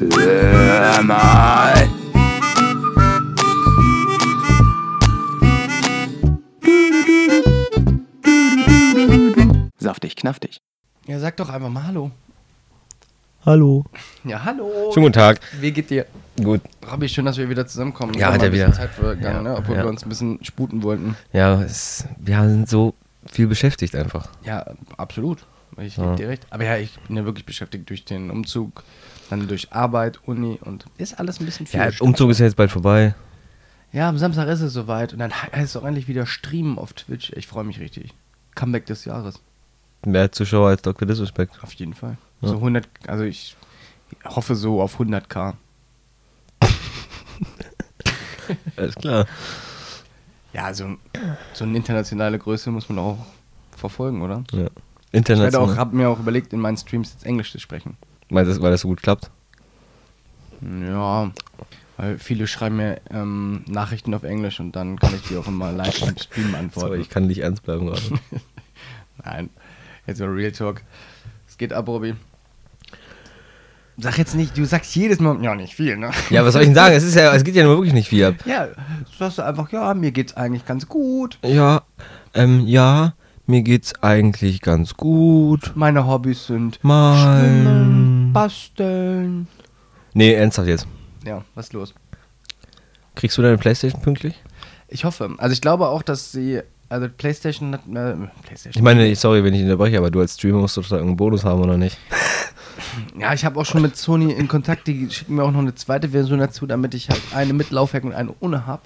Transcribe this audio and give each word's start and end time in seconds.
Hör 0.00 1.02
mal. 1.02 1.88
Saftig, 9.78 10.14
knaftig. 10.16 10.60
Ja, 11.06 11.18
sag 11.18 11.36
doch 11.38 11.48
einfach 11.48 11.68
mal 11.68 11.84
Hallo. 11.84 12.10
Hallo. 13.44 13.84
Ja, 14.24 14.44
hallo. 14.44 14.92
Schönen 14.92 15.06
guten 15.06 15.12
Tag. 15.14 15.40
Wie 15.60 15.72
geht 15.72 15.90
dir? 15.90 16.06
Gut. 16.42 16.60
Rabbi, 16.82 17.08
schön, 17.08 17.24
dass 17.24 17.36
wir 17.38 17.48
wieder 17.48 17.66
zusammenkommen. 17.66 18.14
Ja, 18.14 18.32
hat 18.32 18.42
ja 18.42 18.52
wieder. 18.52 18.72
Zeit 18.72 18.90
vergangen, 18.90 19.22
Ja, 19.46 19.52
ne? 19.52 19.56
obwohl 19.56 19.76
ja. 19.76 19.82
wir 19.82 19.88
uns 19.88 20.04
ein 20.04 20.08
bisschen 20.08 20.38
sputen 20.44 20.82
wollten. 20.84 21.16
Ja, 21.32 21.60
es, 21.62 22.04
wir 22.18 22.40
sind 22.48 22.68
so 22.68 22.94
viel 23.28 23.48
beschäftigt 23.48 23.96
einfach. 23.96 24.28
Ja, 24.44 24.64
absolut. 24.96 25.44
Ich 25.80 25.96
Ja. 25.96 26.04
gebe 26.04 26.16
dir 26.16 26.28
recht. 26.28 26.46
Aber 26.50 26.64
ja, 26.64 26.76
ich 26.76 26.98
bin 27.00 27.16
ja 27.16 27.24
wirklich 27.24 27.46
beschäftigt 27.46 27.88
durch 27.90 28.04
den 28.04 28.30
Umzug, 28.30 28.84
dann 29.30 29.48
durch 29.48 29.72
Arbeit, 29.72 30.20
Uni 30.26 30.58
und 30.62 30.84
ist 30.98 31.18
alles 31.18 31.40
ein 31.40 31.46
bisschen 31.46 31.66
viel. 31.66 31.80
Ja, 31.80 31.90
Umzug 32.00 32.30
ist 32.30 32.38
ja 32.40 32.46
jetzt 32.46 32.56
bald 32.56 32.70
vorbei. 32.70 33.14
Ja, 33.92 34.08
am 34.08 34.18
Samstag 34.18 34.48
ist 34.48 34.60
es 34.60 34.72
soweit 34.72 35.12
und 35.14 35.18
dann 35.18 35.32
heißt 35.32 35.74
es 35.74 35.76
auch 35.76 35.84
endlich 35.84 36.08
wieder 36.08 36.26
streamen 36.26 36.78
auf 36.78 36.92
Twitch. 36.92 37.32
Ich 37.34 37.46
freue 37.46 37.64
mich 37.64 37.80
richtig. 37.80 38.12
Comeback 38.54 38.86
des 38.86 39.04
Jahres. 39.04 39.40
Mehr 40.04 40.30
Zuschauer 40.30 40.68
als 40.68 40.82
Dr. 40.82 41.08
Disrespect. 41.08 41.62
Auf 41.62 41.72
jeden 41.74 41.94
Fall. 41.94 42.18
Ja. 42.42 42.48
So 42.48 42.54
100, 42.56 42.86
also 43.06 43.24
ich 43.24 43.56
hoffe 44.24 44.54
so 44.56 44.82
auf 44.82 45.00
100k. 45.00 45.54
Alles 48.76 48.94
klar. 48.94 49.26
Ja, 50.52 50.72
so, 50.72 50.96
so 51.52 51.64
eine 51.64 51.76
internationale 51.76 52.38
Größe 52.38 52.70
muss 52.70 52.88
man 52.88 52.98
auch 52.98 53.18
verfolgen, 53.76 54.22
oder? 54.22 54.42
Ja. 54.52 54.68
Ich 55.10 55.14
International. 55.18 55.70
auch, 55.70 55.76
habe 55.76 55.96
mir 55.96 56.08
auch 56.08 56.18
überlegt, 56.20 56.52
in 56.52 56.60
meinen 56.60 56.76
Streams 56.76 57.12
jetzt 57.12 57.24
Englisch 57.24 57.52
zu 57.52 57.58
sprechen. 57.58 57.96
weil, 58.30 58.44
das, 58.44 58.60
weil 58.60 58.70
das 58.70 58.82
so 58.82 58.88
gut 58.88 59.02
klappt. 59.02 59.30
Ja, 60.60 61.30
weil 61.96 62.18
viele 62.18 62.46
schreiben 62.46 62.76
mir 62.76 63.00
ähm, 63.10 63.64
Nachrichten 63.66 64.12
auf 64.14 64.22
Englisch 64.22 64.60
und 64.60 64.76
dann 64.76 64.98
kann 64.98 65.14
ich 65.14 65.22
die 65.28 65.36
auch 65.36 65.46
immer 65.46 65.72
live 65.72 66.02
im 66.02 66.16
Stream 66.18 66.54
antworten. 66.58 66.88
Sorry, 66.88 67.00
ich 67.00 67.08
kann 67.10 67.26
nicht 67.26 67.38
ernst 67.38 67.62
bleiben 67.62 67.86
gerade. 67.86 68.02
Nein, 69.24 69.50
jetzt 70.06 70.20
mal 70.20 70.28
Real 70.28 70.52
Talk. 70.52 70.82
Es 71.48 71.56
geht 71.56 71.72
ab, 71.72 71.88
Robby. 71.88 72.14
Sag 74.00 74.16
jetzt 74.16 74.36
nicht, 74.36 74.56
du 74.56 74.64
sagst 74.64 74.94
jedes 74.94 75.18
Mal, 75.18 75.42
ja, 75.42 75.56
nicht 75.56 75.74
viel, 75.74 75.96
ne? 75.96 76.12
ja, 76.30 76.44
was 76.44 76.52
soll 76.52 76.62
ich 76.62 76.68
denn 76.68 76.74
sagen? 76.76 76.94
Es, 76.96 77.02
ist 77.02 77.16
ja, 77.16 77.34
es 77.34 77.42
geht 77.42 77.56
ja 77.56 77.64
nur 77.64 77.76
wirklich 77.76 77.94
nicht 77.94 78.08
viel 78.08 78.26
ab. 78.26 78.34
Ja, 78.44 78.68
sagst 79.18 79.38
du 79.38 79.42
einfach, 79.42 79.72
ja, 79.72 79.92
mir 79.94 80.12
geht's 80.12 80.36
eigentlich 80.36 80.64
ganz 80.66 80.86
gut. 80.86 81.38
Ja, 81.42 81.82
ähm, 82.32 82.64
ja, 82.68 83.14
mir 83.48 83.62
geht's 83.62 83.94
eigentlich 84.02 84.60
ganz 84.60 84.94
gut. 84.94 85.72
Meine 85.74 86.06
Hobbys 86.06 86.46
sind 86.46 86.82
Mal. 86.84 87.40
Schwimmen, 87.40 88.32
Basteln. 88.32 89.48
Nee, 90.14 90.34
ernsthaft 90.34 90.68
jetzt. 90.68 90.86
Ja, 91.24 91.44
was 91.54 91.66
ist 91.66 91.72
los? 91.72 91.94
Kriegst 93.14 93.36
du 93.38 93.42
deine 93.42 93.58
Playstation 93.58 94.00
pünktlich? 94.02 94.34
Ich 94.88 95.04
hoffe. 95.04 95.34
Also 95.38 95.52
ich 95.52 95.60
glaube 95.60 95.88
auch, 95.88 96.02
dass 96.02 96.30
sie, 96.30 96.60
also 96.88 97.08
PlayStation 97.08 97.72
hat, 97.72 97.80
äh, 97.88 98.14
PlayStation. 98.42 98.72
Ich 98.74 98.82
meine, 98.82 99.14
sorry, 99.16 99.42
wenn 99.42 99.54
ich 99.54 99.62
unterbreche, 99.62 99.98
aber 99.98 100.10
du 100.10 100.20
als 100.20 100.34
Streamer 100.34 100.58
musst 100.58 100.76
doch 100.76 100.86
da 100.86 100.96
irgendeinen 100.96 101.16
Bonus 101.16 101.44
haben, 101.44 101.60
oder 101.62 101.76
nicht? 101.76 101.98
Ja, 103.18 103.34
ich 103.34 103.44
habe 103.44 103.58
auch 103.58 103.66
schon 103.66 103.82
mit 103.82 103.96
Sony 103.96 104.32
in 104.32 104.46
Kontakt, 104.46 104.86
die 104.86 105.10
schicken 105.10 105.34
mir 105.34 105.42
auch 105.42 105.50
noch 105.50 105.58
eine 105.58 105.74
zweite 105.74 106.10
Version 106.10 106.38
dazu, 106.38 106.64
damit 106.64 106.94
ich 106.94 107.08
halt 107.08 107.20
eine 107.34 107.52
mit 107.52 107.70
Laufwerk 107.70 108.04
und 108.04 108.12
eine 108.12 108.32
ohne 108.38 108.66
habe. 108.66 108.82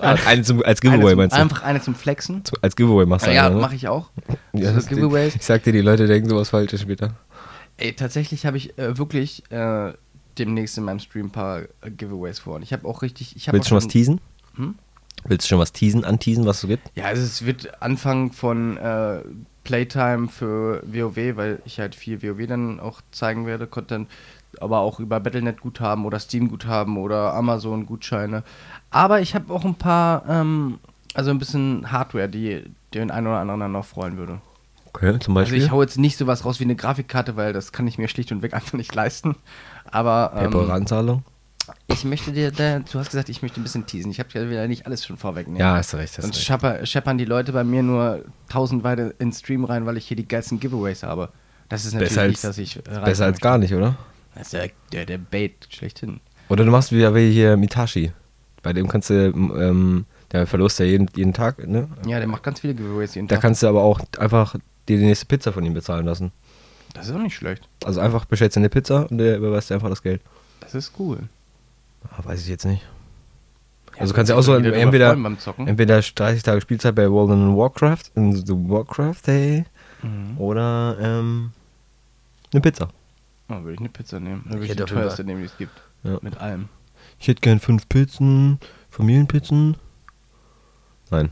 Eine 0.00 0.42
zum, 0.42 0.62
als 0.62 0.80
Eine 0.82 0.90
Giveaway 0.92 1.10
zum, 1.12 1.18
meinst 1.18 1.36
du? 1.36 1.40
Einfach 1.40 1.62
eine 1.62 1.80
zum 1.80 1.94
Flexen. 1.94 2.44
Zu- 2.44 2.56
Als 2.62 2.76
Giveaway 2.76 3.06
machst 3.06 3.26
du 3.26 3.32
Ja, 3.34 3.46
eine, 3.46 3.56
ne? 3.56 3.60
mache 3.60 3.74
ich 3.74 3.88
auch. 3.88 4.10
Ja, 4.52 4.78
so 4.78 4.86
Giveaways. 4.88 5.34
Ich 5.36 5.44
sag 5.44 5.62
dir, 5.64 5.72
die 5.72 5.80
Leute 5.80 6.06
denken 6.06 6.28
sowas 6.28 6.50
Falsches 6.50 6.80
später. 6.82 7.14
Ey, 7.76 7.92
tatsächlich 7.94 8.44
habe 8.46 8.56
ich 8.56 8.76
äh, 8.78 8.98
wirklich 8.98 9.42
äh, 9.50 9.92
demnächst 10.38 10.76
in 10.78 10.84
meinem 10.84 10.98
Stream 11.00 11.26
ein 11.26 11.30
paar 11.30 11.60
äh, 11.80 11.90
Giveaways 11.90 12.38
vor. 12.40 12.56
Und 12.56 12.62
ich 12.62 12.72
habe 12.72 12.86
auch 12.88 13.02
richtig. 13.02 13.36
Ich 13.36 13.48
hab 13.48 13.52
Willst 13.54 13.66
du 13.66 13.70
schon 13.70 13.76
was 13.78 13.88
teasen? 13.88 14.20
Hm? 14.56 14.74
Willst 15.24 15.46
du 15.46 15.48
schon 15.50 15.58
was 15.58 15.72
teasen, 15.72 16.04
anteasen, 16.04 16.46
was 16.46 16.62
es 16.62 16.68
gibt? 16.68 16.90
Ja, 16.94 17.04
also 17.06 17.22
es 17.22 17.44
wird 17.44 17.82
Anfang 17.82 18.32
von 18.32 18.76
äh, 18.76 19.20
Playtime 19.64 20.28
für 20.28 20.82
WoW, 20.86 21.36
weil 21.36 21.60
ich 21.64 21.78
halt 21.80 21.94
viel 21.94 22.22
WoW 22.22 22.46
dann 22.46 22.80
auch 22.80 23.00
zeigen 23.10 23.44
werde, 23.46 23.66
Content, 23.66 24.08
aber 24.60 24.78
auch 24.78 24.98
über 25.00 25.20
Battle.net 25.20 25.60
Guthaben 25.60 26.04
oder 26.04 26.18
Steam 26.18 26.48
Guthaben 26.48 26.96
oder 26.96 27.34
Amazon 27.34 27.86
Gutscheine. 27.86 28.42
Aber 28.90 29.20
ich 29.20 29.34
habe 29.34 29.52
auch 29.52 29.64
ein 29.64 29.74
paar, 29.74 30.24
ähm, 30.28 30.78
also 31.14 31.30
ein 31.30 31.38
bisschen 31.38 31.90
Hardware, 31.92 32.28
die 32.28 32.64
den 32.94 33.10
einen 33.10 33.26
oder 33.26 33.38
anderen 33.38 33.60
dann 33.60 33.72
noch 33.72 33.84
freuen 33.84 34.16
würde. 34.16 34.40
Okay, 34.86 35.18
zum 35.18 35.36
Also 35.36 35.50
Beispiel. 35.50 35.62
ich 35.62 35.70
hau 35.70 35.82
jetzt 35.82 35.98
nicht 35.98 36.16
sowas 36.16 36.44
raus 36.44 36.60
wie 36.60 36.64
eine 36.64 36.74
Grafikkarte, 36.74 37.36
weil 37.36 37.52
das 37.52 37.72
kann 37.72 37.86
ich 37.86 37.98
mir 37.98 38.08
schlicht 38.08 38.32
und 38.32 38.42
weg 38.42 38.54
einfach 38.54 38.72
nicht 38.72 38.94
leisten. 38.94 39.36
Aber 39.90 40.32
ähm, 40.34 40.50
PayPal-Anzahlung? 40.50 41.22
ich 41.86 42.04
möchte 42.04 42.32
dir, 42.32 42.50
da, 42.50 42.78
du 42.78 42.98
hast 42.98 43.10
gesagt, 43.10 43.28
ich 43.28 43.42
möchte 43.42 43.60
ein 43.60 43.62
bisschen 43.62 43.84
teasen. 43.84 44.10
Ich 44.10 44.18
habe 44.18 44.30
ja 44.32 44.48
wieder 44.48 44.66
nicht 44.66 44.86
alles 44.86 45.04
schon 45.04 45.18
vorwegnehmen. 45.18 45.60
Ja, 45.60 45.76
hast 45.76 45.92
du 45.92 45.98
recht. 45.98 46.16
Hast 46.16 46.22
Sonst 46.22 46.36
recht. 46.38 46.46
schepper, 46.46 46.86
scheppern 46.86 47.18
die 47.18 47.26
Leute 47.26 47.52
bei 47.52 47.62
mir 47.64 47.82
nur 47.82 48.24
tausendweise 48.48 49.10
in 49.18 49.28
den 49.28 49.32
Stream 49.34 49.64
rein, 49.64 49.84
weil 49.84 49.98
ich 49.98 50.08
hier 50.08 50.16
die 50.16 50.26
geilsten 50.26 50.58
Giveaways 50.60 51.02
habe. 51.02 51.28
Das 51.68 51.84
ist 51.84 51.92
natürlich 51.92 52.08
Besser 52.14 52.22
als- 52.22 52.30
nicht, 52.30 52.44
dass 52.44 52.56
ich 52.58 52.76
äh, 52.76 52.80
rein 52.94 53.04
Besser 53.04 53.24
als 53.26 53.32
möchte. 53.34 53.42
gar 53.42 53.58
nicht, 53.58 53.74
oder? 53.74 53.96
Das 54.38 54.46
ist 54.46 54.52
der, 54.54 54.70
der, 54.92 55.04
der 55.06 55.18
Bait 55.18 55.66
schlechthin. 55.68 56.20
Oder 56.48 56.64
du 56.64 56.70
machst 56.70 56.92
wieder 56.92 57.14
wie 57.14 57.30
hier 57.30 57.56
Mitashi. 57.56 58.12
Bei 58.62 58.72
dem 58.72 58.88
kannst 58.88 59.10
du, 59.10 59.14
ähm, 59.14 60.06
der 60.32 60.46
verlost 60.46 60.78
ja 60.78 60.84
jeden, 60.86 61.08
jeden 61.14 61.32
Tag, 61.32 61.66
ne? 61.66 61.88
Ja, 62.06 62.18
der 62.18 62.28
macht 62.28 62.42
ganz 62.42 62.60
viele 62.60 62.74
Giveaways 62.74 63.14
jeden 63.14 63.28
Da 63.28 63.36
Tag. 63.36 63.42
kannst 63.42 63.62
du 63.62 63.66
aber 63.68 63.82
auch 63.82 64.00
einfach 64.18 64.54
dir 64.88 64.96
die 64.98 65.04
nächste 65.04 65.26
Pizza 65.26 65.52
von 65.52 65.64
ihm 65.64 65.74
bezahlen 65.74 66.06
lassen. 66.06 66.32
Das 66.94 67.08
ist 67.08 67.14
auch 67.14 67.18
nicht 67.20 67.34
schlecht. 67.34 67.68
Also 67.84 68.00
einfach 68.00 68.24
bestellst 68.24 68.56
du 68.56 68.60
eine 68.60 68.68
Pizza 68.68 69.10
und 69.10 69.18
der 69.18 69.36
überweist 69.36 69.70
dir 69.70 69.74
einfach 69.74 69.90
das 69.90 70.02
Geld. 70.02 70.20
Das 70.60 70.74
ist 70.74 70.92
cool. 70.98 71.18
Ah, 72.10 72.24
weiß 72.24 72.40
ich 72.42 72.48
jetzt 72.48 72.64
nicht. 72.64 72.82
Ja, 73.94 74.02
also 74.02 74.14
kannst 74.14 74.30
du 74.30 74.36
auch 74.36 74.42
so 74.42 74.54
entweder, 74.54 75.12
entweder 75.66 76.00
30 76.00 76.42
Tage 76.42 76.60
Spielzeit 76.60 76.94
bei 76.94 77.10
World 77.10 77.32
in 77.32 77.56
Warcraft, 77.56 78.04
in 78.14 78.34
The 78.34 78.52
Warcraft 78.54 79.26
Day, 79.26 79.64
Mhm. 80.02 80.38
oder 80.38 80.96
ähm, 81.00 81.50
eine 82.52 82.60
Pizza. 82.60 82.88
Oh, 83.48 83.54
würde 83.62 83.72
ich 83.72 83.78
eine 83.80 83.88
Pizza 83.88 84.20
nehmen. 84.20 84.42
Dann 84.44 84.54
würde 84.54 84.64
Ich 84.66 84.70
ich 84.72 84.76
die 84.76 84.84
teuerste 84.84 85.24
nehmen, 85.24 85.40
die 85.40 85.46
es 85.46 85.56
gibt. 85.56 85.80
Ja. 86.04 86.18
Mit 86.22 86.36
allem. 86.38 86.68
Ich 87.18 87.28
hätte 87.28 87.40
gern 87.40 87.60
fünf 87.60 87.88
Pizzen, 87.88 88.58
Familienpizzen. 88.90 89.76
Nein. 91.10 91.30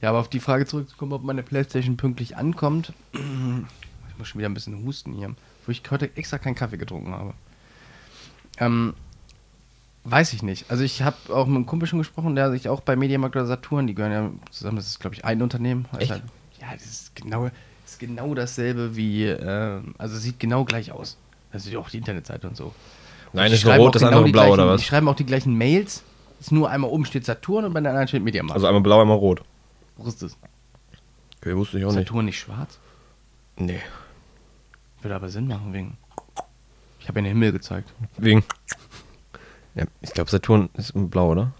Ja, 0.00 0.10
aber 0.10 0.18
auf 0.18 0.28
die 0.28 0.40
Frage 0.40 0.66
zurückzukommen, 0.66 1.12
ob 1.12 1.24
meine 1.24 1.42
Playstation 1.42 1.96
pünktlich 1.96 2.36
ankommt. 2.36 2.92
Ich 3.12 4.18
muss 4.18 4.28
schon 4.28 4.38
wieder 4.38 4.48
ein 4.48 4.54
bisschen 4.54 4.84
husten 4.84 5.12
hier. 5.12 5.34
Wo 5.66 5.72
ich 5.72 5.82
heute 5.90 6.16
extra 6.16 6.38
keinen 6.38 6.54
Kaffee 6.54 6.76
getrunken 6.78 7.12
habe. 7.12 7.34
Ähm, 8.58 8.94
weiß 10.04 10.32
ich 10.32 10.42
nicht. 10.42 10.70
Also 10.70 10.84
ich 10.84 11.02
habe 11.02 11.16
auch 11.30 11.46
mit 11.46 11.56
einem 11.56 11.66
Kumpel 11.66 11.88
schon 11.88 11.98
gesprochen, 11.98 12.34
der 12.34 12.50
sich 12.50 12.68
auch 12.68 12.80
bei 12.80 12.96
Mediamarkt 12.96 13.36
oder 13.36 13.46
Saturn, 13.46 13.86
die 13.86 13.94
gehören 13.94 14.12
ja 14.12 14.30
zusammen, 14.50 14.76
das 14.76 14.86
ist 14.86 15.00
glaube 15.00 15.14
ich 15.14 15.24
ein 15.24 15.42
Unternehmen. 15.42 15.86
Echt? 15.98 16.12
Also, 16.12 16.24
ja, 16.60 16.72
das 16.72 16.84
ist 16.84 17.16
genau, 17.16 17.50
ist 17.84 17.98
genau 17.98 18.34
dasselbe 18.34 18.96
wie, 18.96 19.24
äh, 19.24 19.80
also 19.98 20.16
sieht 20.16 20.40
genau 20.40 20.64
gleich 20.64 20.92
aus. 20.92 21.16
Das 21.58 21.66
ist 21.66 21.72
ja 21.72 21.80
auch 21.80 21.90
die 21.90 21.98
Internetseite 21.98 22.46
und 22.46 22.56
so. 22.56 22.72
Nein, 23.32 23.46
Die 23.46 23.50
das 23.50 23.58
ist 23.58 23.64
nur 23.64 23.74
rot, 23.74 23.94
das 23.96 24.02
genau 24.02 24.18
andere 24.18 24.30
blau, 24.30 24.42
gleichen, 24.42 24.52
oder 24.52 24.68
was? 24.68 24.80
Die 24.80 24.86
schreiben 24.86 25.08
auch 25.08 25.16
die 25.16 25.26
gleichen 25.26 25.58
Mails. 25.58 26.04
Ist 26.38 26.52
nur 26.52 26.70
einmal 26.70 26.88
oben 26.88 27.04
steht 27.04 27.24
Saturn 27.24 27.64
und 27.64 27.72
bei 27.74 27.80
der 27.80 27.90
anderen 27.90 28.06
steht 28.06 28.22
Mediamarkt. 28.22 28.54
Also 28.54 28.68
einmal 28.68 28.80
blau, 28.80 29.00
einmal 29.00 29.16
rot. 29.16 29.42
Wo 29.96 30.06
ist 30.06 30.22
das? 30.22 30.36
Okay, 31.40 31.56
wusste 31.56 31.80
ich 31.80 31.84
auch 31.84 31.90
nicht. 31.90 32.06
Saturn 32.06 32.26
nicht 32.26 32.38
schwarz? 32.38 32.78
Nee. 33.56 33.80
Würde 35.02 35.16
aber 35.16 35.28
Sinn 35.30 35.48
machen 35.48 35.72
wegen. 35.72 35.96
Ich 37.00 37.08
habe 37.08 37.18
ja 37.18 37.24
den 37.24 37.30
Himmel 37.30 37.50
gezeigt. 37.50 37.92
Wegen. 38.18 38.44
Ja, 39.74 39.84
ich 40.00 40.12
glaube, 40.12 40.30
Saturn 40.30 40.68
ist 40.74 40.92
blau, 40.94 41.32
oder? 41.32 41.50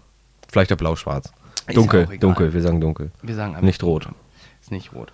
Vielleicht 0.47 0.71
auch 0.71 0.77
blau-schwarz. 0.77 1.33
Dunkel, 1.73 2.07
ja 2.09 2.17
dunkel, 2.17 2.53
wir 2.53 2.61
sagen 2.61 2.79
dunkel. 2.79 3.11
Wir 3.21 3.35
sagen 3.35 3.51
einfach 3.51 3.63
Nicht 3.65 3.83
rot. 3.83 4.07
Ist 4.61 4.71
nicht 4.71 4.93
rot. 4.93 5.11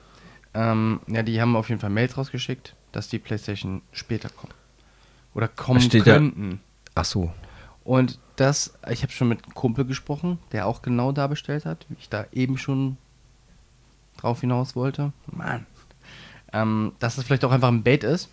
Ähm, 0.53 0.99
ja, 1.07 1.23
die 1.23 1.41
haben 1.41 1.55
auf 1.55 1.69
jeden 1.69 1.81
Fall 1.81 1.89
Mails 1.89 2.17
rausgeschickt, 2.17 2.75
dass 2.91 3.09
die 3.09 3.17
PlayStation 3.17 3.81
später 3.91 4.29
kommt. 4.29 4.53
Oder 5.35 5.47
kommen 5.47 5.81
Steht 5.81 6.07
da- 6.07 6.13
könnten. 6.13 6.59
Ach 6.95 7.05
so. 7.05 7.31
Und 7.83 8.17
das, 8.37 8.73
ich 8.89 9.03
habe 9.03 9.11
schon 9.11 9.27
mit 9.29 9.43
einem 9.43 9.53
Kumpel 9.53 9.85
gesprochen, 9.85 10.39
der 10.51 10.65
auch 10.65 10.81
genau 10.81 11.11
da 11.11 11.27
bestellt 11.27 11.65
hat, 11.65 11.85
wie 11.89 11.95
ich 11.99 12.09
da 12.09 12.25
eben 12.33 12.57
schon 12.57 12.97
drauf 14.17 14.41
hinaus 14.41 14.75
wollte. 14.75 15.11
Mann. 15.31 15.65
Ähm, 16.53 16.93
dass 16.99 17.17
es 17.17 17.25
vielleicht 17.25 17.45
auch 17.45 17.51
einfach 17.51 17.67
ein 17.67 17.83
Bait 17.83 18.03
ist, 18.03 18.29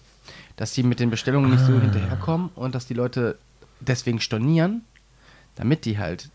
dass 0.56 0.72
die 0.72 0.82
mit 0.84 1.00
den 1.00 1.10
Bestellungen 1.10 1.50
nicht 1.50 1.62
Ah. 1.64 1.66
so 1.66 1.80
hinterherkommen 1.80 2.50
und 2.54 2.74
dass 2.74 2.86
die 2.86 2.94
Leute 2.94 3.36
deswegen 3.80 4.20
stornieren, 4.20 4.82
damit 5.56 5.84
die 5.84 5.98
halt 5.98 6.30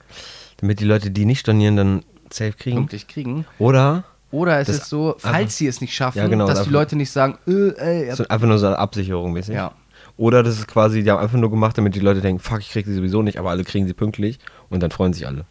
Damit 0.58 0.80
die 0.80 0.86
Leute, 0.86 1.10
die 1.12 1.26
nicht 1.26 1.40
stornieren, 1.40 1.76
dann 1.78 2.04
safe 2.30 2.54
kriegen. 2.54 2.76
pünktlich 2.78 3.08
kriegen. 3.08 3.46
Oder 3.58 4.04
Oder 4.32 4.60
es 4.60 4.68
Das 4.68 4.76
ist 4.80 4.90
so, 4.90 5.16
falls 5.18 5.56
sie 5.58 5.68
es 5.68 5.80
nicht 5.80 5.94
schaffen, 5.96 6.18
Ja, 6.18 6.28
genau, 6.28 6.46
dass 6.48 6.64
die 6.66 6.70
Leute 6.70 6.98
nicht 6.98 7.10
sagen, 7.12 7.38
äh, 7.48 7.70
ey, 8.10 8.14
so 8.16 8.28
einfach 8.28 8.48
nur 8.48 8.60
so 8.60 8.68
eine 8.68 8.78
Absicherung 8.78 9.32
mäßig. 9.32 9.56
ja. 9.56 9.72
Oder 10.18 10.42
das 10.44 10.58
ist 10.58 10.68
quasi, 10.68 11.04
die 11.04 11.12
haben 11.12 11.20
einfach 11.20 11.38
nur 11.38 11.52
gemacht, 11.52 11.78
damit 11.78 11.94
die 11.96 12.00
Leute 12.00 12.22
denken, 12.22 12.42
fuck, 12.42 12.60
ich 12.60 12.70
krieg 12.72 12.86
sie 12.86 12.94
sowieso 12.96 13.22
nicht, 13.22 13.38
aber 13.38 13.52
alle 13.52 13.64
kriegen 13.64 13.86
sie 13.88 13.94
pünktlich 13.94 14.40
und 14.70 14.82
dann 14.82 14.90
freuen 14.92 15.14
sich 15.14 15.28
alle. 15.28 15.46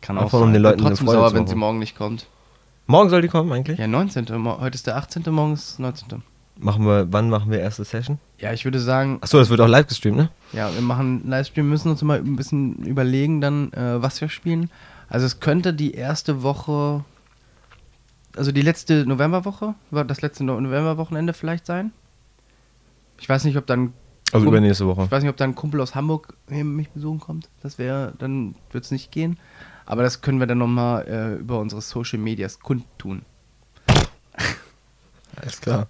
Kann 0.00 0.18
Einfach 0.18 0.38
auch 0.38 0.42
um 0.42 0.46
sein. 0.48 0.54
den 0.54 0.62
Leuten 0.62 0.78
trotzdem 0.82 1.06
sauer, 1.06 1.32
wenn 1.34 1.46
sie 1.46 1.54
morgen 1.54 1.78
nicht 1.78 1.96
kommt. 1.96 2.26
Morgen 2.86 3.10
soll 3.10 3.22
die 3.22 3.28
kommen 3.28 3.52
eigentlich? 3.52 3.78
Ja, 3.78 3.86
19. 3.86 4.26
Mo- 4.38 4.58
Heute 4.60 4.74
ist 4.74 4.86
der 4.88 4.96
18., 4.96 5.22
morgen 5.30 5.52
ist 5.52 5.78
19. 5.78 6.22
Machen 6.58 6.84
wir, 6.84 7.06
wann 7.12 7.30
machen 7.30 7.50
wir 7.52 7.60
erste 7.60 7.84
Session? 7.84 8.18
Ja, 8.38 8.52
ich 8.52 8.64
würde 8.64 8.80
sagen, 8.80 9.18
Achso, 9.20 9.38
das 9.38 9.48
wird 9.50 9.60
auch 9.60 9.68
live 9.68 9.86
gestreamt, 9.86 10.16
ne? 10.16 10.30
ja, 10.52 10.74
wir 10.74 10.82
machen 10.82 11.20
einen 11.22 11.30
Livestream, 11.30 11.68
müssen 11.68 11.90
uns 11.90 12.02
mal 12.02 12.18
ein 12.18 12.36
bisschen 12.36 12.74
überlegen 12.84 13.40
dann, 13.40 13.72
äh, 13.72 14.02
was 14.02 14.20
wir 14.20 14.28
spielen. 14.28 14.68
Also 15.08 15.26
es 15.26 15.38
könnte 15.40 15.72
die 15.72 15.94
erste 15.94 16.42
Woche, 16.42 17.04
also 18.36 18.52
die 18.52 18.62
letzte 18.62 19.06
Novemberwoche, 19.06 19.74
das 19.90 20.20
letzte 20.22 20.44
No- 20.44 20.60
Novemberwochenende 20.60 21.32
vielleicht 21.32 21.66
sein. 21.66 21.92
Ich 23.20 23.28
weiß 23.28 23.44
nicht, 23.44 23.56
ob 23.56 23.66
dann 23.66 23.92
Also 24.32 24.46
übernächste 24.46 24.86
Woche. 24.86 25.04
Ich 25.04 25.10
weiß 25.10 25.22
nicht, 25.22 25.30
ob 25.30 25.36
da 25.36 25.44
ein 25.44 25.54
Kumpel 25.54 25.80
aus 25.80 25.94
Hamburg 25.94 26.34
mich 26.48 26.90
besuchen 26.90 27.20
kommt. 27.20 27.48
Das 27.62 27.78
wäre, 27.78 28.14
dann 28.18 28.54
wird 28.72 28.84
es 28.84 28.90
nicht 28.90 29.12
gehen. 29.12 29.38
Aber 29.86 30.02
das 30.02 30.20
können 30.22 30.38
wir 30.40 30.46
dann 30.46 30.58
nochmal 30.58 31.06
äh, 31.06 31.34
über 31.40 31.58
unsere 31.60 31.80
Social 31.80 32.18
Medias 32.18 32.60
kundtun. 32.60 33.22
Alles 35.36 35.60
klar. 35.60 35.86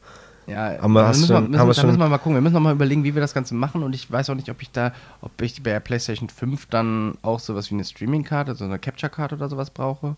Ja, 0.46 0.80
Haben 0.80 0.92
wir- 0.94 1.06
hast 1.06 1.20
müssen, 1.20 1.28
du- 1.28 1.34
wir, 1.34 1.36
haben 1.36 1.50
müssen, 1.50 1.60
wir 1.60 1.66
da 1.66 1.74
schon- 1.74 1.86
müssen 1.90 2.00
wir 2.00 2.08
mal 2.08 2.18
gucken. 2.18 2.34
Wir 2.34 2.40
müssen 2.40 2.54
noch 2.54 2.60
mal 2.60 2.72
überlegen, 2.74 3.04
wie 3.04 3.14
wir 3.14 3.20
das 3.20 3.34
Ganze 3.34 3.54
machen. 3.54 3.82
Und 3.82 3.94
ich 3.94 4.10
weiß 4.10 4.30
auch 4.30 4.34
nicht, 4.34 4.50
ob 4.50 4.60
ich 4.62 4.70
da, 4.70 4.92
ob 5.20 5.40
ich 5.42 5.62
bei 5.62 5.70
der 5.70 5.80
PlayStation 5.80 6.28
5 6.28 6.66
dann 6.66 7.16
auch 7.22 7.38
sowas 7.38 7.70
wie 7.70 7.74
eine 7.74 7.84
Streaming-Karte, 7.84 8.54
so 8.54 8.64
eine 8.64 8.78
Capture-Karte 8.78 9.36
oder 9.36 9.48
sowas 9.48 9.70
brauche. 9.70 10.16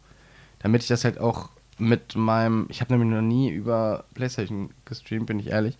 Damit 0.60 0.82
ich 0.82 0.88
das 0.88 1.04
halt 1.04 1.18
auch 1.18 1.50
mit 1.78 2.14
meinem, 2.16 2.66
ich 2.70 2.80
habe 2.80 2.92
nämlich 2.96 3.10
noch 3.14 3.20
nie 3.26 3.50
über 3.50 4.04
PlayStation 4.14 4.70
gestreamt, 4.84 5.26
bin 5.26 5.38
ich 5.38 5.48
ehrlich, 5.48 5.76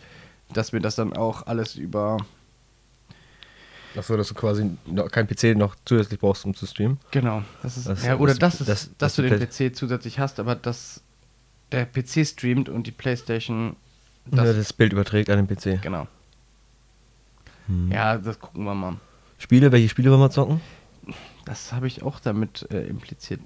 dass 0.53 0.73
wir 0.73 0.81
das 0.81 0.97
dann 0.97 1.15
auch 1.17 1.47
alles 1.47 1.77
über 1.77 2.19
Achso, 3.97 4.17
dass 4.17 4.29
du 4.29 4.35
quasi 4.35 4.71
kein 5.11 5.27
PC 5.27 5.55
noch 5.57 5.77
zusätzlich 5.85 6.19
brauchst, 6.19 6.47
um 6.47 6.55
zu 6.55 6.65
streamen. 6.67 6.99
Genau, 7.11 7.43
das 7.63 7.77
ist, 7.77 7.89
Das- 7.89 8.05
ja, 8.05 8.17
oder 8.17 8.35
das- 8.35 8.59
das, 8.59 8.61
ist, 8.61 8.69
das- 8.69 8.89
dass 8.97 8.99
das 8.99 9.17
du 9.17 9.23
den 9.23 9.39
PC 9.39 9.75
zusätzlich 9.77 10.19
hast, 10.19 10.41
aber 10.41 10.55
dass 10.55 11.03
der 11.73 11.85
PC 11.85 12.25
streamt 12.27 12.69
und 12.71 12.87
die 12.87 12.91
Playstation 12.91 13.77
das, 14.27 14.47
ja, 14.47 14.53
das 14.55 14.73
Bild 14.73 14.93
überträgt 14.93 15.29
an 15.29 15.45
den 15.45 15.47
PC. 15.47 15.83
genau. 15.83 16.07
Hm. 17.67 17.93
Ja, 17.93 18.17
das 18.17 18.39
gucken 18.41 18.65
wir 18.65 18.75
mal. 18.75 18.97
Spiele, 19.39 19.71
welche 19.73 19.89
Spiele 19.89 20.11
wollen 20.11 20.21
wir 20.21 20.31
zocken? 20.31 20.61
Das 21.45 21.73
habe 21.73 21.87
ich 21.87 22.03
auch 22.03 22.19
damit 22.21 22.67
äh, 22.71 22.85
impliziert. 22.87 23.41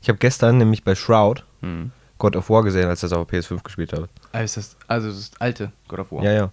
Ich 0.00 0.08
habe 0.08 0.18
gestern 0.18 0.58
nämlich 0.58 0.84
bei 0.84 0.94
Shroud 0.94 1.44
Hm. 1.60 1.90
God 2.22 2.36
of 2.36 2.48
War 2.50 2.62
gesehen, 2.62 2.88
als 2.88 3.02
ich 3.02 3.10
das 3.10 3.18
auf 3.18 3.28
PS5 3.28 3.64
gespielt 3.64 3.92
habe. 3.92 4.08
Also 4.30 4.60
das, 4.60 4.76
also 4.86 5.08
das 5.08 5.32
alte 5.40 5.72
God 5.88 5.98
of 5.98 6.12
War. 6.12 6.22
Ja, 6.22 6.32
ja. 6.32 6.50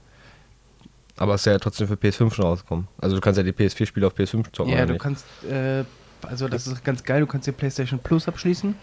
Aber 1.16 1.36
es 1.36 1.42
ist 1.42 1.46
ja 1.46 1.60
trotzdem 1.60 1.88
für 1.88 1.94
PS5 1.94 2.34
schon 2.34 2.46
rausgekommen. 2.46 2.88
Also 3.00 3.16
du 3.16 3.22
kannst 3.22 3.38
ja 3.38 3.44
die 3.44 3.52
PS4-Spiele 3.52 4.08
auf 4.08 4.16
PS5 4.16 4.52
zocken, 4.52 4.74
Ja, 4.74 4.88
du 4.88 4.94
nicht? 4.94 5.02
kannst, 5.04 5.26
äh, 5.48 5.84
also 6.24 6.48
das 6.48 6.66
ist 6.66 6.84
ganz 6.84 7.04
geil, 7.04 7.20
du 7.22 7.28
kannst 7.28 7.46
dir 7.46 7.52
PlayStation 7.52 8.00
Plus 8.00 8.28
abschließen. 8.28 8.74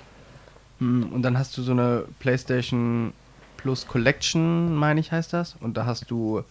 Hm, 0.78 1.12
Und 1.12 1.22
dann 1.22 1.36
hast 1.36 1.58
du 1.58 1.62
so 1.62 1.72
eine 1.72 2.04
PlayStation 2.20 3.12
Plus 3.56 3.88
Collection, 3.88 4.72
meine 4.76 5.00
ich, 5.00 5.10
heißt 5.10 5.32
das. 5.32 5.56
Und 5.58 5.76
da 5.76 5.86
hast 5.86 6.08
du, 6.08 6.44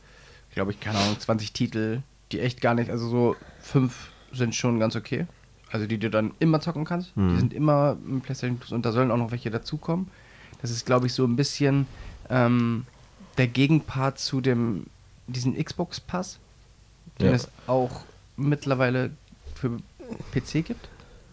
glaube 0.53 0.71
ich, 0.71 0.81
keine 0.81 0.97
Ahnung, 0.97 1.17
20 1.17 1.53
Titel, 1.53 2.01
die 2.33 2.41
echt 2.41 2.59
gar 2.59 2.73
nicht, 2.73 2.89
also 2.91 3.07
so 3.07 3.35
fünf 3.61 4.09
sind 4.33 4.53
schon 4.53 4.79
ganz 4.81 4.97
okay. 4.97 5.27
Also 5.71 5.87
die 5.87 5.97
du 5.97 6.09
dann 6.09 6.31
immer 6.39 6.61
zocken 6.61 6.85
kannst. 6.85 7.11
Die 7.15 7.19
Mhm. 7.19 7.39
sind 7.39 7.53
immer 7.53 7.97
im 8.07 8.21
PlayStation 8.21 8.57
Plus 8.59 8.71
und 8.71 8.85
da 8.85 8.91
sollen 8.91 9.11
auch 9.11 9.17
noch 9.17 9.31
welche 9.31 9.49
dazukommen. 9.51 10.07
Das 10.61 10.71
ist, 10.71 10.85
glaube 10.85 11.07
ich, 11.07 11.13
so 11.13 11.25
ein 11.25 11.35
bisschen 11.35 11.87
ähm, 12.29 12.85
der 13.37 13.47
Gegenpart 13.47 14.17
zu 14.19 14.41
dem, 14.41 14.85
diesen 15.27 15.55
Xbox 15.61 15.99
Pass, 15.99 16.39
den 17.19 17.27
Ja. 17.27 17.33
es 17.33 17.49
auch 17.67 18.01
mittlerweile 18.37 19.11
für 19.55 19.71
PC 20.33 20.61
gibt. 20.65 20.87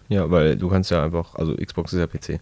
Ja, 0.09 0.31
weil 0.31 0.57
du 0.57 0.69
kannst 0.69 0.91
ja 0.91 1.05
einfach, 1.05 1.35
also 1.37 1.55
Xbox 1.57 1.93
ist 1.93 1.99
ja 2.01 2.07
PC. 2.07 2.41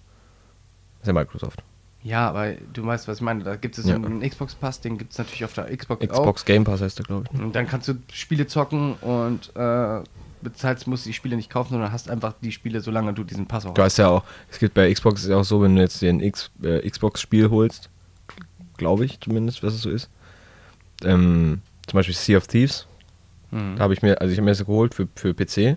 ist 1.03 1.07
ja 1.07 1.13
Microsoft. 1.13 1.63
Ja, 2.03 2.29
aber 2.31 2.53
du 2.73 2.85
weißt, 2.87 3.07
was 3.09 3.19
ich 3.19 3.23
meine. 3.23 3.45
Da 3.45 3.57
gibt 3.57 3.77
es 3.79 3.87
Ja. 3.87 3.95
einen 3.97 4.21
Xbox 4.21 4.55
Pass, 4.55 4.81
den 4.81 4.97
gibt 4.99 5.13
es 5.13 5.19
natürlich 5.19 5.45
auf 5.45 5.53
der 5.53 5.75
Xbox, 5.77 6.07
Xbox 6.07 6.45
Game 6.45 6.65
Pass 6.65 6.81
heißt 6.81 6.99
der, 6.99 7.05
glaube 7.05 7.27
ich. 7.31 7.39
auch. 7.39 7.45
Und 7.45 7.55
dann 7.55 7.67
kannst 7.67 7.89
du 7.89 7.95
Spiele 8.13 8.47
zocken 8.47 8.95
und 8.95 9.55
äh, 9.55 10.01
bezahlst, 10.43 10.87
musst 10.87 11.07
die 11.07 11.13
Spiele 11.13 11.37
nicht 11.37 11.51
kaufen, 11.51 11.71
sondern 11.71 11.93
hast 11.93 12.09
einfach 12.11 12.35
die 12.43 12.53
Spiele, 12.53 12.81
solange 12.81 13.13
du 13.15 13.25
diesen 13.25 13.47
Pass 13.47 13.67
auch 13.67 13.75
Du 13.75 13.83
hast 13.83 13.97
ja 13.99 14.09
auch, 14.09 14.25
es 14.51 14.59
gibt 14.59 14.75
bei 14.75 14.93
Xbox 14.93 15.23
ist 15.23 15.29
ja 15.31 15.37
auch 15.37 15.45
so, 15.45 15.63
wenn 15.63 15.75
du 15.77 15.83
jetzt 15.83 16.01
dir 16.01 16.11
ein 16.11 16.21
X, 16.21 16.51
äh, 16.63 16.89
Xbox-Spiel 16.89 17.51
holst, 17.51 17.91
glaube 18.77 19.05
ich 19.05 19.21
zumindest, 19.21 19.63
was 19.63 19.75
es 19.75 19.83
so 19.83 19.91
ist. 19.91 20.09
Ähm, 21.05 21.61
zum 21.87 21.97
Beispiel 21.97 22.15
Sea 22.15 22.37
of 22.39 22.47
Thieves. 22.47 22.87
Mhm. 23.51 23.77
Da 23.77 23.83
habe 23.85 23.95
ich 23.95 24.03
mir, 24.03 24.21
also 24.21 24.31
ich 24.33 24.39
habe 24.39 24.45
mir 24.45 24.51
das 24.53 24.61
geholt 24.65 24.95
für, 24.95 25.09
für 25.17 25.35
PC. 25.35 25.77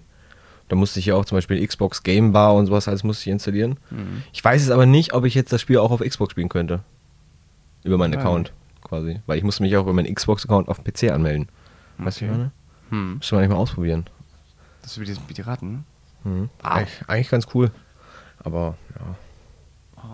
Da 0.69 0.75
musste 0.75 0.99
ich 0.99 1.07
ja 1.07 1.15
auch 1.15 1.25
zum 1.25 1.37
Beispiel 1.37 1.65
Xbox 1.65 2.03
Game 2.03 2.31
Bar 2.31 2.55
und 2.55 2.65
sowas 2.67 2.87
alles 2.87 3.03
musste 3.03 3.23
ich 3.29 3.31
installieren. 3.33 3.77
Mhm. 3.89 4.23
Ich 4.31 4.43
weiß 4.43 4.61
es 4.61 4.69
aber 4.69 4.85
nicht, 4.85 5.13
ob 5.13 5.25
ich 5.25 5.33
jetzt 5.35 5.51
das 5.51 5.61
Spiel 5.61 5.77
auch 5.77 5.91
auf 5.91 5.99
Xbox 6.01 6.31
spielen 6.31 6.49
könnte. 6.49 6.81
Über 7.83 7.97
meinen 7.97 8.15
Ah. 8.15 8.19
Account 8.19 8.53
quasi. 8.81 9.19
Weil 9.25 9.37
ich 9.37 9.43
musste 9.43 9.63
mich 9.63 9.75
auch 9.75 9.81
über 9.83 9.93
meinen 9.93 10.13
Xbox-Account 10.13 10.69
auf 10.69 10.79
dem 10.81 10.85
PC 10.85 11.11
anmelden. 11.11 11.47
Weißt 11.97 12.21
du, 12.21 12.25
Okay. 12.25 12.31
was 12.31 12.35
ich 12.35 12.37
meine? 12.37 12.51
Hm. 12.89 13.13
Müsste 13.17 13.35
man 13.35 13.43
eigentlich 13.43 13.55
mal 13.55 13.61
ausprobieren. 13.61 14.05
Das 14.83 14.97
ist 14.97 14.99
wie 14.99 15.33
die, 15.33 15.41
Ratten. 15.41 15.85
Mhm. 16.23 16.49
Ah. 16.61 16.75
Eigentlich, 16.75 17.09
eigentlich 17.09 17.29
ganz 17.29 17.47
cool. 17.53 17.71
Aber 18.43 18.77
ja, 18.95 19.15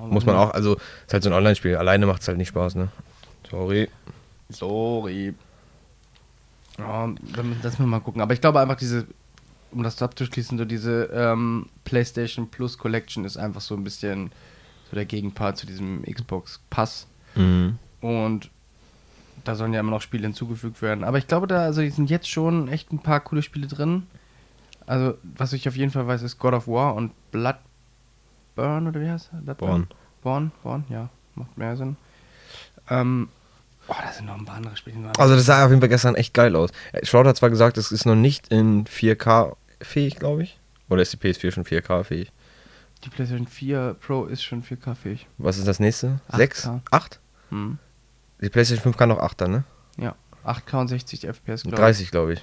Oh, 0.02 0.06
muss 0.06 0.26
man 0.26 0.36
auch, 0.36 0.52
also 0.52 0.76
ist 0.76 1.14
halt 1.14 1.24
so 1.24 1.30
ein 1.30 1.34
Online-Spiel. 1.34 1.76
Alleine 1.76 2.06
macht 2.06 2.22
es 2.22 2.28
halt 2.28 2.38
nicht 2.38 2.50
Spaß, 2.50 2.76
ne? 2.76 2.90
Sorry. 3.50 3.90
Sorry. 4.50 5.34
Dann 6.78 7.18
müssen- 7.50 7.80
wir 7.80 7.86
mal 7.88 8.00
gucken. 8.00 8.22
Aber 8.22 8.34
ich 8.34 8.40
glaube 8.42 8.60
einfach, 8.60 8.76
diese, 8.78 9.08
um 9.72 9.84
das 9.84 10.02
abzuschließen, 10.02 10.58
so 10.58 10.66
diese 10.66 11.06
ähm, 11.14 11.66
PlayStation 11.84 12.50
Plus 12.50 12.78
Collection 12.78 13.26
ist 13.26 13.38
einfach 13.38 13.62
so 13.62 13.76
ein 13.76 13.84
bisschen 13.84 14.32
so 14.90 14.96
der 14.96 15.06
Gegenpart 15.06 15.58
zu 15.58 15.66
diesem 15.66 16.04
Xbox 16.04 16.60
Pass. 16.70 17.08
Mhm. 17.36 17.78
Und 18.02 18.50
da 19.44 19.56
sollen 19.56 19.74
ja 19.74 19.80
immer 19.80 19.92
noch 19.92 20.02
Spiele 20.02 20.24
hinzugefügt 20.24 20.82
werden. 20.82 21.04
Aber 21.04 21.18
ich 21.18 21.28
glaube, 21.28 21.48
da 21.48 21.64
also 21.64 21.82
sind 21.90 22.10
jetzt 22.10 22.30
schon 22.30 22.68
echt 22.70 22.92
ein 22.94 23.00
paar 23.00 23.20
coole 23.20 23.42
Spiele 23.42 23.68
drin. 23.68 24.08
Also, 24.90 25.20
was 25.36 25.54
ich 25.54 25.68
auf 25.68 25.76
jeden 25.76 25.92
Fall 25.92 26.08
weiß, 26.08 26.24
ist 26.24 26.40
God 26.40 26.56
of 26.56 26.68
War 26.68 26.96
und 26.96 27.12
Bloodburn 27.30 28.88
oder 28.88 29.00
wie 29.00 29.08
heißt 29.08 29.30
er? 29.46 29.54
Born. 29.54 29.88
Born, 30.24 30.52
Born, 30.64 30.84
ja, 30.90 31.10
macht 31.36 31.56
mehr 31.60 31.78
Sinn. 31.78 31.96
Ähm, 32.90 33.30
oh, 33.88 33.94
da 34.02 34.12
sind 34.12 34.26
noch 34.26 34.40
ein 34.40 34.46
paar 34.46 34.56
andere 34.56 34.76
Spiele. 34.76 35.12
Also 35.20 35.36
das 35.36 35.46
sah 35.46 35.64
auf 35.64 35.70
jeden 35.70 35.80
Fall 35.80 35.90
gestern 35.90 36.16
echt 36.16 36.34
geil 36.34 36.56
aus. 36.56 36.72
Äh, 36.92 37.06
Shroud 37.06 37.28
hat 37.28 37.38
zwar 37.38 37.52
gesagt, 37.52 37.78
es 37.78 37.92
ist 37.92 38.06
noch 38.08 38.16
nicht 38.16 38.48
in 38.48 38.86
4K 38.86 39.56
fähig, 39.80 40.16
glaube 40.16 40.42
ich. 40.42 40.60
Oder 40.90 41.04
ist 41.04 41.14
die 41.14 41.18
PS4 41.18 41.52
schon 41.52 41.66
4K 41.66 42.04
fähig? 42.04 42.32
Die 43.04 43.10
PlayStation 43.10 43.46
4 43.46 43.96
Pro 44.00 44.26
ist 44.26 44.42
schon 44.42 44.64
4K-fähig. 44.64 45.28
Was 45.38 45.60
ist 45.60 45.68
das 45.68 45.80
nächste? 45.80 46.20
8K. 46.32 46.38
6? 46.38 46.70
8? 46.90 47.20
Hm. 47.50 47.78
Die 48.42 48.50
PlayStation 48.50 48.82
5 48.82 48.98
kann 48.98 49.10
noch 49.10 49.20
8 49.20 49.40
dann, 49.40 49.52
ne? 49.52 49.64
Ja, 49.98 50.16
8K 50.44 50.82
und 50.82 50.88
60 50.88 51.28
FPS, 51.28 51.62
glaube 51.62 51.76
ich. 51.76 51.80
30, 51.80 52.10
glaube 52.10 52.34
ich. 52.34 52.42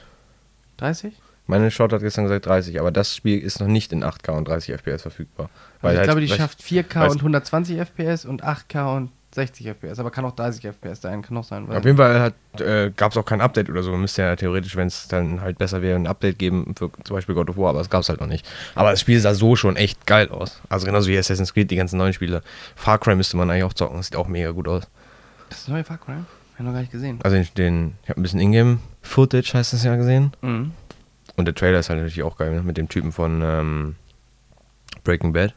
30? 0.76 1.12
Meine 1.46 1.70
Shroud 1.70 1.92
hat 1.92 2.00
gestern 2.00 2.24
gesagt 2.24 2.46
30, 2.46 2.80
aber 2.80 2.90
das 2.90 3.14
Spiel 3.14 3.38
ist 3.40 3.60
noch 3.60 3.68
nicht 3.68 3.92
in 3.92 4.02
8K 4.02 4.32
und 4.36 4.48
30 4.48 4.74
FPS 4.74 5.02
verfügbar. 5.02 5.48
Also 5.80 5.92
ich 5.92 5.98
halt- 5.98 6.06
glaube, 6.08 6.20
die 6.20 6.28
schafft 6.28 6.60
4K 6.62 7.00
weil's- 7.02 7.12
und 7.12 7.22
120 7.22 7.78
FPS 7.78 8.24
und 8.24 8.42
8K 8.42 8.96
und 8.96 9.10
60 9.32 9.66
FPS, 9.66 9.98
aber 9.98 10.10
kann 10.10 10.24
auch 10.24 10.34
30 10.34 10.64
FPS 10.64 11.02
sein, 11.02 11.20
kann 11.20 11.36
auch 11.36 11.44
sein. 11.44 11.70
Auf 11.70 11.84
jeden 11.84 11.98
Fall 11.98 12.32
äh, 12.58 12.90
gab 12.96 13.12
es 13.12 13.18
auch 13.18 13.24
kein 13.24 13.42
Update 13.42 13.68
oder 13.68 13.82
so. 13.82 13.94
Müsste 13.94 14.22
ja 14.22 14.34
theoretisch, 14.34 14.76
wenn 14.76 14.86
es 14.86 15.08
dann 15.08 15.42
halt 15.42 15.58
besser 15.58 15.82
wäre, 15.82 15.96
ein 15.96 16.06
Update 16.06 16.38
geben 16.38 16.74
für 16.76 16.90
zum 17.04 17.14
Beispiel 17.16 17.34
God 17.34 17.50
of 17.50 17.58
War, 17.58 17.68
aber 17.70 17.80
das 17.80 17.90
gab 17.90 18.00
es 18.00 18.08
halt 18.08 18.20
noch 18.20 18.28
nicht. 18.28 18.48
Aber 18.74 18.90
das 18.90 19.00
Spiel 19.00 19.20
sah 19.20 19.34
so 19.34 19.54
schon 19.54 19.76
echt 19.76 20.06
geil 20.06 20.30
aus. 20.30 20.62
Also 20.70 20.86
genauso 20.86 21.08
wie 21.10 21.18
Assassin's 21.18 21.52
Creed, 21.52 21.70
die 21.70 21.76
ganzen 21.76 21.98
neuen 21.98 22.14
Spiele. 22.14 22.42
Far 22.76 22.98
Cry 22.98 23.14
müsste 23.14 23.36
man 23.36 23.50
eigentlich 23.50 23.64
auch 23.64 23.74
zocken, 23.74 23.98
das 23.98 24.06
sieht 24.06 24.16
auch 24.16 24.26
mega 24.26 24.50
gut 24.52 24.68
aus. 24.68 24.84
das 25.50 25.68
neue 25.68 25.84
Far 25.84 25.98
Cry? 25.98 26.14
Hab 26.14 26.60
ich 26.60 26.64
noch 26.64 26.72
gar 26.72 26.80
nicht 26.80 26.92
gesehen. 26.92 27.18
Also 27.22 27.36
den, 27.36 27.46
den 27.56 27.92
ich 28.04 28.08
habe 28.08 28.20
ein 28.20 28.22
bisschen 28.22 28.40
Ingame-Footage, 28.40 29.52
heißt 29.52 29.74
das 29.74 29.84
ja, 29.84 29.96
gesehen. 29.96 30.32
Mhm. 30.40 30.72
Und 31.36 31.44
der 31.44 31.54
Trailer 31.54 31.78
ist 31.80 31.88
halt 31.90 31.98
natürlich 31.98 32.22
auch 32.22 32.36
geil, 32.38 32.52
ne? 32.54 32.62
mit 32.62 32.76
dem 32.76 32.88
Typen 32.88 33.12
von 33.12 33.42
ähm, 33.42 33.96
Breaking 35.04 35.32
Bad. 35.32 35.54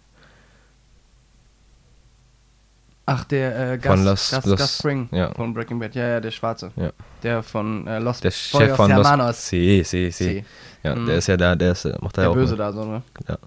Ach, 3.05 3.23
der 3.23 3.71
äh, 3.73 3.77
Gus, 3.77 3.87
Von 3.87 4.03
Lost- 4.05 4.33
Gus, 4.35 4.45
Lost- 4.45 4.57
Gus 4.61 4.77
Spring 4.77 5.09
ja. 5.11 5.33
von 5.33 5.53
Breaking 5.53 5.79
Bad. 5.79 5.95
Ja, 5.95 6.07
ja, 6.07 6.19
der 6.19 6.29
Schwarze. 6.29 6.71
Ja. 6.75 6.91
Der 7.23 7.41
von 7.41 7.87
äh, 7.87 7.97
Lost 7.99 8.23
Der 8.23 8.29
Boy 8.29 8.37
Chef 8.61 8.71
of 8.71 8.75
von 8.77 8.91
Hermanos. 8.91 9.27
Lost. 9.27 9.47
Si, 9.47 9.81
si, 9.83 10.11
si. 10.11 10.23
Si. 10.23 10.45
Ja, 10.83 10.95
Mhm. 10.95 11.07
der 11.07 11.15
ist 11.17 11.27
ja 11.27 11.35
da, 11.35 11.55
der 11.55 11.71
ist, 11.71 11.85
macht 12.01 12.17
da 12.17 12.21
ja 12.21 12.27
Der 12.27 12.29
auch 12.31 12.35
Böse 12.35 12.51
mit. 12.51 12.59
da 12.59 12.71
so, 12.71 12.85
ne? 12.85 13.01
Ja. 13.27 13.37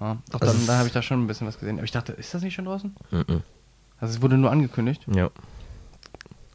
Ja, 0.00 0.16
doch, 0.30 0.40
Also 0.40 0.52
dann, 0.52 0.60
es- 0.62 0.66
da 0.66 0.76
habe 0.78 0.86
ich 0.88 0.92
da 0.92 1.00
schon 1.02 1.22
ein 1.24 1.26
bisschen 1.26 1.46
was 1.46 1.58
gesehen. 1.58 1.76
Aber 1.76 1.84
ich 1.84 1.90
dachte, 1.92 2.12
ist 2.12 2.34
das 2.34 2.42
nicht 2.42 2.54
schon 2.54 2.66
draußen? 2.66 2.94
Mhm. 3.10 3.42
Also 4.00 4.14
es 4.16 4.20
wurde 4.22 4.36
nur 4.36 4.50
angekündigt. 4.50 5.02
Ja. 5.14 5.30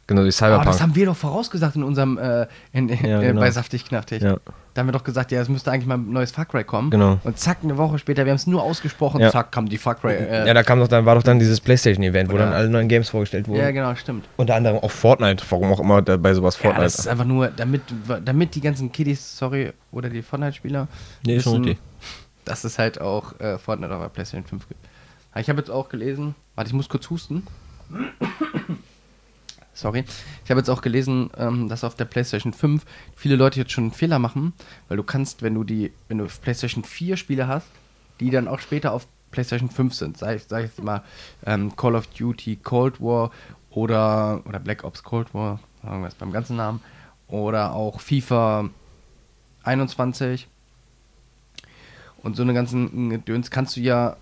Genau, 0.08 0.22
die 0.22 0.28
Aber 0.28 0.32
Cyberpunk. 0.32 0.66
das 0.66 0.80
haben 0.80 0.94
wir 0.96 1.06
doch 1.06 1.16
vorausgesagt 1.16 1.76
in 1.76 1.82
unserem, 1.84 2.18
äh, 2.18 2.46
in, 2.72 2.88
Ja, 2.88 3.20
äh, 3.20 3.26
genau. 3.28 3.40
bei 3.42 3.50
Saftig 3.50 3.84
Knaftig. 3.84 4.22
Ja. 4.22 4.38
Da 4.74 4.80
haben 4.80 4.88
wir 4.88 4.92
doch 4.92 5.04
gesagt, 5.04 5.30
ja, 5.32 5.40
es 5.40 5.48
müsste 5.48 5.70
eigentlich 5.70 5.86
mal 5.86 5.98
ein 5.98 6.10
neues 6.12 6.30
Far 6.30 6.46
Cry 6.46 6.64
kommen. 6.64 6.90
Genau. 6.90 7.18
Und 7.24 7.38
zack, 7.38 7.58
eine 7.62 7.76
Woche 7.76 7.98
später, 7.98 8.24
wir 8.24 8.30
haben 8.32 8.36
es 8.36 8.46
nur 8.46 8.62
ausgesprochen, 8.62 9.20
Ja. 9.20 9.30
zack, 9.30 9.52
kam 9.52 9.68
die 9.68 9.76
Far 9.76 9.96
Cry. 9.96 10.14
Äh, 10.14 10.46
ja, 10.46 10.54
da 10.54 10.62
kam 10.62 10.78
doch 10.80 10.88
dann, 10.88 11.04
war 11.04 11.14
doch 11.14 11.22
dann 11.22 11.38
dieses 11.38 11.60
PlayStation-Event, 11.60 12.32
wo 12.32 12.38
dann 12.38 12.52
alle 12.54 12.68
neuen 12.70 12.88
Games 12.88 13.10
vorgestellt 13.10 13.48
wurden. 13.48 13.60
ja, 13.60 13.70
genau, 13.70 13.94
stimmt. 13.96 14.26
Unter 14.38 14.54
anderem 14.54 14.78
auch 14.78 14.90
Fortnite, 14.90 15.44
warum 15.50 15.72
auch 15.72 15.80
immer 15.80 16.00
bei 16.00 16.32
sowas 16.32 16.56
Ja, 16.56 16.62
Fortnite. 16.62 16.84
das 16.84 16.98
ist 17.00 17.06
einfach 17.08 17.24
nur, 17.26 17.48
damit, 17.48 17.82
damit 18.24 18.54
die 18.54 18.60
ganzen 18.62 18.90
Kiddies, 18.90 19.36
sorry, 19.36 19.72
oder 19.92 20.08
die 20.08 20.22
Fortnite-Spieler, 20.22 20.88
Nee, 21.26 21.36
ist 21.36 21.44
schon 21.44 21.58
richtig. 21.64 21.78
dass 22.46 22.64
es 22.64 22.78
halt 22.78 22.98
auch 23.00 23.38
äh, 23.40 23.58
Fortnite 23.58 23.94
auf 23.94 24.00
der 24.00 24.08
PlayStation 24.08 24.46
5 24.48 24.68
gibt. 24.68 24.80
Aber 25.32 25.40
Ich 25.42 25.50
habe 25.50 25.58
jetzt 25.58 25.70
auch 25.70 25.90
gelesen, 25.90 26.34
warte, 26.54 26.68
ich 26.68 26.74
muss 26.74 26.88
kurz 26.88 27.10
husten. 27.10 27.42
Sorry. 29.78 30.04
Ich 30.44 30.50
habe 30.50 30.58
jetzt 30.58 30.70
auch 30.70 30.82
gelesen, 30.82 31.30
ähm, 31.36 31.68
dass 31.68 31.84
auf 31.84 31.94
der 31.94 32.04
PlayStation 32.04 32.52
5 32.52 32.84
viele 33.14 33.36
Leute 33.36 33.60
jetzt 33.60 33.70
schon 33.70 33.84
einen 33.84 33.92
Fehler 33.92 34.18
machen, 34.18 34.52
weil 34.88 34.96
du 34.96 35.04
kannst, 35.04 35.40
wenn 35.42 35.54
du 35.54 35.62
die, 35.62 35.92
wenn 36.08 36.18
du 36.18 36.26
PlayStation 36.26 36.82
4 36.82 37.16
Spiele 37.16 37.46
hast, 37.46 37.68
die 38.18 38.30
dann 38.30 38.48
auch 38.48 38.58
später 38.58 38.92
auf 38.92 39.06
PlayStation 39.30 39.70
5 39.70 39.94
sind, 39.94 40.18
sag 40.18 40.34
ich, 40.34 40.50
jetzt 40.50 40.82
mal 40.82 41.04
ähm, 41.46 41.76
Call 41.76 41.94
of 41.94 42.08
Duty 42.08 42.56
Cold 42.56 43.00
War 43.00 43.30
oder, 43.70 44.42
oder 44.46 44.58
Black 44.58 44.82
Ops 44.82 45.04
Cold 45.04 45.32
War, 45.32 45.60
sagen 45.84 46.00
wir 46.00 46.08
es 46.08 46.16
beim 46.16 46.32
ganzen 46.32 46.56
Namen, 46.56 46.80
oder 47.28 47.72
auch 47.72 48.00
FIFA 48.00 48.70
21 49.62 50.48
und 52.24 52.34
so 52.34 52.42
eine 52.42 52.52
ganzen 52.52 53.10
Gedöns 53.10 53.52
kannst 53.52 53.76
du 53.76 53.80
ja, 53.80 54.16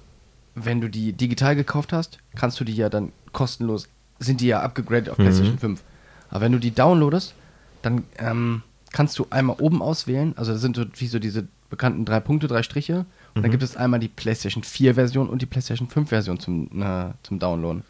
wenn 0.55 0.83
du 0.83 0.91
die 0.91 1.15
digital 1.15 1.57
gekauft 1.57 1.95
hast, 1.95 2.19
kannst 2.35 2.61
du 2.61 2.65
die 2.65 2.77
ja 2.77 2.91
dann 2.91 3.11
kostenlos, 3.33 3.89
sind 4.19 4.41
die 4.41 4.47
ja 4.49 4.61
abgegradet 4.61 5.09
auf 5.11 5.19
Mhm. 5.19 5.23
PlayStation 5.23 5.59
5. 5.59 5.83
Aber 6.31 6.41
wenn 6.41 6.53
du 6.53 6.59
die 6.59 6.71
downloadest, 6.73 7.35
dann 7.83 8.05
ähm, 8.19 8.63
kannst 8.93 9.19
du 9.19 9.27
einmal 9.31 9.57
oben 9.61 9.83
auswählen, 9.83 10.33
also 10.37 10.53
das 10.53 10.61
sind 10.61 10.77
so, 10.77 10.85
wie 10.95 11.07
so 11.07 11.19
diese 11.19 11.47
bekannten 11.71 12.05
drei 12.05 12.21
Punkte, 12.21 12.47
drei 12.49 12.63
Striche. 12.63 12.99
Und 12.99 13.07
Mhm. 13.37 13.43
dann 13.43 13.51
gibt 13.51 13.63
es 13.63 13.77
einmal 13.77 14.01
die 14.01 14.09
PlayStation 14.09 14.63
4 14.63 14.95
Version 14.95 15.29
und 15.29 15.43
die 15.43 15.47
PlayStation 15.47 15.89
5 15.89 16.09
Version 16.09 16.39
zum, 16.41 16.83
äh, 16.83 17.11
zum 17.23 17.39
Downloaden. 17.39 17.83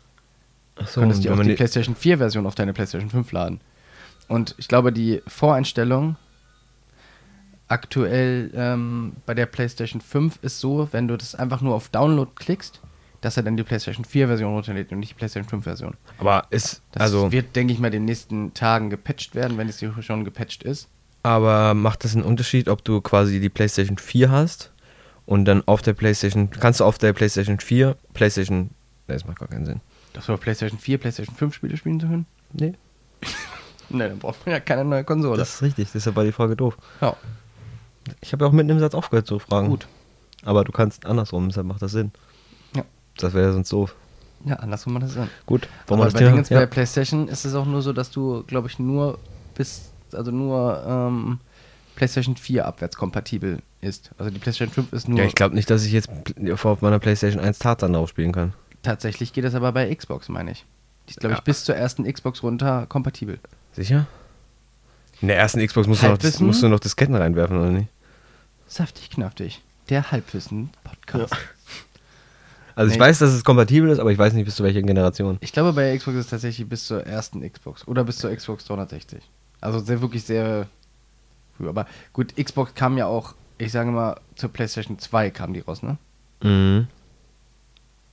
Achso, 0.77 0.95
Du 0.95 1.01
könntest 1.01 1.25
dir 1.25 1.33
auch 1.33 1.41
die 1.41 1.49
die, 1.51 1.55
PlayStation 1.55 1.95
4 1.95 2.19
Version 2.19 2.47
auf 2.47 2.55
deine 2.55 2.73
PlayStation 2.73 3.11
5 3.11 3.33
laden. 3.33 3.61
Und 4.29 4.55
ich 4.59 4.67
glaube, 4.69 4.93
die 4.93 5.23
Voreinstellung 5.27 6.17
aktuell 7.69 8.51
ähm, 8.55 9.13
bei 9.27 9.35
der 9.35 9.47
PlayStation 9.47 10.01
5 10.01 10.39
ist 10.43 10.61
so, 10.61 10.89
wenn 10.93 11.09
du 11.09 11.17
das 11.17 11.35
einfach 11.35 11.61
nur 11.61 11.75
auf 11.75 11.89
Download 11.89 12.31
klickst, 12.35 12.81
dass 13.21 13.37
er 13.37 13.43
dann 13.43 13.57
die 13.57 13.63
PlayStation 13.63 14.05
4 14.05 14.29
Version 14.29 14.53
runterlädt 14.55 14.93
und 14.93 14.99
nicht 15.01 15.11
die 15.11 15.15
PlayStation 15.15 15.49
5 15.49 15.65
Version. 15.65 15.95
aber 16.19 16.45
ist, 16.51 16.83
Das 16.93 17.03
also, 17.03 17.33
wird, 17.33 17.55
denke 17.57 17.73
ich 17.73 17.79
mal, 17.79 17.87
in 17.89 17.93
den 17.93 18.05
nächsten 18.05 18.53
Tagen 18.55 18.91
gepatcht 18.91 19.35
werden, 19.35 19.59
wenn 19.59 19.69
es 19.69 19.79
hier 19.81 19.95
schon 20.03 20.25
gepatcht 20.25 20.63
ist. 20.63 20.89
aber 21.23 21.75
macht 21.75 22.05
das 22.05 22.15
einen 22.15 22.25
Unterschied, 22.25 22.69
ob 22.69 22.85
du 22.85 23.01
quasi 23.01 23.41
die 23.41 23.49
PlayStation 23.49 23.99
4 23.99 24.31
hast 24.31 24.73
und 25.27 25.45
dann 25.47 25.63
auf 25.67 25.83
der 25.83 25.95
PlayStation, 25.95 26.51
kannst 26.51 26.81
du 26.81 26.85
auf 26.85 26.99
der 26.99 27.13
PlayStation 27.13 27.59
4, 27.59 27.97
PlayStation, 28.15 28.59
ne, 28.61 28.69
das 29.15 29.25
macht 29.27 29.39
gar 29.39 29.49
keinen 29.49 29.67
Sinn. 29.67 29.81
Dass 30.13 30.27
du 30.27 30.33
auf 30.35 30.41
PlayStation 30.41 30.79
4, 30.79 30.99
PlayStation 30.99 31.35
5 31.35 31.55
Spiele 31.55 31.77
spielen 31.77 32.01
zu 32.01 32.07
können? 32.07 32.27
Nee, 32.53 32.75
Ne, 33.89 34.09
dann 34.09 34.19
braucht 34.19 34.45
man 34.45 34.53
ja 34.53 34.59
keine 34.61 34.85
neue 34.85 35.05
Konsole. 35.05 35.39
das 35.39 35.55
ist 35.55 35.63
richtig, 35.63 35.89
deshalb 35.95 36.17
war 36.17 36.25
die 36.25 36.33
Frage 36.33 36.57
doof. 36.57 36.77
ja, 37.01 37.15
Ich 38.21 38.33
habe 38.33 38.45
ja 38.45 38.49
auch 38.49 38.53
mitten 38.53 38.71
im 38.71 38.81
Satz 38.81 38.95
aufgehört 38.95 39.27
zu 39.29 39.39
fragen. 39.39 39.69
gut. 39.69 39.87
Aber 40.45 40.65
du 40.65 40.73
kannst 40.73 41.07
andersrum, 41.07 41.49
deshalb 41.49 41.67
macht 41.69 41.83
das 41.83 41.93
Sinn. 41.93 42.11
Ja. 43.17 43.23
Das 43.23 43.35
wäre 43.35 43.47
ja 43.47 43.53
sonst 43.53 43.73
doof. 43.73 43.95
Ja, 44.45 44.57
andersrum 44.57 44.93
man 44.93 45.03
das 45.03 45.15
dann. 45.15 45.29
Gut, 45.47 45.69
Aber 45.87 45.99
wir 45.99 46.05
das 46.05 46.13
bei, 46.15 46.19
Thema- 46.21 46.37
bei 46.43 46.49
ja. 46.55 46.61
der 46.61 46.67
PlayStation 46.67 47.29
ist 47.29 47.45
es 47.45 47.55
auch 47.55 47.65
nur 47.67 47.83
so, 47.83 47.93
dass 47.93 48.11
du, 48.11 48.43
glaube 48.47 48.69
ich, 48.69 48.79
nur 48.79 49.19
bis, 49.55 49.91
also 50.13 50.31
nur 50.31 50.85
ähm, 50.87 51.41
PlayStation 51.97 52.37
4 52.37 52.67
abwärts 52.67 52.97
kompatibel 52.97 53.59
ist. 53.81 54.11
Also 54.19 54.31
die 54.31 54.39
PlayStation 54.39 54.73
5 54.73 54.93
ist 54.93 55.09
nur. 55.09 55.19
ja, 55.19 55.25
ich 55.25 55.35
glaube 55.35 55.55
nicht, 55.55 55.69
dass 55.71 55.85
ich 55.85 55.93
jetzt 55.93 56.09
auf 56.63 56.83
meiner 56.83 56.99
PlayStation 56.99 57.41
1 57.43 57.59
Tarzan 57.59 57.93
drauf 57.95 58.09
spielen 58.11 58.33
kann. 58.33 58.53
Tatsächlich 58.83 59.33
geht 59.33 59.45
das 59.45 59.55
aber 59.55 59.73
bei 59.73 59.93
Xbox, 59.93 60.29
meine 60.29 60.53
ich. 60.53 60.65
Die 61.09 61.11
ist, 61.13 61.21
glaube 61.21 61.33
ich, 61.33 61.39
Ja. 61.39 61.45
bis 61.45 61.65
zur 61.65 61.75
ersten 61.75 62.05
Xbox 62.05 62.43
runter 62.43 62.87
kompatibel. 62.89 63.39
Sicher? 63.73 64.07
In 65.23 65.29
der 65.29 65.39
ersten 65.39 65.67
Xbox 65.67 65.87
musst 65.89 66.03
du, 66.03 66.09
noch, 66.09 66.41
musst 66.41 66.63
du 66.63 66.69
noch 66.69 66.79
Disketten 66.81 67.15
reinwerfen, 67.17 67.59
oder 67.59 67.71
nicht? 67.71 67.89
Saftig, 68.69 69.11
knaftig. 69.11 69.63
Der 69.89 70.11
Halbwissen-Podcast. 70.13 71.35
Also 72.77 72.93
ich 72.93 73.01
weiß, 73.01 73.19
dass 73.21 73.33
es 73.33 73.43
kompatibel 73.43 73.89
ist, 73.89 73.99
aber 73.99 74.13
ich 74.13 74.19
weiß 74.19 74.35
nicht, 74.35 74.45
bis 74.45 74.55
zu 74.55 74.63
welcher 74.63 74.83
Generation. 74.83 75.39
Ich 75.41 75.51
glaube, 75.51 75.73
bei 75.73 75.97
Xbox 75.97 76.19
ist 76.19 76.25
es 76.27 76.31
tatsächlich 76.31 76.69
bis 76.69 76.87
zur 76.87 77.07
ersten 77.07 77.41
Xbox. 77.51 77.89
Oder 77.89 78.05
bis 78.05 78.19
zur 78.19 78.35
Xbox 78.37 78.67
360. 78.67 79.23
Also 79.63 79.79
sehr, 79.79 80.03
wirklich 80.03 80.25
sehr 80.25 80.69
früh. 81.57 81.69
Aber 81.71 81.87
gut, 82.13 82.37
Xbox 82.37 82.75
kam 82.75 82.99
ja 82.99 83.07
auch, 83.07 83.35
ich 83.57 83.73
sage 83.73 83.91
mal, 83.91 84.21
zur 84.35 84.51
PlayStation 84.51 84.99
2 84.99 85.31
kam 85.31 85.55
die 85.55 85.61
raus, 85.61 85.83
ne? 85.83 85.97
Mhm. 86.43 86.89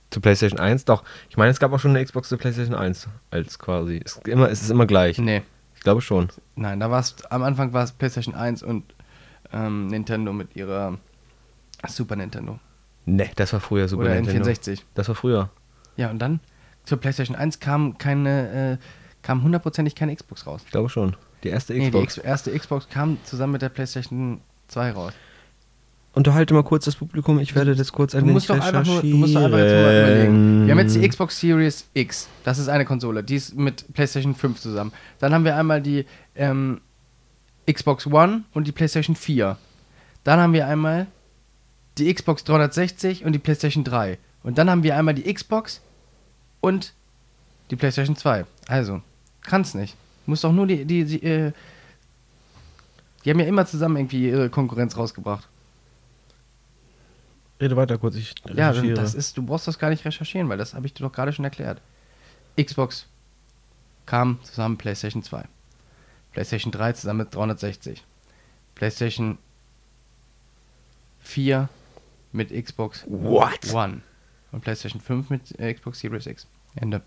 Zur 0.08 0.22
PlayStation 0.22 0.58
1? 0.58 0.86
Doch. 0.86 1.04
Ich 1.28 1.36
meine, 1.36 1.50
es 1.50 1.60
gab 1.60 1.70
auch 1.72 1.78
schon 1.78 1.90
eine 1.90 2.02
Xbox 2.02 2.30
zur 2.30 2.38
PlayStation 2.38 2.74
1 2.74 3.06
als 3.30 3.58
quasi. 3.58 4.00
Es 4.02 4.16
ist 4.16 4.26
immer, 4.26 4.48
es 4.48 4.62
ist 4.62 4.70
immer 4.70 4.86
gleich. 4.86 5.18
Nee. 5.18 5.42
Ich 5.74 5.82
glaube 5.82 6.00
schon. 6.00 6.30
Nein, 6.56 6.80
da 6.80 6.90
war 6.90 7.00
es, 7.00 7.22
am 7.26 7.42
Anfang 7.42 7.74
war 7.74 7.84
es 7.84 7.92
PlayStation 7.92 8.34
1 8.34 8.62
und 8.62 8.84
ähm, 9.52 9.88
Nintendo 9.88 10.32
mit 10.32 10.56
ihrer 10.56 10.96
Super 11.86 12.16
Nintendo. 12.16 12.58
Ne, 13.06 13.30
das 13.36 13.52
war 13.52 13.60
früher 13.60 13.88
Super 13.88 14.04
oder 14.04 14.14
Nintendo. 14.14 14.48
N64. 14.48 14.80
Das 14.94 15.08
war 15.08 15.14
früher. 15.14 15.50
Ja, 15.96 16.10
und 16.10 16.18
dann 16.18 16.40
zur 16.84 16.98
PlayStation 16.98 17.36
1 17.36 17.60
kam 17.60 17.98
keine, 17.98 18.78
äh, 18.80 18.84
kam 19.22 19.42
hundertprozentig 19.42 19.94
keine 19.94 20.14
Xbox 20.14 20.46
raus. 20.46 20.62
Ich 20.64 20.70
glaube 20.72 20.88
schon. 20.88 21.16
Die 21.42 21.48
erste 21.48 21.74
Nee, 21.74 21.90
die 21.90 21.98
Xbox. 21.98 22.16
X 22.16 22.24
erste 22.24 22.58
Xbox 22.58 22.88
kam 22.88 23.18
zusammen 23.24 23.52
mit 23.52 23.62
der 23.62 23.68
PlayStation 23.68 24.40
2 24.68 24.92
raus. 24.92 25.12
Unterhalte 26.14 26.54
mal 26.54 26.62
kurz 26.62 26.84
das 26.84 26.94
Publikum. 26.94 27.40
Ich 27.40 27.56
werde 27.56 27.74
das 27.74 27.92
kurz 27.92 28.14
ein 28.14 28.20
Du 28.20 28.26
wenig 28.26 28.34
musst 28.34 28.50
doch 28.50 28.60
einfach 28.60 28.86
nur, 28.86 29.02
du 29.02 29.16
musst 29.16 29.34
doch 29.34 29.42
einfach 29.42 29.58
jetzt 29.58 29.72
mal 29.72 30.00
überlegen. 30.00 30.66
Wir 30.66 30.72
haben 30.72 30.78
jetzt 30.78 30.94
die 30.94 31.06
Xbox 31.08 31.40
Series 31.40 31.88
X. 31.92 32.28
Das 32.44 32.58
ist 32.58 32.68
eine 32.68 32.84
Konsole. 32.84 33.24
Die 33.24 33.34
ist 33.34 33.56
mit 33.56 33.92
PlayStation 33.92 34.34
5 34.34 34.60
zusammen. 34.60 34.92
Dann 35.18 35.34
haben 35.34 35.44
wir 35.44 35.56
einmal 35.56 35.82
die 35.82 36.06
ähm, 36.36 36.80
Xbox 37.70 38.06
One 38.06 38.44
und 38.52 38.66
die 38.68 38.72
PlayStation 38.72 39.16
4. 39.16 39.58
Dann 40.22 40.38
haben 40.38 40.52
wir 40.52 40.68
einmal 40.68 41.08
die 41.98 42.12
Xbox 42.12 42.44
360 42.44 43.24
und 43.24 43.32
die 43.32 43.38
PlayStation 43.38 43.84
3. 43.84 44.18
Und 44.42 44.58
dann 44.58 44.68
haben 44.68 44.82
wir 44.82 44.96
einmal 44.96 45.14
die 45.14 45.32
Xbox 45.32 45.80
und 46.60 46.92
die 47.70 47.76
PlayStation 47.76 48.16
2. 48.16 48.44
Also, 48.68 49.02
kann's 49.42 49.74
nicht. 49.74 49.94
Du 50.24 50.30
musst 50.32 50.44
doch 50.44 50.52
nur 50.52 50.66
die, 50.66 50.84
die, 50.84 51.04
die, 51.04 51.22
äh, 51.22 51.52
die 53.24 53.30
haben 53.30 53.40
ja 53.40 53.46
immer 53.46 53.66
zusammen 53.66 53.96
irgendwie 53.96 54.28
ihre 54.28 54.50
Konkurrenz 54.50 54.96
rausgebracht. 54.96 55.48
Rede 57.60 57.76
weiter 57.76 57.98
kurz. 57.98 58.16
Ich 58.16 58.34
Ja, 58.54 58.70
recherchiere. 58.70 58.94
das 58.94 59.14
ist, 59.14 59.36
du 59.36 59.42
brauchst 59.42 59.68
das 59.68 59.78
gar 59.78 59.90
nicht 59.90 60.04
recherchieren, 60.04 60.48
weil 60.48 60.58
das 60.58 60.74
habe 60.74 60.86
ich 60.86 60.94
dir 60.94 61.04
doch 61.04 61.12
gerade 61.12 61.32
schon 61.32 61.44
erklärt. 61.44 61.80
Xbox 62.60 63.06
kam 64.06 64.38
zusammen 64.42 64.72
mit 64.72 64.80
PlayStation 64.80 65.22
2. 65.22 65.44
PlayStation 66.32 66.72
3 66.72 66.92
zusammen 66.94 67.20
mit 67.20 67.34
360. 67.34 68.02
PlayStation 68.74 69.38
4 71.20 71.68
mit 72.34 72.50
Xbox 72.50 73.04
What? 73.08 73.72
One. 73.72 74.00
Und 74.52 74.60
PlayStation 74.62 75.00
5 75.00 75.30
mit 75.30 75.58
äh, 75.58 75.72
Xbox 75.74 76.00
Series 76.00 76.26
X. 76.26 76.46
Ende. 76.76 77.02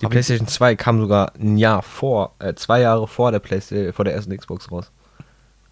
Die 0.00 0.04
Hab 0.06 0.10
PlayStation 0.12 0.48
2 0.48 0.74
kam 0.76 1.00
sogar 1.00 1.32
ein 1.38 1.56
Jahr 1.58 1.82
vor, 1.82 2.34
äh, 2.40 2.54
zwei 2.54 2.80
Jahre 2.80 3.06
vor 3.06 3.30
der, 3.30 3.38
Playsta 3.40 3.92
vor 3.92 4.04
der 4.04 4.14
ersten 4.14 4.36
Xbox 4.36 4.70
raus. 4.72 4.90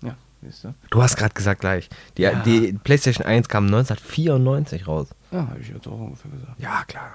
Ja, 0.02 0.14
siehst 0.42 0.64
du. 0.64 0.75
Du 0.90 1.02
hast 1.02 1.16
gerade 1.16 1.35
gesagt 1.35 1.61
gleich. 1.61 1.88
Die, 2.16 2.23
Ja. 2.23 2.35
die 2.42 2.73
PlayStation 2.85 3.26
1 3.26 3.49
kam 3.49 3.66
1994 3.66 4.87
raus. 4.87 5.09
Ja, 5.32 5.49
habe 5.49 5.59
ich 5.61 5.68
jetzt 5.68 5.87
auch 5.88 5.92
ungefähr 5.99 6.30
gesagt. 6.30 6.61
Ja, 6.61 6.85
klar. 6.87 7.14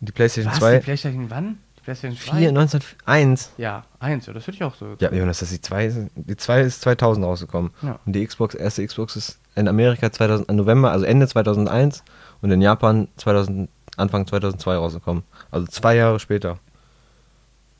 Die 0.00 0.12
PlayStation 0.12 0.50
Was? 0.52 0.58
2 0.58 0.78
Die 0.78 0.84
PlayStation 0.84 1.30
wann? 1.30 1.58
Die 1.78 1.82
PlayStation 1.82 2.18
2? 2.18 2.36
4, 2.38 2.48
1901. 2.50 3.52
Ja, 3.58 3.84
1, 3.98 4.26
ja, 4.26 4.32
das 4.32 4.46
würde 4.46 4.56
ich 4.56 4.64
auch 4.64 4.74
so. 4.74 4.96
Ja, 5.00 5.12
Jonas, 5.12 5.40
das 5.40 5.52
ist 5.52 5.58
die 5.58 5.68
2. 5.68 5.86
ist- 5.86 5.98
Die 6.14 6.36
2 6.36 6.60
ist 6.62 6.80
2000 6.82 7.24
rausgekommen. 7.26 7.70
Ja. 7.82 7.98
Und 8.04 8.12
die 8.14 8.26
Xbox, 8.26 8.54
erste 8.54 8.86
Xbox 8.86 9.16
ist 9.16 9.38
in 9.54 9.68
Amerika 9.68 10.10
2000, 10.10 10.48
im 10.48 10.56
November, 10.56 10.92
also 10.92 11.04
Ende 11.04 11.26
2001 11.26 12.02
und 12.42 12.50
in 12.50 12.60
Japan 12.60 13.08
2000, 13.16 13.68
Anfang 13.96 14.26
2002 14.26 14.76
rausgekommen. 14.76 15.22
Also 15.50 15.66
zwei 15.66 15.96
Jahre 15.96 16.20
später. 16.20 16.58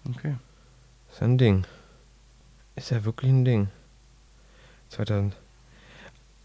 Okay. 0.09 0.35
Ist 1.13 1.21
ja 1.21 1.27
ein 1.27 1.39
Ding. 1.39 1.65
Ist 2.77 2.91
ja 2.91 3.05
wirklich 3.05 3.31
ein 3.31 3.45
Ding. 3.45 3.69
2000. 4.91 5.35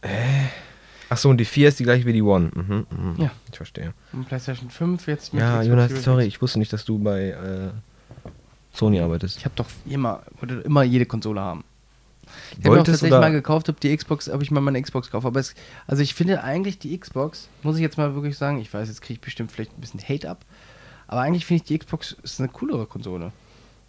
Äh. 0.02 0.08
Achso, 1.10 1.30
und 1.30 1.38
die 1.38 1.46
4 1.46 1.70
ist 1.70 1.80
die 1.80 1.84
gleiche 1.84 2.06
wie 2.06 2.14
die 2.14 2.22
One. 2.22 2.52
Mhm, 2.54 2.88
mhm. 2.90 3.16
Ja. 3.18 3.32
Ich 3.52 3.58
verstehe. 3.58 3.94
Und 4.12 4.28
PlayStation 4.28 4.70
5 4.70 5.08
jetzt 5.08 5.34
mit 5.34 5.42
Ja, 5.42 5.62
Jonas, 5.62 5.92
sorry, 6.04 6.26
ich 6.26 6.42
wusste 6.42 6.60
nicht, 6.60 6.74
dass 6.74 6.84
du 6.84 6.98
bei 6.98 7.30
äh, 7.30 7.70
Sony 8.74 9.00
arbeitest. 9.00 9.38
Ich 9.38 9.46
habe 9.46 9.56
doch 9.56 9.68
immer, 9.86 10.24
wollte 10.40 10.56
immer 10.62 10.84
jede 10.84 11.06
Konsole 11.06 11.42
haben. 11.42 11.64
Ich 12.60 12.66
habe 12.66 12.80
auch 12.80 12.84
tatsächlich 12.84 13.12
da- 13.12 13.20
mal 13.20 13.32
gekauft, 13.32 13.70
ob 13.70 13.80
die 13.80 13.96
Xbox, 13.96 14.30
ob 14.30 14.42
ich 14.42 14.52
mal 14.52 14.62
meine 14.62 14.82
Xbox 14.82 15.10
kaufe. 15.12 15.28
Aber 15.28 15.40
es, 15.40 15.54
also 15.88 16.02
ich 16.02 16.14
finde 16.14 16.44
eigentlich 16.44 16.80
die 16.80 16.98
Xbox, 16.98 17.48
muss 17.64 17.76
ich 17.76 17.82
jetzt 17.82 17.98
mal 17.98 18.14
wirklich 18.16 18.38
sagen, 18.38 18.60
ich 18.60 18.74
weiß, 18.74 18.88
jetzt 18.88 19.02
kriege 19.02 19.14
ich 19.16 19.22
bestimmt 19.22 19.52
vielleicht 19.52 19.78
ein 19.78 19.82
bisschen 19.82 20.02
Hate 20.02 20.30
ab, 20.30 20.46
aber 21.08 21.22
eigentlich 21.22 21.46
finde 21.46 21.64
ich 21.64 21.68
die 21.68 21.78
Xbox 21.78 22.16
ist 22.24 22.40
eine 22.40 22.50
coolere 22.50 22.86
Konsole. 22.86 23.32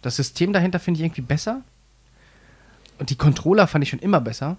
Das 0.01 0.15
System 0.15 0.53
dahinter 0.53 0.79
finde 0.79 0.99
ich 0.99 1.05
irgendwie 1.05 1.21
besser. 1.21 1.61
Und 2.99 3.09
die 3.09 3.15
Controller 3.15 3.67
fand 3.67 3.83
ich 3.83 3.89
schon 3.89 3.99
immer 3.99 4.21
besser. 4.21 4.57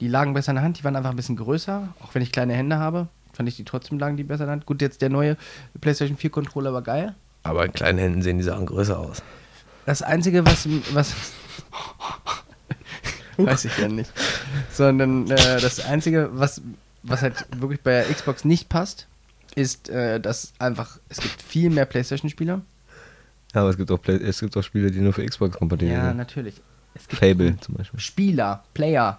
Die 0.00 0.08
lagen 0.08 0.34
besser 0.34 0.50
in 0.52 0.56
der 0.56 0.64
Hand, 0.64 0.78
die 0.78 0.84
waren 0.84 0.94
einfach 0.96 1.10
ein 1.10 1.16
bisschen 1.16 1.36
größer, 1.36 1.88
auch 2.00 2.14
wenn 2.14 2.22
ich 2.22 2.32
kleine 2.32 2.54
Hände 2.54 2.78
habe. 2.78 3.08
Fand 3.32 3.48
ich 3.48 3.56
die 3.56 3.64
trotzdem 3.64 3.98
lagen 3.98 4.16
die 4.16 4.24
besser 4.24 4.44
in 4.44 4.48
der 4.48 4.52
Hand. 4.52 4.66
Gut, 4.66 4.80
jetzt 4.82 5.02
der 5.02 5.10
neue 5.10 5.36
PlayStation 5.80 6.16
4 6.16 6.30
Controller 6.30 6.72
war 6.72 6.82
geil. 6.82 7.14
Aber 7.44 7.64
in 7.64 7.72
kleinen 7.72 7.98
Händen 7.98 8.22
sehen 8.22 8.38
die 8.38 8.44
Sachen 8.44 8.66
größer 8.66 8.98
aus. 8.98 9.22
Das 9.86 10.02
Einzige, 10.02 10.44
was. 10.44 10.68
was 10.92 11.14
weiß 13.46 13.64
ich 13.66 13.78
ja 13.78 13.88
nicht. 13.88 14.10
Sondern 14.72 15.30
äh, 15.30 15.60
das 15.60 15.80
Einzige, 15.84 16.30
was, 16.32 16.60
was 17.02 17.22
halt 17.22 17.46
wirklich 17.58 17.80
bei 17.80 18.02
Xbox 18.02 18.44
nicht 18.44 18.68
passt, 18.68 19.06
ist, 19.54 19.88
äh, 19.88 20.20
dass 20.20 20.52
einfach. 20.58 20.98
Es 21.08 21.20
gibt 21.20 21.40
viel 21.42 21.70
mehr 21.70 21.86
PlayStation-Spieler. 21.86 22.60
Ja, 23.54 23.60
aber 23.62 23.70
es 23.70 23.76
gibt 23.76 23.90
auch, 23.90 24.00
Play 24.00 24.16
es 24.16 24.40
gibt 24.40 24.56
auch 24.56 24.62
Spiele, 24.62 24.90
die 24.90 25.00
nur 25.00 25.12
für 25.12 25.24
Xbox 25.24 25.56
kompatibel 25.56 25.94
Ja, 25.94 26.08
sind. 26.08 26.16
natürlich. 26.18 26.60
Es 26.94 27.08
gibt 27.08 27.20
Fable 27.20 27.56
zum 27.60 27.76
Beispiel. 27.76 27.98
Spieler, 28.00 28.64
Player, 28.74 29.18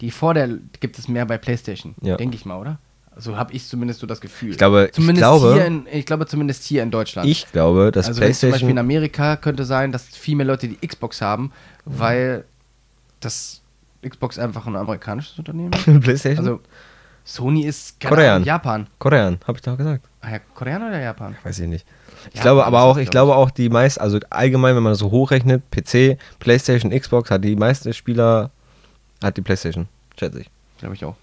die 0.00 0.10
vor 0.10 0.34
der 0.34 0.48
gibt 0.80 0.98
es 0.98 1.08
mehr 1.08 1.26
bei 1.26 1.38
PlayStation, 1.38 1.94
Ja. 2.02 2.16
denke 2.16 2.36
ich 2.36 2.44
mal, 2.44 2.58
oder? 2.58 2.78
So 3.16 3.36
habe 3.36 3.52
ich 3.52 3.66
zumindest 3.66 4.00
so 4.00 4.06
das 4.08 4.20
Gefühl. 4.20 4.50
Ich 4.50 4.58
glaube, 4.58 4.86
ich 4.86 4.92
zumindest 4.92 5.20
glaube- 5.20 5.54
hier 5.54 5.64
in, 5.66 5.86
ich 5.90 6.04
glaube 6.04 6.26
zumindest 6.26 6.64
hier 6.64 6.82
in 6.82 6.90
Deutschland. 6.90 7.28
Ich 7.28 7.50
glaube, 7.52 7.92
dass 7.92 8.08
also 8.08 8.20
wenn 8.20 8.34
zum 8.34 8.50
Beispiel 8.50 8.68
in 8.70 8.74
PlayStation. 8.74 8.78
Amerika 8.78 9.36
könnte 9.36 9.64
sein, 9.64 9.92
dass 9.92 10.04
viel 10.04 10.34
mehr 10.36 10.46
Leute 10.46 10.66
die 10.68 10.84
Xbox 10.86 11.20
haben, 11.22 11.52
weil 11.84 12.44
das 13.24 13.60
Xbox 14.06 14.38
einfach 14.38 14.66
ein 14.66 14.76
amerikanisches 14.76 15.38
Unternehmen 15.38 15.72
ist. 15.72 15.84
PlayStation? 16.02 16.38
Also 16.46 16.60
Sony 17.24 17.64
ist 17.64 17.98
Korean. 18.00 18.36
Ahnung, 18.36 18.46
Japan. 18.46 18.86
Korean, 18.98 19.38
habe 19.46 19.56
ich 19.58 19.62
doch 19.62 19.76
gesagt. 19.76 20.04
Ah 20.20 20.32
ja, 20.32 20.38
Korean 20.54 20.82
oder 20.82 21.00
Japan? 21.00 21.36
Weiß 21.42 21.58
ich 21.58 21.68
nicht. 21.68 21.86
Ich 22.30 22.36
Ja, 22.36 22.42
glaube 22.42 22.66
aber 22.66 22.82
auch, 22.82 22.96
ich 22.98 23.10
glaub 23.10 23.28
glaube 23.28 23.36
auch 23.36 23.50
die 23.50 23.68
meisten, 23.70 24.00
also 24.00 24.18
allgemein, 24.30 24.76
wenn 24.76 24.82
man 24.82 24.92
das 24.92 24.98
so 24.98 25.10
hochrechnet, 25.10 25.62
PC, 25.70 26.18
PlayStation, 26.38 26.90
Xbox, 26.90 27.30
hat 27.30 27.42
die 27.44 27.56
meisten 27.56 27.92
Spieler, 27.94 28.50
hat 29.22 29.36
die 29.36 29.42
PlayStation, 29.42 29.88
schätze 30.18 30.40
ich. 30.40 30.50
Glaube 30.78 30.94
ich 30.94 31.04
auch. 31.04 31.16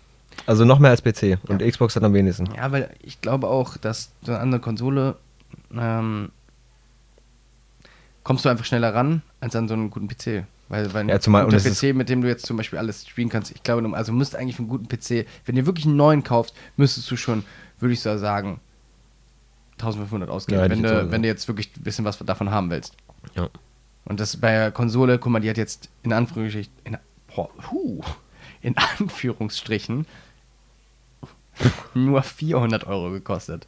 Also 0.48 0.65
noch 0.65 0.79
mehr 0.79 0.91
als 0.91 1.01
PC 1.03 1.38
und 1.48 1.62
Xbox 1.62 1.96
hat 1.96 2.03
am 2.03 2.13
wenigsten. 2.13 2.50
Ja, 2.55 2.72
weil 2.72 2.89
ich 3.01 3.22
glaube 3.22 3.48
auch, 3.48 3.77
dass 3.77 4.12
so 4.24 4.31
eine 4.31 4.41
andere 4.41 4.62
Konsole 4.62 5.17
ähm, 5.77 6.31
kommst 8.24 8.46
du 8.46 8.50
einfach 8.50 8.65
schneller 8.65 8.93
ran 8.93 9.22
als 9.39 9.55
an 9.55 9.67
so 9.67 9.74
einen 9.75 9.89
guten 9.91 10.08
PC. 10.08 10.46
Weil, 10.72 10.94
weil 10.94 11.10
Ja, 11.10 11.20
zumal- 11.20 11.44
ein 11.44 11.50
guter 11.50 11.60
PC, 11.60 11.94
mit 11.94 12.08
dem 12.08 12.22
du 12.22 12.30
jetzt 12.30 12.46
zum 12.46 12.56
Beispiel 12.56 12.80
alles 12.80 13.06
spielen 13.06 13.28
kannst, 13.28 13.51
ich 13.51 13.62
glaube, 13.62 13.94
also 13.94 14.13
müsst 14.13 14.38
eigentlich 14.38 14.56
für 14.56 14.62
einen 14.62 14.70
guten 14.70 14.88
PC, 14.88 15.25
wenn 15.46 15.58
du 15.58 15.66
wirklich 15.66 15.86
einen 15.86 15.98
neuen 15.98 16.24
kaufst, 16.24 16.56
müsstest 16.78 17.12
du 17.12 17.18
schon, 17.18 17.44
würde 17.82 17.92
ich 17.94 18.00
so 18.00 18.18
sagen, 18.18 18.62
1500 19.80 20.30
ausgeben, 20.30 20.62
Ja, 20.62 20.70
wenn, 20.70 20.82
du, 20.82 21.12
wenn 21.12 21.24
du 21.24 21.28
jetzt 21.28 21.46
wirklich 21.50 21.75
ein 21.75 21.84
bisschen 21.84 22.06
was 22.06 22.20
davon 22.20 22.51
haben 22.51 22.70
willst. 22.70 22.96
Ja. 23.36 23.50
Und 24.06 24.22
das 24.22 24.38
bei 24.38 24.51
der 24.51 24.72
Konsole, 24.72 25.20
guck 25.20 25.34
mal, 25.34 25.42
die 25.42 25.50
hat 25.50 25.58
jetzt 25.58 25.90
in 26.04 26.13
Anführungsstrichen, 26.13 26.72
in, 26.86 26.98
boah, 27.36 27.50
huh, 27.70 28.01
in 28.62 28.78
Anführungsstrichen 28.78 30.08
nur 31.94 32.24
400 32.24 32.88
Euro 32.88 33.12
gekostet. 33.12 33.68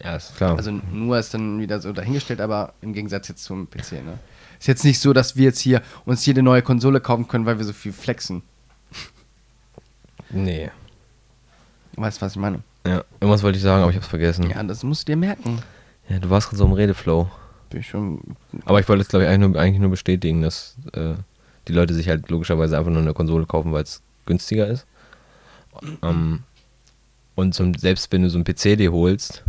Ja, 0.00 0.14
ist 0.14 0.36
klar. 0.36 0.56
Also 0.56 0.70
nur 0.70 1.18
ist 1.18 1.34
dann 1.34 1.58
wieder 1.58 1.80
so 1.80 1.92
dahingestellt, 1.92 2.40
aber 2.40 2.74
im 2.80 2.92
Gegensatz 2.92 3.26
jetzt 3.26 3.42
zum 3.42 3.68
PC, 3.68 4.04
ne? 4.04 4.20
Ist 4.64 4.68
jetzt 4.68 4.84
nicht 4.84 4.98
so, 4.98 5.12
dass 5.12 5.36
wir 5.36 5.44
jetzt 5.44 5.60
hier 5.60 5.82
uns 6.06 6.24
jede 6.24 6.42
neue 6.42 6.62
Konsole 6.62 6.98
kaufen 6.98 7.28
können, 7.28 7.44
weil 7.44 7.58
wir 7.58 7.66
so 7.66 7.74
viel 7.74 7.92
flexen. 7.92 8.40
nee. 10.30 10.70
Weißt 11.96 12.16
du, 12.16 12.24
was 12.24 12.32
ich 12.32 12.38
meine? 12.38 12.60
Ja, 12.86 13.04
irgendwas 13.20 13.42
wollte 13.42 13.58
ich 13.58 13.62
sagen, 13.62 13.82
aber 13.82 13.90
ich 13.90 13.96
hab's 13.98 14.06
vergessen. 14.06 14.44
Ja, 14.44 14.56
Ja, 14.56 14.62
das 14.62 14.82
musst 14.82 15.02
du 15.02 15.12
dir 15.12 15.16
merken. 15.16 15.58
du 16.08 16.30
warst 16.30 16.48
gerade 16.48 16.56
so 16.56 16.64
im 16.64 16.72
Redeflow. 16.72 17.30
Bin 17.68 17.80
ich 17.80 17.88
schon. 17.88 18.22
Aber 18.64 18.80
ich 18.80 18.88
wollte 18.88 19.02
jetzt, 19.02 19.10
glaube 19.10 19.24
ich, 19.24 19.28
eigentlich 19.30 19.50
nur, 19.50 19.60
eigentlich 19.60 19.80
nur 19.82 19.90
bestätigen, 19.90 20.40
dass 20.40 20.76
äh, 20.94 21.12
die 21.68 21.72
Leute 21.74 21.92
sich 21.92 22.08
halt 22.08 22.30
logischerweise 22.30 22.78
einfach 22.78 22.90
nur 22.90 23.02
eine 23.02 23.12
Konsole 23.12 23.44
kaufen, 23.44 23.70
weil 23.70 23.82
es 23.82 24.00
günstiger 24.24 24.66
ist. 24.66 24.86
Ähm, 26.00 26.42
und 27.34 27.54
zum, 27.54 27.74
selbst 27.74 28.10
wenn 28.12 28.22
du 28.22 28.30
so 28.30 28.38
einen 28.38 28.44
PC 28.46 28.78
dir 28.78 28.92
holst, 28.92 29.44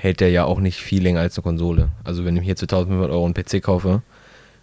hält 0.00 0.20
der 0.20 0.30
ja 0.30 0.44
auch 0.44 0.60
nicht 0.60 0.78
viel 0.78 1.02
länger 1.02 1.20
als 1.20 1.36
eine 1.36 1.42
Konsole. 1.42 1.88
Also 2.04 2.24
wenn 2.24 2.36
ich 2.36 2.42
hier 2.44 2.56
zu 2.56 2.64
1500 2.64 3.10
Euro 3.10 3.24
einen 3.24 3.34
PC 3.34 3.62
kaufe, 3.62 4.02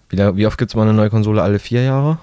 wie, 0.10 0.18
wie 0.18 0.48
oft 0.48 0.58
gibt 0.58 0.72
es 0.72 0.76
mal 0.76 0.84
eine 0.84 0.94
neue 0.94 1.10
Konsole? 1.10 1.42
Alle 1.42 1.60
vier 1.60 1.84
Jahre? 1.84 2.18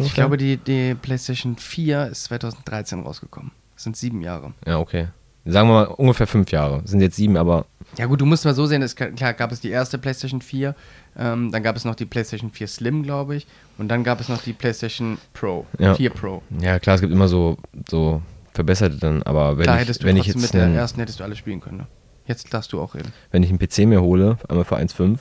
Ich 0.00 0.14
glaube, 0.14 0.36
die, 0.36 0.56
die 0.56 0.94
PlayStation 0.94 1.56
4 1.56 2.08
ist 2.08 2.24
2013 2.24 3.00
rausgekommen. 3.00 3.50
Das 3.74 3.84
sind 3.84 3.96
sieben 3.96 4.22
Jahre. 4.22 4.52
Ja, 4.66 4.78
okay. 4.78 5.08
Sagen 5.44 5.68
wir 5.68 5.74
mal 5.74 5.84
ungefähr 5.84 6.26
fünf 6.26 6.50
Jahre. 6.52 6.82
Sind 6.84 7.00
jetzt 7.00 7.16
sieben, 7.16 7.36
aber 7.36 7.66
Ja 7.96 8.06
gut, 8.06 8.20
du 8.20 8.26
musst 8.26 8.44
mal 8.44 8.54
so 8.54 8.66
sehen, 8.66 8.82
es, 8.82 8.94
klar 8.94 9.32
gab 9.32 9.52
es 9.52 9.60
die 9.60 9.70
erste 9.70 9.98
PlayStation 9.98 10.42
4, 10.42 10.74
ähm, 11.18 11.50
dann 11.50 11.62
gab 11.62 11.76
es 11.76 11.84
noch 11.84 11.94
die 11.94 12.04
PlayStation 12.04 12.50
4 12.50 12.68
Slim, 12.68 13.02
glaube 13.02 13.36
ich, 13.36 13.46
und 13.78 13.88
dann 13.88 14.04
gab 14.04 14.20
es 14.20 14.28
noch 14.28 14.42
die 14.42 14.52
PlayStation 14.52 15.18
Pro, 15.32 15.66
Ja. 15.78 15.94
4 15.94 16.10
Pro. 16.10 16.42
ja 16.60 16.78
klar, 16.78 16.94
es 16.96 17.00
gibt 17.00 17.12
immer 17.12 17.26
so, 17.26 17.56
so 17.88 18.20
verbesserte 18.52 18.96
dann, 18.98 19.22
aber 19.22 19.56
wenn 19.56 19.64
Klar 19.64 19.76
ich, 19.76 19.82
hättest 19.82 20.02
du 20.02 20.06
wenn 20.06 20.16
ich 20.18 20.26
jetzt 20.26 20.40
mit 20.40 20.52
der 20.52 20.68
ersten 20.68 21.00
hättest 21.00 21.20
du 21.20 21.24
alles 21.24 21.38
spielen 21.38 21.60
können. 21.60 21.78
Ne? 21.78 21.86
Jetzt 22.30 22.54
darfst 22.54 22.72
du 22.72 22.80
auch 22.80 22.94
reden. 22.94 23.12
wenn 23.32 23.42
ich 23.42 23.50
einen 23.50 23.58
PC 23.58 23.78
mir 23.88 24.00
hole, 24.02 24.38
einmal 24.48 24.64
für 24.64 24.76
1,5, 24.76 25.18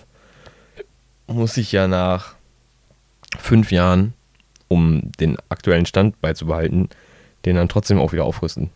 muss 1.28 1.58
ich 1.58 1.72
ja 1.72 1.88
nach 1.88 2.36
fünf 3.38 3.72
Jahren, 3.72 4.13
um 4.67 5.12
den 5.19 5.38
aktuellen 5.50 5.86
Stand 5.86 6.22
beizubehalten, 6.22 6.89
den 7.45 7.56
dann 7.56 7.67
trotzdem 7.69 8.00
auch 8.00 8.12
wieder 8.13 8.24
aufrüsten. 8.26 8.69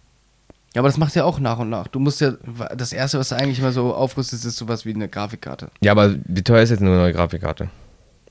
Ja, 0.74 0.82
aber 0.82 0.88
das 0.90 0.98
macht 0.98 1.14
ja 1.16 1.24
auch 1.24 1.40
nach 1.40 1.60
und 1.60 1.70
nach. 1.70 1.88
Du 1.88 2.00
musst 2.00 2.20
ja, 2.22 2.34
das 2.76 2.94
erste, 2.94 3.20
was 3.20 3.30
du 3.30 3.36
eigentlich 3.36 3.60
immer 3.60 3.72
so 3.72 3.94
aufrüstest, 3.94 4.46
ist 4.46 4.58
sowas 4.58 4.86
wie 4.86 4.94
eine 4.96 5.08
Grafikkarte. 5.08 5.70
Ja, 5.82 5.92
aber 5.92 6.16
wie 6.26 6.42
teuer 6.44 6.64
ist 6.64 6.72
jetzt 6.72 6.82
eine 6.82 6.96
neue 6.96 7.14
Grafikkarte? 7.14 7.70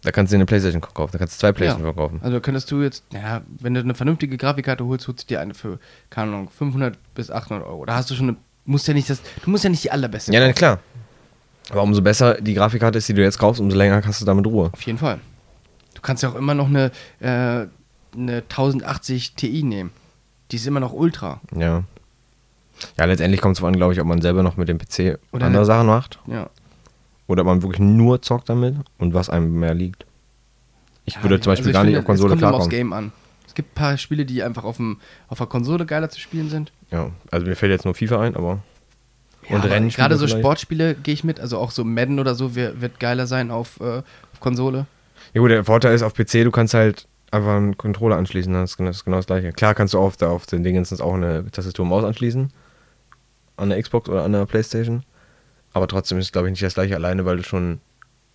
Da 0.03 0.11
kannst 0.11 0.33
du 0.33 0.35
dir 0.35 0.39
eine 0.39 0.47
Playstation 0.47 0.81
kaufen, 0.81 1.13
da 1.13 1.19
kannst 1.19 1.37
du 1.37 1.39
zwei 1.39 1.53
Playstation 1.53 1.87
Ja. 1.87 1.93
verkaufen. 1.93 2.19
Also 2.25 2.41
könntest 2.41 2.69
du 2.73 2.83
jetzt, 2.83 3.05
ja, 3.13 3.43
wenn 3.61 3.75
du 3.75 3.81
eine 3.81 3.95
vernünftige 3.95 4.37
Grafikkarte 4.37 4.85
holst, 4.85 5.07
holst 5.07 5.23
du 5.23 5.27
dir 5.29 5.41
eine 5.41 5.55
für, 5.55 5.79
keine 6.11 6.33
Ahnung, 6.33 6.49
500 6.51 6.99
bis 7.15 7.31
800 7.31 7.65
Euro. 7.65 7.85
Da 7.87 7.95
hast 7.95 8.11
du 8.11 8.17
schon 8.17 8.31
eine, 8.31 8.37
musst 8.65 8.87
ja 8.89 8.95
nicht 8.95 9.09
das, 9.11 9.21
du 9.45 9.51
musst 9.51 9.65
ja 9.65 9.71
nicht 9.71 9.85
die 9.85 9.91
allerbeste 9.91 10.33
Ja, 10.33 10.41
kaufen. 10.41 10.55
klar. 10.55 10.79
Aber 11.71 11.83
umso 11.83 12.03
besser 12.03 12.35
die 12.41 12.55
Grafikkarte 12.55 12.99
ist, 12.99 13.09
die 13.09 13.15
du 13.15 13.23
jetzt 13.23 13.39
kaufst, 13.39 13.61
umso 13.61 13.77
länger 13.77 14.03
hast 14.05 14.21
du 14.21 14.25
damit 14.25 14.47
Ruhe. 14.47 14.71
Auf 14.73 14.83
jeden 14.83 14.99
Fall. 14.99 15.21
Du 15.95 16.01
kannst 16.01 16.23
ja 16.23 16.29
auch 16.31 16.35
immer 16.35 16.55
noch 16.55 16.67
eine, 16.69 16.91
äh, 17.21 17.67
eine 18.17 18.43
1080 18.49 19.35
Ti 19.35 19.63
nehmen. 19.63 19.91
Die 20.51 20.57
ist 20.57 20.67
immer 20.67 20.81
noch 20.81 20.93
ultra. 20.93 21.41
Ja. 21.57 21.85
Ja, 22.99 23.05
letztendlich 23.05 23.41
kommt 23.41 23.57
es 23.57 23.63
an, 23.65 23.75
glaube 23.77 23.93
ich, 23.93 24.01
ob 24.01 24.07
man 24.07 24.21
selber 24.21 24.43
noch 24.43 24.57
mit 24.57 24.69
dem 24.69 24.79
PC 24.79 25.19
Oder 25.31 25.47
andere 25.47 25.61
eine- 25.61 25.65
Sachen 25.65 25.87
macht. 25.87 26.19
Ja. 26.27 26.51
Oder 27.29 27.43
ob 27.43 27.47
man 27.47 27.63
wirklich 27.63 27.81
nur 27.81 28.21
zockt 28.21 28.49
damit 28.49 28.75
und 28.99 29.15
was 29.15 29.31
einem 29.31 29.59
mehr 29.61 29.75
liegt. 29.75 30.05
Ich 31.05 31.23
würde 31.23 31.41
zum 31.41 31.53
Beispiel 31.53 31.69
also 31.69 31.73
gar 31.79 31.85
nicht 31.85 31.93
finde, 31.95 32.01
auf 32.01 32.05
Konsole 32.07 32.35
Es 32.35 32.41
kommt 32.41 32.43
immer 32.43 32.49
aufs 32.55 32.69
klarkommen. 32.69 32.91
Game 32.91 32.93
an. 32.93 33.13
Es 33.47 33.55
gibt 33.55 33.73
ein 33.73 33.75
paar 33.75 33.97
Spiele, 33.99 34.25
die 34.27 34.43
einfach 34.43 34.65
auf, 34.65 34.77
dem, 34.77 34.99
auf 35.29 35.39
der 35.39 35.47
Konsole 35.47 35.87
geiler 35.87 36.11
zu 36.11 36.19
spielen 36.21 36.51
sind. 36.51 36.73
Ja, 36.93 37.11
also 37.31 37.47
mir 37.47 37.57
fällt 37.57 37.73
jetzt 37.73 37.85
nur 37.85 37.95
FIFA 37.95 38.21
ein, 38.21 38.37
aber. 38.37 38.63
Ja, 39.49 39.57
und 39.57 39.65
Rennspiele 39.65 40.05
Gerade 40.05 40.17
so 40.17 40.27
vielleicht. 40.27 40.43
Sportspiele 40.43 40.95
gehe 40.95 41.15
ich 41.15 41.25
mit. 41.25 41.41
Also 41.41 41.59
auch 41.59 41.71
so 41.71 41.85
Madden 41.85 42.21
oder 42.21 42.35
so 42.35 42.55
wird, 42.55 43.01
geiler 43.01 43.27
sein 43.27 43.51
auf, 43.51 43.81
äh, 43.81 44.03
auf 44.33 44.41
Konsole. 44.41 44.87
Ja 45.35 45.41
gut, 45.41 45.51
der 45.51 45.65
Vorteil 45.65 45.95
ist 45.95 46.03
auf 46.03 46.15
PC, 46.15 46.45
du 46.45 46.51
kannst 46.51 46.75
halt 46.75 47.09
einfach 47.31 47.57
einen 47.57 47.79
Controller 47.79 48.17
anschließen, 48.17 48.53
das 48.53 48.73
ist 48.73 48.77
genau 48.77 48.91
das, 48.91 49.05
genau 49.05 49.17
das 49.17 49.27
gleiche. 49.27 49.53
Klar 49.53 49.75
kannst 49.75 49.95
du 49.95 49.99
auf, 49.99 50.21
auf 50.21 50.47
den 50.47 50.63
Dingens 50.63 51.01
auch 51.01 51.15
eine 51.15 51.51
Tastatur 51.51 51.85
und 51.85 51.89
Maus 51.89 52.05
anschließen. 52.05 52.53
An 53.57 53.71
der 53.71 53.83
Xbox 53.83 54.09
oder 54.09 54.25
an 54.25 54.33
der 54.33 54.45
Playstation. 54.47 55.03
Aber 55.73 55.89
trotzdem 55.89 56.19
ist 56.19 56.27
es, 56.27 56.33
glaube 56.33 56.49
ich, 56.49 56.53
nicht 56.53 56.63
das 56.63 56.75
gleiche 56.75 56.95
alleine, 56.95 57.25
weil 57.25 57.39
du 57.39 57.43
schon, 57.43 57.81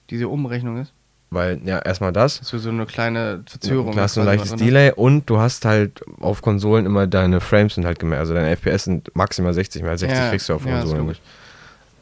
Diese 0.09 0.27
Umrechnung 0.27 0.81
ist. 0.81 0.93
Weil, 1.29 1.59
ja, 1.65 1.79
erstmal 1.79 2.13
das. 2.13 2.39
Dass 2.39 2.49
du 2.51 2.57
so 2.59 2.69
eine 2.69 2.85
kleine 2.85 3.43
Verzögerung 3.45 3.93
Du 3.95 4.01
hast 4.01 4.13
so 4.13 4.21
ein 4.21 4.25
leichtes. 4.27 4.55
Delay 4.55 4.91
und 4.93 5.29
du 5.29 5.39
hast 5.39 5.65
halt 5.65 6.03
auf 6.19 6.41
Konsolen 6.41 6.85
immer 6.85 7.05
deine 7.07 7.41
Frames 7.41 7.75
sind 7.75 7.85
halt 7.85 7.99
gemerkt. 7.99 8.21
Also 8.21 8.33
deine 8.33 8.49
FPS 8.55 8.85
sind 8.85 9.13
maximal 9.15 9.53
60, 9.53 9.81
mehr 9.81 9.91
als 9.91 10.01
60 10.01 10.17
Ja, 10.17 10.29
kriegst 10.29 10.47
du 10.49 10.53
auf 10.53 10.65
ja, 10.65 10.79
Konsolen 10.79 11.07
nicht. 11.07 11.21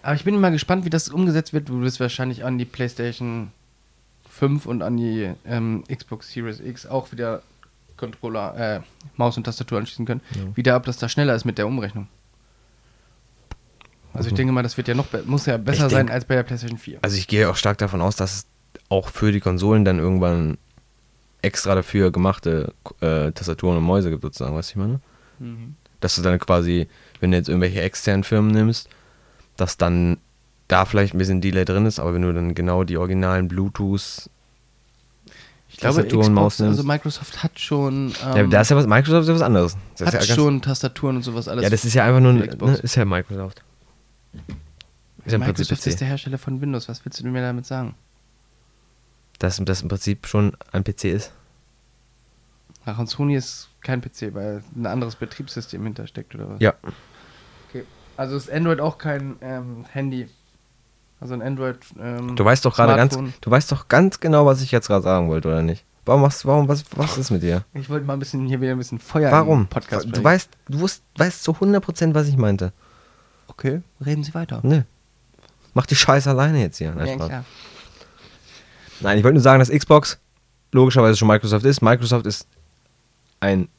Aber 0.04 0.14
ich 0.16 0.24
bin 0.24 0.40
mal 0.40 0.52
gespannt, 0.52 0.86
wie 0.86 0.92
das 0.92 1.10
umgesetzt 1.10 1.54
wird. 1.54 1.68
Du 1.70 1.82
wirst 1.82 2.00
wahrscheinlich 2.00 2.46
an 2.46 2.60
die 2.60 2.66
PlayStation 2.66 3.52
5 4.30 4.68
und 4.68 4.84
an 4.84 4.98
die 4.98 5.32
ähm, 5.48 5.84
Xbox 5.92 6.32
Series 6.32 6.60
X 6.60 6.86
auch 6.86 7.12
wieder 7.12 7.42
Controller, 7.98 8.76
äh, 8.76 8.80
Maus 9.18 9.38
und 9.38 9.46
Tastatur 9.46 9.80
anschließen 9.80 10.06
können. 10.06 10.22
Wieder, 10.54 10.76
ob 10.76 10.84
das 10.86 10.98
da 10.98 11.10
schneller 11.10 11.34
ist 11.34 11.46
mit 11.46 11.58
der 11.58 11.66
Umrechnung. 11.66 12.08
Also 14.14 14.30
ich 14.30 14.36
denke 14.36 14.54
mal, 14.54 14.64
das 14.64 14.78
wird 14.78 14.88
ja 14.88 14.94
noch 14.94 15.08
muss 15.26 15.46
ja 15.46 15.58
besser 15.58 15.88
Ich 15.88 15.92
sein 15.92 16.06
denk- 16.06 16.12
als 16.12 16.26
bei 16.26 16.36
der 16.36 16.44
PlayStation 16.44 16.78
4. 16.78 17.00
Also 17.02 17.18
ich 17.18 17.28
gehe 17.28 17.50
auch 17.50 17.56
stark 17.58 17.78
davon 17.80 18.02
aus, 18.02 18.16
dass 18.16 18.36
es 18.36 18.46
auch 18.90 19.10
für 19.10 19.32
die 19.32 19.40
Konsolen 19.40 19.86
dann 19.86 20.00
irgendwann 20.00 20.58
extra 21.42 21.76
dafür 21.76 22.12
gemachte 22.12 22.74
äh, 23.02 23.32
Tastaturen 23.32 23.78
und 23.78 23.84
Mäuse 23.84 24.10
gibt, 24.10 24.24
sozusagen, 24.24 24.56
weißt 24.56 24.70
du, 24.70 24.74
ich 24.74 24.78
meine? 24.78 25.00
Mhm. 25.40 25.76
Dass 26.00 26.16
du 26.16 26.22
dann 26.22 26.40
quasi, 26.40 26.88
wenn 27.20 27.32
du 27.32 27.38
jetzt 27.38 27.50
irgendwelche 27.50 27.82
externen 27.82 28.24
Firmen 28.24 28.52
nimmst, 28.52 28.90
dass 29.56 29.78
dann 29.78 30.18
da 30.68 30.86
vielleicht 30.86 31.14
ein 31.14 31.18
bisschen 31.18 31.42
Delay 31.42 31.66
drin 31.66 31.86
ist, 31.86 32.00
aber 32.00 32.14
wenn 32.14 32.24
du 32.24 32.34
dann 32.34 32.56
genau 32.56 32.84
die 32.84 32.98
originalen 32.98 33.48
Bluetooth. 33.48 34.30
Ich 35.70 35.78
glaube, 35.78 35.98
Tastatur 35.98 36.20
und 36.20 36.26
Xbox, 36.26 36.36
Maus 36.36 36.60
nimmst. 36.60 36.80
also 36.80 36.88
Microsoft 36.88 37.44
hat 37.44 37.60
schon, 37.60 38.14
ja, 38.22 38.38
ähm, 38.38 38.50
da 38.50 38.62
ist 38.62 38.72
ja 38.72 38.78
was, 38.78 38.88
Microsoft 38.88 39.24
ist 39.24 39.28
ja 39.28 39.36
was 39.36 39.42
anderes. 39.42 39.78
Das 39.98 40.14
hat 40.14 40.28
ja 40.28 40.36
schon 40.36 40.62
Tastaturen 40.62 41.18
und 41.18 41.24
sowas 41.24 41.48
alles. 41.48 41.64
Ja, 41.64 41.70
das 41.70 41.86
ist 41.86 41.94
ja 41.94 42.06
einfach 42.06 42.22
nur, 42.22 42.34
ne, 42.34 42.46
ist 42.82 42.96
ja 42.96 43.06
Microsoft. 43.06 43.64
Ist 45.26 45.32
ja 45.32 45.38
Microsoft 45.38 45.86
ist 45.86 46.00
der 46.00 46.08
Hersteller 46.08 46.38
von 46.38 46.62
Windows. 46.62 46.88
Was 46.88 47.04
willst 47.04 47.20
du 47.20 47.28
mir 47.28 47.42
damit 47.42 47.66
sagen? 47.66 47.96
Dass 49.40 49.62
das 49.64 49.82
im 49.82 49.88
Prinzip 49.88 50.28
schon 50.28 50.56
ein 50.72 50.84
PC 50.84 51.06
ist. 51.06 51.32
Ach, 52.86 53.00
und 53.00 53.10
Sony 53.10 53.36
ist 53.36 53.70
kein 53.82 54.02
PC, 54.02 54.34
weil 54.34 54.64
ein 54.76 54.86
anderes 54.86 55.16
Betriebssystem 55.16 55.84
hintersteckt 55.84 56.36
oder 56.36 56.50
was? 56.52 56.60
Ja. 56.60 56.74
Okay. 57.70 57.84
Also 58.16 58.36
ist 58.38 58.52
Android 58.52 58.80
auch 58.80 58.98
kein 58.98 59.36
ähm, 59.42 59.86
Handy. 59.92 60.30
Also 61.20 61.34
ein 61.34 61.42
Android. 61.42 61.80
Ähm, 62.00 62.36
Du 62.36 62.46
weißt 62.46 62.64
doch 62.64 62.76
gerade 62.76 62.96
ganz, 62.96 63.18
du 63.42 63.52
weißt 63.52 63.72
doch 63.72 63.88
ganz 63.88 64.20
genau, 64.20 64.46
was 64.46 64.62
ich 64.62 64.72
jetzt 64.72 64.88
gerade 64.88 65.04
sagen 65.04 65.30
wollte, 65.30 65.48
oder 65.48 65.62
nicht? 65.62 65.84
Warum 66.06 66.22
machst 66.22 66.46
warum, 66.46 66.68
was, 66.68 66.84
was 66.96 67.18
ist 67.18 67.32
mit 67.32 67.42
dir? 67.42 67.66
Ich 67.74 67.90
wollte 67.90 68.06
mal 68.06 68.14
ein 68.14 68.20
bisschen 68.20 68.46
hier 68.46 68.62
wieder 68.62 68.74
ein 68.74 68.78
bisschen 68.78 69.00
Feuer 69.00 69.32
Warum? 69.32 69.66
Podcast 69.68 70.06
du 70.06 70.24
weißt, 70.24 70.50
du 70.70 70.80
wusst, 70.80 71.02
weißt 71.18 71.44
zu 71.44 71.54
100%, 71.54 72.14
was 72.14 72.28
ich 72.28 72.38
meinte. 72.38 72.74
Okay, 73.48 73.82
reden 74.06 74.24
Sie 74.24 74.34
weiter. 74.36 74.60
Nö. 74.62 74.82
Mach 75.74 75.88
die 75.88 75.96
Scheiße 75.96 76.30
alleine 76.30 76.62
jetzt 76.62 76.78
hier. 76.78 76.94
Ja, 76.96 77.16
klar. 77.16 77.46
Nein, 79.02 79.18
ich 79.18 79.24
wollte 79.24 79.36
nur 79.36 79.44
sagen, 79.44 79.60
dass 79.60 79.70
Xbox 79.70 80.20
logischerweise 80.72 81.18
schon 81.18 81.28
Microsoft 81.28 81.66
ist. 81.66 81.82
Microsoft 81.82 82.26
ist 82.26 82.48
ein, 83.40 83.70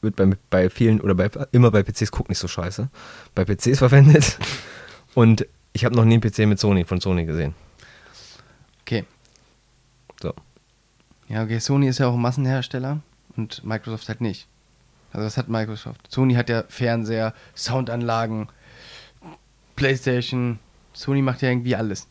wird 0.00 0.16
bei, 0.16 0.30
bei 0.50 0.70
vielen 0.70 1.00
oder 1.00 1.14
bei, 1.14 1.30
immer 1.52 1.70
bei 1.70 1.82
PCs, 1.82 2.10
guck 2.10 2.28
nicht 2.28 2.38
so 2.38 2.48
scheiße, 2.48 2.88
bei 3.34 3.44
PCs 3.44 3.78
verwendet. 3.78 4.38
Und 5.14 5.46
ich 5.72 5.84
habe 5.84 5.94
noch 5.94 6.04
nie 6.04 6.14
einen 6.14 6.22
PC 6.22 6.40
mit 6.40 6.58
Sony, 6.58 6.84
von 6.84 7.00
Sony 7.00 7.24
gesehen. 7.24 7.54
Okay. 8.82 9.04
So. 10.20 10.34
Ja, 11.28 11.42
okay, 11.42 11.58
Sony 11.58 11.88
ist 11.88 11.98
ja 11.98 12.08
auch 12.08 12.14
ein 12.14 12.22
Massenhersteller 12.22 13.00
und 13.36 13.64
Microsoft 13.64 14.08
halt 14.08 14.20
nicht. 14.20 14.48
Also 15.12 15.24
das 15.24 15.36
hat 15.36 15.48
Microsoft. 15.48 16.10
Sony 16.10 16.34
hat 16.34 16.48
ja 16.48 16.64
Fernseher, 16.68 17.34
Soundanlagen, 17.54 18.48
Playstation. 19.76 20.58
Sony 20.92 21.22
macht 21.22 21.42
ja 21.42 21.50
irgendwie 21.50 21.76
alles. 21.76 22.08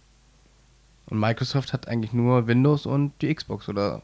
Und 1.09 1.19
Microsoft 1.19 1.73
hat 1.73 1.87
eigentlich 1.87 2.13
nur 2.13 2.47
Windows 2.47 2.85
und 2.85 3.13
die 3.21 3.33
Xbox 3.33 3.69
oder 3.69 4.01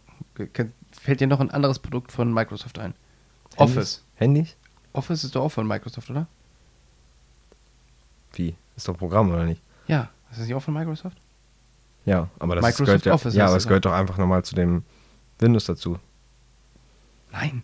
fällt 0.92 1.20
dir 1.20 1.28
noch 1.28 1.40
ein 1.40 1.52
anderes 1.52 1.80
Produkt 1.80 2.12
von 2.12 2.34
Microsoft 2.34 2.80
ein? 2.80 2.94
Office. 3.58 4.04
Handys? 4.16 4.56
Office 4.94 5.24
ist 5.24 5.36
doch 5.36 5.44
auch 5.44 5.50
von 5.50 5.68
Microsoft, 5.68 6.10
oder? 6.10 6.28
Wie? 8.34 8.56
Ist 8.76 8.88
doch 8.88 8.94
ein 8.94 9.00
Programm, 9.00 9.30
oder 9.32 9.46
nicht? 9.46 9.62
Ja, 9.88 10.10
ist 10.32 10.40
das 10.40 10.48
nicht 10.48 10.56
auch 10.56 10.62
von 10.62 10.74
Microsoft? 10.74 11.18
Ja, 12.06 12.30
aber 12.40 12.56
das 12.56 12.64
Microsoft 12.64 12.86
gehört 12.86 13.06
ja, 13.06 13.14
Office 13.14 13.36
ja, 13.36 13.48
aber 13.48 13.58
es 13.58 13.68
gehört 13.68 13.86
doch 13.86 13.94
einfach 13.94 14.18
nochmal 14.18 14.44
zu 14.44 14.56
dem 14.56 14.84
Windows 15.40 15.66
dazu. 15.66 16.00
Nein. 17.32 17.64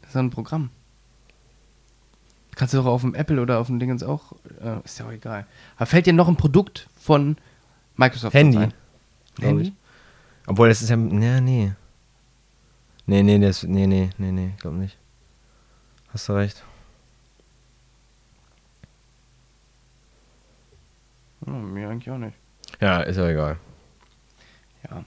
Das 0.00 0.10
ist 0.10 0.16
ein 0.16 0.30
Programm. 0.30 0.70
Kannst 2.54 2.74
du 2.74 2.78
doch 2.78 2.86
auf 2.86 3.00
dem 3.00 3.14
Apple 3.14 3.40
oder 3.40 3.58
auf 3.60 3.68
dem 3.68 3.78
Dingens 3.78 4.02
auch. 4.02 4.32
Äh, 4.62 4.84
ist 4.84 4.98
ja 4.98 5.06
auch 5.06 5.12
egal. 5.12 5.46
Aber 5.76 5.86
fällt 5.86 6.06
dir 6.06 6.12
noch 6.12 6.28
ein 6.28 6.36
Produkt 6.36 6.88
von 7.00 7.36
Microsoft 7.96 8.34
Handy, 8.34 8.58
ein? 8.58 8.74
Handy? 9.40 9.62
ich. 9.68 9.72
Obwohl, 10.46 10.68
das 10.68 10.82
ist 10.82 10.90
ja. 10.90 10.96
Nee, 10.96 11.40
nee. 11.40 11.72
Nee, 13.06 13.22
nee, 13.22 13.38
das. 13.38 13.62
Nee, 13.62 13.86
nee, 13.86 14.10
nee, 14.18 14.32
nee, 14.32 14.52
glaub 14.60 14.74
nicht. 14.74 14.98
Hast 16.12 16.28
du 16.28 16.34
recht. 16.34 16.62
Hm, 21.44 21.72
mir 21.74 21.88
eigentlich 21.88 22.10
auch 22.10 22.18
nicht. 22.18 22.36
Ja, 22.80 23.00
ist 23.00 23.16
ja 23.16 23.28
egal. 23.28 23.58
Ja. 24.90 25.04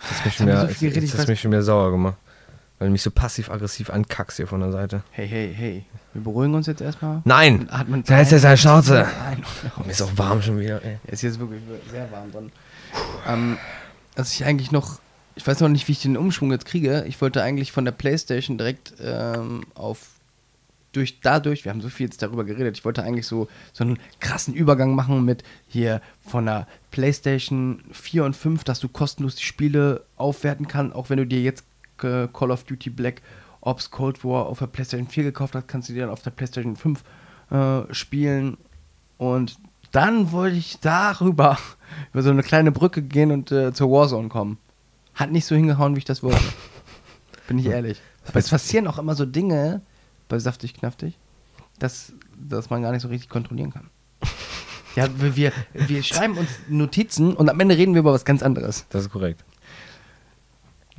Das 0.00 0.10
hat 0.10 0.24
mich 0.24 0.24
Jetzt 0.24 0.34
schon 0.36 0.46
wieder, 0.46 0.56
so 1.06 1.18
hat 1.18 1.24
weiß- 1.26 1.28
mich 1.28 1.40
schon 1.40 1.50
wieder 1.52 1.62
sauer 1.62 1.90
gemacht. 1.90 2.16
Weil 2.80 2.88
du 2.88 2.92
mich 2.92 3.02
so 3.02 3.10
passiv-aggressiv 3.10 3.90
ankackst 3.90 4.38
hier 4.38 4.46
von 4.46 4.60
der 4.60 4.72
Seite. 4.72 5.02
Hey, 5.10 5.28
hey, 5.28 5.54
hey. 5.54 5.84
Wir 6.14 6.22
beruhigen 6.22 6.54
uns 6.54 6.66
jetzt 6.66 6.80
erstmal. 6.80 7.20
Nein! 7.26 7.68
Atmen 7.70 8.02
Da 8.04 8.22
ist 8.22 8.28
ein. 8.28 8.36
jetzt 8.36 8.44
eine 8.46 8.56
Schnauze! 8.56 9.06
Ein. 9.06 9.44
Mir 9.84 9.90
ist 9.90 10.00
auch 10.00 10.16
warm 10.16 10.40
schon 10.40 10.58
wieder, 10.58 10.82
ey. 10.82 10.98
Es 11.04 11.12
ist 11.16 11.22
jetzt 11.22 11.40
wirklich 11.40 11.60
sehr 11.90 12.10
warm 12.10 12.32
drin. 12.32 12.50
Ähm, 13.28 13.58
dass 14.14 14.32
ich 14.32 14.46
eigentlich 14.46 14.72
noch, 14.72 14.98
ich 15.34 15.46
weiß 15.46 15.60
noch 15.60 15.68
nicht, 15.68 15.88
wie 15.88 15.92
ich 15.92 16.00
den 16.00 16.16
Umschwung 16.16 16.52
jetzt 16.52 16.64
kriege. 16.64 17.04
Ich 17.06 17.20
wollte 17.20 17.42
eigentlich 17.42 17.70
von 17.70 17.84
der 17.84 17.92
Playstation 17.92 18.56
direkt 18.56 18.94
ähm, 18.98 19.60
auf, 19.74 20.06
durch, 20.92 21.20
dadurch, 21.20 21.66
wir 21.66 21.72
haben 21.72 21.82
so 21.82 21.90
viel 21.90 22.06
jetzt 22.06 22.22
darüber 22.22 22.44
geredet, 22.44 22.78
ich 22.78 22.84
wollte 22.86 23.02
eigentlich 23.02 23.26
so, 23.26 23.48
so 23.74 23.84
einen 23.84 23.98
krassen 24.20 24.54
Übergang 24.54 24.94
machen 24.94 25.22
mit 25.26 25.44
hier 25.68 26.00
von 26.26 26.46
der 26.46 26.66
Playstation 26.92 27.82
4 27.92 28.24
und 28.24 28.36
5, 28.36 28.64
dass 28.64 28.80
du 28.80 28.88
kostenlos 28.88 29.36
die 29.36 29.44
Spiele 29.44 30.06
aufwerten 30.16 30.66
kannst, 30.66 30.96
auch 30.96 31.10
wenn 31.10 31.18
du 31.18 31.26
dir 31.26 31.42
jetzt 31.42 31.64
äh, 32.04 32.28
Call 32.32 32.50
of 32.50 32.64
Duty 32.64 32.90
Black 32.90 33.22
Ops 33.60 33.90
Cold 33.90 34.24
War 34.24 34.46
auf 34.46 34.58
der 34.58 34.66
Playstation 34.66 35.08
4 35.08 35.24
gekauft 35.24 35.54
hast, 35.54 35.68
kannst 35.68 35.88
du 35.88 35.92
die 35.92 36.00
dann 36.00 36.10
auf 36.10 36.22
der 36.22 36.30
Playstation 36.30 36.76
5 36.76 37.04
äh, 37.50 37.94
spielen. 37.94 38.56
Und 39.18 39.58
dann 39.92 40.32
wollte 40.32 40.56
ich 40.56 40.78
darüber, 40.80 41.58
über 42.12 42.22
so 42.22 42.30
eine 42.30 42.42
kleine 42.42 42.72
Brücke 42.72 43.02
gehen 43.02 43.30
und 43.32 43.52
äh, 43.52 43.72
zur 43.72 43.90
Warzone 43.90 44.28
kommen. 44.28 44.58
Hat 45.14 45.30
nicht 45.30 45.44
so 45.44 45.54
hingehauen, 45.54 45.94
wie 45.94 45.98
ich 45.98 46.04
das 46.04 46.22
wollte. 46.22 46.40
Bin 47.48 47.58
ich 47.58 47.66
ehrlich. 47.66 48.00
Aber 48.26 48.38
es 48.38 48.48
passieren 48.48 48.86
auch 48.86 48.98
immer 48.98 49.14
so 49.14 49.26
Dinge 49.26 49.82
bei 50.28 50.38
Saftig 50.38 50.74
Knaftig, 50.74 51.18
dass, 51.78 52.12
dass 52.36 52.70
man 52.70 52.82
gar 52.82 52.92
nicht 52.92 53.02
so 53.02 53.08
richtig 53.08 53.28
kontrollieren 53.28 53.72
kann. 53.72 53.90
Ja, 54.96 55.06
wir, 55.20 55.36
wir, 55.36 55.52
wir 55.72 56.02
schreiben 56.02 56.36
uns 56.36 56.48
Notizen 56.68 57.34
und 57.34 57.48
am 57.48 57.60
Ende 57.60 57.76
reden 57.76 57.94
wir 57.94 58.00
über 58.00 58.12
was 58.12 58.24
ganz 58.24 58.42
anderes. 58.42 58.86
Das 58.90 59.02
ist 59.02 59.10
korrekt. 59.10 59.44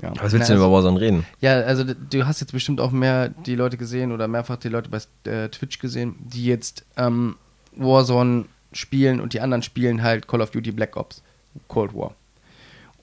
Ja. 0.01 0.13
Was 0.15 0.31
willst 0.33 0.33
du 0.33 0.39
Na, 0.39 0.45
denn 0.47 0.57
über 0.57 0.71
Warzone 0.71 0.99
reden? 0.99 1.25
Ja, 1.41 1.59
also 1.61 1.83
du 1.83 2.25
hast 2.25 2.41
jetzt 2.41 2.51
bestimmt 2.53 2.81
auch 2.81 2.91
mehr 2.91 3.29
die 3.29 3.55
Leute 3.55 3.77
gesehen 3.77 4.11
oder 4.11 4.27
mehrfach 4.27 4.57
die 4.57 4.69
Leute 4.69 4.89
bei 4.89 4.97
äh, 5.29 5.49
Twitch 5.49 5.77
gesehen, 5.79 6.15
die 6.19 6.45
jetzt 6.45 6.85
ähm, 6.97 7.35
Warzone 7.75 8.45
spielen 8.73 9.19
und 9.21 9.33
die 9.33 9.41
anderen 9.41 9.61
spielen 9.63 10.01
halt 10.01 10.27
Call 10.27 10.41
of 10.41 10.51
Duty 10.51 10.71
Black 10.71 10.97
Ops, 10.97 11.21
Cold 11.67 11.93
War. 11.93 12.15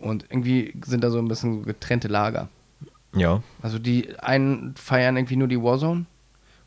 Und 0.01 0.25
irgendwie 0.31 0.75
sind 0.85 1.05
da 1.05 1.11
so 1.11 1.19
ein 1.19 1.29
bisschen 1.29 1.63
getrennte 1.65 2.09
Lager. 2.09 2.49
Ja. 3.15 3.43
Also 3.63 3.79
die 3.79 4.19
einen 4.19 4.75
feiern 4.77 5.17
irgendwie 5.17 5.37
nur 5.37 5.49
die 5.49 5.63
Warzone 5.63 6.07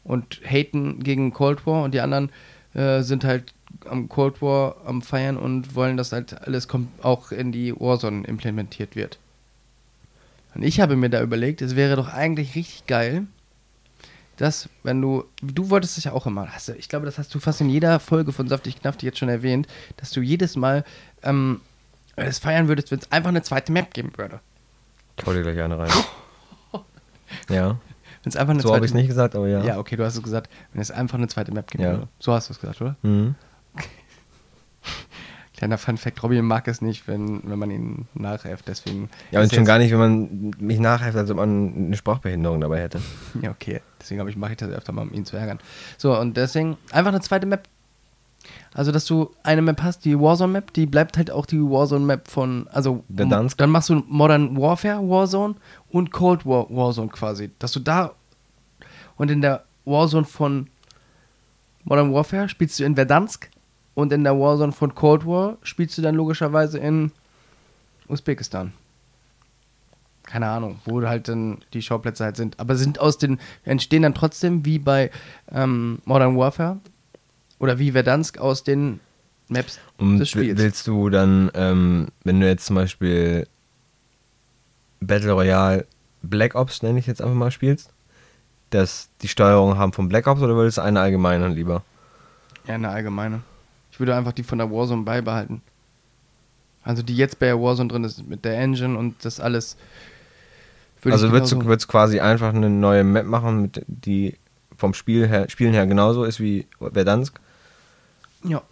und 0.03 0.39
haten 0.45 1.03
gegen 1.03 1.33
Cold 1.33 1.65
War 1.65 1.83
und 1.83 1.93
die 1.93 2.01
anderen 2.01 2.29
äh, 2.73 3.01
sind 3.01 3.23
halt 3.23 3.53
am 3.89 4.07
Cold 4.09 4.41
War 4.41 4.75
am 4.85 5.01
feiern 5.01 5.37
und 5.37 5.75
wollen, 5.75 5.97
dass 5.97 6.11
halt 6.11 6.41
alles 6.47 6.69
kom- 6.69 6.87
auch 7.01 7.31
in 7.31 7.51
die 7.51 7.73
Warzone 7.79 8.25
implementiert 8.27 8.95
wird. 8.95 9.17
Und 10.53 10.63
ich 10.63 10.79
habe 10.79 10.95
mir 10.95 11.09
da 11.09 11.21
überlegt, 11.21 11.61
es 11.61 11.75
wäre 11.75 11.95
doch 11.95 12.09
eigentlich 12.09 12.55
richtig 12.55 12.85
geil, 12.87 13.27
dass, 14.37 14.69
wenn 14.83 15.01
du, 15.01 15.25
du 15.41 15.69
wolltest 15.69 15.97
es 15.97 16.03
ja 16.03 16.13
auch 16.13 16.25
immer, 16.25 16.47
hast 16.51 16.69
du, 16.69 16.73
ich 16.73 16.89
glaube, 16.89 17.05
das 17.05 17.17
hast 17.17 17.33
du 17.33 17.39
fast 17.39 17.61
in 17.61 17.69
jeder 17.69 17.99
Folge 17.99 18.31
von 18.31 18.47
Saftig 18.47 18.79
Knaftig 18.81 19.03
jetzt 19.03 19.19
schon 19.19 19.29
erwähnt, 19.29 19.67
dass 19.97 20.11
du 20.11 20.21
jedes 20.21 20.55
Mal 20.55 20.83
ähm, 21.21 21.61
es 22.15 22.39
feiern 22.39 22.67
würdest, 22.67 22.91
wenn 22.91 22.99
es 22.99 23.11
einfach 23.11 23.29
eine 23.29 23.43
zweite 23.43 23.71
Map 23.71 23.93
geben 23.93 24.11
würde. 24.17 24.39
Ich 25.17 25.25
hau 25.25 25.33
dir 25.33 25.43
gleich 25.43 25.61
eine 25.61 25.77
rein. 25.77 25.91
ja. 27.49 27.77
Wenn 28.23 28.29
es 28.29 28.35
einfach 28.35 28.53
eine 28.53 28.61
So 28.61 28.69
habe 28.69 28.77
zweite 28.79 28.85
ich 28.85 28.91
es 28.91 28.95
nicht 28.95 29.07
gesagt, 29.07 29.35
aber 29.35 29.47
ja. 29.47 29.63
Ja, 29.63 29.77
okay, 29.79 29.95
du 29.95 30.03
hast 30.03 30.15
es 30.15 30.23
gesagt, 30.23 30.49
wenn 30.73 30.81
es 30.81 30.91
einfach 30.91 31.17
eine 31.17 31.27
zweite 31.27 31.51
Map 31.51 31.69
gibt. 31.69 31.83
Ja. 31.83 32.07
So 32.19 32.33
hast 32.33 32.49
du 32.49 32.53
es 32.53 32.59
gesagt, 32.59 32.81
oder? 32.81 32.95
Mhm. 33.03 33.35
Kleiner 35.61 35.77
Fun 35.77 35.97
Fact, 35.97 36.23
Robby 36.23 36.41
mag 36.41 36.67
es 36.67 36.81
nicht, 36.81 37.07
wenn, 37.07 37.39
wenn 37.43 37.59
man 37.59 37.69
ihn 37.69 38.07
nachäfft, 38.15 38.67
deswegen... 38.67 39.11
Ja, 39.29 39.41
und 39.41 39.53
schon 39.53 39.63
gar 39.63 39.77
nicht, 39.77 39.91
wenn 39.91 39.99
man 39.99 40.51
mich 40.57 40.79
nachhilft, 40.79 41.15
als 41.15 41.29
ob 41.29 41.37
man 41.37 41.71
eine 41.75 41.95
Sprachbehinderung 41.95 42.59
dabei 42.59 42.81
hätte. 42.81 42.99
Ja, 43.43 43.51
okay, 43.51 43.79
deswegen 43.99 44.27
ich, 44.27 44.35
mache 44.35 44.53
ich 44.53 44.57
das 44.57 44.71
öfter 44.71 44.91
mal, 44.91 45.03
um 45.03 45.13
ihn 45.13 45.23
zu 45.23 45.37
ärgern. 45.37 45.59
So, 45.99 46.17
und 46.17 46.35
deswegen 46.35 46.77
einfach 46.91 47.09
eine 47.11 47.21
zweite 47.21 47.45
Map. 47.45 47.67
Also, 48.73 48.91
dass 48.91 49.05
du 49.05 49.35
eine 49.43 49.61
Map 49.61 49.83
hast, 49.83 50.03
die 50.03 50.19
Warzone-Map, 50.19 50.73
die 50.73 50.87
bleibt 50.87 51.15
halt 51.15 51.29
auch 51.29 51.45
die 51.45 51.61
Warzone-Map 51.61 52.27
von, 52.27 52.67
also, 52.71 53.03
Verdansk. 53.15 53.59
dann 53.59 53.69
machst 53.69 53.89
du 53.89 54.03
Modern 54.07 54.59
Warfare 54.59 55.07
Warzone 55.07 55.53
und 55.91 56.11
Cold 56.11 56.43
War 56.43 56.71
Warzone 56.71 57.09
quasi. 57.09 57.51
Dass 57.59 57.71
du 57.71 57.81
da 57.81 58.15
und 59.15 59.29
in 59.29 59.41
der 59.41 59.63
Warzone 59.85 60.25
von 60.25 60.71
Modern 61.83 62.11
Warfare 62.11 62.49
spielst 62.49 62.79
du 62.79 62.83
in 62.83 62.95
Verdansk 62.95 63.47
und 63.93 64.13
in 64.13 64.23
der 64.23 64.39
Warzone 64.39 64.71
von 64.71 64.95
Cold 64.95 65.25
War 65.25 65.57
spielst 65.63 65.97
du 65.97 66.01
dann 66.01 66.15
logischerweise 66.15 66.77
in 66.79 67.11
Usbekistan. 68.07 68.73
Keine 70.23 70.47
Ahnung, 70.47 70.79
wo 70.85 71.01
halt 71.01 71.27
dann 71.27 71.57
die 71.73 71.81
Schauplätze 71.81 72.23
halt 72.23 72.37
sind. 72.37 72.59
Aber 72.59 72.75
sind 72.75 72.99
aus 72.99 73.17
den, 73.17 73.39
entstehen 73.65 74.03
dann 74.03 74.13
trotzdem 74.13 74.65
wie 74.65 74.79
bei 74.79 75.11
ähm, 75.51 75.99
Modern 76.05 76.37
Warfare 76.37 76.77
oder 77.59 77.79
wie 77.79 77.91
Verdansk 77.91 78.37
aus 78.37 78.63
den 78.63 78.99
Maps 79.49 79.79
Und 79.97 80.19
des 80.19 80.29
Spiels. 80.29 80.57
willst 80.57 80.87
du 80.87 81.09
dann, 81.09 81.51
ähm, 81.53 82.07
wenn 82.23 82.39
du 82.39 82.47
jetzt 82.47 82.65
zum 82.65 82.77
Beispiel 82.77 83.45
Battle 85.01 85.33
Royale 85.33 85.85
Black 86.21 86.55
Ops, 86.55 86.81
nenne 86.83 86.99
ich 86.99 87.07
jetzt 87.07 87.21
einfach 87.21 87.35
mal, 87.35 87.51
spielst, 87.51 87.91
dass 88.69 89.09
die 89.21 89.27
Steuerung 89.27 89.77
haben 89.77 89.91
von 89.91 90.07
Black 90.07 90.27
Ops 90.27 90.41
oder 90.41 90.55
willst 90.55 90.77
du 90.77 90.81
eine 90.81 91.01
allgemeine 91.01 91.49
lieber? 91.49 91.83
Ja, 92.67 92.75
eine 92.75 92.89
allgemeine. 92.89 93.41
Würde 94.01 94.15
einfach 94.15 94.31
die 94.31 94.41
von 94.41 94.57
der 94.57 94.71
Warzone 94.71 95.03
beibehalten. 95.03 95.61
Also 96.83 97.03
die 97.03 97.15
jetzt 97.15 97.37
bei 97.37 97.45
der 97.45 97.61
Warzone 97.61 97.87
drin 97.89 98.03
ist 98.03 98.27
mit 98.27 98.43
der 98.43 98.57
Engine 98.57 98.97
und 98.97 99.23
das 99.23 99.39
alles. 99.39 99.77
also 101.05 101.31
würdest 101.31 101.51
du, 101.51 101.63
würdest 101.65 101.87
quasi 101.87 102.19
einfach 102.19 102.51
eine 102.51 102.71
neue 102.71 103.03
Map 103.03 103.27
machen, 103.27 103.61
mit, 103.61 103.85
die 103.87 104.37
vom 104.75 104.95
Spiel 104.95 105.27
her, 105.27 105.47
Spielen 105.51 105.73
her 105.73 105.85
genauso 105.85 106.23
ist 106.23 106.39
wie 106.39 106.65
Verdansk, 106.79 107.39
Ja, 108.43 108.63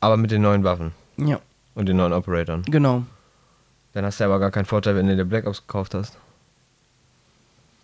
aber 0.00 0.16
mit 0.16 0.30
den 0.30 0.40
neuen 0.40 0.64
Waffen 0.64 0.92
ja, 1.18 1.38
und 1.74 1.86
den 1.86 1.98
neuen 1.98 2.14
Operatoren. 2.14 2.62
genau. 2.62 3.02
Dann 3.92 4.06
hast 4.06 4.20
du 4.20 4.24
aber 4.24 4.38
gar 4.38 4.50
keinen 4.50 4.64
Vorteil, 4.64 4.96
wenn 4.96 5.06
du 5.06 5.16
dir 5.16 5.26
Black 5.26 5.46
Ops 5.46 5.60
gekauft 5.66 5.92
hast. 5.92 6.16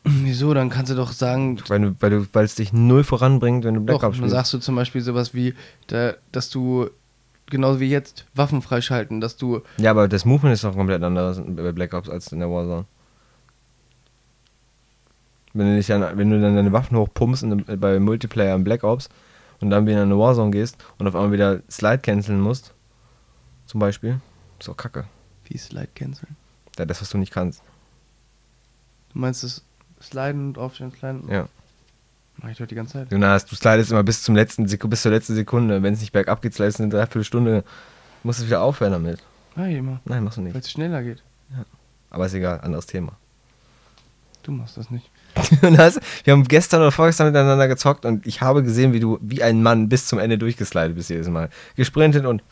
Wieso? 0.04 0.52
Dann 0.52 0.68
kannst 0.68 0.92
du 0.92 0.96
doch 0.96 1.12
sagen, 1.12 1.58
Weil 1.68 1.80
du, 1.80 1.94
weil 2.00 2.10
du, 2.10 2.26
weil 2.32 2.44
es 2.44 2.54
dich 2.54 2.72
null 2.72 3.04
voranbringt, 3.04 3.64
wenn 3.64 3.74
du 3.74 3.80
Black 3.80 4.00
doch, 4.00 4.08
Ops 4.08 4.16
dann 4.16 4.24
spielst. 4.28 4.34
sagst 4.34 4.52
du 4.52 4.58
zum 4.58 4.76
Beispiel 4.76 5.00
sowas 5.00 5.32
wie, 5.34 5.54
da, 5.86 6.14
dass 6.30 6.50
du 6.50 6.90
genauso 7.46 7.80
wie 7.80 7.88
jetzt 7.88 8.26
Waffen 8.34 8.60
freischalten, 8.62 9.20
dass 9.20 9.36
du 9.36 9.62
Ja, 9.78 9.90
aber 9.90 10.06
das 10.08 10.24
Movement 10.24 10.54
ist 10.54 10.64
doch 10.64 10.74
komplett 10.74 11.02
anders 11.02 11.40
bei 11.46 11.72
Black 11.72 11.94
Ops 11.94 12.08
als 12.10 12.30
in 12.32 12.40
der 12.40 12.50
Warzone. 12.50 12.84
Wenn 15.54 15.68
du, 15.68 15.76
dich 15.76 15.86
dann, 15.86 16.18
wenn 16.18 16.30
du 16.30 16.40
dann 16.40 16.56
deine 16.56 16.72
Waffen 16.72 16.96
hochpumpst 16.98 17.42
in, 17.44 17.64
bei 17.78 17.98
Multiplayer 18.00 18.56
in 18.56 18.64
Black 18.64 18.82
Ops 18.82 19.08
und 19.60 19.70
dann 19.70 19.86
wieder 19.86 20.02
in 20.02 20.10
eine 20.10 20.18
Warzone 20.18 20.50
gehst 20.50 20.76
und 20.98 21.06
auf 21.06 21.14
einmal 21.14 21.32
wieder 21.32 21.60
Slide 21.70 21.98
canceln 21.98 22.40
musst, 22.40 22.74
zum 23.66 23.80
Beispiel, 23.80 24.20
ist 24.58 24.68
auch 24.68 24.76
kacke. 24.76 25.04
Wie 25.44 25.56
Slide 25.56 25.88
canceln? 25.94 26.36
Ja, 26.76 26.84
das, 26.84 27.00
was 27.00 27.08
du 27.10 27.18
nicht 27.18 27.32
kannst. 27.32 27.62
Du 29.12 29.20
meinst 29.20 29.44
das 29.44 29.62
Sliden 30.04 30.48
und 30.48 30.58
Aufstehen, 30.58 30.92
Sliden? 30.92 31.28
Ja. 31.30 31.48
Mach 32.36 32.50
ich 32.50 32.58
doch 32.58 32.66
die 32.66 32.74
ganze 32.74 32.94
Zeit. 32.94 33.12
Jonas, 33.12 33.46
du 33.46 33.54
slidest 33.54 33.92
immer 33.92 34.02
bis, 34.02 34.22
zum 34.22 34.34
letzten 34.34 34.66
Seku 34.66 34.88
bis 34.88 35.02
zur 35.02 35.12
letzten 35.12 35.34
Sekunde. 35.34 35.82
Wenn 35.82 35.94
es 35.94 36.00
nicht 36.00 36.12
bergab 36.12 36.42
geht, 36.42 36.54
slidest 36.54 36.78
du 36.78 36.84
eine 36.84 36.90
Dreiviertelstunde. 36.90 37.64
Musst 38.22 38.40
du 38.40 38.46
wieder 38.46 38.62
aufhören 38.62 38.92
damit. 38.92 39.22
Ich 39.56 39.76
immer. 39.76 40.00
Nein, 40.04 40.24
machst 40.24 40.38
du 40.38 40.42
Weil 40.42 40.52
nicht. 40.52 40.64
es 40.64 40.70
schneller 40.70 41.02
geht. 41.02 41.22
Aber 42.10 42.26
ist 42.26 42.34
egal, 42.34 42.60
anderes 42.60 42.86
Thema. 42.86 43.12
Du 44.42 44.52
machst 44.52 44.76
das 44.76 44.90
nicht. 44.90 45.10
Jonas, 45.62 45.98
wir 46.24 46.32
haben 46.32 46.44
gestern 46.44 46.80
oder 46.80 46.92
vorgestern 46.92 47.28
miteinander 47.28 47.66
gezockt 47.66 48.04
und 48.04 48.26
ich 48.26 48.40
habe 48.40 48.62
gesehen, 48.62 48.92
wie 48.92 49.00
du 49.00 49.18
wie 49.20 49.42
ein 49.42 49.62
Mann 49.62 49.88
bis 49.88 50.06
zum 50.06 50.18
Ende 50.18 50.38
durchgeslidet 50.38 50.94
bist 50.94 51.10
jedes 51.10 51.28
Mal. 51.28 51.50
Gesprintet 51.76 52.26
und. 52.26 52.42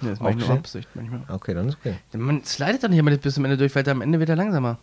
Nee, 0.00 0.10
das 0.10 0.20
mach 0.20 0.30
ich 0.30 0.36
nur? 0.36 0.50
Absicht 0.50 0.88
manchmal. 0.94 1.22
Okay, 1.28 1.54
dann 1.54 1.68
ist 1.68 1.78
okay. 1.78 1.96
Man 2.12 2.44
slidet 2.44 2.82
doch 2.84 2.88
nicht 2.88 2.98
immer 2.98 3.16
bis 3.16 3.34
zum 3.34 3.44
Ende 3.44 3.56
durch, 3.56 3.74
weil 3.74 3.88
am 3.88 4.02
Ende 4.02 4.18
wird 4.18 4.28
er 4.28 4.36
langsamer. 4.36 4.78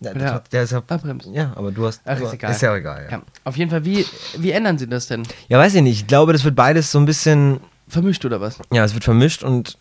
Ja, 0.00 0.14
der, 0.14 0.44
der 0.52 0.62
ist 0.62 0.70
ja, 0.70 0.78
Abbremsen. 0.78 1.34
ja, 1.34 1.52
aber 1.56 1.72
du 1.72 1.86
hast. 1.86 2.02
Ach, 2.04 2.16
du, 2.18 2.24
ist 2.26 2.34
egal. 2.34 2.52
Ist 2.52 2.62
ja 2.62 2.74
egal, 2.74 3.04
ja. 3.04 3.16
Ja. 3.18 3.22
Auf 3.44 3.56
jeden 3.56 3.70
Fall, 3.70 3.84
wie, 3.84 4.06
wie 4.36 4.52
ändern 4.52 4.78
sie 4.78 4.86
das 4.86 5.08
denn? 5.08 5.24
Ja, 5.48 5.58
weiß 5.58 5.74
ich 5.74 5.82
nicht. 5.82 6.00
Ich 6.02 6.06
glaube, 6.06 6.32
das 6.32 6.44
wird 6.44 6.54
beides 6.54 6.92
so 6.92 6.98
ein 7.00 7.06
bisschen. 7.06 7.60
Vermischt 7.88 8.24
oder 8.24 8.40
was? 8.40 8.58
Ja, 8.72 8.84
es 8.84 8.94
wird 8.94 9.04
vermischt 9.04 9.42
und 9.42 9.78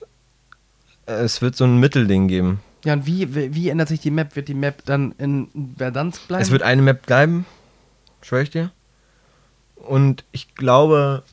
äh, 1.05 1.11
es 1.11 1.41
wird 1.41 1.55
so 1.55 1.65
ein 1.65 1.79
Mittelding 1.79 2.27
geben. 2.27 2.61
Ja, 2.83 2.93
und 2.93 3.05
wie, 3.05 3.35
wie, 3.35 3.53
wie 3.53 3.69
ändert 3.69 3.89
sich 3.89 3.99
die 3.99 4.11
Map? 4.11 4.35
Wird 4.35 4.47
die 4.47 4.53
Map 4.53 4.83
dann 4.85 5.13
in 5.17 5.49
Verdansk 5.77 6.27
bleiben? 6.27 6.41
Es 6.41 6.51
wird 6.51 6.63
eine 6.63 6.81
Map 6.81 7.05
bleiben, 7.05 7.45
schwöre 8.21 8.43
ich 8.43 8.49
dir. 8.49 8.71
Und 9.75 10.23
ich 10.31 10.55
glaube, 10.55 11.23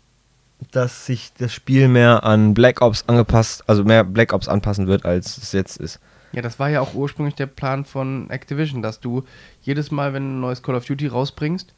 dass 0.72 1.06
sich 1.06 1.32
das 1.38 1.52
Spiel 1.52 1.88
mehr 1.88 2.24
an 2.24 2.54
Black 2.54 2.80
Ops 2.82 3.04
angepasst, 3.06 3.64
also 3.66 3.84
mehr 3.84 4.04
Black 4.04 4.32
Ops 4.32 4.48
anpassen 4.48 4.86
wird, 4.86 5.04
als 5.04 5.38
es 5.38 5.52
jetzt 5.52 5.76
ist. 5.78 6.00
Ja, 6.34 6.42
das 6.42 6.58
war 6.58 6.68
ja 6.68 6.80
auch 6.80 6.94
ursprünglich 6.94 7.34
der 7.34 7.46
Plan 7.46 7.84
von 7.84 8.28
Activision, 8.30 8.82
dass 8.82 9.00
du 9.00 9.24
jedes 9.62 9.90
Mal, 9.90 10.12
wenn 10.12 10.22
du 10.24 10.28
ein 10.36 10.40
neues 10.40 10.62
Call 10.62 10.74
of 10.74 10.84
Duty 10.84 11.06
rausbringst, 11.06 11.72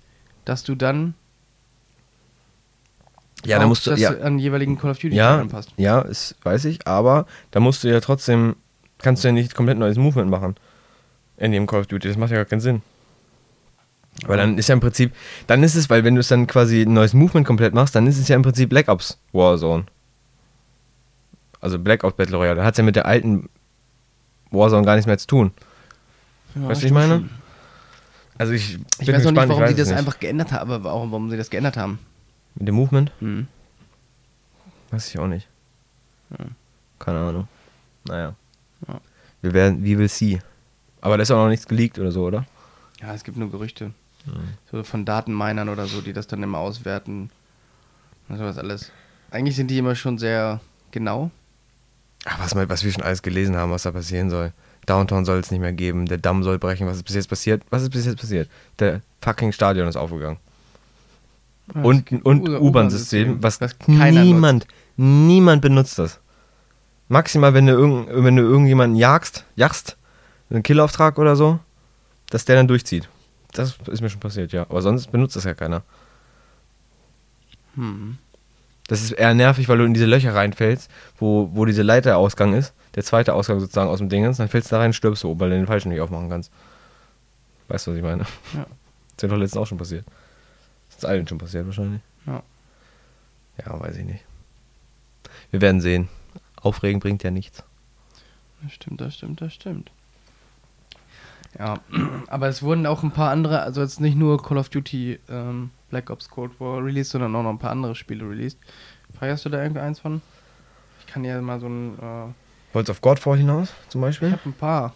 dass 0.45 0.63
du 0.65 0.75
dann 0.75 1.15
Ja, 3.45 3.59
da 3.59 3.67
musst 3.67 3.87
du, 3.87 3.91
das 3.91 4.01
ja, 4.01 4.11
an 4.19 4.39
jeweiligen 4.39 4.79
Call 4.79 4.91
of 4.93 4.99
Duty 4.99 5.15
ja, 5.15 5.39
anpasst. 5.39 5.73
ja, 5.77 6.03
das 6.03 6.35
weiß 6.43 6.65
ich, 6.67 6.87
aber 6.87 7.27
da 7.51 7.61
musst 7.61 7.85
du 7.85 7.89
ja 7.89 8.01
trotzdem, 8.01 8.57
kannst 8.99 9.23
du 9.23 9.29
ja 9.29 9.33
nicht 9.33 9.55
komplett 9.55 9.79
neues 9.79 9.99
Movement 9.99 10.31
machen 10.31 10.57
in 11.37 11.53
dem 11.53 11.67
Call 11.67 11.81
of 11.81 11.87
Duty. 11.87 12.09
Das 12.09 12.17
macht 12.17 12.31
ja 12.31 12.37
gar 12.39 12.47
keinen 12.47 12.61
Sinn. 12.61 12.83
Weil 14.27 14.39
dann 14.39 14.57
ist 14.57 14.69
ja 14.69 14.73
im 14.73 14.81
Prinzip, 14.81 15.13
dann 15.47 15.63
ist 15.63 15.75
es, 15.75 15.91
weil 15.91 16.03
wenn 16.03 16.15
du 16.15 16.21
es 16.21 16.29
dann 16.29 16.47
quasi 16.47 16.83
ein 16.83 16.95
neues 16.95 17.13
Movement 17.13 17.47
komplett 17.47 17.75
machst, 17.75 17.95
dann 17.95 18.07
ist 18.07 18.19
es 18.19 18.29
ja 18.29 18.37
im 18.37 18.41
Prinzip 18.43 18.71
Black 18.71 18.89
Ops 18.89 19.19
Warzone. 19.33 19.85
Also 21.61 21.79
Black 21.79 22.03
Ops 22.05 22.17
Battle 22.17 22.37
Royale. 22.39 22.57
Dann 22.57 22.65
hat 22.65 22.73
es 22.75 22.79
ja 22.79 22.85
mit 22.85 22.97
der 22.97 23.05
alten 23.05 23.51
Warzone 24.51 24.85
gar 24.85 24.95
nichts 24.95 25.07
mehr 25.07 25.19
zu 25.19 25.27
tun. 25.27 25.53
Ja, 26.55 26.63
weißt 26.63 26.69
du, 26.69 26.69
was 26.71 26.83
ich 26.85 26.93
meine? 26.93 27.15
schon. 27.17 27.31
Also 28.39 28.53
ich, 28.53 28.79
Ich 28.99 29.09
weiß 29.09 29.27
auch 29.27 29.31
nicht, 29.31 29.49
warum 29.49 29.67
sie 29.67 29.75
das 29.75 29.89
nicht. 29.89 29.97
einfach 29.99 30.19
geändert 30.19 30.53
haben, 30.53 30.71
aber 30.71 30.85
warum, 30.85 31.11
warum 31.11 31.31
sie 31.31 31.37
das 31.37 31.49
geändert 31.51 31.77
haben. 31.77 31.99
Mit 32.55 32.69
dem 32.69 32.75
Movement? 32.75 33.11
Hm. 33.21 33.47
Weiß 34.91 35.09
ich 35.09 35.19
auch 35.19 35.27
nicht. 35.27 35.49
Ja. 36.39 36.45
Keine 36.99 37.19
Ahnung. 37.21 37.49
Naja. 38.05 38.35
Ja. 38.89 39.01
Wir 39.43 39.53
werden, 39.53 39.83
wie 39.85 39.99
will 39.99 40.09
see. 40.09 40.41
Aber 41.01 41.17
da 41.17 41.23
ist 41.23 41.31
auch 41.31 41.37
noch 41.43 41.49
nichts 41.49 41.67
geleakt 41.67 41.99
oder 41.99 42.13
so, 42.13 42.25
oder? 42.25 42.47
Ja, 43.01 43.15
es 43.15 43.25
gibt 43.25 43.37
nur 43.37 43.51
Gerüchte. 43.51 43.93
Hm. 44.25 44.33
So 44.71 44.83
von 44.83 45.05
Datenminern 45.05 45.69
oder 45.69 45.87
so, 45.87 46.01
die 46.01 46.13
das 46.13 46.27
dann 46.27 46.43
immer 46.43 46.59
auswerten. 46.59 47.31
Und 48.29 48.39
sowas 48.39 48.59
alles. 48.59 48.91
Eigentlich 49.31 49.57
sind 49.57 49.69
die 49.71 49.79
immer 49.79 49.95
schon 49.95 50.19
sehr 50.19 50.61
genau. 50.91 51.31
Ach, 52.29 52.39
was, 52.41 52.55
wir- 52.55 52.69
was 52.69 52.85
wir 52.85 52.93
schon 52.93 53.03
alles 53.05 53.23
gelesen 53.23 53.57
haben, 53.57 53.71
was 53.71 53.85
da 53.85 53.93
passieren 53.93 54.31
soll. 54.31 54.53
Downtown 54.85 55.25
soll 55.25 55.39
es 55.39 55.51
nicht 55.51 55.61
mehr 55.61 55.73
geben, 55.73 56.07
der 56.07 56.19
Damm 56.19 56.43
soll 56.45 56.59
brechen. 56.59 56.87
Was 56.87 56.97
ist 56.99 57.03
bis 57.05 57.15
jetzt 57.15 57.29
passiert? 57.29 57.63
Was 57.71 57.83
ist 57.83 57.91
bis 57.91 58.05
jetzt 58.07 58.21
passiert? 58.21 58.49
Der 58.79 59.01
fucking 59.21 59.53
Stadion 59.53 59.89
ist 59.89 59.97
aufgegangen. 59.97 60.39
Ja, 61.75 61.83
und 61.83 62.13
und 62.25 62.49
U-Bahn-System, 62.49 63.43
was, 63.43 63.59
keiner 63.59 64.23
niemand, 64.23 64.67
niemand 64.97 65.63
benutzt 65.63 65.99
das. 65.99 66.21
Maximal, 67.09 67.55
wenn 67.55 67.67
du, 67.67 67.73
irgend, 67.73 68.09
wenn 68.25 68.37
du 68.37 68.43
irgendjemanden 68.43 68.97
jagst, 68.97 69.45
jagst, 69.57 69.97
einen 70.51 70.63
Killauftrag 70.63 71.19
oder 71.19 71.35
so, 71.37 71.59
dass 72.31 72.45
der 72.45 72.57
dann 72.57 72.69
durchzieht. 72.69 73.09
Das 73.53 73.77
ist 73.87 74.01
mir 74.01 74.11
schon 74.11 74.21
passiert, 74.21 74.53
ja. 74.53 74.63
Aber 74.63 74.83
sonst 74.83 75.11
benutzt 75.11 75.35
das 75.37 75.45
ja 75.45 75.55
keiner. 75.55 75.83
nutzt. 77.75 77.89
Hm. 77.89 78.19
Das 78.89 79.03
ist 79.03 79.13
eher 79.13 79.35
nervig, 79.35 79.69
weil 79.69 79.79
du 79.79 79.85
in 79.85 79.95
diese 79.95 80.07
Löcher 80.07 80.35
reinfällst, 80.35 80.91
wo, 81.19 81.51
wo 81.53 81.65
diese 81.65 81.83
Leiterausgang 81.83 82.55
ist, 82.55 82.73
der 82.95 83.03
zweite 83.03 83.35
Ausgang 83.35 83.59
sozusagen 83.59 83.91
aus 83.91 83.99
dem 83.99 84.09
Dingens, 84.09 84.37
dann 84.37 84.49
fällst 84.49 84.71
du 84.71 84.77
da 84.77 84.81
rein 84.81 84.91
und 84.91 84.95
stirbst 84.95 85.25
du, 85.25 85.39
weil 85.41 85.51
du 85.51 85.57
den 85.57 85.67
falschen 85.67 85.91
nicht 85.91 86.01
aufmachen 86.01 86.29
kannst. 86.29 86.53
Weißt 87.69 87.87
du, 87.87 87.91
was 87.91 87.99
ich 87.99 88.05
meine? 88.05 88.23
Ja. 88.55 88.61
Das 88.61 88.67
ist 89.17 89.23
ja 89.23 89.29
doch 89.29 89.37
letztens 89.37 89.63
auch 89.63 89.67
schon 89.67 89.79
passiert. 89.79 90.05
Das 90.89 90.99
ist 90.99 91.05
allen 91.05 91.27
schon 91.27 91.39
passiert 91.39 91.67
wahrscheinlich. 91.67 92.01
Ja. 92.27 92.43
Ja, 93.65 93.81
weiß 93.81 93.97
ich 93.97 94.05
nicht. 94.05 94.25
Wir 95.51 95.61
werden 95.61 95.81
sehen. 95.81 96.09
Aufregen 96.61 97.01
bringt 97.01 97.23
ja 97.23 97.31
nichts. 97.31 97.65
Das 98.63 98.73
stimmt, 98.73 99.01
das 99.01 99.15
stimmt, 99.15 99.41
das 99.41 99.53
stimmt. 99.53 99.91
Ja, 101.59 101.81
aber 102.29 102.49
es 102.49 102.63
wurden 102.63 102.87
auch 102.87 103.03
ein 103.03 103.11
paar 103.11 103.31
andere, 103.31 103.63
also 103.63 103.81
jetzt 103.81 104.01
nicht 104.01 104.17
nur 104.17 104.43
Call 104.43 104.59
of 104.59 104.69
Duty 104.69 105.19
ähm, 105.29 105.71
Black 105.97 106.11
Ops 106.11 106.29
Cold 106.29 106.61
War 106.61 106.85
released, 106.85 107.13
sondern 107.13 107.35
auch 107.35 107.43
noch 107.43 107.49
ein 107.49 107.59
paar 107.59 107.71
andere 107.71 107.95
Spiele 107.95 108.29
released. 108.29 108.59
Feierst 109.19 109.47
du 109.47 109.49
da 109.49 109.63
irgendeins 109.63 109.99
von? 109.99 110.21
Ich 111.01 111.07
kann 111.07 111.25
ja 111.25 111.41
mal 111.41 111.59
so 111.59 111.69
ein, 111.69 111.99
äh, 111.99 112.75
Wollt's 112.75 112.91
auf 112.91 113.01
Godfall 113.01 113.39
hinaus 113.39 113.73
zum 113.89 114.03
ich 114.03 114.09
Beispiel? 114.09 114.33
habe 114.33 114.43
ein 114.45 114.53
paar. 114.53 114.93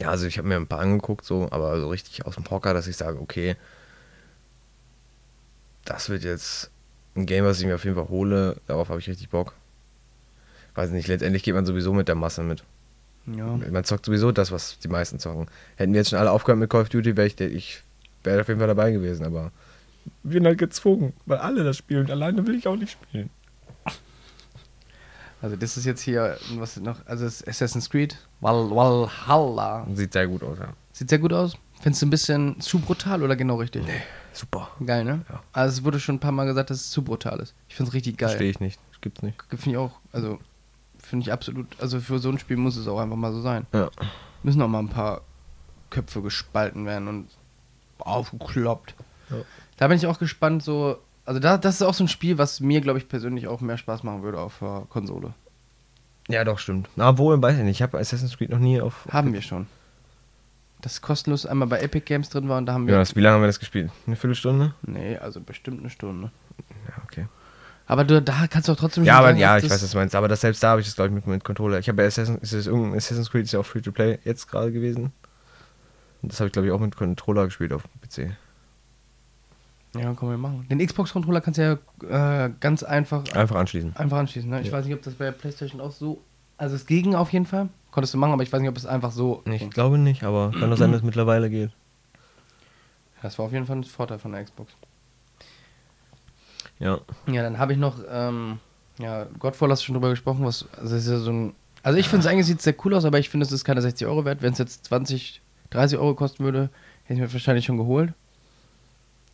Ja, 0.00 0.10
also 0.10 0.26
ich 0.26 0.38
habe 0.38 0.48
mir 0.48 0.56
ein 0.56 0.66
paar 0.66 0.80
angeguckt, 0.80 1.24
so, 1.24 1.46
aber 1.52 1.80
so 1.80 1.88
richtig 1.88 2.26
aus 2.26 2.34
dem 2.34 2.50
Hocker, 2.50 2.74
dass 2.74 2.88
ich 2.88 2.96
sage, 2.96 3.20
okay, 3.20 3.54
das 5.84 6.08
wird 6.08 6.24
jetzt 6.24 6.72
ein 7.14 7.24
Game, 7.24 7.44
was 7.44 7.60
ich 7.60 7.66
mir 7.66 7.76
auf 7.76 7.84
jeden 7.84 7.94
Fall 7.94 8.08
hole. 8.08 8.56
Darauf 8.66 8.88
habe 8.88 8.98
ich 8.98 9.08
richtig 9.08 9.30
Bock. 9.30 9.54
Weiß 10.74 10.90
nicht, 10.90 11.06
letztendlich 11.06 11.44
geht 11.44 11.54
man 11.54 11.64
sowieso 11.64 11.92
mit 11.92 12.08
der 12.08 12.16
Masse 12.16 12.42
mit. 12.42 12.64
Ja. 13.26 13.46
Man 13.56 13.84
zockt 13.84 14.04
sowieso 14.04 14.32
das, 14.32 14.50
was 14.50 14.80
die 14.80 14.88
meisten 14.88 15.20
zocken. 15.20 15.46
Hätten 15.76 15.92
wir 15.92 16.00
jetzt 16.00 16.10
schon 16.10 16.18
alle 16.18 16.32
aufgehört 16.32 16.58
mit 16.58 16.70
Call 16.70 16.82
of 16.82 16.88
Duty, 16.88 17.16
wäre 17.16 17.28
ich, 17.28 17.40
ich 17.40 17.82
wäre 18.24 18.40
auf 18.40 18.48
jeden 18.48 18.58
Fall 18.58 18.68
dabei 18.68 18.90
gewesen, 18.90 19.24
aber 19.24 19.46
ich 19.46 19.65
bin 20.22 20.44
halt 20.44 20.58
gezwungen, 20.58 21.12
weil 21.26 21.38
alle 21.38 21.64
das 21.64 21.76
spielen. 21.76 22.10
Alleine 22.10 22.46
will 22.46 22.54
ich 22.54 22.66
auch 22.68 22.76
nicht 22.76 22.92
spielen. 22.92 23.30
Also 25.42 25.56
das 25.56 25.76
ist 25.76 25.84
jetzt 25.84 26.00
hier, 26.00 26.38
was 26.54 26.76
noch, 26.78 27.04
also 27.06 27.26
Assassin's 27.26 27.90
Creed 27.90 28.16
Val 28.40 28.70
Valhalla. 28.70 29.86
Sieht 29.92 30.12
sehr 30.12 30.26
gut 30.26 30.42
aus, 30.42 30.58
ja. 30.58 30.72
Sieht 30.92 31.10
sehr 31.10 31.18
gut 31.18 31.32
aus. 31.32 31.56
Findest 31.80 32.02
du 32.02 32.06
ein 32.06 32.10
bisschen 32.10 32.60
zu 32.60 32.78
brutal 32.78 33.22
oder 33.22 33.36
genau 33.36 33.56
richtig? 33.56 33.84
Super. 34.32 34.70
Geil, 34.84 35.04
ne? 35.04 35.24
Ja. 35.28 35.42
Also 35.52 35.78
es 35.78 35.84
wurde 35.84 36.00
schon 36.00 36.16
ein 36.16 36.20
paar 36.20 36.32
Mal 36.32 36.46
gesagt, 36.46 36.70
dass 36.70 36.78
es 36.78 36.90
zu 36.90 37.02
brutal 37.02 37.38
ist. 37.40 37.54
Ich 37.68 37.76
finde 37.76 37.90
es 37.90 37.94
richtig 37.94 38.16
geil. 38.16 38.30
Verstehe 38.30 38.50
ich 38.50 38.60
nicht. 38.60 38.80
Das 38.90 39.00
gibt's 39.02 39.22
nicht. 39.22 39.36
Finde 39.50 39.70
ich 39.70 39.76
auch, 39.76 39.92
also 40.12 40.38
finde 40.98 41.24
ich 41.24 41.32
absolut, 41.32 41.66
also 41.80 42.00
für 42.00 42.18
so 42.18 42.30
ein 42.30 42.38
Spiel 42.38 42.56
muss 42.56 42.76
es 42.76 42.88
auch 42.88 42.98
einfach 42.98 43.16
mal 43.16 43.32
so 43.32 43.42
sein. 43.42 43.66
Ja. 43.72 43.90
Müssen 44.42 44.62
auch 44.62 44.68
mal 44.68 44.80
ein 44.80 44.88
paar 44.88 45.20
Köpfe 45.90 46.22
gespalten 46.22 46.86
werden 46.86 47.08
und 47.08 47.28
aufgekloppt. 47.98 48.94
Ja. 49.30 49.36
Da 49.76 49.88
bin 49.88 49.96
ich 49.96 50.06
auch 50.06 50.18
gespannt, 50.18 50.62
so, 50.62 50.98
also 51.24 51.40
da, 51.40 51.58
das 51.58 51.76
ist 51.76 51.82
auch 51.82 51.94
so 51.94 52.04
ein 52.04 52.08
Spiel, 52.08 52.38
was 52.38 52.60
mir, 52.60 52.80
glaube 52.80 52.98
ich, 52.98 53.08
persönlich 53.08 53.46
auch 53.48 53.60
mehr 53.60 53.76
Spaß 53.78 54.02
machen 54.02 54.22
würde 54.22 54.38
auf 54.40 54.58
der 54.60 54.86
Konsole. 54.88 55.34
Ja, 56.28 56.44
doch, 56.44 56.58
stimmt. 56.58 56.88
Na, 56.96 57.18
wohl, 57.18 57.40
weiß 57.40 57.58
ich 57.58 57.62
nicht. 57.64 57.76
Ich 57.76 57.82
habe 57.82 57.98
Assassin's 57.98 58.36
Creed 58.36 58.50
noch 58.50 58.58
nie 58.58 58.80
auf. 58.80 59.06
Haben 59.10 59.32
wir 59.32 59.42
schon. 59.42 59.66
Das 60.82 61.00
kostenlos 61.00 61.46
einmal 61.46 61.68
bei 61.68 61.80
Epic 61.80 62.04
Games 62.04 62.28
drin 62.28 62.48
war 62.48 62.58
und 62.58 62.66
da 62.66 62.72
haben 62.74 62.86
wir. 62.86 62.94
Jonas, 62.94 63.14
wie 63.16 63.20
lange 63.20 63.34
haben 63.36 63.42
wir 63.42 63.46
das 63.48 63.58
gespielt? 63.60 63.90
Eine 64.06 64.16
Viertelstunde? 64.16 64.74
Nee, 64.82 65.16
also 65.18 65.40
bestimmt 65.40 65.80
eine 65.80 65.90
Stunde. 65.90 66.30
Ja, 66.88 67.02
okay. 67.04 67.26
Aber 67.86 68.04
du, 68.04 68.20
da 68.20 68.46
kannst 68.48 68.68
du 68.68 68.72
auch 68.72 68.76
trotzdem 68.76 69.04
Ja, 69.04 69.18
aber 69.18 69.28
sagen, 69.28 69.38
ja, 69.38 69.56
ich 69.56 69.62
das- 69.62 69.72
weiß, 69.72 69.82
was 69.84 69.90
du 69.92 69.96
meinst. 69.98 70.14
Aber 70.16 70.26
das 70.28 70.40
selbst 70.40 70.62
da 70.62 70.70
habe 70.70 70.80
ich 70.80 70.86
das, 70.86 70.96
glaube 70.96 71.08
ich, 71.10 71.14
mit, 71.14 71.26
mit 71.26 71.44
Controller. 71.44 71.78
Ich 71.78 71.88
habe 71.88 71.96
bei 71.96 72.06
Assassin's, 72.06 72.42
ist 72.42 72.52
es 72.52 72.66
irgendein 72.66 72.96
Assassin's 72.98 73.30
Creed 73.30 73.44
ist 73.44 73.52
ja 73.52 73.60
auch 73.60 73.66
Free-to-Play 73.66 74.18
jetzt 74.24 74.48
gerade 74.48 74.72
gewesen. 74.72 75.12
Und 76.22 76.32
das 76.32 76.40
habe 76.40 76.48
ich, 76.48 76.52
glaube 76.52 76.66
ich, 76.66 76.72
auch 76.72 76.80
mit 76.80 76.96
Controller 76.96 77.44
gespielt 77.44 77.72
auf 77.72 77.82
dem 77.84 78.00
PC. 78.30 78.36
Ja, 79.98 80.14
können 80.14 80.30
wir 80.30 80.38
machen. 80.38 80.66
Den 80.70 80.78
Xbox-Controller 80.84 81.40
kannst 81.40 81.58
du 81.58 81.78
ja 82.10 82.46
äh, 82.46 82.50
ganz 82.60 82.82
einfach, 82.82 83.24
Einfach 83.34 83.56
anschließen. 83.56 83.96
einfach 83.96 84.18
anschließen. 84.18 84.48
Ne? 84.50 84.60
Ich 84.60 84.68
Ja. 84.68 84.72
weiß 84.72 84.84
nicht, 84.86 84.94
ob 84.94 85.02
das 85.02 85.14
bei 85.14 85.26
der 85.26 85.32
PlayStation 85.32 85.80
auch 85.80 85.92
so. 85.92 86.22
Also 86.58 86.74
es 86.76 86.86
ging 86.86 87.14
auf 87.14 87.32
jeden 87.32 87.46
Fall. 87.46 87.68
Konntest 87.90 88.14
du 88.14 88.18
machen, 88.18 88.32
aber 88.32 88.42
ich 88.42 88.52
weiß 88.52 88.60
nicht, 88.60 88.68
ob 88.70 88.76
es 88.76 88.86
einfach 88.86 89.10
so. 89.10 89.42
Ich 89.46 89.58
ging. 89.60 89.70
glaube 89.70 89.98
nicht, 89.98 90.22
aber 90.22 90.50
kann 90.58 90.70
doch 90.70 90.76
sein, 90.76 90.90
dass 90.92 91.00
es 91.00 91.04
mittlerweile 91.06 91.48
geht. 91.50 91.70
Das 93.22 93.38
war 93.38 93.46
auf 93.46 93.52
jeden 93.52 93.66
Fall 93.66 93.76
ein 93.76 93.84
Vorteil 93.84 94.18
von 94.18 94.32
der 94.32 94.44
Xbox. 94.44 94.72
Ja. 96.78 97.00
Ja, 97.26 97.42
dann 97.42 97.58
habe 97.58 97.72
ich 97.72 97.78
noch, 97.78 97.98
ähm, 98.08 98.58
ja, 98.98 99.24
Godfall 99.38 99.70
hast 99.70 99.80
du 99.82 99.86
schon 99.86 99.94
drüber 99.94 100.10
gesprochen, 100.10 100.44
was, 100.44 100.66
also 100.78 100.94
es 100.96 101.04
ist 101.06 101.10
ja 101.10 101.18
so 101.18 101.30
ein, 101.32 101.54
also 101.82 101.98
ich 101.98 102.08
finde 102.08 102.26
es 102.26 102.32
eigentlich 102.32 102.46
sieht 102.46 102.60
sehr 102.60 102.74
cool 102.84 102.94
aus, 102.94 103.04
aber 103.04 103.18
ich 103.18 103.28
finde 103.30 103.46
es 103.46 103.52
ist 103.52 103.64
keine 103.64 103.80
60 103.80 104.06
Euro 104.06 104.24
wert. 104.24 104.42
Wenn 104.42 104.52
es 104.52 104.58
jetzt 104.58 104.84
20, 104.86 105.40
30 105.70 105.98
Euro 105.98 106.14
kosten 106.14 106.44
würde, 106.44 106.68
hätte 107.04 107.14
ich 107.14 107.20
mir 107.20 107.32
wahrscheinlich 107.32 107.64
schon 107.64 107.78
geholt. 107.78 108.12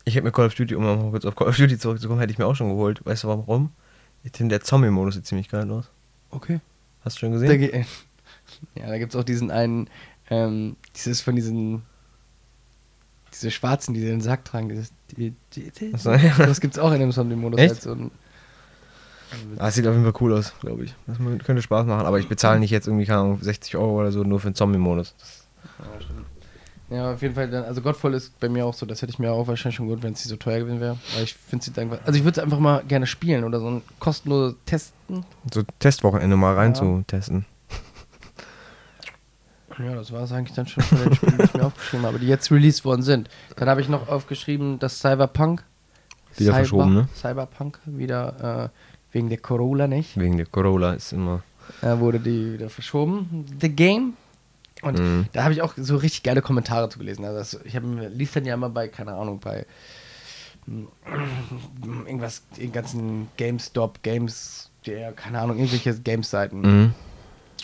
Ich 0.04 0.14
hätte 0.14 0.24
mir 0.24 0.32
Call 0.32 0.46
of 0.46 0.54
Duty, 0.54 0.74
um 0.74 0.84
mal 0.84 1.10
kurz 1.10 1.24
auf 1.24 1.36
Call 1.36 1.48
of 1.48 1.56
Duty 1.56 1.78
zurückzukommen, 1.78 2.20
hätte 2.20 2.32
ich 2.32 2.38
mir 2.38 2.46
auch 2.46 2.56
schon 2.56 2.68
geholt. 2.70 3.04
Weißt 3.04 3.24
du 3.24 3.28
warum? 3.28 3.70
Ich 4.24 4.32
finde, 4.36 4.54
der 4.54 4.64
Zombie-Modus 4.64 5.14
sieht 5.14 5.26
ziemlich 5.26 5.48
geil 5.48 5.70
aus. 5.70 5.88
Okay. 6.30 6.60
Hast 7.04 7.16
du 7.16 7.20
schon 7.20 7.32
gesehen? 7.32 7.58
ge- 7.58 7.84
ja, 8.74 8.86
da 8.88 8.98
gibt 8.98 9.14
es 9.14 9.20
auch 9.20 9.24
diesen 9.24 9.50
einen, 9.50 9.88
ähm, 10.30 10.76
dieses 10.96 11.20
von 11.20 11.34
diesen, 11.36 11.82
diese 13.32 13.50
Schwarzen, 13.50 13.94
die 13.94 14.00
den 14.00 14.20
Sack 14.20 14.44
tragen, 14.44 14.68
dieses, 14.68 14.92
die, 15.16 15.34
die, 15.54 15.70
die, 15.70 15.92
so, 15.96 16.12
ja. 16.12 16.34
das 16.38 16.60
gibt's 16.60 16.78
auch 16.78 16.92
in 16.92 17.00
dem 17.00 17.12
Zombie-Modus. 17.12 17.60
Echt? 17.60 17.86
Halt 17.86 18.10
Ah, 19.58 19.68
es 19.68 19.76
sieht 19.76 19.86
auf 19.86 19.94
jeden 19.94 20.04
Fall 20.04 20.20
cool 20.20 20.34
aus, 20.34 20.52
glaube 20.60 20.84
ich. 20.84 20.94
Das 21.06 21.16
könnte 21.44 21.62
Spaß 21.62 21.86
machen, 21.86 22.04
aber 22.06 22.18
ich 22.18 22.28
bezahle 22.28 22.60
nicht 22.60 22.70
jetzt 22.70 22.86
irgendwie, 22.86 23.06
keine 23.06 23.20
Ahnung, 23.20 23.38
60 23.40 23.76
Euro 23.76 24.00
oder 24.00 24.12
so 24.12 24.24
nur 24.24 24.40
für 24.40 24.50
den 24.50 24.54
Zombie-Modus. 24.54 25.14
Ja, 25.78 26.00
stimmt. 26.02 26.26
Ja, 26.92 27.12
auf 27.14 27.22
jeden 27.22 27.34
Fall, 27.34 27.48
dann, 27.48 27.64
also 27.64 27.80
Godfall 27.80 28.12
ist 28.14 28.38
bei 28.40 28.48
mir 28.48 28.66
auch 28.66 28.74
so, 28.74 28.84
das 28.86 29.00
hätte 29.02 29.10
ich 29.12 29.18
mir 29.18 29.32
auch 29.32 29.46
wahrscheinlich 29.46 29.76
schon 29.76 29.88
gut, 29.88 30.02
wenn 30.02 30.12
es 30.12 30.18
nicht 30.20 30.28
so 30.28 30.36
teuer 30.36 30.58
gewesen 30.60 30.80
wäre. 30.80 30.98
Weil 31.14 31.24
ich 31.24 31.34
finde 31.34 31.64
es 31.70 31.78
einfach, 31.78 31.98
also 32.04 32.18
ich 32.18 32.24
würde 32.24 32.38
es 32.40 32.44
einfach 32.44 32.58
mal 32.58 32.82
gerne 32.84 33.06
spielen 33.06 33.44
oder 33.44 33.60
so 33.60 33.68
ein 33.70 33.82
kostenloses 33.98 34.56
Testen. 34.66 35.24
So 35.52 35.62
Testwochenende 35.78 36.36
mal 36.36 36.54
rein 36.54 36.70
Ja. 36.72 36.74
zu 36.74 37.04
testen. 37.06 37.46
Ja, 39.78 39.94
das 39.94 40.12
war 40.12 40.22
es 40.22 40.32
eigentlich 40.32 40.54
dann 40.54 40.66
schon 40.66 40.82
von 40.82 40.98
den 40.98 41.14
Spielen, 41.14 41.38
die 41.38 41.44
ich 41.44 41.54
mir 41.54 41.64
aufgeschrieben 41.66 42.04
habe, 42.06 42.18
die 42.18 42.26
jetzt 42.26 42.50
released 42.50 42.84
worden 42.84 43.02
sind. 43.02 43.30
Dann 43.56 43.68
habe 43.70 43.80
ich 43.80 43.88
noch 43.88 44.08
aufgeschrieben, 44.08 44.78
dass 44.78 44.98
Cyberpunk. 45.00 45.64
Wieder 46.36 46.54
verschoben, 46.54 46.94
ne? 46.94 47.08
Cyberpunk 47.14 47.78
wieder, 47.86 48.70
äh, 48.70 49.14
wegen 49.16 49.28
der 49.30 49.38
Corolla 49.38 49.86
nicht. 49.86 50.18
Wegen 50.18 50.36
der 50.36 50.46
Corolla 50.46 50.92
ist 50.92 51.12
immer. 51.12 51.42
äh, 51.80 51.98
wurde 51.98 52.20
die 52.20 52.54
wieder 52.54 52.68
verschoben. 52.68 53.46
The 53.60 53.68
Game. 53.70 54.14
Und 54.82 54.98
Mhm. 54.98 55.26
da 55.32 55.44
habe 55.44 55.54
ich 55.54 55.62
auch 55.62 55.74
so 55.76 55.96
richtig 55.96 56.22
geile 56.24 56.42
Kommentare 56.42 56.88
zu 56.88 56.98
gelesen. 56.98 57.24
Also 57.24 57.38
das, 57.38 57.60
ich 57.64 57.76
habe 57.76 58.08
liest 58.08 58.36
dann 58.36 58.44
ja 58.44 58.54
immer 58.54 58.68
bei, 58.68 58.88
keine 58.88 59.14
Ahnung, 59.14 59.38
bei 59.40 59.64
mm, 60.66 60.86
irgendwas, 62.06 62.42
den 62.56 62.72
ganzen 62.72 63.28
GameStop, 63.36 64.02
Games, 64.02 64.70
der, 64.86 65.12
keine 65.12 65.40
Ahnung, 65.40 65.56
irgendwelche 65.56 65.94
Games-Seiten. 65.94 66.60
Mhm. 66.60 66.94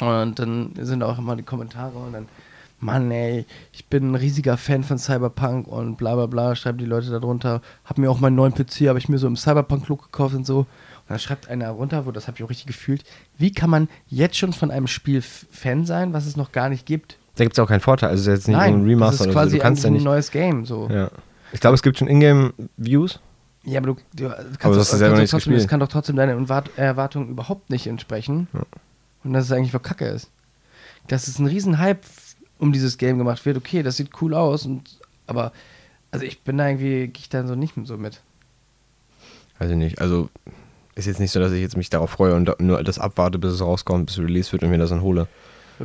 Und 0.01 0.39
dann 0.39 0.73
sind 0.81 1.03
auch 1.03 1.19
immer 1.19 1.35
die 1.35 1.43
Kommentare 1.43 1.99
und 1.99 2.13
dann, 2.13 2.29
Mann, 2.81 3.11
ey, 3.11 3.45
ich 3.73 3.87
bin 3.87 4.13
ein 4.13 4.15
riesiger 4.15 4.57
Fan 4.57 4.85
von 4.85 4.99
Cyberpunk 4.99 5.67
und 5.67 5.97
bla 5.97 6.15
bla 6.15 6.27
bla, 6.27 6.55
schreiben 6.55 6.79
die 6.79 6.85
Leute 6.85 7.11
da 7.11 7.19
drunter. 7.19 7.61
Hab 7.85 7.99
mir 7.99 8.09
auch 8.09 8.21
meinen 8.21 8.37
neuen 8.37 8.55
PC, 8.55 8.87
habe 8.89 9.01
ich 9.01 9.09
mir 9.09 9.19
so 9.19 9.27
im 9.27 9.37
Cyberpunk-Look 9.37 10.05
gekauft 10.13 10.37
und 10.37 10.47
so. 10.47 10.67
Dann 11.09 11.19
schreibt 11.19 11.49
einer 11.49 11.71
runter, 11.71 12.05
wo 12.07 12.11
das 12.11 12.27
habe 12.29 12.37
ich 12.37 12.45
auch 12.45 12.51
richtig 12.51 12.67
gefühlt. 12.67 13.03
Wie 13.39 13.51
kann 13.53 13.71
man 13.71 13.89
jetzt 14.09 14.37
schon 14.37 14.53
von 14.53 14.71
einem 14.71 14.87
Spiel 14.87 15.23
Fan 15.23 15.87
sein, 15.87 16.13
was 16.13 16.27
es 16.27 16.37
noch 16.37 16.53
gar 16.53 16.69
nicht 16.69 16.85
gibt? 16.87 17.17
Da 17.37 17.45
gibt 17.45 17.57
es 17.57 17.59
auch 17.63 17.69
keinen 17.69 17.81
Vorteil. 17.81 18.11
Also, 18.11 18.21
es 18.23 18.27
ist 18.27 18.33
jetzt 18.41 18.49
nicht 18.49 18.57
Nein, 18.57 18.75
ein 18.83 18.85
Remaster 18.85 19.11
das 19.11 19.21
ist 19.21 19.27
oder 19.27 19.33
quasi 19.35 19.51
so. 19.53 19.57
Ja 19.59 19.65
eigentlich 19.65 19.87
ein 19.87 19.93
nicht. 19.95 20.05
neues 20.05 20.31
Game. 20.31 20.67
So. 20.67 20.89
Ja. 20.91 21.11
Ich 21.53 21.61
glaube, 21.61 21.75
es 21.75 21.83
gibt 21.83 21.99
schon 21.99 22.09
Ingame-Views. 22.09 23.21
Ja, 23.65 23.81
aber 23.81 23.89
du, 23.89 23.97
du 24.15 24.29
kannst 24.29 24.65
Aber 24.65 24.77
hast 24.77 24.93
es 24.93 24.99
selber 24.99 25.17
kannst 25.17 25.21
nicht 25.23 25.31
trotzdem, 25.31 25.55
das 25.55 25.67
kann 25.69 25.81
doch 25.81 25.89
trotzdem 25.89 26.17
deinen 26.17 26.45
Erwart- 26.45 26.71
Erwartungen 26.77 27.29
überhaupt 27.31 27.71
nicht 27.71 27.87
entsprechen. 27.87 28.49
Ja. 28.53 28.61
Und 29.25 29.33
dass 29.33 29.45
es 29.47 29.53
eigentlich 29.53 29.73
für 29.73 29.81
Kacke 29.81 30.07
ist. 30.07 30.31
Dass 31.07 31.27
es 31.29 31.39
ein 31.39 31.47
riesen 31.47 31.79
Hype 31.79 32.05
um 32.59 32.73
dieses 32.73 32.99
Game 32.99 33.19
gemacht 33.19 33.45
wird, 33.47 33.57
okay, 33.57 33.83
das 33.83 33.97
sieht 33.97 34.11
cool 34.21 34.35
aus, 34.35 34.67
und, 34.67 34.99
aber 35.27 35.53
also 36.11 36.25
ich 36.25 36.41
bin 36.43 36.59
da 36.59 36.67
irgendwie, 36.69 37.09
gehe 37.09 37.21
ich 37.21 37.29
da 37.29 37.47
so 37.47 37.55
nicht 37.55 37.75
so 37.85 37.97
mit. 37.97 38.21
Weiß 39.59 39.71
ich 39.71 39.77
nicht. 39.77 40.01
Also, 40.01 40.29
ist 40.99 41.07
jetzt 41.07 41.21
nicht 41.21 41.31
so, 41.31 41.41
dass 41.41 41.53
ich 41.53 41.61
jetzt 41.61 41.77
mich 41.77 41.91
darauf 41.91 42.11
freue 42.11 42.35
und 42.35 42.61
nur 42.61 42.83
das 42.83 42.99
abwarte, 42.99 43.39
bis 43.39 43.53
es 43.53 43.61
rauskommt, 43.61 44.07
bis 44.07 44.19
es 44.19 44.25
released 44.25 44.53
wird 44.53 44.63
und 44.65 44.71
mir 44.71 44.79
das 44.79 44.91
dann 44.91 45.03
hole. 45.03 45.29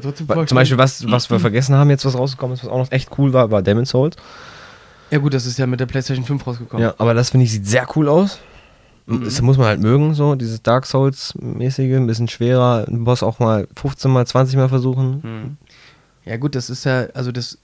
Trotzdem 0.02 0.28
ich 0.28 0.47
Zum. 0.47 0.56
Beispiel, 0.56 0.78
was, 0.78 1.10
was 1.10 1.30
wir 1.30 1.39
vergessen 1.39 1.76
haben, 1.76 1.89
jetzt 1.91 2.04
was 2.04 2.17
rausgekommen 2.17 2.56
ist, 2.56 2.63
was 2.63 2.71
auch 2.71 2.80
noch 2.80 2.91
echt 2.91 3.10
cool 3.17 3.32
war, 3.32 3.52
war 3.52 3.62
Demon's 3.62 3.89
Souls. 3.89 4.15
Ja 5.12 5.19
gut, 5.19 5.36
das 5.36 5.45
ist 5.45 5.60
ja 5.60 5.67
mit 5.67 5.80
der 5.80 5.86
PlayStation 5.86 6.26
5 6.26 6.47
rausgekommen. 6.47 6.84
Ja, 6.84 6.95
aber 6.97 7.13
das 7.13 7.30
finde 7.30 7.45
ich 7.45 7.52
sieht 7.52 7.67
sehr 7.67 7.88
cool 7.95 8.10
aus. 8.10 8.39
Mhm. 9.06 9.23
Das 9.23 9.39
muss 9.41 9.58
man 9.58 9.67
halt 9.67 9.82
mögen, 9.82 10.15
so, 10.15 10.34
dieses 10.34 10.63
Dark 10.63 10.88
Souls-mäßige, 10.88 11.95
ein 11.97 12.08
bisschen 12.08 12.28
schwerer, 12.28 12.86
einen 12.88 13.04
Boss 13.04 13.21
auch 13.21 13.38
mal 13.38 13.67
15 13.76 14.10
mal, 14.10 14.26
20 14.26 14.56
mal 14.56 14.69
versuchen. 14.69 15.19
Mhm. 15.21 15.58
Ja 16.26 16.38
gut, 16.38 16.56
das 16.56 16.69
ist 16.69 16.86
ja, 16.86 17.08
also 17.13 17.32
das 17.32 17.60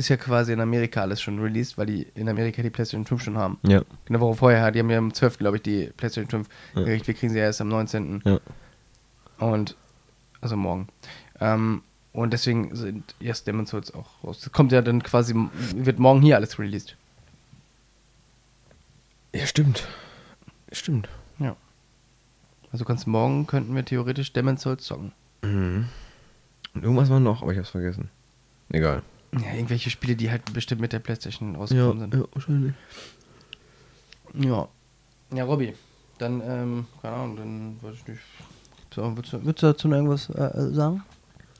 ist 0.00 0.08
ja 0.08 0.16
quasi 0.16 0.52
in 0.52 0.60
Amerika 0.60 1.00
alles 1.02 1.20
schon 1.20 1.38
released, 1.40 1.78
weil 1.78 1.86
die 1.86 2.06
in 2.14 2.28
Amerika 2.28 2.62
die 2.62 2.70
PlayStation 2.70 3.06
5 3.06 3.22
schon 3.22 3.38
haben. 3.38 3.58
Ja. 3.62 3.82
Eine 4.08 4.20
Woche 4.20 4.36
vorher, 4.36 4.70
die 4.72 4.78
haben 4.80 4.90
ja 4.90 4.98
am 4.98 5.14
12. 5.14 5.38
glaube 5.38 5.58
ich 5.58 5.62
die 5.62 5.90
PlayStation 5.96 6.44
5 6.44 6.48
Ja. 6.74 6.82
gekriegt. 6.82 7.06
Wir 7.06 7.14
kriegen 7.14 7.32
sie 7.32 7.38
ja 7.38 7.44
erst 7.44 7.60
am 7.60 7.68
19. 7.68 8.22
Ja. 8.24 8.40
Und, 9.38 9.76
also 10.40 10.56
morgen. 10.56 10.88
Ähm, 11.40 11.82
und 12.12 12.32
deswegen 12.32 12.74
sind 12.74 13.14
erst 13.20 13.46
Demon's 13.46 13.70
Souls 13.70 13.94
auch 13.94 14.24
raus. 14.24 14.40
Das 14.40 14.52
kommt 14.52 14.72
ja 14.72 14.82
dann 14.82 15.02
quasi, 15.02 15.34
wird 15.76 15.98
morgen 15.98 16.22
hier 16.22 16.36
alles 16.36 16.58
released. 16.58 16.96
Ja, 19.32 19.46
stimmt. 19.46 19.86
Stimmt. 20.72 21.08
Ja. 21.38 21.56
Also 22.72 22.84
kannst 22.84 23.06
morgen, 23.06 23.46
könnten 23.46 23.74
wir 23.74 23.84
theoretisch 23.84 24.32
Demon's 24.32 24.62
Souls 24.62 24.84
zocken. 24.84 25.12
Mhm. 25.42 25.86
Und 26.74 26.82
irgendwas 26.84 27.10
war 27.10 27.20
noch, 27.20 27.42
aber 27.42 27.52
ich 27.52 27.58
hab's 27.58 27.70
vergessen. 27.70 28.10
Egal. 28.70 29.02
Ja, 29.32 29.52
irgendwelche 29.54 29.90
Spiele, 29.90 30.16
die 30.16 30.30
halt 30.30 30.52
bestimmt 30.52 30.80
mit 30.80 30.92
der 30.92 30.98
PlayStation 30.98 31.54
rausgekommen 31.56 32.10
sind. 32.10 32.26
wahrscheinlich. 32.34 32.74
Ja. 34.34 34.68
Ja, 35.32 35.44
Robby. 35.44 35.74
Dann, 36.18 36.40
ähm, 36.44 36.86
keine 37.00 37.14
Ahnung, 37.16 37.36
dann 37.36 37.76
weiß 37.82 37.94
ich 37.96 38.08
nicht. 38.08 38.20
So, 38.94 39.02
würdest, 39.16 39.32
du, 39.32 39.44
würdest 39.44 39.62
du 39.62 39.66
dazu 39.68 39.88
noch 39.88 39.96
irgendwas 39.96 40.28
äh, 40.30 40.72
sagen? 40.72 41.02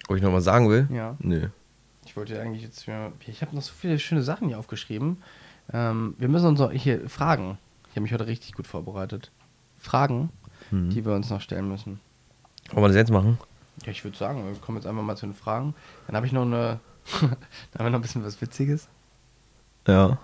Ob 0.09 0.17
ich 0.17 0.23
noch 0.23 0.33
was 0.33 0.45
sagen 0.45 0.69
will? 0.69 0.89
Ja. 0.93 1.17
Nö. 1.21 1.49
Ich 2.05 2.17
wollte 2.17 2.35
ja 2.35 2.41
eigentlich 2.43 2.63
jetzt. 2.63 2.87
mir- 2.89 3.13
Ich 3.27 3.41
habe 3.43 3.55
noch 3.55 3.63
so 3.63 3.73
viele 3.73 3.99
schöne 4.01 4.23
Sachen 4.23 4.49
hier 4.49 4.59
aufgeschrieben. 4.59 5.19
Ähm, 5.73 6.15
wir 6.19 6.29
müssen 6.29 6.47
uns 6.47 6.59
noch 6.59 6.73
hier 6.73 7.09
Fragen. 7.09 7.57
Ich 7.89 7.93
habe 7.93 8.01
mich 8.03 8.13
heute 8.13 8.27
richtig 8.27 8.55
gut 8.55 8.67
vorbereitet. 8.67 9.31
Fragen, 9.79 10.31
Mhm. 10.73 10.91
die 10.91 11.05
wir 11.05 11.13
uns 11.15 11.31
noch 11.31 11.41
stellen 11.41 11.69
müssen. 11.69 12.01
Wollen 12.73 12.83
wir 12.85 12.89
das 12.89 12.97
jetzt 12.97 13.11
machen? 13.13 13.39
Ja, 13.85 13.93
ich 13.93 14.03
würde 14.05 14.17
sagen, 14.17 14.45
wir 14.45 14.55
kommen 14.61 14.77
jetzt 14.79 14.87
einfach 14.87 15.03
mal 15.03 15.17
zu 15.17 15.27
den 15.27 15.35
Fragen. 15.35 15.75
Dann 16.09 16.17
habe 16.17 16.27
ich 16.27 16.33
noch 16.33 16.43
eine. 16.43 16.81
Dann 17.21 17.31
haben 17.31 17.85
wir 17.87 17.91
noch 17.91 17.99
ein 17.99 18.03
bisschen 18.03 18.25
was 18.25 18.41
Witziges. 18.41 18.89
Ja. 19.87 20.19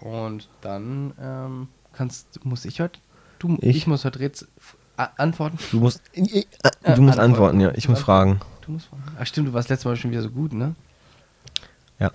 Und 0.00 0.48
dann 0.60 1.12
ähm, 1.20 1.68
kannst, 1.92 2.44
muss 2.44 2.64
ich 2.64 2.80
heute. 2.80 3.00
Du, 3.38 3.56
ich, 3.60 3.76
Ich? 3.76 3.86
muss 3.86 4.04
heute 4.04 4.20
Rätsel 4.20 4.48
antworten. 4.96 5.58
Du 5.70 5.80
musst, 5.80 6.02
du 6.14 6.20
Äh, 6.22 6.44
musst 6.96 7.18
antworten. 7.18 7.20
antworten, 7.20 7.60
ja. 7.60 7.72
Ich 7.74 7.88
muss 7.88 8.00
fragen. 8.00 8.40
Du 8.62 8.72
musst 8.72 8.86
fragen. 8.86 9.02
Ach 9.18 9.26
stimmt, 9.26 9.48
du 9.48 9.52
warst 9.52 9.68
letztes 9.68 9.84
Mal 9.84 9.96
schon 9.96 10.10
wieder 10.10 10.22
so 10.22 10.30
gut, 10.30 10.52
ne? 10.52 10.74
Ja. 11.98 12.10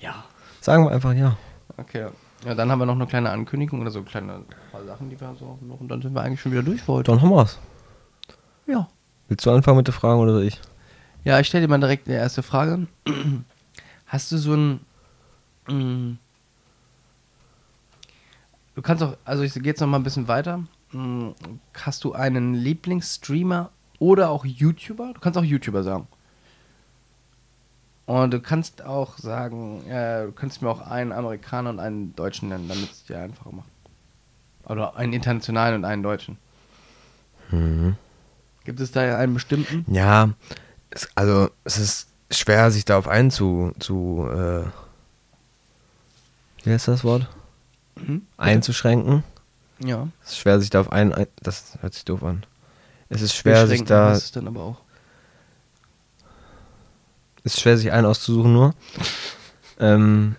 Ja. 0.00 0.24
Sagen 0.60 0.84
wir 0.84 0.90
einfach 0.90 1.12
ja. 1.14 1.36
Okay. 1.76 2.08
Ja, 2.44 2.54
dann 2.56 2.70
haben 2.70 2.80
wir 2.80 2.86
noch 2.86 2.94
eine 2.96 3.06
kleine 3.06 3.30
Ankündigung 3.30 3.80
oder 3.80 3.90
so 3.92 4.02
kleine 4.02 4.42
paar 4.72 4.84
Sachen, 4.84 5.08
die 5.10 5.20
wir 5.20 5.34
so 5.38 5.58
noch 5.62 5.78
und 5.80 5.88
dann 5.88 6.02
sind 6.02 6.12
wir 6.14 6.22
eigentlich 6.22 6.40
schon 6.40 6.50
wieder 6.52 6.62
durch 6.64 6.82
für 6.82 6.92
heute. 6.94 7.10
Dann 7.12 7.22
haben 7.22 7.30
wir's. 7.30 7.58
Ja. 8.66 8.88
Willst 9.28 9.46
du 9.46 9.50
anfangen 9.52 9.76
mit 9.78 9.86
der 9.86 9.94
Fragen 9.94 10.20
oder 10.20 10.32
soll 10.32 10.44
ich? 10.44 10.60
Ja, 11.24 11.38
ich 11.40 11.46
stelle 11.46 11.66
dir 11.66 11.70
mal 11.70 11.78
direkt 11.78 12.06
die 12.06 12.12
erste 12.12 12.42
Frage. 12.42 12.86
Hast 14.06 14.32
du 14.32 14.38
so 14.38 14.54
ein. 14.54 14.80
mm, 15.68 16.18
Du 18.74 18.80
kannst 18.80 19.02
auch, 19.02 19.16
also 19.26 19.42
ich 19.42 19.52
gehe 19.52 19.64
jetzt 19.64 19.80
noch 19.80 19.86
mal 19.86 19.98
ein 19.98 20.02
bisschen 20.02 20.28
weiter. 20.28 20.64
Mm, 20.92 21.28
Hast 21.74 22.04
du 22.04 22.14
einen 22.14 22.54
Lieblingsstreamer 22.54 23.70
oder 23.98 24.30
auch 24.30 24.44
YouTuber? 24.46 25.12
Du 25.14 25.20
kannst 25.20 25.38
auch 25.38 25.44
YouTuber 25.44 25.82
sagen. 25.82 26.08
Und 28.06 28.32
du 28.32 28.40
kannst 28.40 28.82
auch 28.82 29.16
sagen, 29.18 29.86
äh, 29.88 30.24
du 30.24 30.32
kannst 30.32 30.60
mir 30.62 30.70
auch 30.70 30.80
einen 30.80 31.12
Amerikaner 31.12 31.70
und 31.70 31.78
einen 31.80 32.16
Deutschen 32.16 32.48
nennen, 32.48 32.66
damit 32.68 32.90
es 32.90 33.04
dir 33.04 33.18
einfacher 33.20 33.52
macht. 33.52 33.68
Oder 34.64 34.96
einen 34.96 35.12
internationalen 35.12 35.76
und 35.76 35.84
einen 35.84 36.02
Deutschen. 36.02 36.36
Mhm. 37.50 37.96
Gibt 38.64 38.80
es 38.80 38.90
da 38.90 39.18
einen 39.18 39.34
bestimmten? 39.34 39.84
Ja, 39.92 40.30
es, 40.94 41.08
also 41.14 41.50
es 41.64 41.78
ist 41.78 42.08
schwer, 42.30 42.70
sich 42.70 42.84
da 42.84 42.98
auf 42.98 43.08
einen 43.08 43.30
zu, 43.30 43.72
äh, 44.30 44.64
wie 46.64 46.70
heißt 46.72 46.88
das 46.88 47.04
Wort? 47.04 47.28
Mhm. 47.96 48.22
Einzuschränken. 48.36 49.24
Ja. 49.78 50.08
Es 50.24 50.32
ist 50.32 50.38
schwer, 50.38 50.60
sich 50.60 50.70
da 50.70 50.80
auf 50.80 50.92
einen, 50.92 51.12
ein, 51.12 51.26
das 51.42 51.78
hört 51.80 51.94
sich 51.94 52.04
doof 52.04 52.22
an. 52.22 52.44
Es 53.08 53.20
ist 53.20 53.34
schwer, 53.34 53.66
sich 53.66 53.84
da, 53.84 54.10
heißt 54.10 54.24
es 54.24 54.32
dann 54.32 54.46
aber 54.46 54.62
auch. 54.62 54.80
es 57.44 57.54
ist 57.54 57.60
schwer, 57.60 57.76
sich 57.76 57.90
einen 57.92 58.06
auszusuchen 58.06 58.52
nur. 58.52 58.74
ähm, 59.80 60.36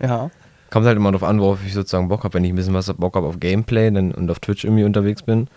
Ja. 0.00 0.30
kommt 0.70 0.86
halt 0.86 0.96
immer 0.96 1.12
darauf 1.12 1.28
an, 1.28 1.40
worauf 1.40 1.64
ich 1.64 1.74
sozusagen 1.74 2.08
Bock 2.08 2.24
habe. 2.24 2.34
Wenn 2.34 2.44
ich 2.44 2.52
ein 2.52 2.56
bisschen 2.56 2.74
was 2.74 2.92
Bock 2.94 3.16
habe 3.16 3.26
auf 3.26 3.40
Gameplay 3.40 3.90
dann, 3.90 4.12
und 4.12 4.30
auf 4.30 4.40
Twitch 4.40 4.64
irgendwie 4.64 4.84
unterwegs 4.84 5.22
bin, 5.22 5.48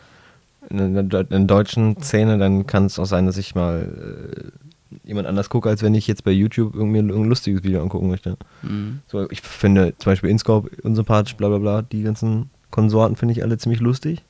in 0.69 1.09
der, 1.09 1.31
in 1.31 1.47
deutschen 1.47 2.01
Szene, 2.01 2.37
dann 2.37 2.67
kann 2.67 2.85
es 2.85 2.99
auch 2.99 3.05
sein, 3.05 3.25
dass 3.25 3.37
ich 3.37 3.55
mal 3.55 4.51
äh, 4.91 4.97
jemand 5.07 5.27
anders 5.27 5.49
gucke, 5.49 5.69
als 5.69 5.81
wenn 5.81 5.95
ich 5.95 6.07
jetzt 6.07 6.23
bei 6.23 6.31
YouTube 6.31 6.75
irgendwie 6.75 6.99
ein, 6.99 7.09
ein 7.09 7.25
lustiges 7.25 7.63
Video 7.63 7.81
angucken 7.81 8.09
möchte. 8.09 8.37
Mhm. 8.61 8.99
So, 9.07 9.29
ich 9.29 9.41
finde 9.41 9.93
zum 9.97 10.11
Beispiel 10.11 10.29
InScope 10.29 10.69
unsympathisch, 10.83 11.35
bla 11.35 11.47
bla 11.49 11.57
bla, 11.57 11.81
die 11.81 12.03
ganzen 12.03 12.49
Konsorten 12.71 13.15
finde 13.15 13.33
ich 13.33 13.43
alle 13.43 13.57
ziemlich 13.57 13.79
lustig. 13.79 14.23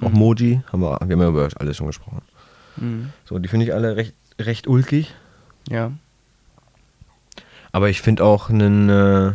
Auch 0.00 0.10
Mhm. 0.10 0.18
Moji, 0.18 0.62
haben 0.72 0.80
wir, 0.80 0.98
wir 1.00 1.16
haben 1.16 1.20
ja 1.20 1.28
über 1.28 1.48
alles 1.56 1.76
schon 1.76 1.86
gesprochen. 1.86 2.22
Mhm. 2.76 3.12
So, 3.24 3.38
die 3.38 3.48
finde 3.48 3.66
ich 3.66 3.74
alle 3.74 3.96
recht, 3.96 4.14
recht 4.40 4.66
ulkig. 4.66 5.14
Ja. 5.68 5.92
Aber 7.72 7.88
ich 7.88 8.00
finde 8.00 8.24
auch 8.24 8.50
einen, 8.50 8.88
äh, 8.88 9.32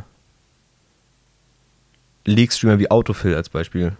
League-Streamer 2.25 2.79
wie 2.79 2.91
Autofill 2.91 3.35
als 3.35 3.49
Beispiel. 3.49 3.95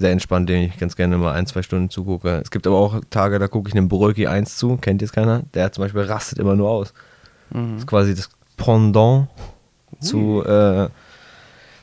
Sehr 0.00 0.12
entspannt, 0.12 0.48
dem 0.48 0.62
ich 0.62 0.78
ganz 0.78 0.96
gerne 0.96 1.18
mal 1.18 1.32
ein, 1.34 1.44
zwei 1.46 1.60
Stunden 1.62 1.90
zugucke. 1.90 2.40
Es 2.42 2.50
gibt 2.50 2.66
aber 2.66 2.78
auch 2.78 3.02
Tage, 3.10 3.38
da 3.38 3.48
gucke 3.48 3.68
ich 3.68 3.76
einem 3.76 3.90
Bröki 3.90 4.26
1 4.26 4.56
zu, 4.56 4.78
kennt 4.78 5.02
jetzt 5.02 5.12
keiner. 5.12 5.42
Der 5.52 5.70
zum 5.72 5.84
Beispiel 5.84 6.00
rastet 6.00 6.38
immer 6.38 6.56
nur 6.56 6.70
aus. 6.70 6.94
Mhm. 7.50 7.72
Das 7.74 7.80
ist 7.82 7.86
quasi 7.86 8.14
das 8.14 8.30
Pendant 8.56 9.28
zu, 10.00 10.42
äh, 10.42 10.88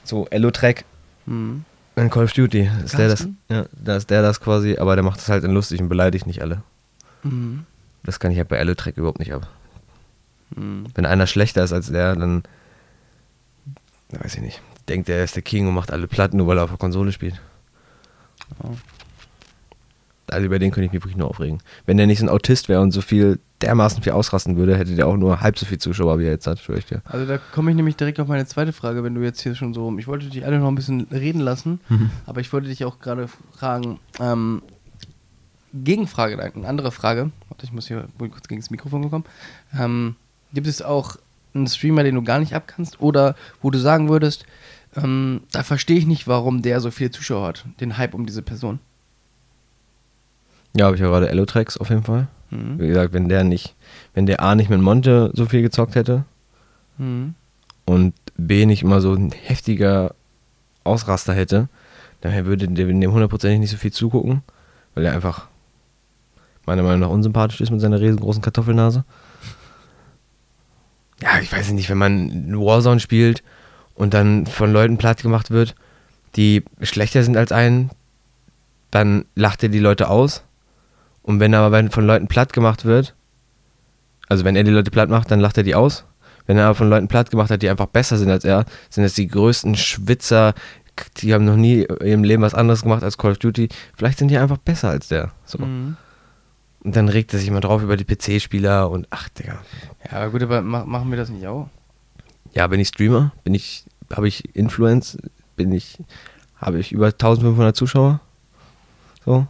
zu 0.04 0.26
Elo-Track 0.32 0.84
Mhm. 1.28 1.64
in 1.96 2.10
Call 2.10 2.24
of 2.24 2.34
Duty. 2.34 2.68
Ist 2.84 2.98
der 2.98 3.10
das, 3.10 3.28
ja, 3.50 3.66
da 3.72 3.98
ist 3.98 4.10
der 4.10 4.24
das 4.24 4.40
quasi, 4.42 4.78
aber 4.80 4.96
der 4.96 5.04
macht 5.04 5.20
das 5.20 5.30
halt 5.30 5.44
in 5.44 5.52
lustig 5.52 5.80
und 5.80 5.88
beleidigt 5.90 6.26
nicht 6.26 6.42
alle. 6.42 6.64
Mhm. 7.22 7.66
Das 8.04 8.20
kann 8.20 8.32
ich 8.32 8.40
halt 8.40 8.48
bei 8.48 8.56
Elo-Track 8.58 8.98
überhaupt 8.98 9.20
nicht 9.20 9.34
ab. 9.34 9.48
Mhm. 10.56 10.86
Wenn 10.96 11.06
einer 11.06 11.28
schlechter 11.28 11.64
ist 11.64 11.72
als 11.74 11.92
der, 11.92 12.16
dann 12.16 12.42
weiß 14.10 14.34
ich 14.36 14.42
nicht. 14.42 14.62
Denkt 14.90 15.08
er 15.08 15.24
ist 15.24 15.36
der 15.36 15.44
King 15.44 15.68
und 15.68 15.76
macht 15.76 15.92
alle 15.92 16.08
Platten, 16.08 16.38
nur 16.38 16.48
weil 16.48 16.58
er 16.58 16.64
auf 16.64 16.70
der 16.72 16.80
Konsole 16.80 17.12
spielt. 17.12 17.40
Also 20.30 20.46
über 20.46 20.60
den 20.60 20.72
könnte 20.72 20.86
ich 20.88 20.92
mich 20.92 21.02
wirklich 21.02 21.16
nur 21.18 21.30
aufregen. 21.30 21.60
Wenn 21.86 21.96
der 21.98 22.06
nicht 22.06 22.20
so 22.20 22.26
ein 22.26 22.30
Autist 22.30 22.68
wäre 22.68 22.82
und 22.82 22.92
so 22.92 23.02
viel 23.02 23.40
dermaßen 23.62 24.04
viel 24.04 24.12
ausrasten 24.12 24.58
würde, 24.58 24.78
hätte 24.78 24.94
der 24.94 25.08
auch 25.08 25.16
nur 25.16 25.40
halb 25.42 25.58
so 25.58 25.66
viel 25.66 25.78
Zuschauer, 25.78 26.20
wie 26.20 26.26
er 26.26 26.32
jetzt 26.32 26.48
hat, 26.48 26.60
schwör 26.60 26.78
ich 26.78 26.86
dir. 26.86 27.02
Also 27.06 27.26
da 27.26 27.38
komme 27.38 27.72
ich 27.72 27.78
nämlich 27.78 27.96
direkt 27.96 28.20
auf 28.20 28.28
meine 28.28 28.46
zweite 28.46 28.74
Frage, 28.74 29.04
wenn 29.04 29.16
du 29.16 29.22
jetzt 29.22 29.40
hier 29.42 29.56
schon 29.56 29.74
so. 29.74 29.98
Ich 29.98 30.06
wollte 30.08 30.28
dich 30.28 30.46
alle 30.46 30.60
noch 30.60 30.68
ein 30.68 30.76
bisschen 30.76 31.08
reden 31.12 31.40
lassen, 31.40 31.80
Mhm. 31.90 32.12
aber 32.26 32.42
ich 32.42 32.52
wollte 32.52 32.68
dich 32.68 32.84
auch 32.86 33.00
gerade 33.00 33.30
fragen. 33.54 34.00
Ähm, 34.20 34.62
Gegenfrage, 35.74 36.38
eine 36.42 36.68
andere 36.68 36.92
Frage. 36.92 37.32
Warte, 37.50 37.66
ich 37.66 37.72
muss 37.72 37.88
hier 37.88 38.08
wohl 38.18 38.30
kurz 38.30 38.48
gegen 38.48 38.62
das 38.62 38.70
Mikrofon 38.70 39.04
gekommen. 39.04 39.26
Ähm, 39.78 40.16
gibt 40.54 40.68
es 40.68 40.82
auch 40.82 41.16
einen 41.54 41.68
Streamer, 41.68 42.04
den 42.04 42.16
du 42.16 42.22
gar 42.24 42.40
nicht 42.40 42.54
abkannst 42.54 43.02
oder 43.02 43.36
wo 43.62 43.72
du 43.72 43.80
sagen 43.80 44.10
würdest, 44.10 44.46
ähm, 44.96 45.42
da 45.52 45.64
verstehe 45.64 45.98
ich 45.98 46.06
nicht, 46.06 46.28
warum 46.28 46.62
der 46.62 46.80
so 46.80 46.92
viele 46.92 47.12
Zuschauer 47.12 47.48
hat, 47.48 47.66
den 47.80 47.98
Hype 47.98 48.14
um 48.14 48.26
diese 48.26 48.42
Person. 48.42 48.80
Ja, 50.76 50.86
habe 50.86 50.96
ich 50.96 51.02
ja 51.02 51.08
gerade 51.08 51.30
Elo-Tracks 51.30 51.78
auf 51.78 51.90
jeden 51.90 52.04
Fall. 52.04 52.28
Mhm. 52.52 52.80
Wie 52.80 52.88
gesagt, 52.88 53.14
wenn 53.14 53.30
der 53.30 53.44
nicht, 53.44 53.76
wenn 54.14 54.26
der 54.26 54.42
A 54.42 54.56
nicht 54.56 54.70
mit 54.70 54.82
Monte 54.82 55.32
so 55.34 55.46
viel 55.46 55.62
gezockt 55.62 55.96
hätte 55.96 56.24
Mhm. 56.98 57.36
und 57.86 58.14
B 58.38 58.66
nicht 58.66 58.82
immer 58.84 59.02
so 59.02 59.14
ein 59.14 59.32
heftiger 59.32 60.16
Ausraster 60.84 61.34
hätte, 61.34 61.70
dann 62.22 62.46
würde 62.46 62.68
der 62.68 62.86
dem 62.88 63.12
hundertprozentig 63.12 63.60
nicht 63.60 63.72
so 63.72 63.78
viel 63.78 63.92
zugucken, 63.92 64.42
weil 64.96 65.06
er 65.06 65.14
einfach 65.14 65.48
meiner 66.66 66.84
Meinung 66.84 67.02
nach 67.02 67.10
unsympathisch 67.10 67.62
ist 67.62 67.70
mit 67.72 67.82
seiner 67.82 68.00
riesengroßen 68.00 68.42
Kartoffelnase. 68.42 69.04
Ja, 71.22 71.40
ich 71.40 71.52
weiß 71.52 71.72
nicht, 71.72 71.90
wenn 71.90 71.98
man 71.98 72.54
Warzone 72.60 73.00
spielt 73.00 73.44
und 73.98 74.14
dann 74.14 74.46
von 74.46 74.72
Leuten 74.72 74.98
platt 74.98 75.22
gemacht 75.22 75.52
wird, 75.52 75.76
die 76.36 76.64
schlechter 76.82 77.24
sind 77.24 77.36
als 77.36 77.52
einen, 77.52 77.90
dann 78.92 79.26
lacht 79.36 79.64
er 79.64 79.70
die 79.70 79.80
Leute 79.80 80.10
aus. 80.10 80.44
Und 81.24 81.40
wenn 81.40 81.52
er 81.52 81.62
aber 81.62 81.90
von 81.90 82.06
Leuten 82.06 82.28
platt 82.28 82.54
gemacht 82.54 82.86
wird, 82.86 83.16
also 84.30 84.46
wenn 84.46 84.56
er 84.56 84.64
die 84.64 84.72
Leute 84.72 84.92
platt 84.92 85.10
macht, 85.10 85.32
dann 85.32 85.40
lacht 85.40 85.58
er 85.58 85.64
die 85.64 85.76
aus. 85.76 86.06
Wenn 86.46 86.58
er 86.58 86.66
aber 86.66 86.76
von 86.76 86.90
Leuten 86.90 87.10
platt 87.10 87.32
gemacht 87.32 87.50
hat, 87.50 87.62
die 87.62 87.70
einfach 87.70 87.88
besser 87.88 88.18
sind 88.18 88.30
als 88.30 88.46
er, 88.46 88.66
sind 88.90 89.04
das 89.04 89.16
die 89.16 89.28
größten 89.28 89.76
Schwitzer, 89.76 90.54
die 91.18 91.34
haben 91.34 91.46
noch 91.46 91.58
nie 91.58 91.82
in 91.82 92.08
ihrem 92.08 92.24
Leben 92.24 92.44
was 92.44 92.54
anderes 92.54 92.84
gemacht 92.84 93.04
als 93.04 93.18
Call 93.18 93.32
of 93.32 93.40
Duty. 93.40 93.68
Vielleicht 93.96 94.20
sind 94.20 94.30
die 94.30 94.38
einfach 94.38 94.58
besser 94.58 94.90
als 94.90 95.10
der. 95.10 95.32
So. 95.44 95.60
Mhm. 95.60 95.98
Und 96.84 96.96
dann 96.96 97.10
regt 97.10 97.34
er 97.34 97.40
sich 97.40 97.50
immer 97.50 97.60
drauf 97.60 97.82
über 97.82 97.98
die 97.98 98.06
PC-Spieler 98.06 98.90
und 98.90 99.08
ach, 99.10 99.28
Digga. 99.30 99.58
Ja, 100.06 100.20
aber 100.20 100.32
gut, 100.32 100.44
aber 100.44 100.62
mach, 100.62 100.86
machen 100.86 101.10
wir 101.10 101.18
das 101.18 101.30
nicht 101.30 101.46
auch? 101.48 101.68
Ja, 102.54 102.68
bin 102.68 102.80
ich 102.80 102.88
Streamer? 102.90 103.32
Bin 103.44 103.54
ich, 103.54 103.86
habe 104.14 104.28
ich 104.28 104.56
Influence? 104.56 105.18
Bin 105.56 105.72
ich, 105.72 105.98
habe 106.58 106.80
ich 106.80 106.92
über 106.92 107.08
1500 107.08 107.76
Zuschauer? 107.76 108.20
So? 109.26 109.48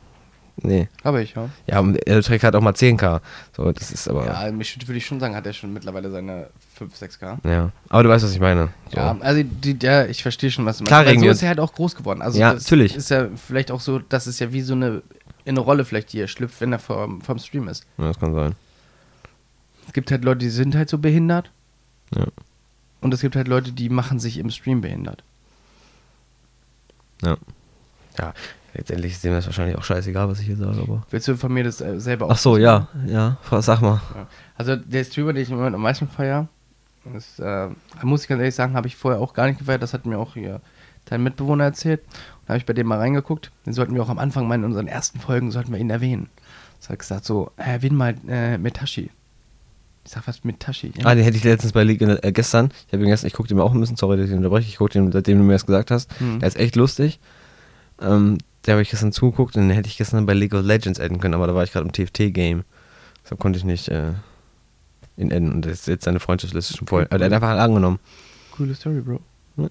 Nee. 0.63 0.89
Habe 1.03 1.21
ich, 1.21 1.35
ja. 1.35 1.49
Ja, 1.67 1.79
und 1.81 1.99
Track 2.03 2.41
hat 2.43 2.55
auch 2.55 2.61
mal 2.61 2.73
10k. 2.73 3.21
So, 3.55 3.71
das 3.71 3.91
ist 3.91 4.09
aber. 4.09 4.25
Ja, 4.25 4.51
mich 4.51 4.75
würde 4.87 4.97
ich 4.97 5.05
schon 5.05 5.19
sagen, 5.19 5.35
hat 5.35 5.45
er 5.45 5.53
schon 5.53 5.71
mittlerweile 5.71 6.09
seine 6.09 6.47
5, 6.75 6.95
6K. 6.99 7.47
Ja. 7.47 7.71
Aber 7.89 8.03
du 8.03 8.09
weißt, 8.09 8.25
was 8.25 8.31
ich 8.33 8.39
meine. 8.39 8.69
So. 8.91 8.97
Ja, 8.97 9.15
also 9.19 9.43
die, 9.43 9.77
ja, 9.79 10.05
ich 10.05 10.23
verstehe 10.23 10.49
schon, 10.49 10.65
was 10.65 10.79
du 10.79 10.85
Klar 10.85 11.03
meinst. 11.03 11.21
wir 11.21 11.29
so 11.29 11.35
ist 11.35 11.43
er 11.43 11.49
halt 11.49 11.59
auch 11.59 11.73
groß 11.73 11.95
geworden. 11.95 12.23
Also 12.23 12.39
Ja, 12.39 12.53
das 12.55 12.63
natürlich. 12.63 12.95
Ist 12.95 13.11
ja 13.11 13.27
vielleicht 13.35 13.69
auch 13.69 13.81
so, 13.81 13.99
das 13.99 14.25
ist 14.25 14.39
ja 14.39 14.51
wie 14.51 14.61
so 14.61 14.73
eine, 14.73 15.03
in 15.45 15.51
eine 15.53 15.59
Rolle 15.59 15.85
vielleicht, 15.85 16.11
die 16.13 16.21
er 16.21 16.27
schlüpft, 16.27 16.59
wenn 16.59 16.71
er 16.73 16.79
vom, 16.79 17.21
vom 17.21 17.37
Stream 17.37 17.67
ist. 17.67 17.85
Ja, 17.99 18.07
das 18.07 18.19
kann 18.19 18.33
sein. 18.33 18.55
Es 19.85 19.93
gibt 19.93 20.09
halt 20.09 20.25
Leute, 20.25 20.39
die 20.39 20.49
sind 20.49 20.75
halt 20.75 20.89
so 20.89 20.97
behindert. 20.97 21.51
Ja. 22.15 22.25
Und 23.01 23.13
es 23.13 23.21
gibt 23.21 23.35
halt 23.35 23.47
Leute, 23.47 23.71
die 23.71 23.89
machen 23.89 24.19
sich 24.19 24.37
im 24.37 24.49
Stream 24.49 24.81
behindert. 24.81 25.23
Ja. 27.21 27.37
Ja, 28.17 28.33
letztendlich 28.73 29.13
ist 29.13 29.23
dem 29.23 29.33
das 29.33 29.45
wahrscheinlich 29.45 29.77
auch 29.77 29.83
scheißegal, 29.83 30.27
was 30.27 30.39
ich 30.39 30.47
hier 30.47 30.57
sage, 30.57 30.81
aber. 30.81 31.03
Willst 31.09 31.27
du 31.27 31.37
von 31.37 31.53
mir 31.53 31.63
das 31.63 31.81
äh, 31.81 31.99
selber 31.99 32.27
Ach 32.29 32.37
so, 32.37 32.57
ja, 32.57 32.87
ja, 33.05 33.37
sag 33.59 33.81
mal. 33.81 34.01
Ja. 34.15 34.27
Also 34.55 34.75
der 34.75 35.03
Streamer, 35.03 35.33
den 35.33 35.43
ich 35.43 35.49
im 35.49 35.57
Moment 35.57 35.75
am 35.75 35.81
meisten 35.81 36.07
feier, 36.07 36.47
ist, 37.15 37.39
äh, 37.39 37.69
muss 38.01 38.23
ich 38.23 38.27
ganz 38.27 38.39
ehrlich 38.39 38.55
sagen, 38.55 38.73
habe 38.73 38.87
ich 38.87 38.95
vorher 38.95 39.21
auch 39.21 39.33
gar 39.33 39.47
nicht 39.47 39.59
gefeiert. 39.59 39.81
Das 39.81 39.93
hat 39.93 40.05
mir 40.05 40.17
auch 40.17 40.33
hier 40.33 40.61
dein 41.05 41.23
Mitbewohner 41.23 41.63
erzählt. 41.63 42.01
Da 42.45 42.53
habe 42.53 42.57
ich 42.57 42.65
bei 42.65 42.73
dem 42.73 42.87
mal 42.87 42.97
reingeguckt. 42.97 43.51
Den 43.65 43.73
sollten 43.73 43.93
wir 43.93 44.03
auch 44.03 44.09
am 44.09 44.19
Anfang 44.19 44.47
mal 44.47 44.55
in 44.55 44.63
unseren 44.63 44.87
ersten 44.87 45.19
Folgen, 45.19 45.51
sollten 45.51 45.71
wir 45.71 45.79
ihn 45.79 45.89
erwähnen. 45.89 46.29
Das 46.79 46.89
hat 46.89 46.99
gesagt 46.99 47.25
so, 47.25 47.51
äh, 47.57 47.71
erwähnen 47.71 47.95
mal 47.95 48.15
äh, 48.27 48.57
Metashi. 48.57 49.09
Ich 50.07 50.13
sag 50.13 50.25
was 50.25 50.45
Metashi. 50.45 50.93
Ja? 50.95 51.05
Ah, 51.05 51.15
den 51.15 51.25
hätte 51.25 51.35
ich 51.35 51.43
letztens 51.43 51.73
bei 51.73 51.83
League 51.83 52.01
äh, 52.01 52.31
gestern. 52.31 52.71
Ich 52.87 52.93
habe 52.93 53.03
ihn 53.03 53.09
gestern, 53.09 53.27
ich 53.27 53.33
gucke 53.33 53.49
den 53.49 53.57
mir 53.57 53.63
auch 53.63 53.73
ein 53.73 53.79
bisschen, 53.81 53.97
sorry, 53.97 54.15
dass 54.15 54.27
ich 54.27 54.31
ihn 54.31 54.37
unterbreche. 54.37 54.69
Ich 54.69 54.77
gucke 54.77 54.93
den, 54.93 55.11
seitdem 55.11 55.37
du 55.37 55.43
mir 55.43 55.51
das 55.51 55.65
gesagt 55.65 55.91
hast. 55.91 56.17
Hm. 56.21 56.39
Der 56.39 56.47
ist 56.47 56.55
echt 56.55 56.77
lustig. 56.77 57.19
Ähm, 58.01 58.37
der 58.65 58.75
habe 58.75 58.81
ich 58.81 58.89
gestern 58.89 59.11
zugeguckt 59.11 59.57
und 59.57 59.63
den 59.63 59.71
hätte 59.71 59.89
ich 59.89 59.97
gestern 59.97 60.25
bei 60.25 60.33
League 60.33 60.53
of 60.53 60.63
Legends 60.65 61.01
adden 61.01 61.19
können, 61.19 61.33
aber 61.33 61.45
da 61.45 61.53
war 61.55 61.65
ich 61.65 61.73
gerade 61.73 61.85
im 61.85 61.91
TFT-Game. 61.91 62.63
Deshalb 63.21 63.41
konnte 63.41 63.59
ich 63.59 63.65
nicht 63.65 63.89
äh, 63.89 64.13
ihn 65.17 65.33
adden 65.33 65.51
und 65.51 65.65
das 65.65 65.73
ist 65.73 65.87
jetzt 65.89 66.05
seine 66.05 66.21
Freundschaftsliste 66.21 66.77
schon 66.77 66.87
voll. 66.87 67.03
Okay, 67.03 67.11
Also, 67.13 67.23
er 67.23 67.25
hat 67.25 67.43
einfach 67.43 67.61
angenommen. 67.61 67.99
Coole 68.51 68.75
Story, 68.75 69.01
Bro. 69.01 69.19
Ja. 69.57 69.67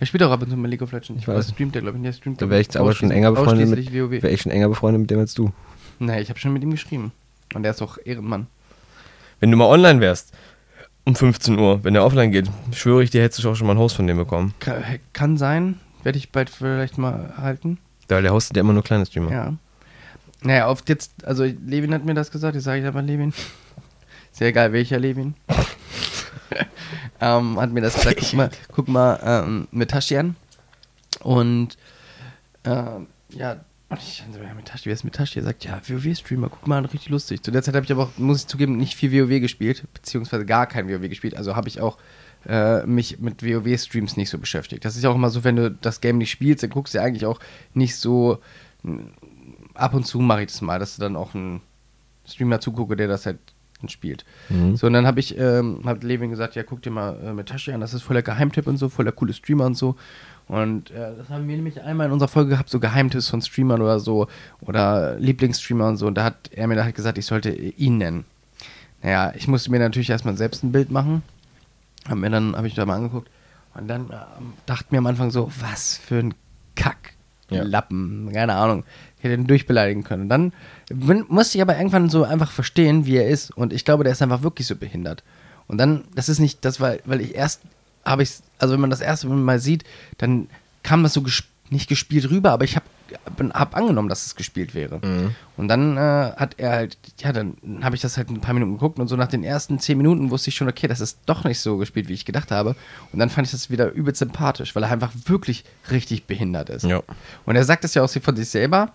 Er 0.00 0.06
spielt 0.06 0.24
auch 0.24 0.32
ab 0.32 0.42
und 0.42 0.50
zu 0.50 0.56
mal 0.56 0.68
League 0.68 0.82
of 0.82 0.90
Legends. 0.90 1.22
Ich 1.22 1.28
weiß. 1.28 1.34
Aber 1.34 1.42
streamt 1.44 1.76
der, 1.76 1.82
glaube 1.82 1.96
ich. 1.98 2.02
Der 2.02 2.12
streamt, 2.12 2.42
Da 2.42 2.50
wäre 2.50 2.60
ich, 2.60 2.76
aber 2.76 2.92
schon 2.92 3.12
enger 3.12 3.30
befreundet 3.30 3.68
mit, 3.68 3.94
WoW. 3.94 4.24
ich 4.24 4.42
schon 4.42 4.50
enger 4.50 4.68
befreundet 4.68 5.00
mit 5.02 5.10
dem 5.12 5.20
als 5.20 5.34
du. 5.34 5.52
Nee, 6.00 6.20
ich 6.22 6.28
habe 6.28 6.40
schon 6.40 6.52
mit 6.52 6.64
ihm 6.64 6.72
geschrieben. 6.72 7.12
Und 7.54 7.62
der 7.62 7.70
ist 7.70 7.82
auch 7.82 7.98
Ehrenmann. 8.04 8.48
Wenn 9.40 9.50
du 9.50 9.56
mal 9.56 9.66
online 9.66 10.00
wärst, 10.00 10.32
um 11.04 11.14
15 11.14 11.58
Uhr, 11.58 11.84
wenn 11.84 11.94
der 11.94 12.04
offline 12.04 12.32
geht, 12.32 12.50
schwöre 12.72 13.02
ich 13.02 13.10
dir, 13.10 13.22
hättest 13.22 13.44
du 13.44 13.50
auch 13.50 13.54
schon 13.54 13.66
mal 13.66 13.72
einen 13.72 13.80
Host 13.80 13.96
von 13.96 14.06
dem 14.06 14.16
bekommen. 14.16 14.54
Kann, 14.60 14.82
kann 15.12 15.36
sein. 15.36 15.80
Werde 16.02 16.18
ich 16.18 16.32
bald 16.32 16.50
vielleicht 16.50 16.98
mal 16.98 17.34
halten. 17.36 17.78
Weil 18.08 18.22
der 18.22 18.32
hostet 18.32 18.56
ja 18.56 18.62
immer 18.62 18.72
nur 18.72 18.82
kleine 18.82 19.06
Streamer. 19.06 19.30
Ja. 19.30 19.54
Naja, 20.42 20.68
oft 20.68 20.88
jetzt, 20.88 21.12
also 21.24 21.44
Levin 21.44 21.92
hat 21.92 22.04
mir 22.04 22.14
das 22.14 22.30
gesagt, 22.30 22.54
jetzt 22.54 22.64
sage 22.64 22.80
ich 22.80 22.86
einfach 22.86 23.02
Levin. 23.02 23.32
Sehr 24.32 24.52
geil, 24.52 24.72
welcher 24.72 24.98
Levin? 24.98 25.34
ähm, 27.20 27.60
hat 27.60 27.72
mir 27.72 27.80
das 27.80 27.94
gesagt, 27.94 28.18
guck 28.20 28.32
mal, 28.34 28.50
guck 28.72 28.88
mal 28.88 29.20
ähm, 29.22 29.68
mit 29.70 29.90
Tashi 29.90 30.16
an. 30.16 30.36
Und 31.20 31.76
ähm, 32.64 33.06
ja, 33.30 33.56
und 33.96 34.02
ich 34.02 34.22
dann 34.24 34.32
so, 34.32 34.40
ja, 34.40 34.54
mit 34.54 34.66
Tashi, 34.66 34.86
wer 34.86 34.92
ist 34.92 35.04
mit 35.04 35.14
Tashi? 35.14 35.38
Er 35.38 35.44
sagt, 35.44 35.64
ja, 35.64 35.80
WoW-Streamer, 35.86 36.48
guck 36.48 36.66
mal, 36.66 36.84
richtig 36.84 37.08
lustig. 37.08 37.42
Zu 37.42 37.50
der 37.50 37.62
Zeit 37.62 37.74
habe 37.74 37.84
ich 37.84 37.92
aber 37.92 38.04
auch, 38.04 38.18
muss 38.18 38.40
ich 38.40 38.46
zugeben, 38.46 38.76
nicht 38.76 38.94
viel 38.94 39.12
WoW 39.12 39.40
gespielt, 39.40 39.84
beziehungsweise 39.94 40.44
gar 40.44 40.66
kein 40.66 40.88
WoW 40.88 41.08
gespielt. 41.08 41.36
Also 41.36 41.56
habe 41.56 41.68
ich 41.68 41.80
auch 41.80 41.98
äh, 42.46 42.84
mich 42.86 43.18
mit 43.18 43.42
WoW-Streams 43.42 44.16
nicht 44.16 44.30
so 44.30 44.38
beschäftigt. 44.38 44.84
Das 44.84 44.96
ist 44.96 45.02
ja 45.02 45.10
auch 45.10 45.14
immer 45.14 45.30
so, 45.30 45.44
wenn 45.44 45.56
du 45.56 45.70
das 45.70 46.00
Game 46.00 46.18
nicht 46.18 46.30
spielst, 46.30 46.62
dann 46.62 46.70
guckst 46.70 46.94
du 46.94 46.98
ja 46.98 47.04
eigentlich 47.04 47.26
auch 47.26 47.40
nicht 47.74 47.96
so 47.96 48.40
ab 49.74 49.94
und 49.94 50.06
zu 50.06 50.20
mache 50.20 50.42
ich 50.42 50.52
das 50.52 50.60
mal, 50.60 50.78
dass 50.78 50.96
du 50.96 51.00
dann 51.00 51.16
auch 51.16 51.34
einen 51.34 51.60
Streamer 52.26 52.60
zugucke, 52.60 52.96
der 52.96 53.08
das 53.08 53.26
halt 53.26 53.38
spielt. 53.88 54.24
Mhm. 54.48 54.76
So, 54.76 54.86
und 54.86 54.94
dann 54.94 55.06
habe 55.06 55.20
ich, 55.20 55.38
ähm, 55.38 55.82
hat 55.84 56.02
Levin 56.02 56.30
gesagt, 56.30 56.54
ja, 56.54 56.62
guck 56.62 56.82
dir 56.82 56.90
mal 56.90 57.18
äh, 57.22 57.32
mit 57.32 57.48
Tashi 57.48 57.72
an, 57.72 57.80
das 57.80 57.94
ist 57.94 58.02
voller 58.02 58.22
Geheimtipp 58.22 58.66
und 58.66 58.78
so, 58.78 58.88
voller 58.88 59.12
coole 59.12 59.32
Streamer 59.32 59.66
und 59.66 59.76
so. 59.76 59.96
Und 60.48 60.90
äh, 60.92 61.16
das 61.16 61.28
haben 61.28 61.48
wir 61.48 61.56
nämlich 61.56 61.82
einmal 61.82 62.06
in 62.06 62.12
unserer 62.12 62.28
Folge 62.28 62.50
gehabt, 62.50 62.70
so 62.70 62.78
Geheimtipps 62.78 63.28
von 63.28 63.42
Streamern 63.42 63.82
oder 63.82 63.98
so, 63.98 64.28
oder 64.60 65.18
Lieblingsstreamer 65.18 65.88
und 65.88 65.96
so. 65.96 66.06
Und 66.06 66.14
da 66.14 66.24
hat 66.24 66.50
er 66.52 66.66
mir 66.68 66.82
halt 66.82 66.94
gesagt, 66.94 67.18
ich 67.18 67.26
sollte 67.26 67.50
ihn 67.50 67.98
nennen. 67.98 68.24
Naja, 69.02 69.32
ich 69.36 69.48
musste 69.48 69.70
mir 69.70 69.80
natürlich 69.80 70.10
erstmal 70.10 70.36
selbst 70.36 70.62
ein 70.62 70.72
Bild 70.72 70.90
machen. 70.90 71.22
Hab 72.08 72.18
mir 72.18 72.30
dann, 72.30 72.56
habe 72.56 72.66
ich 72.68 72.74
da 72.74 72.86
mal 72.86 72.96
angeguckt. 72.96 73.28
Und 73.74 73.88
dann 73.88 74.02
ähm, 74.10 74.52
dachte 74.66 74.86
mir 74.90 74.98
am 74.98 75.06
Anfang 75.06 75.30
so, 75.30 75.50
was 75.60 75.96
für 75.98 76.18
ein 76.18 76.34
Kack. 76.76 77.14
Ja. 77.48 77.62
Lappen, 77.62 78.30
keine 78.32 78.54
Ahnung. 78.54 78.84
Ich 79.18 79.24
hätte 79.24 79.34
ihn 79.34 79.46
durchbeleidigen 79.46 80.02
können. 80.02 80.22
Und 80.22 80.28
dann 80.28 80.52
bin, 80.88 81.24
musste 81.28 81.58
ich 81.58 81.62
aber 81.62 81.76
irgendwann 81.76 82.08
so 82.08 82.24
einfach 82.24 82.50
verstehen, 82.50 83.06
wie 83.06 83.16
er 83.16 83.28
ist. 83.28 83.50
Und 83.56 83.72
ich 83.72 83.84
glaube, 83.84 84.02
der 84.02 84.12
ist 84.12 84.22
einfach 84.22 84.42
wirklich 84.42 84.66
so 84.66 84.74
behindert. 84.74 85.22
Und 85.68 85.78
dann, 85.78 86.04
das 86.14 86.28
ist 86.28 86.38
nicht, 86.38 86.64
das 86.64 86.80
war, 86.80 86.96
weil 87.04 87.20
ich 87.20 87.34
erst 87.34 87.62
habe 88.06 88.22
ich, 88.22 88.30
also 88.58 88.74
wenn 88.74 88.80
man 88.80 88.90
das 88.90 89.00
erste 89.00 89.28
Mal 89.28 89.58
sieht, 89.58 89.84
dann 90.18 90.48
kam 90.82 91.02
das 91.02 91.12
so 91.12 91.22
gesp 91.22 91.46
nicht 91.68 91.88
gespielt 91.88 92.30
rüber, 92.30 92.52
aber 92.52 92.62
ich 92.62 92.76
habe 92.76 92.86
habe 93.54 93.76
angenommen, 93.76 94.08
dass 94.08 94.26
es 94.26 94.34
gespielt 94.34 94.74
wäre. 94.74 95.00
Mhm. 95.04 95.34
Und 95.56 95.68
dann 95.68 95.96
äh, 95.96 96.32
hat 96.36 96.54
er 96.58 96.70
halt, 96.70 96.98
ja, 97.20 97.32
dann 97.32 97.56
habe 97.82 97.94
ich 97.94 98.02
das 98.02 98.16
halt 98.16 98.30
ein 98.30 98.40
paar 98.40 98.54
Minuten 98.54 98.74
geguckt 98.74 98.98
und 98.98 99.08
so 99.08 99.16
nach 99.16 99.28
den 99.28 99.44
ersten 99.44 99.78
zehn 99.78 99.96
Minuten 99.96 100.30
wusste 100.30 100.50
ich 100.50 100.56
schon, 100.56 100.68
okay, 100.68 100.86
das 100.86 101.00
ist 101.00 101.18
doch 101.26 101.44
nicht 101.44 101.60
so 101.60 101.76
gespielt, 101.76 102.08
wie 102.08 102.14
ich 102.14 102.24
gedacht 102.24 102.50
habe. 102.50 102.74
Und 103.12 103.18
dann 103.18 103.30
fand 103.30 103.46
ich 103.46 103.52
das 103.52 103.70
wieder 103.70 103.92
übelst 103.92 104.18
sympathisch, 104.18 104.74
weil 104.74 104.82
er 104.82 104.90
einfach 104.90 105.12
wirklich 105.26 105.64
richtig 105.90 106.24
behindert 106.26 106.70
ist. 106.70 106.84
Ja. 106.84 107.02
Und 107.44 107.56
er 107.56 107.64
sagt 107.64 107.84
es 107.84 107.94
ja 107.94 108.02
auch 108.02 108.10
von 108.10 108.36
sich 108.36 108.48
selber, 108.48 108.92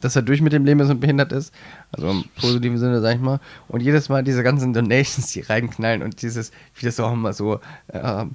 dass 0.00 0.16
er 0.16 0.22
durch 0.22 0.40
mit 0.40 0.52
dem 0.52 0.64
Leben 0.64 0.80
ist 0.80 0.90
und 0.90 1.00
behindert 1.00 1.32
ist. 1.32 1.52
Also 1.92 2.10
im 2.10 2.24
positiven 2.40 2.78
Sinne, 2.78 3.00
sag 3.00 3.16
ich 3.16 3.20
mal. 3.20 3.40
Und 3.68 3.80
jedes 3.80 4.08
Mal 4.08 4.24
diese 4.24 4.42
ganzen 4.42 4.72
Donations, 4.72 5.32
die 5.32 5.40
reinknallen 5.40 6.02
und 6.02 6.22
dieses, 6.22 6.52
wie 6.74 6.86
das 6.86 6.98
auch 7.00 7.12
immer 7.12 7.32
so, 7.32 7.60
ähm, 7.92 8.32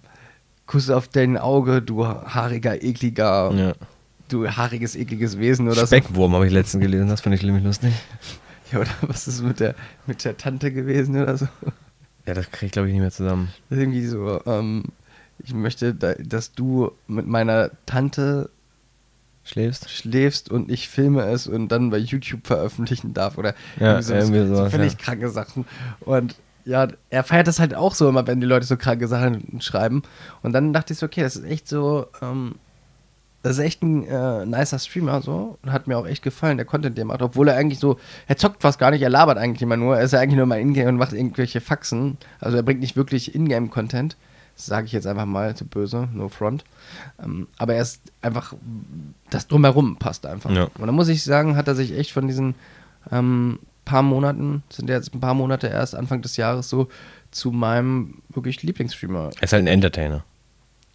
Kuss 0.65 0.89
auf 0.89 1.07
dein 1.07 1.37
Auge, 1.37 1.81
du 1.81 2.05
haariger, 2.05 2.81
ekliger, 2.81 3.51
ja. 3.53 3.73
du 4.29 4.47
haariges, 4.47 4.95
ekliges 4.95 5.37
Wesen 5.37 5.69
oder 5.69 5.85
Speckwurm 5.85 6.33
habe 6.33 6.47
ich 6.47 6.53
letztens 6.53 6.81
gelesen, 6.81 7.07
das 7.07 7.21
fand 7.21 7.35
ich 7.35 7.43
nämlich 7.43 7.63
lustig. 7.63 7.93
so. 8.19 8.35
Ja, 8.71 8.79
oder 8.79 8.89
was 9.01 9.27
ist 9.27 9.43
mit 9.43 9.59
der, 9.59 9.75
mit 10.07 10.25
der 10.25 10.37
Tante 10.37 10.71
gewesen 10.71 11.21
oder 11.21 11.37
so? 11.37 11.47
Ja, 12.25 12.33
das 12.33 12.49
kriege 12.49 12.65
ich 12.67 12.71
glaube 12.71 12.87
ich 12.87 12.93
nicht 12.93 13.01
mehr 13.01 13.11
zusammen. 13.11 13.49
Das 13.69 13.77
ist 13.77 13.83
irgendwie 13.83 14.05
so, 14.05 14.41
ähm, 14.47 14.85
ich 15.37 15.53
möchte, 15.53 15.93
da, 15.93 16.13
dass 16.15 16.53
du 16.53 16.91
mit 17.07 17.27
meiner 17.27 17.69
Tante 17.85 18.49
Schläfst? 19.45 19.89
schläfst 19.91 20.51
und 20.51 20.71
ich 20.71 20.89
filme 20.89 21.21
es 21.23 21.47
und 21.47 21.69
dann 21.69 21.91
bei 21.91 21.97
YouTube 21.97 22.47
veröffentlichen 22.47 23.13
darf 23.13 23.37
oder 23.37 23.53
Ja, 23.79 23.99
irgendwie 23.99 24.03
so, 24.03 24.13
irgendwie 24.15 24.47
so 24.47 24.55
sowas, 24.55 24.71
völlig 24.71 24.93
ja. 24.93 24.99
kranke 24.99 25.29
Sachen. 25.29 25.65
Und 26.01 26.35
ja, 26.65 26.87
er 27.11 27.23
feiert 27.23 27.47
das 27.47 27.59
halt 27.59 27.75
auch 27.75 27.93
so 27.93 28.09
immer, 28.09 28.25
wenn 28.25 28.41
die 28.41 28.47
Leute 28.47 28.65
so 28.65 28.75
kranke 28.75 29.07
Sachen 29.07 29.61
schreiben. 29.61 30.01
Und 30.41 30.53
dann 30.53 30.73
dachte 30.73 30.93
ich 30.93 30.99
so, 30.99 31.05
okay, 31.05 31.21
das 31.21 31.35
ist 31.35 31.45
echt 31.45 31.67
so, 31.67 32.07
ähm, 32.23 32.55
das 33.43 33.59
ist 33.59 33.63
echt 33.63 33.83
ein 33.83 34.07
äh, 34.07 34.43
nicer 34.47 34.79
Streamer 34.79 35.21
so 35.21 35.59
und 35.61 35.71
hat 35.71 35.85
mir 35.85 35.99
auch 35.99 36.07
echt 36.07 36.23
gefallen, 36.23 36.57
der 36.57 36.65
Content, 36.65 36.97
den 36.97 37.03
er 37.03 37.05
macht, 37.05 37.21
obwohl 37.21 37.47
er 37.47 37.55
eigentlich 37.55 37.77
so, 37.77 37.99
er 38.25 38.37
zockt 38.37 38.63
fast 38.63 38.79
gar 38.79 38.89
nicht, 38.89 39.03
er 39.03 39.11
labert 39.11 39.37
eigentlich 39.37 39.61
immer 39.61 39.77
nur, 39.77 39.95
er 39.95 40.03
ist 40.03 40.13
ja 40.13 40.19
eigentlich 40.19 40.37
nur 40.37 40.47
mal 40.47 40.59
Ingame 40.59 40.89
und 40.89 40.97
macht 40.97 41.13
irgendwelche 41.13 41.61
Faxen. 41.61 42.17
Also 42.39 42.57
er 42.57 42.63
bringt 42.63 42.79
nicht 42.79 42.95
wirklich 42.95 43.35
Ingame-Content. 43.35 44.17
Das 44.55 44.65
sage 44.67 44.85
ich 44.85 44.93
jetzt 44.93 45.05
einfach 45.05 45.25
mal 45.25 45.55
zu 45.55 45.65
böse, 45.65 46.07
no 46.13 46.29
front. 46.29 46.63
Ähm, 47.21 47.47
aber 47.57 47.75
er 47.75 47.81
ist 47.81 48.01
einfach, 48.21 48.53
das 49.29 49.47
drumherum 49.47 49.97
passt 49.97 50.25
einfach. 50.25 50.49
Ja. 50.49 50.69
Und 50.77 50.85
dann 50.85 50.95
muss 50.95 51.09
ich 51.09 51.23
sagen, 51.23 51.57
hat 51.57 51.67
er 51.67 51.75
sich 51.75 51.91
echt 51.97 52.11
von 52.11 52.27
diesen 52.27 52.55
ähm, 53.11 53.59
paar 53.83 54.01
Monaten, 54.01 54.63
sind 54.69 54.89
ja 54.89 54.95
jetzt 54.95 55.13
ein 55.13 55.19
paar 55.19 55.33
Monate 55.33 55.67
erst, 55.67 55.93
Anfang 55.93 56.21
des 56.21 56.37
Jahres 56.37 56.69
so, 56.69 56.89
zu 57.31 57.51
meinem 57.51 58.21
wirklich 58.29 58.63
Lieblingsstreamer. 58.63 59.31
Er 59.35 59.43
ist 59.43 59.53
halt 59.53 59.63
ein 59.63 59.67
Entertainer. 59.67 60.23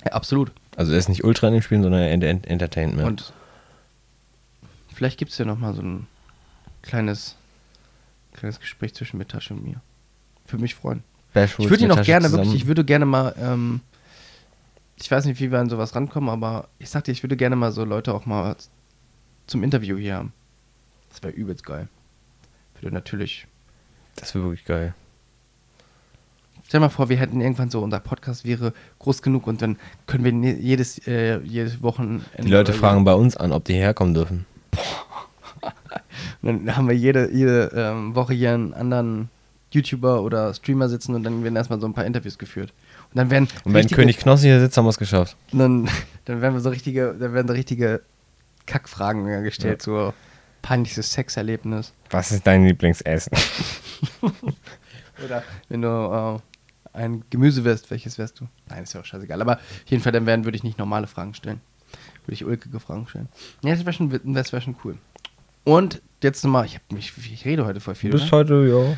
Ja, 0.05 0.13
absolut. 0.13 0.53
Also 0.77 0.93
er 0.93 0.99
ist 0.99 1.09
nicht 1.09 1.25
ultra 1.25 1.49
in 1.49 1.55
dem 1.55 1.63
Spielen, 1.63 1.83
sondern 1.83 2.01
er 2.01 2.11
ent 2.11 2.25
ent 2.25 2.47
entertaint 2.47 2.97
mehr. 2.97 3.05
Und 3.05 3.33
vielleicht 4.95 5.19
gibt 5.19 5.33
es 5.33 5.39
ja 5.39 5.45
nochmal 5.45 5.75
so 5.75 5.83
ein 5.83 6.07
kleines, 6.83 7.37
kleines 8.33 8.59
Gespräch 8.59 8.95
zwischen 8.95 9.19
Metasche 9.19 9.53
und 9.53 9.65
mir. 9.65 9.81
Für 10.47 10.57
mich 10.57 10.75
freuen. 10.75 11.03
Ich 11.35 11.71
würde 11.71 11.85
ihn 11.85 11.93
auch 11.93 12.03
gerne, 12.03 12.27
zusammen. 12.27 12.45
wirklich, 12.45 12.63
ich 12.63 12.67
würde 12.67 12.85
gerne 12.85 13.07
mal, 13.07 13.35
ähm, 13.41 13.81
ich 14.97 15.11
weiß 15.11 15.25
nicht, 15.27 15.41
wie 15.41 15.51
wir 15.51 15.59
an 15.59 15.69
sowas 15.69 15.95
rankommen, 15.95 16.29
aber 16.29 16.69
ich 16.79 16.91
sag 16.91 17.05
dir, 17.05 17.13
ich 17.13 17.23
würde 17.23 17.37
gerne 17.37 17.57
mal 17.57 17.73
so 17.73 17.85
Leute 17.85 18.13
auch 18.13 18.27
mal 18.27 18.57
zum 19.47 19.63
Interview 19.63 19.97
hier 19.97 20.17
haben. 20.17 20.33
Das 21.11 21.23
wäre 21.23 21.33
übelst 21.33 21.65
geil. 21.65 21.89
Würde 22.81 22.95
natürlich. 22.95 23.47
Das 24.17 24.35
wäre 24.35 24.45
wirklich 24.45 24.65
geil. 24.65 24.95
Stell 26.67 26.81
mal 26.81 26.89
vor, 26.89 27.09
wir 27.09 27.17
hätten 27.17 27.41
irgendwann 27.41 27.69
so, 27.69 27.81
unser 27.81 27.99
Podcast 27.99 28.45
wäre 28.45 28.73
groß 29.01 29.23
genug 29.23 29.47
und 29.47 29.61
dann 29.61 29.77
können 30.07 30.25
wir 30.25 30.53
jedes, 30.53 31.05
äh, 31.07 31.41
jedes 31.41 31.83
Wochenende. 31.83 32.25
Die 32.39 32.49
Leute 32.49 32.73
fragen 32.73 33.05
bei 33.05 33.15
uns 33.15 33.37
an, 33.37 33.53
ob 33.53 33.65
die 33.65 33.75
herkommen 33.75 34.15
dürfen. 34.15 34.47
Und 36.43 36.67
dann 36.67 36.77
haben 36.77 36.89
wir 36.89 36.97
jede, 36.97 37.31
jede 37.33 37.71
ähm, 37.75 38.15
Woche 38.15 38.35
hier 38.35 38.55
einen 38.55 38.73
anderen 38.73 39.29
YouTuber 39.73 40.23
oder 40.23 40.53
Streamer 40.55 40.89
sitzen 40.89 41.15
und 41.15 41.23
dann 41.23 41.43
werden 41.45 41.57
erstmal 41.57 41.81
so 41.81 41.87
ein 41.87 41.95
paar 41.95 42.05
Interviews 42.05 42.39
geführt. 42.39 42.73
Und 43.11 43.19
dann 43.19 43.31
werden. 43.31 43.49
Und 43.65 43.75
wenn 43.75 43.89
König 43.89 44.19
Knossi 44.19 44.47
hier 44.47 44.61
sitzt, 44.61 44.77
haben 44.77 44.85
wir 44.85 44.91
es 44.91 44.99
geschafft. 44.99 45.37
dann, 45.53 45.89
dann 46.25 46.41
werden 46.41 46.55
wir 46.55 46.61
so 46.61 46.71
richtige, 46.71 47.15
dann 47.19 47.33
werden 47.33 47.49
so 47.49 47.55
richtige 47.55 48.03
Kackfragen 48.67 49.27
ja 49.29 49.41
gestellt, 49.41 49.83
so 49.83 50.13
peinliches 50.63 51.13
Sexerlebnis. 51.13 51.93
Was 52.11 52.33
ist 52.33 52.47
dein 52.47 52.65
Lieblingsessen? 52.65 53.33
Oder 55.25 55.43
wenn 55.69 55.83
du 55.83 55.89
äh, 55.89 56.97
ein 56.97 57.25
Gemüse 57.31 57.65
wärst, 57.65 57.91
welches 57.91 58.19
wärst 58.19 58.41
du? 58.41 58.49
Nein, 58.69 58.83
ist 58.83 58.93
ja 58.95 59.01
auch 59.01 59.05
scheißegal. 59.05 59.41
Aber 59.41 59.57
auf 59.57 59.63
jeden 59.87 60.03
Fall, 60.03 60.13
dann 60.13 60.27
werden, 60.27 60.45
würde 60.45 60.57
ich 60.57 60.65
nicht 60.65 60.79
normale 60.79 61.07
Fragen 61.07 61.35
stellen. 61.35 61.61
Würde 62.25 62.35
ich 62.35 62.45
ulkige 62.45 62.81
Fragen 62.81 63.07
stellen. 63.09 63.29
Ja, 63.63 63.75
das 63.75 63.85
wäre 63.85 63.93
schon, 63.93 64.35
das 64.35 64.53
wär 64.53 64.61
schon 64.61 64.77
cool. 64.85 64.97
Und 65.65 66.01
jetzt 66.23 66.45
nochmal, 66.45 66.67
ich, 66.67 66.77
hab 66.77 66.93
mich, 66.93 67.13
ich 67.33 67.45
rede 67.45 67.67
heute 67.67 67.81
voll 67.81 67.95
viel. 67.95 68.15
Oder? 68.15 68.31
heute, 68.31 68.67
ja. 68.67 68.97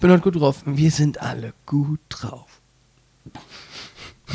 Bin 0.00 0.10
heute 0.10 0.22
gut 0.22 0.40
drauf. 0.40 0.62
Wir 0.64 0.90
sind 0.90 1.20
alle 1.20 1.52
gut 1.66 2.00
drauf. 2.08 2.60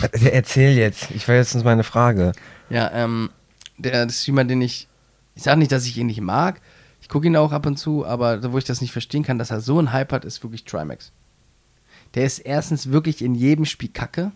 Äh, 0.02 0.30
Erzähl 0.30 0.78
jetzt. 0.78 1.12
Ich 1.12 1.28
war 1.28 1.36
jetzt 1.36 1.56
meine 1.64 1.84
Frage. 1.84 2.32
Ja, 2.70 2.92
ähm, 2.92 3.30
der 3.78 4.10
Streamer, 4.10 4.46
den 4.46 4.62
ich, 4.62 4.88
ich 5.36 5.44
sage 5.44 5.60
nicht, 5.60 5.72
dass 5.72 5.86
ich 5.86 5.98
ihn 5.98 6.08
nicht 6.08 6.22
mag. 6.22 6.62
Ich 7.02 7.10
gucke 7.10 7.28
ihn 7.28 7.36
auch 7.36 7.52
ab 7.52 7.66
und 7.66 7.78
zu, 7.78 8.06
aber 8.06 8.52
wo 8.52 8.58
ich 8.58 8.64
das 8.64 8.82
nicht 8.82 8.92
verstehen 8.92 9.24
kann, 9.24 9.38
dass 9.38 9.52
er 9.52 9.62
so 9.62 9.78
einen 9.78 9.92
Hype 9.92 10.12
hat, 10.12 10.26
ist 10.26 10.42
wirklich 10.44 10.64
Trimax. 10.64 11.12
Der 12.16 12.26
ist 12.26 12.40
erstens 12.40 12.92
wirklich 12.92 13.22
in 13.22 13.36
jedem 13.36 13.66
Spiel 13.66 13.90
kacke 13.90 14.32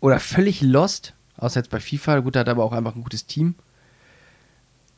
oder 0.00 0.20
völlig 0.20 0.62
lost, 0.62 1.14
außer 1.36 1.60
jetzt 1.60 1.70
bei 1.70 1.80
FIFA. 1.80 2.20
Gut, 2.20 2.34
der 2.34 2.40
hat 2.40 2.48
aber 2.48 2.64
auch 2.64 2.72
einfach 2.72 2.94
ein 2.94 3.02
gutes 3.02 3.26
Team. 3.26 3.54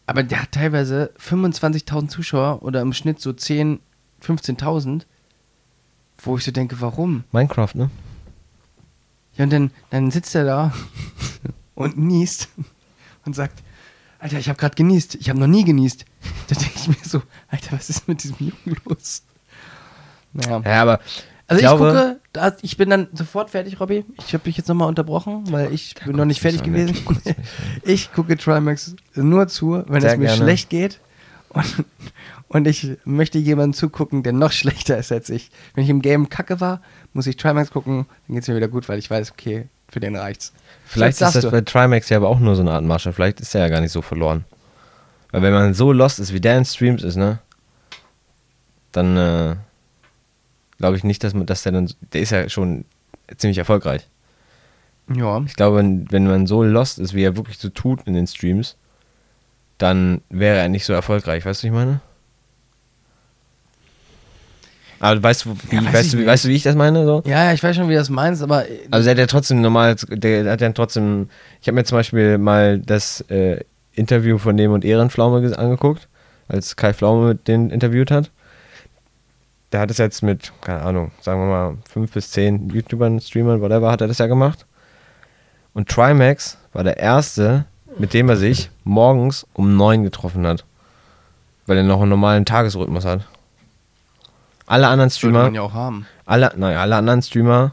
Aber 0.07 0.23
der 0.23 0.43
hat 0.43 0.53
teilweise 0.53 1.13
25.000 1.19 2.09
Zuschauer 2.09 2.63
oder 2.63 2.83
im 2.83 2.93
Schnitt 2.93 3.21
so 3.21 3.33
10, 3.33 3.81
15.000, 4.25 5.03
wo 6.23 6.37
ich 6.39 6.45
so 6.45 6.51
denke, 6.53 6.81
warum? 6.81 7.25
Minecraft, 7.33 7.75
ne? 7.75 7.91
Ja, 9.37 9.45
und 9.45 9.53
dann, 9.53 9.71
dann 9.91 10.11
sitzt 10.11 10.35
er 10.35 10.45
da 10.45 10.73
und 11.75 11.99
niest 11.99 12.49
und 13.25 13.35
sagt, 13.35 13.63
Alter, 14.21 14.39
ich 14.39 14.49
habe 14.49 14.59
gerade 14.59 14.75
genießt. 14.77 15.17
Ich 15.17 15.29
habe 15.29 15.39
noch 15.39 15.47
nie 15.49 15.65
genießt. 15.65 16.05
Da 16.49 16.55
denke 16.55 16.73
ich 16.77 16.89
mir 16.89 16.97
so, 17.05 17.23
Alter, 17.49 17.73
was 17.77 17.91
ist 17.91 18.09
mit 18.09 18.23
diesem 18.23 18.37
Jungen 18.39 18.77
los? 18.87 19.23
Naja. 20.33 20.63
Ja, 20.65 20.83
aber 20.83 21.01
Also 21.47 21.61
ich, 21.61 21.67
glaube- 21.67 21.87
gucke, 21.89 22.21
da, 22.33 22.57
ich 22.63 22.77
bin 22.77 22.89
dann 22.91 23.09
sofort 23.13 23.51
fertig, 23.51 23.79
Robby. 23.81 24.05
Ich 24.27 24.33
habe 24.33 24.45
dich 24.45 24.57
jetzt 24.57 24.69
nochmal 24.69 24.89
unterbrochen, 24.89 25.45
weil 25.53 25.73
ich 25.75 25.95
bin 26.05 26.17
noch 26.17 26.25
nicht 26.25 26.41
fertig 26.41 26.63
gewesen. 26.63 26.97
Ich 27.83 28.13
gucke 28.13 28.37
Trimax 28.37 28.95
nur 29.15 29.47
zu, 29.49 29.85
wenn 29.89 30.01
Sehr 30.01 30.13
es 30.13 30.19
mir 30.19 30.27
gerne. 30.27 30.43
schlecht 30.43 30.71
geht. 30.71 31.01
Und, 31.51 31.85
und 32.55 32.69
ich 32.69 32.99
möchte 33.05 33.37
jemandem 33.37 33.75
zugucken, 33.75 34.23
der 34.23 34.33
noch 34.33 34.53
schlechter 34.63 34.97
ist 34.97 35.11
als 35.11 35.29
ich. 35.29 35.51
Wenn 35.75 35.83
ich 35.83 35.91
im 35.91 36.01
Game 36.01 36.29
kacke 36.29 36.61
war, 36.61 36.81
muss 37.13 37.27
ich 37.27 37.37
Trimax 37.37 37.73
gucken, 37.73 38.07
dann 38.29 38.35
geht 38.35 38.45
es 38.45 38.49
mir 38.49 38.55
wieder 38.55 38.69
gut, 38.69 38.89
weil 38.89 39.01
ich 39.01 39.11
weiß, 39.11 39.33
okay, 39.33 39.67
für 39.89 39.99
den 39.99 40.15
reicht's. 40.15 40.53
Vielleicht 40.87 41.15
ist 41.15 41.23
das 41.23 41.33
sagst 41.33 41.51
bei 41.51 41.63
Trimax 41.63 42.09
ja 42.11 42.17
aber 42.17 42.29
auch 42.29 42.39
nur 42.39 42.55
so 42.55 42.63
eine 42.63 42.71
Art 42.71 42.85
Masche. 42.85 43.13
Vielleicht 43.13 43.41
ist 43.41 43.57
er 43.57 43.63
ja 43.63 43.69
gar 43.69 43.81
nicht 43.81 43.91
so 43.91 44.03
verloren. 44.03 44.45
Weil 45.33 45.43
wenn 45.43 45.53
man 45.53 45.75
so 45.75 45.91
lost 45.91 46.21
ist, 46.21 46.33
wie 46.33 46.41
der 46.41 46.57
in 46.57 46.65
Streams 46.65 47.03
ist, 47.03 47.17
ne? 47.17 47.41
Dann 48.93 49.17
äh, 49.17 49.57
glaube 50.79 50.97
ich 50.97 51.03
nicht, 51.03 51.25
dass 51.25 51.35
man, 51.35 51.47
dass 51.47 51.65
der 51.65 51.73
dann. 51.73 51.93
Der 52.13 52.21
ist 52.21 52.31
ja 52.31 52.49
schon 52.49 52.85
ziemlich 53.37 53.59
erfolgreich. 53.59 54.09
Ja. 55.13 55.43
Ich 55.45 55.57
glaube, 55.57 55.79
wenn, 55.79 56.11
wenn 56.13 56.29
man 56.29 56.47
so 56.47 56.63
lost 56.63 57.01
ist, 57.01 57.15
wie 57.15 57.25
er 57.25 57.37
wirklich 57.37 57.59
so 57.59 57.69
tut 57.69 58.07
in 58.07 58.15
den 58.15 58.29
Streams, 58.29 58.77
dann 59.79 60.23
wäre 60.31 60.59
er 60.59 60.69
nicht 60.69 60.85
so 60.85 60.93
erfolgreich. 60.93 61.45
Weißt 61.45 61.65
du, 61.65 61.67
was 61.67 61.73
ich 61.73 61.73
meine? 61.73 62.01
Aber 65.05 65.23
weißt 65.23 65.45
du, 65.45 65.55
wie, 65.69 65.77
Ja, 65.77 65.85
weiß 65.85 65.93
weißt, 65.95 66.05
ich 66.07 66.11
du, 66.13 66.19
wie- 66.19 66.27
weißt 66.27 66.45
du, 66.45 66.49
wie 66.49 66.55
ich 66.55 66.63
das 66.63 66.75
meine? 66.77 67.05
So? 67.05 67.23
Ja, 67.27 67.45
ja, 67.45 67.53
ich 67.53 67.63
weiß 67.63 67.77
schon, 67.77 67.89
wie 67.89 67.93
du 67.93 67.99
das 67.99 68.09
meinst, 68.09 68.43
aber 68.43 68.67
äh, 68.69 68.79
Also 68.91 69.05
der 69.05 69.11
hat 69.13 69.19
ja 69.19 69.27
trotzdem 69.27 69.61
normal, 69.61 69.97
der 70.09 70.51
hat 70.51 70.61
ja 70.63 70.71
trotzdem, 70.73 71.29
ich 71.61 71.69
habe 71.69 71.75
mir 71.75 71.85
zum 71.85 71.99
Beispiel 71.99 72.39
mal 72.39 72.79
das 72.79 73.21
äh, 73.29 73.61
Interview 73.93 74.39
von 74.39 74.57
dem 74.57 74.73
und 74.73 74.83
Ehrenpflaume 74.85 75.41
ges- 75.47 75.53
angeguckt, 75.53 76.09
als 76.49 76.77
Kai 76.77 76.95
Pflaume 76.95 77.29
mit 77.29 77.49
den 77.49 77.69
interviewt 77.71 78.11
hat. 78.11 78.31
Der 79.73 79.81
hat 79.81 79.91
es 79.91 79.99
jetzt 79.99 80.23
mit, 80.23 80.53
keine 80.63 80.81
Ahnung, 80.83 81.11
sagen 81.21 81.41
wir 81.41 81.47
mal, 81.49 81.77
fünf 81.87 82.13
bis 82.13 82.31
zehn 82.31 82.71
YouTubern, 82.71 83.21
Streamern, 83.21 83.61
whatever, 83.61 83.91
hat 83.91 84.01
er 84.01 84.09
das 84.09 84.19
ja 84.19 84.27
gemacht. 84.27 84.65
Und 85.75 85.89
Trimax 85.89 86.57
war 86.73 86.83
der 86.85 86.97
erste, 86.99 87.67
mit 87.99 88.15
dem 88.15 88.29
er 88.31 88.37
sich 88.37 88.71
morgens 88.85 89.47
um 89.53 89.77
neun 89.77 90.03
getroffen 90.05 90.47
hat. 90.47 90.65
Weil 91.67 91.79
er 91.79 91.83
noch 91.83 92.01
einen 92.01 92.11
normalen 92.11 92.45
Tagesrhythmus 92.45 93.05
hat. 93.05 93.27
Alle 94.67 94.89
anderen 94.89 95.11
Streamer 95.11 95.45
man 95.45 95.55
ja 95.55 95.63
auch 95.63 95.75
haben. 95.75 96.07
alle, 96.25 96.53
nein, 96.57 96.77
alle 96.77 96.97
anderen 96.97 97.23
Streamer, 97.23 97.73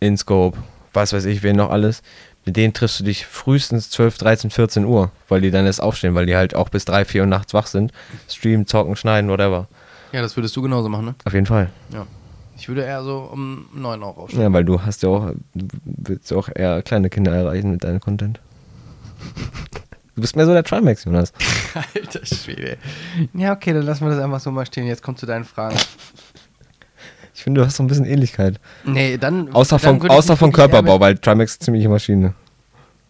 InScope, 0.00 0.56
was 0.92 1.12
weiß 1.12 1.24
ich, 1.26 1.42
wen 1.42 1.56
noch 1.56 1.70
alles, 1.70 2.02
mit 2.44 2.56
denen 2.56 2.72
triffst 2.72 3.00
du 3.00 3.04
dich 3.04 3.26
frühestens 3.26 3.90
12, 3.90 4.18
13, 4.18 4.50
14 4.50 4.84
Uhr, 4.86 5.10
weil 5.28 5.42
die 5.42 5.50
dann 5.50 5.66
erst 5.66 5.82
aufstehen, 5.82 6.14
weil 6.14 6.26
die 6.26 6.36
halt 6.36 6.54
auch 6.54 6.70
bis 6.70 6.86
3, 6.86 7.04
4 7.04 7.22
Uhr 7.22 7.26
nachts 7.26 7.52
wach 7.52 7.66
sind. 7.66 7.92
Streamen, 8.28 8.66
zocken, 8.66 8.96
schneiden, 8.96 9.28
whatever. 9.30 9.68
Ja, 10.12 10.22
das 10.22 10.36
würdest 10.36 10.56
du 10.56 10.62
genauso 10.62 10.88
machen, 10.88 11.04
ne? 11.04 11.14
Auf 11.26 11.34
jeden 11.34 11.44
Fall. 11.44 11.70
Ja. 11.92 12.06
Ich 12.56 12.66
würde 12.68 12.82
eher 12.82 13.04
so 13.04 13.28
um 13.30 13.66
neun 13.74 14.02
auch 14.02 14.16
aufstehen. 14.16 14.42
Ja, 14.42 14.52
weil 14.52 14.64
du 14.64 14.82
hast 14.82 15.02
ja 15.02 15.10
auch, 15.10 15.30
du 15.54 15.68
willst 15.84 16.30
ja 16.30 16.36
auch 16.38 16.48
eher 16.52 16.82
kleine 16.82 17.10
Kinder 17.10 17.32
erreichen 17.32 17.70
mit 17.70 17.84
deinem 17.84 18.00
Content. 18.00 18.40
Du 20.18 20.22
bist 20.22 20.34
mehr 20.34 20.46
so 20.46 20.52
der 20.52 20.64
Trimax, 20.64 21.04
Jonas. 21.04 21.32
Alter 21.94 22.26
Schwede. 22.26 22.76
Ja, 23.34 23.52
okay, 23.52 23.72
dann 23.72 23.84
lassen 23.84 24.04
wir 24.04 24.10
das 24.10 24.18
einfach 24.18 24.40
so 24.40 24.50
mal 24.50 24.66
stehen. 24.66 24.84
Jetzt 24.88 25.00
kommt 25.00 25.20
zu 25.20 25.26
deinen 25.26 25.44
Fragen. 25.44 25.76
Ich 27.34 27.44
finde, 27.44 27.60
du 27.60 27.66
hast 27.68 27.76
so 27.76 27.84
ein 27.84 27.86
bisschen 27.86 28.04
Ähnlichkeit. 28.04 28.58
Nee, 28.84 29.16
dann. 29.16 29.54
Außer 29.54 29.78
dann 29.78 30.00
von, 30.00 30.10
außer 30.10 30.36
von 30.36 30.50
Körperbau, 30.50 30.94
mit- 30.94 31.00
weil 31.00 31.18
Trimax 31.18 31.52
ist 31.52 31.62
ziemliche 31.62 31.88
Maschine. 31.88 32.34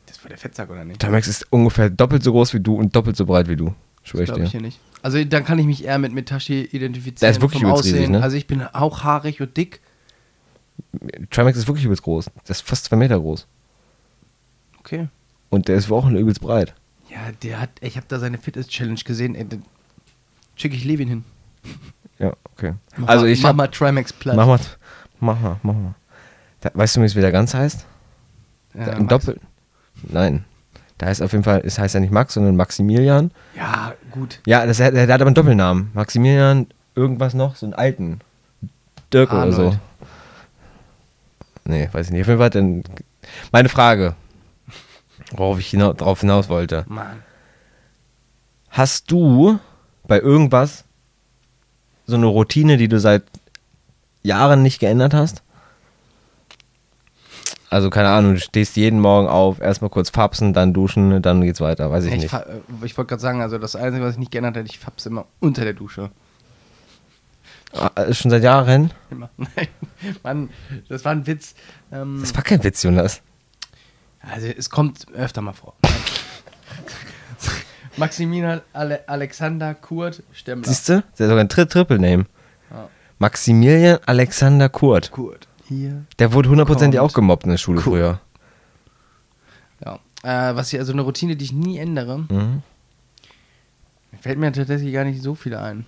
Das 0.05 0.23
war 0.23 0.29
der 0.29 0.37
Fettsack, 0.37 0.69
oder 0.69 0.85
nicht? 0.85 1.01
Trimax 1.01 1.29
ist 1.29 1.47
ungefähr 1.51 1.89
doppelt 1.89 2.23
so 2.23 2.33
groß 2.33 2.53
wie 2.53 2.61
du 2.61 2.75
und 2.75 2.95
doppelt 2.95 3.17
so 3.17 3.25
breit 3.25 3.49
wie 3.49 3.57
du. 3.57 3.75
Schwör 4.03 4.21
ich 4.21 4.27
Glaube 4.27 4.43
ich 4.43 4.49
dir. 4.51 4.59
hier 4.59 4.61
nicht. 4.61 4.81
Also 5.01 5.25
dann 5.25 5.47
kann 5.47 5.59
ich 5.59 5.65
mich 5.65 5.83
eher 5.83 5.97
mit 5.99 6.13
Mitashi 6.13 6.61
identifizieren. 6.61 7.21
Der 7.21 7.31
ist 7.31 7.41
wirklich 7.41 7.63
übelst 7.63 7.85
riesig, 7.85 8.01
Aussehen. 8.01 8.13
ne? 8.13 8.23
Also 8.23 8.37
ich 8.37 8.47
bin 8.47 8.61
auch 8.63 9.03
haarig 9.03 9.41
und 9.41 9.57
dick. 9.57 9.81
Trimax 11.31 11.57
ist 11.57 11.67
wirklich 11.67 11.87
übelst 11.87 12.03
groß. 12.03 12.27
Der 12.27 12.51
ist 12.51 12.61
fast 12.61 12.85
zwei 12.85 12.97
Meter 12.97 13.19
groß. 13.19 13.47
Okay. 14.81 15.09
Und 15.49 15.69
der 15.69 15.77
ist 15.77 15.91
auch 15.91 16.07
übelst 16.07 16.43
breit. 16.43 16.75
Ja, 17.11 17.33
der 17.43 17.61
hat, 17.61 17.71
ich 17.81 17.97
habe 17.97 18.07
da 18.09 18.19
seine 18.19 18.39
Fitness-Challenge 18.39 19.01
gesehen. 19.05 19.35
Ey, 19.35 19.45
den 19.45 19.63
schicke 20.57 20.77
ich 20.77 20.85
Levin 20.85 21.09
hin. 21.09 21.25
Ja, 22.21 22.33
okay. 22.53 22.75
Mach 22.97 23.07
also 23.11 23.25
mal, 23.27 23.31
ich 23.31 23.43
mach 23.43 23.51
hab, 23.51 23.57
mal 23.57 23.69
Trimax 23.69 24.13
platt. 24.13 24.35
mach 24.35 24.49
mal, 24.49 24.59
mach 25.21 25.41
mal, 25.41 25.57
mach 25.63 25.73
mal. 25.75 25.95
Da, 26.61 26.71
weißt 26.75 26.97
du, 26.97 27.01
wie 27.01 27.05
es 27.05 27.15
wieder 27.15 27.31
ganz 27.31 27.55
heißt? 27.55 27.87
Ja, 28.75 28.87
Da- 28.87 28.99
Max. 28.99 29.07
Doppel. 29.07 29.41
Nein. 30.03 30.45
Da 30.99 31.07
heißt 31.07 31.23
auf 31.23 31.31
jeden 31.31 31.45
Fall, 31.45 31.63
es 31.65 31.79
heißt 31.79 31.95
ja 31.95 32.01
nicht 32.01 32.13
Max, 32.13 32.35
sondern 32.35 32.57
Maximilian. 32.57 33.31
Ja, 33.55 33.95
gut. 34.11 34.41
Ja, 34.47 34.67
das, 34.67 34.79
der, 34.79 34.91
der 34.91 35.03
hat 35.03 35.11
aber 35.13 35.27
einen 35.27 35.37
Doppelnamen. 35.37 35.93
Maximilian, 35.95 36.67
irgendwas 36.97 37.35
noch, 37.35 37.55
so 37.55 37.67
einen 37.67 37.75
alten. 37.75 38.19
Dirk 39.13 39.33
oder 39.33 39.53
so. 39.53 39.63
Arnold. 39.63 39.79
Nee, 41.67 41.89
weiß 41.93 42.07
ich 42.07 42.13
nicht. 42.13 42.23
Auf 42.23 42.27
jeden 42.29 42.41
Fall 42.41 42.51
dann. 42.51 42.83
Meine 43.53 43.69
Frage, 43.69 44.17
worauf 45.33 45.59
ich 45.59 45.69
hina 45.69 45.93
drauf 45.93 46.21
hinaus 46.21 46.49
wollte. 46.49 46.85
Mann. 46.89 47.23
Hast 48.71 49.11
du 49.11 49.59
bei 50.07 50.19
irgendwas 50.21 50.85
so 52.07 52.16
eine 52.16 52.27
Routine, 52.27 52.77
die 52.77 52.89
du 52.89 52.99
seit 53.01 53.23
Jahren 54.23 54.62
nicht 54.62 54.79
geändert 54.79 55.14
hast? 55.14 55.43
Also, 57.71 57.91
keine 57.91 58.09
Ahnung, 58.09 58.35
du 58.35 58.41
stehst 58.41 58.77
jeden 58.77 58.99
Morgen 58.99 59.29
auf, 59.29 59.61
erstmal 59.61 59.91
kurz 59.91 60.09
fapsen, 60.09 60.55
dann 60.55 60.73
duschen, 60.73 61.21
dann 61.21 61.43
geht's 61.43 61.61
weiter. 61.61 61.91
Weiß 61.91 62.05
ich, 62.07 62.14
Ich, 62.14 62.23
nicht. 62.23 62.33
äh, 62.33 62.61
ich 62.83 62.97
wollte 62.97 63.11
gerade 63.11 63.21
sagen, 63.21 63.43
also 63.43 63.59
das 63.59 63.77
Einzige, 63.77 64.05
was 64.05 64.12
ich 64.14 64.19
nicht 64.19 64.31
geändert 64.33 64.57
hätte, 64.57 64.71
ich 64.71 64.79
fab's 64.79 65.05
immer 65.05 65.27
unter 65.41 65.64
der 65.64 65.75
Dusche. 65.75 66.11
Ah, 67.75 67.89
ist 68.03 68.19
schon 68.23 68.31
seit 68.31 68.43
Jahren? 68.43 68.91
Immer. 69.11 69.29
Nein, 69.37 69.69
Mann, 70.23 70.51
das 70.89 71.05
war 71.05 71.12
ein 71.12 71.27
Witz. 71.27 71.55
Ähm, 71.93 72.19
Das 72.23 72.35
war 72.35 72.43
kein 72.43 72.64
Witz, 72.64 72.83
Jonas. 72.83 73.21
Also 74.21 74.47
es 74.47 74.71
kommt 74.71 75.07
öfter 75.12 75.41
mal 75.43 75.53
vor. 75.53 75.75
Maximilian 77.97 78.61
Ale 78.73 79.09
Alexander 79.09 79.75
Kurt 79.75 80.23
Stemmler. 80.33 80.69
Siehst 80.69 80.89
du? 80.89 80.93
Der 80.93 81.01
hat 81.03 81.16
sogar 81.16 81.39
ein 81.39 81.49
Tri 81.49 81.66
Triple-Name. 81.66 82.27
Ja. 82.71 82.89
Maximilian 83.19 83.99
Alexander 84.07 84.69
Kurt. 84.69 85.11
Kurt. 85.11 85.49
Hier. 85.66 86.05
Der 86.19 86.33
wurde 86.33 86.49
hundertprozentig 86.49 87.01
auch 87.01 87.12
gemobbt 87.12 87.45
in 87.45 87.51
der 87.51 87.59
Schule 87.59 87.79
Cool. 87.79 87.83
früher. 87.85 88.21
Ja. 89.85 89.99
Äh, 90.23 90.55
was 90.57 90.73
ich, 90.73 90.79
also 90.79 90.93
eine 90.93 91.03
Routine, 91.03 91.37
die 91.37 91.45
ich 91.45 91.53
nie 91.53 91.79
ändere, 91.79 92.19
Mhm. 92.19 92.62
fällt 94.21 94.39
mir 94.39 94.53
tatsächlich 94.53 94.93
gar 94.95 95.05
nicht 95.05 95.23
so 95.23 95.35
viel 95.35 95.55
ein. 95.57 95.85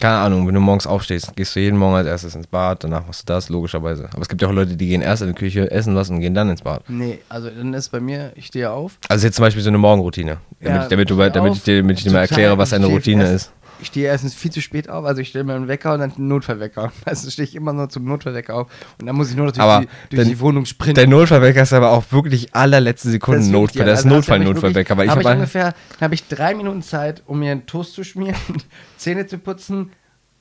Keine 0.00 0.16
Ahnung, 0.16 0.46
wenn 0.46 0.54
du 0.54 0.60
morgens 0.60 0.86
aufstehst, 0.86 1.36
gehst 1.36 1.54
du 1.54 1.60
jeden 1.60 1.78
Morgen 1.78 1.94
als 1.94 2.06
erstes 2.06 2.34
ins 2.34 2.46
Bad, 2.46 2.84
danach 2.84 3.06
machst 3.06 3.28
du 3.28 3.32
das, 3.32 3.50
logischerweise. 3.50 4.08
Aber 4.12 4.22
es 4.22 4.28
gibt 4.30 4.40
ja 4.40 4.48
auch 4.48 4.52
Leute, 4.52 4.74
die 4.74 4.88
gehen 4.88 5.02
erst 5.02 5.20
in 5.20 5.28
die 5.28 5.34
Küche, 5.34 5.70
essen 5.70 5.94
was 5.94 6.08
und 6.08 6.20
gehen 6.20 6.32
dann 6.32 6.48
ins 6.48 6.62
Bad. 6.62 6.88
Nee, 6.88 7.18
also 7.28 7.50
dann 7.50 7.74
ist 7.74 7.90
bei 7.90 8.00
mir, 8.00 8.32
ich 8.34 8.46
stehe 8.46 8.70
auf. 8.70 8.98
Also 9.10 9.26
jetzt 9.26 9.36
zum 9.36 9.44
Beispiel 9.44 9.62
so 9.62 9.68
eine 9.68 9.76
Morgenroutine. 9.76 10.38
Damit, 10.60 10.82
Ja, 10.82 10.88
damit, 10.88 11.10
du, 11.10 11.16
damit, 11.16 11.36
auf, 11.36 11.56
ich 11.58 11.64
dir, 11.64 11.82
damit 11.82 11.98
ich 11.98 12.04
dir 12.04 12.12
mal 12.12 12.20
erkläre, 12.20 12.56
was 12.56 12.72
eine 12.72 12.86
Routine 12.86 13.30
ist. 13.30 13.52
Ich 13.80 13.88
stehe 13.88 14.06
erstens 14.06 14.34
viel 14.34 14.50
zu 14.50 14.60
spät 14.60 14.88
auf, 14.88 15.04
also 15.04 15.20
ich 15.20 15.28
stelle 15.28 15.44
mir 15.44 15.54
einen 15.54 15.68
Wecker 15.68 15.94
und 15.94 16.00
dann 16.00 16.12
einen 16.12 16.28
Notfallwecker. 16.28 16.92
Also 17.04 17.30
stehe 17.30 17.46
ich 17.48 17.54
immer 17.54 17.72
nur 17.72 17.88
zum 17.88 18.04
Notfallwecker 18.04 18.54
auf 18.54 18.66
und 19.00 19.06
dann 19.06 19.16
muss 19.16 19.30
ich 19.30 19.36
nur 19.36 19.46
noch 19.46 19.52
durch, 19.52 19.62
Aber 19.62 19.80
die, 19.80 19.88
durch 20.10 20.20
dann- 20.22 20.28
die 20.28 20.40
Wohnung 20.40 20.66
sprinten. 20.66 20.94
Der 20.96 21.06
Notfallwecker 21.08 21.62
ist 21.62 21.72
aber 21.72 21.90
auch 21.90 22.04
wirklich 22.10 22.54
allerletzte 22.54 23.10
Sekunde 23.10 23.40
Das 23.40 23.48
Notfall. 23.48 23.86
Das 23.86 24.00
ist 24.00 24.04
also 24.06 24.16
Notfall-Notfallwecker. 24.16 24.96
Wirklich- 24.96 25.06
ich 25.06 25.10
hab 25.10 25.18
habe 25.18 25.28
ich 25.30 25.34
ungefähr, 25.36 25.74
habe 26.00 26.14
ich 26.14 26.28
drei 26.28 26.54
Minuten 26.54 26.82
Zeit, 26.82 27.22
um 27.26 27.38
mir 27.38 27.52
einen 27.52 27.66
Toast 27.66 27.94
zu 27.94 28.04
schmieren, 28.04 28.36
Zähne 28.96 29.26
zu 29.26 29.38
putzen 29.38 29.90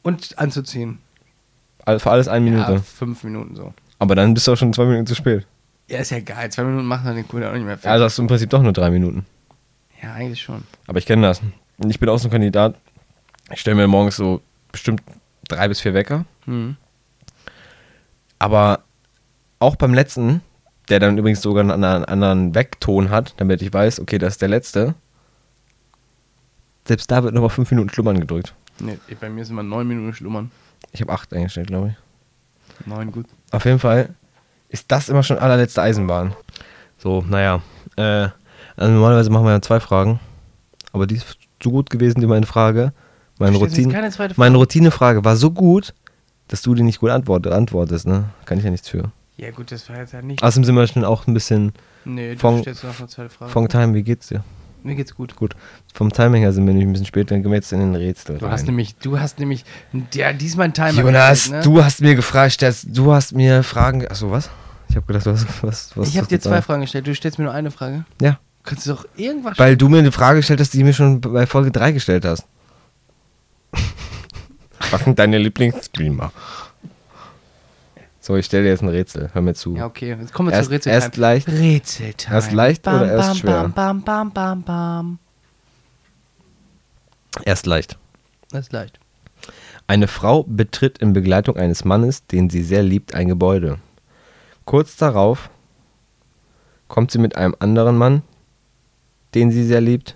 und 0.01 0.37
anzuziehen. 0.37 0.99
für 1.85 2.11
alles 2.11 2.27
eine 2.27 2.43
Minute. 2.45 2.71
Ja, 2.73 2.79
fünf 2.79 3.23
Minuten 3.23 3.55
so. 3.55 3.73
Aber 3.99 4.15
dann 4.15 4.33
bist 4.33 4.47
du 4.47 4.53
auch 4.53 4.57
schon 4.57 4.71
zwei 4.73 4.85
Minuten 4.85 5.07
zu 5.07 5.15
spät. 5.15 5.45
Ja, 5.89 5.99
ist 5.99 6.11
ja 6.11 6.19
geil. 6.19 6.51
Zwei 6.51 6.63
Minuten 6.63 6.85
machen 6.85 7.05
dann 7.05 7.15
den 7.15 7.27
Cooldown 7.27 7.49
auch 7.49 7.55
nicht 7.55 7.65
mehr 7.65 7.77
fertig. 7.77 7.91
Also 7.91 8.05
hast 8.05 8.17
du 8.17 8.21
im 8.21 8.27
Prinzip 8.27 8.49
doch 8.49 8.61
nur 8.61 8.73
drei 8.73 8.91
Minuten. 8.91 9.25
ja, 10.03 10.13
eigentlich 10.13 10.41
schon. 10.41 10.63
Aber 10.87 10.99
ich 10.99 11.05
kenne 11.05 11.23
das. 11.23 11.41
Und 11.77 11.89
ich 11.89 11.99
bin 11.99 12.07
auch 12.09 12.17
so 12.19 12.27
ein 12.27 12.31
Kandidat. 12.31 12.75
Ich 13.51 13.61
stelle 13.61 13.75
mir 13.75 13.87
morgens 13.87 14.15
so 14.15 14.41
bestimmt 14.71 15.01
drei 15.47 15.67
bis 15.67 15.81
vier 15.81 15.93
Wecker. 15.93 16.25
Hm. 16.45 16.77
Aber 18.37 18.83
auch 19.59 19.75
beim 19.75 19.93
letzten, 19.93 20.41
der 20.89 20.99
dann 20.99 21.17
übrigens 21.17 21.41
sogar 21.41 21.61
einen 21.61 21.71
anderen, 21.71 22.05
anderen 22.05 22.55
Weckton 22.55 23.09
hat, 23.09 23.33
damit 23.37 23.61
ich 23.61 23.73
weiß, 23.73 23.99
okay, 23.99 24.17
das 24.17 24.33
ist 24.33 24.41
der 24.41 24.49
letzte. 24.49 24.95
Selbst 26.85 27.11
da 27.11 27.23
wird 27.23 27.33
noch 27.33 27.41
mal 27.41 27.49
fünf 27.49 27.69
Minuten 27.71 27.89
Schlummern 27.89 28.19
gedrückt. 28.19 28.53
Nee, 28.79 28.97
bei 29.19 29.29
mir 29.29 29.43
sind 29.45 29.55
immer 29.55 29.63
neun 29.63 29.87
Minuten 29.87 30.13
schlummern. 30.13 30.51
Ich 30.91 31.01
habe 31.01 31.11
acht 31.11 31.33
eingestellt, 31.33 31.67
glaube 31.67 31.89
ich. 31.89 32.87
Neun, 32.87 33.11
gut. 33.11 33.25
Auf 33.51 33.65
jeden 33.65 33.79
Fall 33.79 34.15
ist 34.69 34.91
das 34.91 35.09
immer 35.09 35.23
schon 35.23 35.37
allerletzte 35.37 35.81
Eisenbahn. 35.81 36.33
So, 36.97 37.23
naja. 37.27 37.61
Äh, 37.97 38.29
also 38.77 38.93
normalerweise 38.93 39.29
machen 39.29 39.45
wir 39.45 39.51
ja 39.51 39.61
zwei 39.61 39.79
Fragen. 39.79 40.19
Aber 40.93 41.05
die 41.05 41.15
ist 41.15 41.37
so 41.61 41.71
gut 41.71 41.89
gewesen, 41.89 42.21
die 42.21 42.27
meine 42.27 42.45
Frage. 42.45 42.93
Meine, 43.39 43.57
Routine, 43.57 44.11
meine 44.35 44.57
Routinefrage 44.57 45.23
war 45.25 45.35
so 45.35 45.49
gut, 45.51 45.93
dass 46.49 46.61
du 46.61 46.73
die 46.75 46.83
nicht 46.83 46.99
gut 46.99 47.09
antwort, 47.09 47.47
antwortest, 47.47 48.05
ne? 48.07 48.25
Kann 48.45 48.57
ich 48.57 48.63
ja 48.65 48.69
nichts 48.71 48.89
für. 48.89 49.11
Ja, 49.37 49.51
gut, 49.51 49.71
das 49.71 49.87
war 49.89 49.97
jetzt 49.97 50.11
ja 50.13 50.21
nicht. 50.21 50.43
Außerdem 50.43 50.65
sind 50.65 50.75
wir 50.75 50.85
schon 50.87 51.05
auch 51.05 51.25
ein 51.25 51.33
bisschen 51.33 51.71
nee, 52.05 52.33
du 52.33 52.39
von- 52.39 52.61
stellst 52.61 52.83
noch 52.83 52.99
eine 52.99 53.07
zweite 53.07 53.29
Frage. 53.29 53.51
vom 53.51 53.69
Time, 53.69 53.93
wie 53.93 54.03
geht's 54.03 54.27
dir? 54.27 54.43
Mir 54.83 54.95
geht's 54.95 55.13
gut. 55.15 55.35
Gut. 55.35 55.55
Vom 55.93 56.11
Timing 56.11 56.41
her 56.41 56.51
sind 56.53 56.65
wir 56.65 56.73
nämlich 56.73 56.87
ein 56.87 56.91
bisschen 56.93 57.05
später, 57.05 57.35
dann 57.35 57.41
gehen 57.43 57.51
wir 57.51 57.55
jetzt 57.57 57.71
in 57.73 57.79
den 57.79 57.95
Rätsel 57.95 58.37
Du 58.37 58.45
rein. 58.45 58.51
hast 58.53 58.65
nämlich, 58.65 58.95
du 58.97 59.19
hast 59.19 59.39
nämlich, 59.39 59.63
ja, 60.13 60.31
diesmal 60.33 60.65
ein 60.65 60.73
Timer. 60.73 60.91
Jonas, 61.01 61.43
gestellt, 61.43 61.65
ne? 61.65 61.71
du 61.71 61.83
hast 61.83 62.01
mir 62.01 62.15
gefragt, 62.15 62.53
stellst- 62.53 62.87
du 62.89 63.13
hast 63.13 63.33
mir 63.33 63.63
Fragen. 63.63 64.05
Achso, 64.07 64.31
was? 64.31 64.49
Ich 64.89 64.95
habe 64.95 65.05
gedacht, 65.05 65.25
du 65.25 65.31
hast 65.31 65.45
was. 65.61 65.95
was 65.95 66.07
Ich 66.09 66.17
habe 66.17 66.27
dir 66.27 66.39
zwei 66.39 66.55
da- 66.57 66.61
Fragen 66.61 66.81
gestellt. 66.81 67.07
Du 67.07 67.13
stellst 67.15 67.37
mir 67.39 67.45
nur 67.45 67.53
eine 67.53 67.71
Frage. 67.71 68.05
Ja. 68.21 68.39
Kannst 68.63 68.85
du 68.87 68.91
doch 68.91 69.05
irgendwas. 69.17 69.57
Weil 69.59 69.77
du 69.77 69.87
mir 69.89 69.99
eine 69.99 70.11
Frage 70.11 70.39
gestellt 70.39 70.59
hast, 70.59 70.73
die 70.73 70.79
du 70.79 70.85
mir 70.85 70.93
schon 70.93 71.21
bei 71.21 71.45
Folge 71.45 71.71
3 71.71 71.91
gestellt 71.91 72.25
hast. 72.25 72.45
Was 74.91 75.03
sind 75.03 75.19
deine 75.19 75.37
Lieblingsstreamer? 75.37 76.31
So, 78.19 78.35
ich 78.35 78.45
stelle 78.45 78.63
dir 78.63 78.69
jetzt 78.69 78.81
ein 78.83 78.89
Rätsel. 78.89 79.29
Hör 79.33 79.41
mir 79.41 79.53
zu. 79.55 79.75
ja, 79.75 79.85
okay. 79.85 80.15
Jetzt 80.19 80.33
kommen 80.33 80.49
wir 80.49 80.53
Erst- 80.55 80.67
zu 80.69 80.73
Rätseltime. 80.75 80.95
erst 81.03 81.17
leicht- 81.17 81.47
Rätseltime. 81.47 82.35
erst 82.35 82.51
leicht 82.51 82.81
bam, 82.83 82.95
oder 83.01 83.11
erst 83.11 83.27
bam, 83.29 83.37
schwer? 83.37 83.61
Bam, 83.69 83.73
bam, 83.73 84.01
bam, 84.03 84.31
bam, 84.33 84.63
bam. 84.63 85.19
Erst 87.45 87.65
leicht. 87.65 87.97
Ist 88.51 88.71
leicht. 88.73 88.99
Eine 89.87 90.07
Frau 90.07 90.43
betritt 90.43 90.97
in 90.99 91.13
Begleitung 91.13 91.55
eines 91.55 91.85
Mannes, 91.85 92.25
den 92.27 92.49
sie 92.49 92.61
sehr 92.63 92.83
liebt, 92.83 93.15
ein 93.15 93.27
Gebäude. 93.27 93.79
Kurz 94.65 94.95
darauf 94.97 95.49
kommt 96.87 97.11
sie 97.11 97.17
mit 97.19 97.35
einem 97.35 97.55
anderen 97.59 97.97
Mann, 97.97 98.21
den 99.33 99.51
sie 99.51 99.63
sehr 99.65 99.81
liebt, 99.81 100.15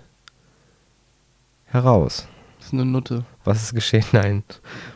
heraus. 1.66 2.26
Eine 2.74 2.84
Nutte. 2.90 3.24
Was 3.44 3.62
ist 3.62 3.74
geschehen? 3.74 4.04
Nein. 4.12 4.42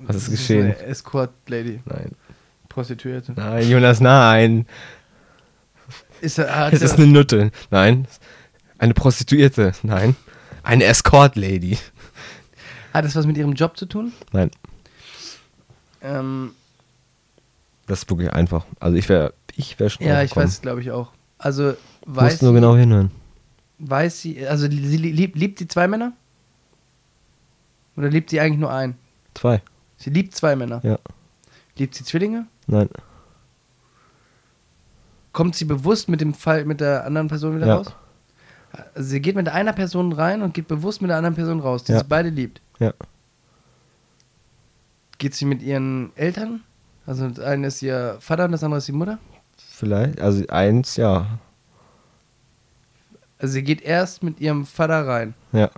Was 0.02 0.16
ist 0.16 0.26
Das 0.28 0.30
geschehen? 0.34 0.62
eine 0.66 0.78
Escort-Lady. 0.78 1.80
Nein. 1.84 2.12
Prostituierte. 2.68 3.32
Nein, 3.36 3.68
Jonas, 3.68 4.00
nein. 4.00 4.66
Ist, 6.20 6.38
er- 6.38 6.72
Es 6.72 6.82
ist 6.82 6.96
eine 6.98 7.06
Nutte. 7.06 7.50
Nein. 7.70 8.06
Eine 8.78 8.94
Prostituierte. 8.94 9.72
Nein. 9.82 10.16
Eine 10.62 10.84
Escort-Lady. 10.84 11.78
hat 12.92 13.04
das 13.04 13.14
was 13.16 13.26
mit 13.26 13.36
ihrem 13.36 13.52
Job 13.52 13.76
zu 13.76 13.86
tun? 13.86 14.12
Nein. 14.32 14.50
Ähm, 16.02 16.52
Das 17.86 18.00
ist 18.00 18.10
wirklich 18.10 18.32
einfach. 18.32 18.64
Also 18.80 18.96
ich 18.96 19.08
wäre 19.08 19.34
ich 19.56 19.78
wär 19.80 19.90
schon 19.90 20.06
ja, 20.06 20.22
ich 20.22 20.34
weiß, 20.36 20.60
glaube 20.60 20.80
ich 20.80 20.90
auch. 20.90 21.10
Also, 21.38 21.72
Du 21.72 21.76
weiß 22.16 22.32
musst 22.34 22.42
nur 22.42 22.52
genau 22.52 22.76
hinhören. 22.76 23.10
weiß 23.78 24.20
sie, 24.22 24.46
also 24.46 24.64
sie 24.70 24.96
liebt, 24.96 25.36
liebt 25.36 25.58
sie 25.58 25.68
zwei 25.68 25.88
Männer? 25.88 26.12
Oder 27.98 28.08
liebt 28.10 28.30
sie 28.30 28.40
eigentlich 28.40 28.60
nur 28.60 28.72
einen? 28.72 28.96
Zwei. 29.34 29.60
Sie 29.96 30.10
liebt 30.10 30.34
zwei 30.34 30.54
Männer. 30.56 30.80
Ja. 30.84 30.98
Liebt 31.76 31.94
sie 31.94 32.04
Zwillinge? 32.04 32.46
Nein. 32.68 32.88
Kommt 35.32 35.56
sie 35.56 35.64
bewusst 35.64 36.08
mit 36.08 36.20
dem 36.20 36.32
Fall 36.34 36.64
mit 36.64 36.80
der 36.80 37.04
anderen 37.04 37.28
Person 37.28 37.56
wieder 37.56 37.66
Ja. 37.66 37.76
raus? 37.76 37.92
Also 38.94 39.08
sie 39.08 39.20
geht 39.20 39.34
mit 39.34 39.48
einer 39.48 39.72
Person 39.72 40.12
rein 40.12 40.42
und 40.42 40.54
geht 40.54 40.68
bewusst 40.68 41.00
mit 41.02 41.10
der 41.10 41.16
anderen 41.16 41.34
Person 41.34 41.60
raus, 41.60 41.84
die 41.84 41.92
Ja. 41.92 41.98
sie 41.98 42.04
beide 42.04 42.28
liebt. 42.28 42.60
Ja. 42.78 42.92
Geht 45.18 45.34
sie 45.34 45.44
mit 45.44 45.62
ihren 45.62 46.12
Eltern? 46.16 46.62
Also 47.06 47.28
das 47.28 47.40
eine 47.44 47.66
ist 47.68 47.82
ihr 47.82 48.16
Vater 48.20 48.44
und 48.44 48.52
das 48.52 48.62
andere 48.62 48.78
ist 48.78 48.88
die 48.88 48.92
Mutter? 48.92 49.18
Vielleicht. 49.56 50.20
Also 50.20 50.46
eins, 50.48 50.96
ja. 50.96 51.26
Also 53.38 53.54
sie 53.54 53.62
geht 53.62 53.80
erst 53.82 54.22
mit 54.22 54.40
ihrem 54.40 54.66
Vater 54.66 55.06
rein 55.06 55.34
Ja. 55.52 55.70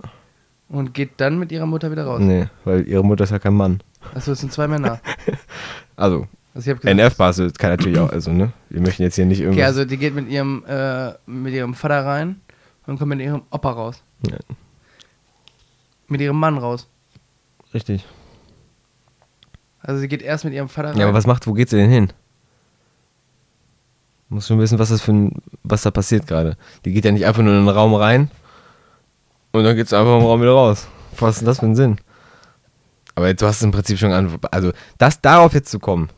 Und 0.71 0.93
geht 0.93 1.11
dann 1.17 1.37
mit 1.37 1.51
ihrer 1.51 1.65
Mutter 1.65 1.91
wieder 1.91 2.05
raus. 2.05 2.21
Nee, 2.21 2.47
weil 2.63 2.87
ihre 2.87 3.03
Mutter 3.03 3.25
ist 3.25 3.31
ja 3.31 3.39
kein 3.39 3.53
Mann. 3.53 3.81
Achso, 4.15 4.31
es 4.31 4.39
sind 4.39 4.51
zwei 4.51 4.67
Männer. 4.67 4.99
Also, 5.97 6.25
Also 6.55 6.71
NF-Basis 6.71 7.53
kann 7.53 7.69
natürlich 7.69 7.99
auch, 7.99 8.11
also, 8.11 8.31
ne? 8.31 8.53
Wir 8.69 8.81
möchten 8.81 9.03
jetzt 9.03 9.15
hier 9.15 9.25
nicht 9.25 9.37
okay, 9.41 9.49
irgendwas. 9.49 9.67
also 9.67 9.85
die 9.85 9.97
geht 9.97 10.15
mit 10.15 10.29
ihrem, 10.29 10.63
äh, 10.67 11.11
mit 11.27 11.53
ihrem 11.53 11.75
Vater 11.75 12.03
rein 12.03 12.41
und 12.87 12.97
kommt 12.97 13.09
mit 13.09 13.19
ihrem 13.19 13.43
Opa 13.51 13.69
raus. 13.69 14.01
Ja. 14.27 14.37
Mit 16.07 16.21
ihrem 16.21 16.37
Mann 16.37 16.57
raus. 16.57 16.87
Richtig. 17.71 18.03
Also 19.81 19.99
sie 19.99 20.07
geht 20.07 20.23
erst 20.23 20.43
mit 20.43 20.55
ihrem 20.55 20.69
Vater 20.69 20.89
rein. 20.89 20.97
Ja, 20.97 21.05
aber 21.05 21.13
was 21.13 21.27
macht, 21.27 21.45
wo 21.45 21.53
geht 21.53 21.69
sie 21.69 21.77
denn 21.77 21.91
hin? 21.91 22.11
Muss 24.29 24.47
schon 24.47 24.57
wissen, 24.59 24.79
was 24.79 24.89
das 24.89 25.01
für 25.01 25.11
ein, 25.11 25.33
was 25.61 25.83
da 25.83 25.91
passiert 25.91 26.25
gerade. 26.25 26.57
Die 26.83 26.93
geht 26.93 27.05
ja 27.05 27.11
nicht 27.11 27.27
einfach 27.27 27.43
nur 27.43 27.53
in 27.53 27.65
den 27.65 27.69
Raum 27.69 27.93
rein 27.93 28.31
und 29.51 29.63
dann 29.63 29.75
geht 29.75 29.89
sie 29.89 29.97
einfach 29.97 30.17
im 30.17 30.23
Raum 30.23 30.41
wieder 30.41 30.51
raus. 30.51 30.87
Was 31.19 31.35
ist 31.35 31.39
denn 31.39 31.45
das 31.47 31.59
für 31.59 31.65
ein 31.65 31.75
Sinn? 31.75 31.97
Aber 33.15 33.27
jetzt, 33.27 33.41
du 33.41 33.45
hast 33.45 33.57
es 33.57 33.63
im 33.63 33.71
Prinzip 33.71 33.99
schon 33.99 34.11
an, 34.11 34.39
also 34.51 34.71
das 34.97 35.21
darauf 35.21 35.53
jetzt 35.53 35.69
zu 35.69 35.79
kommen, 35.79 36.09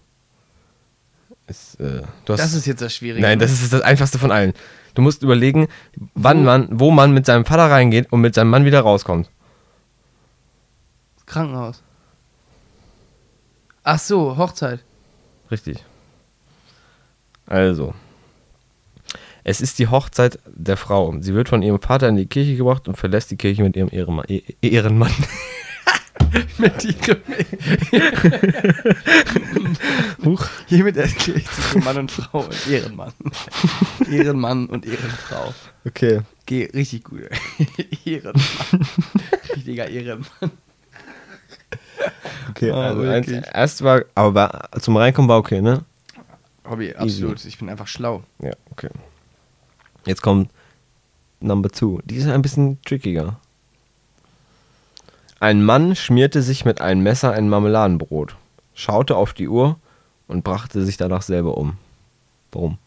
ist, 1.47 1.79
äh, 1.79 2.03
du 2.25 2.33
hast, 2.33 2.39
das 2.39 2.53
ist 2.53 2.65
jetzt 2.65 2.81
das 2.81 2.93
Schwierige. 2.93 3.21
nein, 3.21 3.37
ne? 3.37 3.43
das 3.43 3.51
ist 3.51 3.73
das 3.73 3.81
einfachste 3.81 4.19
von 4.19 4.31
allen. 4.31 4.53
Du 4.93 5.01
musst 5.01 5.23
überlegen, 5.23 5.67
wann 6.13 6.43
man, 6.43 6.67
wo 6.71 6.91
man 6.91 7.11
mit 7.11 7.25
seinem 7.25 7.45
Vater 7.45 7.69
reingeht 7.69 8.11
und 8.11 8.21
mit 8.21 8.35
seinem 8.35 8.49
Mann 8.49 8.65
wieder 8.65 8.81
rauskommt. 8.81 9.29
Krankenhaus. 11.25 11.81
Ach 13.83 13.99
so, 13.99 14.37
Hochzeit. 14.37 14.79
Richtig. 15.49 15.83
Also. 17.47 17.93
Es 19.43 19.59
ist 19.61 19.79
die 19.79 19.87
Hochzeit 19.87 20.39
der 20.47 20.77
Frau. 20.77 21.13
Sie 21.19 21.33
wird 21.33 21.49
von 21.49 21.61
ihrem 21.61 21.81
Vater 21.81 22.07
in 22.09 22.15
die 22.15 22.25
Kirche 22.25 22.55
gebracht 22.55 22.87
und 22.87 22.95
verlässt 22.97 23.31
die 23.31 23.35
Kirche 23.37 23.63
mit 23.63 23.75
ihrem 23.75 23.89
Ehrenmann. 23.91 24.25
Eh- 24.27 24.43
Ehrenmann. 24.61 25.11
mit 26.57 26.83
ihrem 26.85 27.21
Huch. 30.25 30.45
Hiermit 30.67 30.97
erkläre 30.97 31.39
ich 31.39 31.45
zwischen 31.49 31.83
Mann 31.83 31.97
und 31.97 32.11
Frau 32.11 32.39
und 32.41 32.67
Ehrenmann. 32.69 33.11
Ehrenmann 34.09 34.65
und 34.67 34.85
Ehrenfrau. 34.85 35.53
Okay. 35.85 36.21
Geh 36.45 36.65
richtig 36.73 37.03
gut. 37.03 37.23
Ehrenmann. 38.05 38.41
Richtiger 39.55 39.87
Ehrenmann. 39.89 40.51
Okay, 42.51 42.71
Ah, 42.71 42.89
also 42.89 43.01
eins, 43.03 43.27
erst 43.53 43.81
war, 43.83 44.03
aber 44.15 44.69
zum 44.79 44.97
Reinkommen 44.97 45.29
war 45.29 45.37
okay, 45.37 45.61
ne? 45.61 45.83
Hobby, 46.69 46.93
absolut. 46.93 47.43
Ich 47.45 47.57
bin 47.57 47.69
einfach 47.69 47.87
schlau. 47.87 48.23
Ja, 48.39 48.51
okay. 48.71 48.89
Jetzt 50.05 50.21
kommt 50.21 50.49
Number 51.39 51.69
Two. 51.69 51.99
Die 52.05 52.15
ist 52.15 52.27
ein 52.27 52.41
bisschen 52.41 52.81
trickiger. 52.83 53.37
Ein 55.39 55.63
Mann 55.63 55.95
schmierte 55.95 56.41
sich 56.41 56.63
mit 56.65 56.79
einem 56.81 57.03
Messer 57.03 57.31
ein 57.33 57.49
Marmeladenbrot, 57.49 58.35
schaute 58.75 59.15
auf 59.17 59.33
die 59.33 59.49
Uhr 59.49 59.77
und 60.27 60.43
brachte 60.43 60.83
sich 60.85 60.95
danach 60.97 61.21
selber 61.21 61.57
um. 61.57 61.77
Warum? 62.51 62.77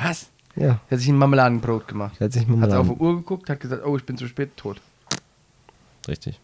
Was? 0.00 0.28
Ja, 0.56 0.80
Er 0.88 0.92
hat 0.92 0.98
sich 1.00 1.08
ein 1.08 1.18
Marmeladenbrot 1.18 1.86
gemacht. 1.86 2.16
er 2.18 2.26
hat 2.26 2.32
sich 2.32 2.42
Hat 2.42 2.48
auf 2.50 2.56
Marmeladen... 2.58 2.94
die 2.94 3.00
Uhr 3.02 3.16
geguckt, 3.16 3.50
hat 3.50 3.60
gesagt, 3.60 3.84
oh, 3.84 3.96
ich 3.96 4.04
bin 4.04 4.16
zu 4.16 4.26
spät 4.26 4.56
tot. 4.56 4.80
Richtig. 6.08 6.40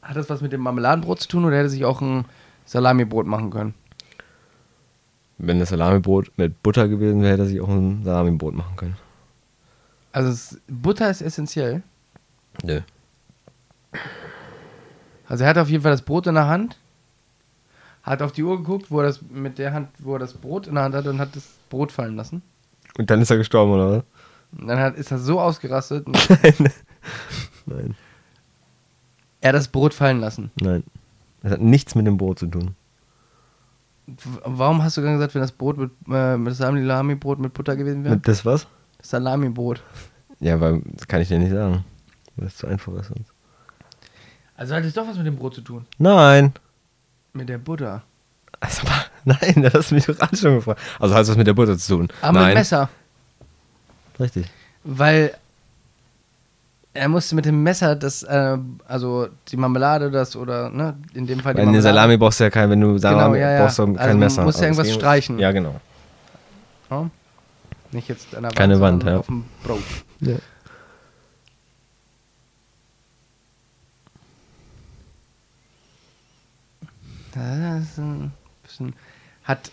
Hat 0.00 0.16
das 0.16 0.30
was 0.30 0.40
mit 0.40 0.52
dem 0.52 0.60
Marmeladenbrot 0.60 1.20
zu 1.20 1.28
tun 1.28 1.44
oder 1.44 1.56
hätte 1.58 1.68
sich 1.70 1.84
auch 1.84 2.00
ein 2.00 2.24
Salamibrot 2.66 3.26
machen 3.26 3.50
können? 3.50 3.74
Wenn 5.44 5.58
das 5.58 5.70
Salamibrot 5.70 6.30
mit 6.36 6.62
Butter 6.62 6.86
gewesen 6.86 7.20
wäre, 7.20 7.32
hätte 7.32 7.46
sich 7.46 7.60
auch 7.60 7.68
ein 7.68 8.04
Salamibrot 8.04 8.54
machen 8.54 8.76
können. 8.76 8.96
Also 10.12 10.30
es, 10.30 10.60
Butter 10.68 11.10
ist 11.10 11.20
essentiell. 11.20 11.82
Nö. 12.62 12.80
Also 15.26 15.42
er 15.42 15.50
hat 15.50 15.58
auf 15.58 15.68
jeden 15.68 15.82
Fall 15.82 15.90
das 15.90 16.02
Brot 16.02 16.28
in 16.28 16.34
der 16.34 16.46
Hand, 16.46 16.78
hat 18.04 18.22
auf 18.22 18.30
die 18.30 18.44
Uhr 18.44 18.56
geguckt, 18.58 18.90
wo 18.90 19.00
er 19.00 19.06
das 19.06 19.20
mit 19.20 19.58
der 19.58 19.72
Hand, 19.72 19.88
wo 19.98 20.12
er 20.12 20.20
das 20.20 20.34
Brot 20.34 20.68
in 20.68 20.76
der 20.76 20.84
Hand 20.84 20.94
hat 20.94 21.08
und 21.08 21.18
hat 21.18 21.34
das 21.34 21.48
Brot 21.70 21.90
fallen 21.90 22.14
lassen. 22.14 22.42
Und 22.96 23.10
dann 23.10 23.20
ist 23.20 23.30
er 23.30 23.38
gestorben, 23.38 23.72
oder 23.72 23.90
was? 23.90 24.04
Und 24.60 24.68
dann 24.68 24.78
hat, 24.78 24.96
ist 24.96 25.10
er 25.10 25.18
so 25.18 25.40
ausgerastet, 25.40 26.06
und 26.06 26.16
Nein. 27.66 27.96
er 29.40 29.48
hat 29.48 29.56
das 29.56 29.66
Brot 29.66 29.92
fallen 29.92 30.20
lassen. 30.20 30.52
Nein. 30.60 30.84
Das 31.42 31.52
hat 31.52 31.60
nichts 31.60 31.96
mit 31.96 32.06
dem 32.06 32.16
Brot 32.16 32.38
zu 32.38 32.46
tun. 32.46 32.76
Warum 34.06 34.82
hast 34.82 34.96
du 34.96 35.00
gerade 35.00 35.14
gesagt, 35.14 35.34
wenn 35.34 35.42
das 35.42 35.52
Brot 35.52 35.78
mit, 35.78 35.90
äh, 36.10 36.36
mit 36.36 36.50
das 36.50 36.58
Salami-Brot 36.58 37.38
mit 37.38 37.52
Butter 37.52 37.76
gewesen 37.76 38.04
wäre? 38.04 38.16
Mit 38.16 38.26
das 38.26 38.44
was? 38.44 38.66
Das 38.98 39.10
Salami-Brot. 39.10 39.82
Ja, 40.40 40.60
weil 40.60 40.82
das 40.84 41.06
kann 41.06 41.20
ich 41.20 41.28
dir 41.28 41.38
nicht 41.38 41.52
sagen. 41.52 41.84
Weil 42.36 42.48
es 42.48 42.56
zu 42.56 42.66
einfach 42.66 42.92
ist 42.94 43.08
sonst. 43.08 43.32
Also 44.56 44.74
hat 44.74 44.84
es 44.84 44.94
doch 44.94 45.06
was 45.06 45.16
mit 45.16 45.26
dem 45.26 45.36
Brot 45.36 45.54
zu 45.54 45.60
tun. 45.60 45.86
Nein. 45.98 46.52
Mit 47.32 47.48
der 47.48 47.58
Butter. 47.58 48.02
Also, 48.60 48.82
nein, 49.24 49.62
das 49.62 49.74
hast 49.74 49.90
du 49.90 49.94
mich 49.94 50.06
doch 50.06 50.16
gerade 50.16 50.36
schon 50.36 50.56
gefragt. 50.56 50.80
Also 50.98 51.14
hat 51.14 51.22
es 51.22 51.28
was 51.30 51.36
mit 51.36 51.46
der 51.46 51.54
Butter 51.54 51.78
zu 51.78 51.96
tun? 51.96 52.08
Aber 52.20 52.40
nein. 52.40 52.48
mit 52.48 52.54
Messer. 52.56 52.88
Richtig. 54.18 54.46
Weil 54.84 55.34
er 56.94 57.08
musste 57.08 57.34
mit 57.34 57.44
dem 57.46 57.62
Messer 57.62 57.96
das, 57.96 58.22
äh, 58.22 58.58
also 58.86 59.28
die 59.48 59.56
Marmelade 59.56 60.10
das 60.10 60.36
oder, 60.36 60.68
ne, 60.70 60.96
in 61.14 61.26
dem 61.26 61.40
Fall 61.40 61.54
die 61.54 61.58
Weil 61.58 61.62
eine 61.62 61.72
Marmelade. 61.72 61.82
Salami 61.82 62.16
brauchst 62.18 62.40
du 62.40 62.44
ja 62.44 62.50
kein, 62.50 62.68
wenn 62.70 62.80
du 62.80 62.98
Salami 62.98 63.38
ja, 63.38 63.50
ja. 63.52 63.62
brauchst 63.64 63.78
du 63.78 63.86
kein 63.86 63.98
Also, 63.98 64.18
Messer. 64.18 64.42
musst 64.44 64.60
du 64.60 64.64
irgendwas 64.64 64.86
es 64.86 64.92
ging- 64.92 65.00
streichen. 65.00 65.38
Ja, 65.38 65.52
genau. 65.52 65.80
Ja? 66.90 67.08
Nicht 67.92 68.08
jetzt 68.08 68.34
an 68.34 68.42
der 68.42 68.52
Keine 68.52 68.80
Wand, 68.80 69.04
ja. 69.04 69.18
auf 69.18 69.26
dem 69.26 69.44
Brot. 69.64 69.80
Ja. 70.20 70.36
Das 77.34 77.82
ist 77.82 77.98
ein 77.98 78.32
bisschen, 78.62 78.92
hat 79.44 79.70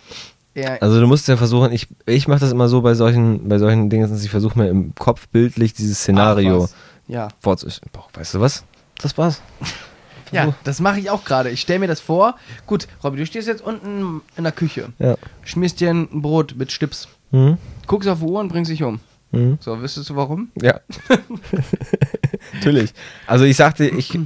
er, 0.54 0.82
Also 0.82 1.00
du 1.00 1.08
musst 1.08 1.28
ja 1.28 1.36
versuchen, 1.38 1.72
ich, 1.72 1.88
ich 2.06 2.28
mache 2.28 2.40
das 2.40 2.52
immer 2.52 2.68
so 2.70 2.82
bei 2.82 2.94
solchen, 2.94 3.48
bei 3.50 3.58
solchen 3.60 3.90
Dingen, 3.90 4.10
dass 4.10 4.24
ich 4.24 4.30
versuche 4.32 4.58
mir 4.58 4.70
im 4.70 4.96
Kopf 4.96 5.28
bildlich 5.28 5.74
dieses 5.74 6.00
Szenario 6.00 6.66
Ach. 6.70 6.76
Ja, 7.10 7.28
Weißt 7.44 8.34
du 8.34 8.40
was? 8.40 8.64
Das 9.02 9.18
war's. 9.18 9.42
ja, 10.32 10.54
das 10.64 10.80
mache 10.80 11.00
ich 11.00 11.10
auch 11.10 11.26
gerade. 11.26 11.50
Ich 11.50 11.60
stelle 11.62 11.80
mir 11.80 11.88
das 11.88 12.00
vor. 12.00 12.36
Gut, 12.68 12.88
Robby, 13.04 13.18
du 13.18 13.26
stehst 13.26 13.48
jetzt 13.48 13.62
unten 13.62 14.22
in 14.38 14.44
der 14.44 14.54
Küche, 14.54 14.94
Ja. 15.00 15.16
schmierst 15.44 15.80
dir 15.82 15.90
ein 15.90 16.22
Brot 16.22 16.56
mit 16.56 16.72
Stips, 16.72 17.08
Mhm. 17.32 17.58
guckst 17.88 18.08
auf 18.08 18.20
die 18.20 18.26
Uhr 18.26 18.40
und 18.40 18.48
bringst 18.50 18.72
dich 18.72 18.84
um. 18.84 19.00
Mhm. 19.32 19.58
So, 19.62 19.80
wüsstest 19.82 20.10
du 20.10 20.16
warum? 20.16 20.50
Ja. 20.62 20.80
Natürlich. 22.54 22.94
Also 23.28 23.46
ich 23.46 23.56
sagte, 23.58 23.88
ich 23.88 24.18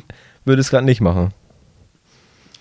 würde 0.45 0.61
es 0.61 0.69
gerade 0.69 0.85
nicht 0.85 1.01
machen. 1.01 1.33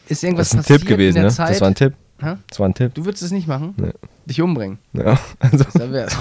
Ist 0.08 0.24
irgendwas 0.24 0.48
Das 0.50 0.52
ist 0.52 0.54
ein 0.54 0.62
passiert 0.62 0.80
Tipp 0.80 0.88
gewesen, 0.88 1.16
in 1.18 1.22
ne? 1.22 1.28
der 1.28 1.36
Zeit? 1.36 1.50
Das 1.50 1.60
war 1.60 1.68
ein 1.68 1.74
Tipp. 1.74 1.94
Hä? 2.20 2.34
Das 2.48 2.58
war 2.60 2.68
ein 2.68 2.74
Tipp. 2.74 2.94
Du 2.94 3.04
würdest 3.04 3.22
es 3.22 3.30
nicht 3.30 3.46
machen? 3.48 3.74
Nee. 3.76 3.92
Dich 4.26 4.40
umbringen. 4.40 4.78
Ja. 4.92 5.18
Also, 5.38 5.64
Da 5.74 5.90
wär's. 5.90 6.16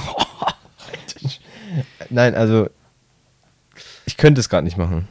nein, 2.09 2.35
also 2.35 2.69
ich 4.05 4.17
könnte 4.17 4.41
es 4.41 4.49
gerade 4.49 4.63
nicht 4.63 4.77
machen. 4.77 5.07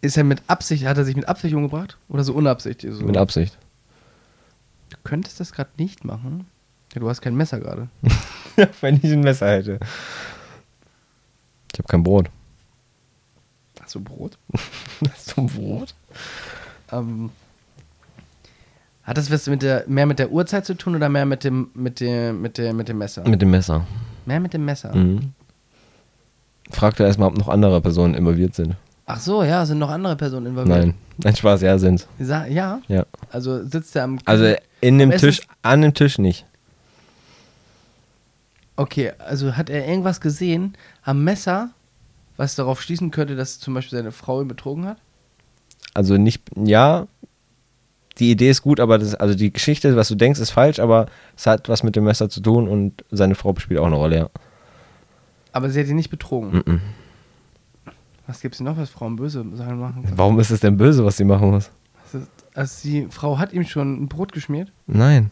Ist 0.00 0.16
er 0.16 0.24
mit 0.24 0.42
Absicht, 0.46 0.84
hat 0.86 0.96
er 0.96 1.04
sich 1.04 1.16
mit 1.16 1.28
Absicht 1.28 1.54
umgebracht? 1.54 1.98
Oder 2.08 2.22
so 2.24 2.34
unabsichtlich? 2.34 2.94
So? 2.94 3.04
Mit 3.04 3.16
Absicht. 3.16 3.58
Du 4.90 4.96
könntest 5.02 5.40
das 5.40 5.52
gerade 5.52 5.70
nicht 5.76 6.04
machen. 6.04 6.46
Ja, 6.94 7.00
du 7.00 7.08
hast 7.08 7.20
kein 7.20 7.34
Messer 7.36 7.58
gerade. 7.60 7.88
Wenn 8.80 8.96
ich 8.96 9.12
ein 9.12 9.20
Messer 9.20 9.48
hätte. 9.50 9.80
Ich 11.72 11.78
habe 11.78 11.88
kein 11.88 12.02
Brot. 12.02 12.30
Hast 13.80 13.94
du 13.94 14.00
Brot? 14.00 14.38
Hast 15.10 15.36
du 15.36 15.42
ein 15.42 15.46
Brot? 15.46 15.94
Ähm, 16.92 17.30
hat 19.02 19.16
das 19.16 19.30
was 19.30 19.46
mit 19.46 19.62
der, 19.62 19.84
mehr 19.86 20.04
mit 20.06 20.18
der 20.18 20.30
Uhrzeit 20.30 20.66
zu 20.66 20.74
tun 20.74 20.94
oder 20.94 21.08
mehr 21.08 21.24
mit 21.24 21.42
dem, 21.42 21.70
mit 21.74 22.00
dem, 22.00 22.42
mit 22.42 22.58
der, 22.58 22.74
mit 22.74 22.88
dem 22.88 22.98
Messer? 22.98 23.26
Mit 23.26 23.40
dem 23.40 23.50
Messer. 23.50 23.86
mehr 24.26 24.40
mit 24.40 24.52
dem 24.52 24.64
Messer. 24.64 24.94
Mhm. 24.94 25.32
Frag 26.70 26.96
doch 26.96 27.04
erstmal, 27.04 27.28
ob 27.28 27.38
noch 27.38 27.48
andere 27.48 27.80
Personen 27.80 28.14
involviert 28.14 28.54
sind. 28.54 28.76
Ach 29.06 29.20
so, 29.20 29.42
ja, 29.42 29.64
sind 29.64 29.78
noch 29.78 29.88
andere 29.88 30.16
Personen 30.16 30.46
involviert? 30.46 30.78
Nein. 30.78 30.94
Nein, 31.16 31.34
Spaß, 31.34 31.62
ja, 31.62 31.78
sind. 31.78 32.06
Ja, 32.18 32.80
Ja. 32.88 33.06
also 33.30 33.64
sitzt 33.64 33.96
er 33.96 34.04
am 34.04 34.18
Also 34.24 34.54
in 34.80 34.98
dem 34.98 35.10
Tisch, 35.10 35.40
an 35.62 35.82
dem 35.82 35.94
Tisch 35.94 36.18
nicht. 36.18 36.44
Okay, 38.76 39.12
also 39.18 39.56
hat 39.56 39.70
er 39.70 39.86
irgendwas 39.88 40.20
gesehen 40.20 40.76
am 41.02 41.24
Messer, 41.24 41.70
was 42.36 42.54
darauf 42.54 42.80
schließen 42.80 43.10
könnte, 43.10 43.34
dass 43.34 43.58
zum 43.58 43.74
Beispiel 43.74 43.98
seine 43.98 44.12
Frau 44.12 44.40
ihn 44.40 44.46
betrogen 44.48 44.86
hat? 44.86 44.98
Also 45.94 46.16
nicht, 46.16 46.42
ja, 46.54 47.08
die 48.18 48.30
Idee 48.30 48.50
ist 48.50 48.62
gut, 48.62 48.78
aber 48.78 48.98
das, 48.98 49.14
also 49.16 49.34
die 49.34 49.52
Geschichte, 49.52 49.96
was 49.96 50.08
du 50.08 50.14
denkst, 50.14 50.38
ist 50.38 50.50
falsch, 50.50 50.78
aber 50.78 51.06
es 51.36 51.46
hat 51.46 51.68
was 51.68 51.82
mit 51.82 51.96
dem 51.96 52.04
Messer 52.04 52.28
zu 52.28 52.40
tun 52.40 52.68
und 52.68 53.04
seine 53.10 53.34
Frau 53.34 53.54
spielt 53.58 53.80
auch 53.80 53.86
eine 53.86 53.96
Rolle, 53.96 54.16
ja. 54.16 54.30
Aber 55.52 55.70
sie 55.70 55.80
hat 55.80 55.88
ihn 55.88 55.96
nicht 55.96 56.10
betrogen. 56.10 56.62
Mhm. 56.64 56.80
Was 58.26 58.40
gibt 58.40 58.54
es 58.54 58.60
noch, 58.60 58.76
was 58.76 58.90
Frauen 58.90 59.16
böse 59.16 59.44
Sachen 59.54 59.80
machen 59.80 60.02
können? 60.02 60.18
Warum 60.18 60.38
ist 60.38 60.50
es 60.50 60.60
denn 60.60 60.76
böse, 60.76 61.04
was 61.04 61.16
sie 61.16 61.24
machen 61.24 61.50
muss? 61.50 61.70
Also 62.54 62.88
die 62.88 63.06
Frau 63.10 63.38
hat 63.38 63.52
ihm 63.52 63.64
schon 63.64 64.02
ein 64.02 64.08
Brot 64.08 64.32
geschmiert. 64.32 64.72
Nein. 64.86 65.30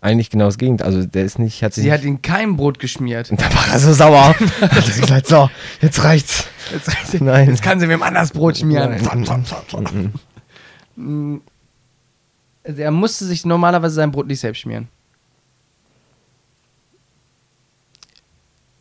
eigentlich 0.00 0.30
genau 0.30 0.46
das 0.46 0.58
Gegenteil. 0.58 0.86
Also 0.86 1.06
der 1.06 1.24
ist 1.24 1.38
nicht, 1.38 1.62
hat 1.62 1.74
sich 1.74 1.82
Sie 1.82 1.90
nicht, 1.90 1.98
hat 1.98 2.04
ihm 2.04 2.22
kein 2.22 2.56
Brot 2.56 2.78
geschmiert. 2.78 3.30
da 3.36 3.54
war 3.54 3.68
er 3.72 3.78
so 3.78 3.92
sauer. 3.92 4.34
hat 4.60 4.88
er 4.88 5.00
gesagt, 5.00 5.26
so, 5.26 5.48
jetzt 5.80 6.02
reicht's. 6.02 6.46
Jetzt, 6.72 7.20
Nein. 7.20 7.50
jetzt 7.50 7.62
kann 7.62 7.78
sie 7.78 7.86
mir 7.86 8.00
anders 8.02 8.32
Brot 8.32 8.58
schmieren. 8.58 8.96
Mm. 10.96 11.36
Also 12.66 12.80
er 12.80 12.90
musste 12.90 13.26
sich 13.26 13.44
normalerweise 13.44 13.94
sein 13.94 14.10
Brot 14.10 14.26
nicht 14.26 14.40
selbst 14.40 14.60
schmieren. 14.60 14.88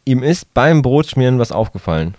Ihm 0.06 0.24
ist 0.24 0.54
beim 0.54 0.82
Brotschmieren 0.82 1.40
was 1.40 1.52
aufgefallen. 1.52 2.16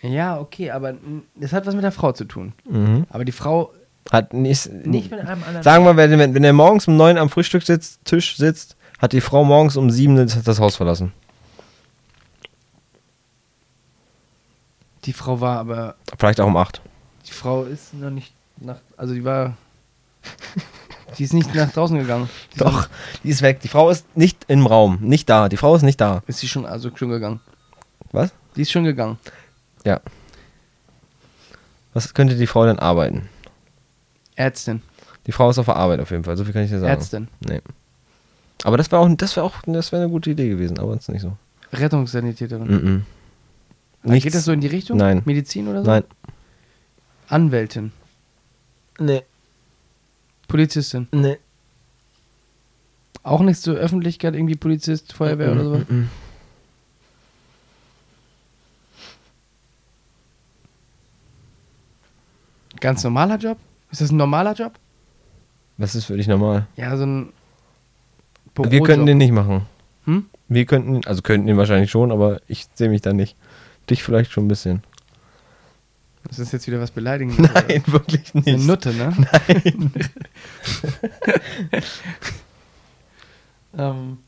Ja, 0.00 0.38
okay, 0.38 0.70
aber 0.70 0.94
das 1.34 1.52
hat 1.52 1.66
was 1.66 1.74
mit 1.74 1.84
der 1.84 1.92
Frau 1.92 2.12
zu 2.12 2.24
tun. 2.24 2.52
Mhm. 2.68 3.06
Aber 3.10 3.24
die 3.24 3.32
Frau 3.32 3.72
Hat 4.10 4.32
nicht, 4.32 4.70
nicht 4.86 5.10
mit 5.10 5.20
einem 5.20 5.42
anderen. 5.42 5.62
Sagen 5.62 5.84
wir, 5.84 5.96
wenn, 5.96 6.18
wenn, 6.18 6.34
wenn 6.34 6.44
er 6.44 6.52
morgens 6.52 6.86
um 6.88 6.96
neun 6.96 7.18
am 7.18 7.28
Frühstückstisch 7.28 8.36
sitzt, 8.36 8.76
hat 8.98 9.12
die 9.12 9.20
Frau 9.20 9.44
morgens 9.44 9.76
um 9.76 9.90
sieben 9.90 10.16
das 10.16 10.42
das 10.42 10.60
Haus 10.60 10.76
verlassen. 10.76 11.12
Die 15.04 15.12
Frau 15.12 15.40
war 15.40 15.58
aber. 15.58 15.94
Vielleicht 16.18 16.40
auch 16.40 16.46
um 16.46 16.56
acht. 16.56 16.80
Die 17.26 17.32
Frau 17.32 17.64
ist 17.64 17.94
noch 17.94 18.10
nicht 18.10 18.32
nach. 18.58 18.80
Also 18.96 19.14
die 19.14 19.24
war. 19.24 19.56
Die 21.16 21.24
ist 21.24 21.32
nicht 21.32 21.54
nach 21.54 21.72
draußen 21.72 21.98
gegangen. 21.98 22.28
Die 22.54 22.58
Doch, 22.58 22.88
die 23.24 23.30
ist 23.30 23.42
weg. 23.42 23.60
Die 23.60 23.68
Frau 23.68 23.90
ist 23.90 24.04
nicht 24.16 24.44
im 24.48 24.66
Raum. 24.66 24.98
Nicht 25.00 25.28
da. 25.30 25.48
Die 25.48 25.56
Frau 25.56 25.74
ist 25.74 25.82
nicht 25.82 26.00
da. 26.00 26.22
Ist 26.26 26.38
sie 26.40 26.48
schon, 26.48 26.66
also 26.66 26.90
schon 26.94 27.08
gegangen. 27.08 27.40
Was? 28.12 28.32
Die 28.56 28.62
ist 28.62 28.70
schon 28.70 28.84
gegangen. 28.84 29.18
Ja. 29.84 30.00
Was 31.94 32.12
könnte 32.14 32.36
die 32.36 32.46
Frau 32.46 32.66
denn 32.66 32.78
arbeiten? 32.78 33.28
Ärztin. 34.36 34.82
Die 35.26 35.32
Frau 35.32 35.50
ist 35.50 35.58
auf 35.58 35.66
der 35.66 35.76
Arbeit 35.76 36.00
auf 36.00 36.10
jeden 36.10 36.24
Fall. 36.24 36.36
So 36.36 36.44
viel 36.44 36.52
kann 36.52 36.62
ich 36.62 36.70
dir 36.70 36.78
sagen. 36.80 36.90
Ärztin. 36.90 37.28
Nee. 37.40 37.60
Aber 38.64 38.76
das 38.76 38.90
wäre 38.90 39.02
auch, 39.02 39.08
das 39.16 39.36
wäre 39.36 39.46
auch, 39.46 39.54
das 39.66 39.92
wäre 39.92 40.02
eine 40.02 40.10
gute 40.10 40.30
Idee 40.30 40.48
gewesen, 40.48 40.78
aber 40.78 40.94
ist 40.94 41.08
nicht 41.08 41.22
so. 41.22 41.36
Rettungssanitäterin. 41.72 42.66
Mhm. 42.66 43.06
Ah, 44.04 44.14
Geht 44.14 44.34
das 44.34 44.44
so 44.44 44.52
in 44.52 44.60
die 44.60 44.66
Richtung? 44.68 44.96
Nein. 44.98 45.22
Medizin 45.24 45.68
oder 45.68 45.84
so? 45.84 45.90
Nein. 45.90 46.04
Anwältin. 47.28 47.92
Nee. 48.98 49.22
Polizistin. 50.48 51.06
Nee. 51.12 51.36
Auch 53.22 53.40
nicht 53.42 53.60
zur 53.60 53.76
Öffentlichkeit, 53.76 54.34
irgendwie 54.34 54.56
Polizist, 54.56 55.12
Feuerwehr 55.12 55.52
oder 55.52 55.64
sowas? 55.64 55.82
Mhm. 55.88 56.08
Ganz 62.80 63.02
normaler 63.04 63.36
Job? 63.36 63.58
Ist 63.90 64.00
das 64.00 64.10
ein 64.10 64.16
normaler 64.16 64.52
Job? 64.52 64.72
Was 65.76 65.94
ist 65.94 66.04
für 66.06 66.16
dich 66.16 66.26
normal? 66.26 66.66
Ja, 66.76 66.96
so 66.96 67.04
ein. 67.04 67.32
Wir 68.54 68.64
Bürojob. 68.64 68.86
könnten 68.86 69.06
den 69.06 69.18
nicht 69.18 69.32
machen. 69.32 69.66
Hm? 70.04 70.26
Wir 70.48 70.64
könnten, 70.64 71.06
also 71.06 71.22
könnten 71.22 71.46
den 71.46 71.56
wahrscheinlich 71.56 71.90
schon, 71.90 72.10
aber 72.10 72.40
ich 72.48 72.66
sehe 72.74 72.88
mich 72.88 73.02
da 73.02 73.12
nicht. 73.12 73.36
Dich 73.88 74.02
vielleicht 74.02 74.32
schon 74.32 74.46
ein 74.46 74.48
bisschen. 74.48 74.82
Das 76.28 76.38
ist 76.38 76.52
jetzt 76.52 76.66
wieder 76.66 76.80
was 76.80 76.90
Beleidigendes. 76.90 77.38
oder? 77.50 77.64
Nein, 77.68 77.82
wirklich 77.86 78.34
Eine 78.34 78.56
nicht. 78.56 78.66
Nutte, 78.66 78.92
ne? 78.94 79.14
Nein. 79.16 79.92
ähm, 83.76 84.18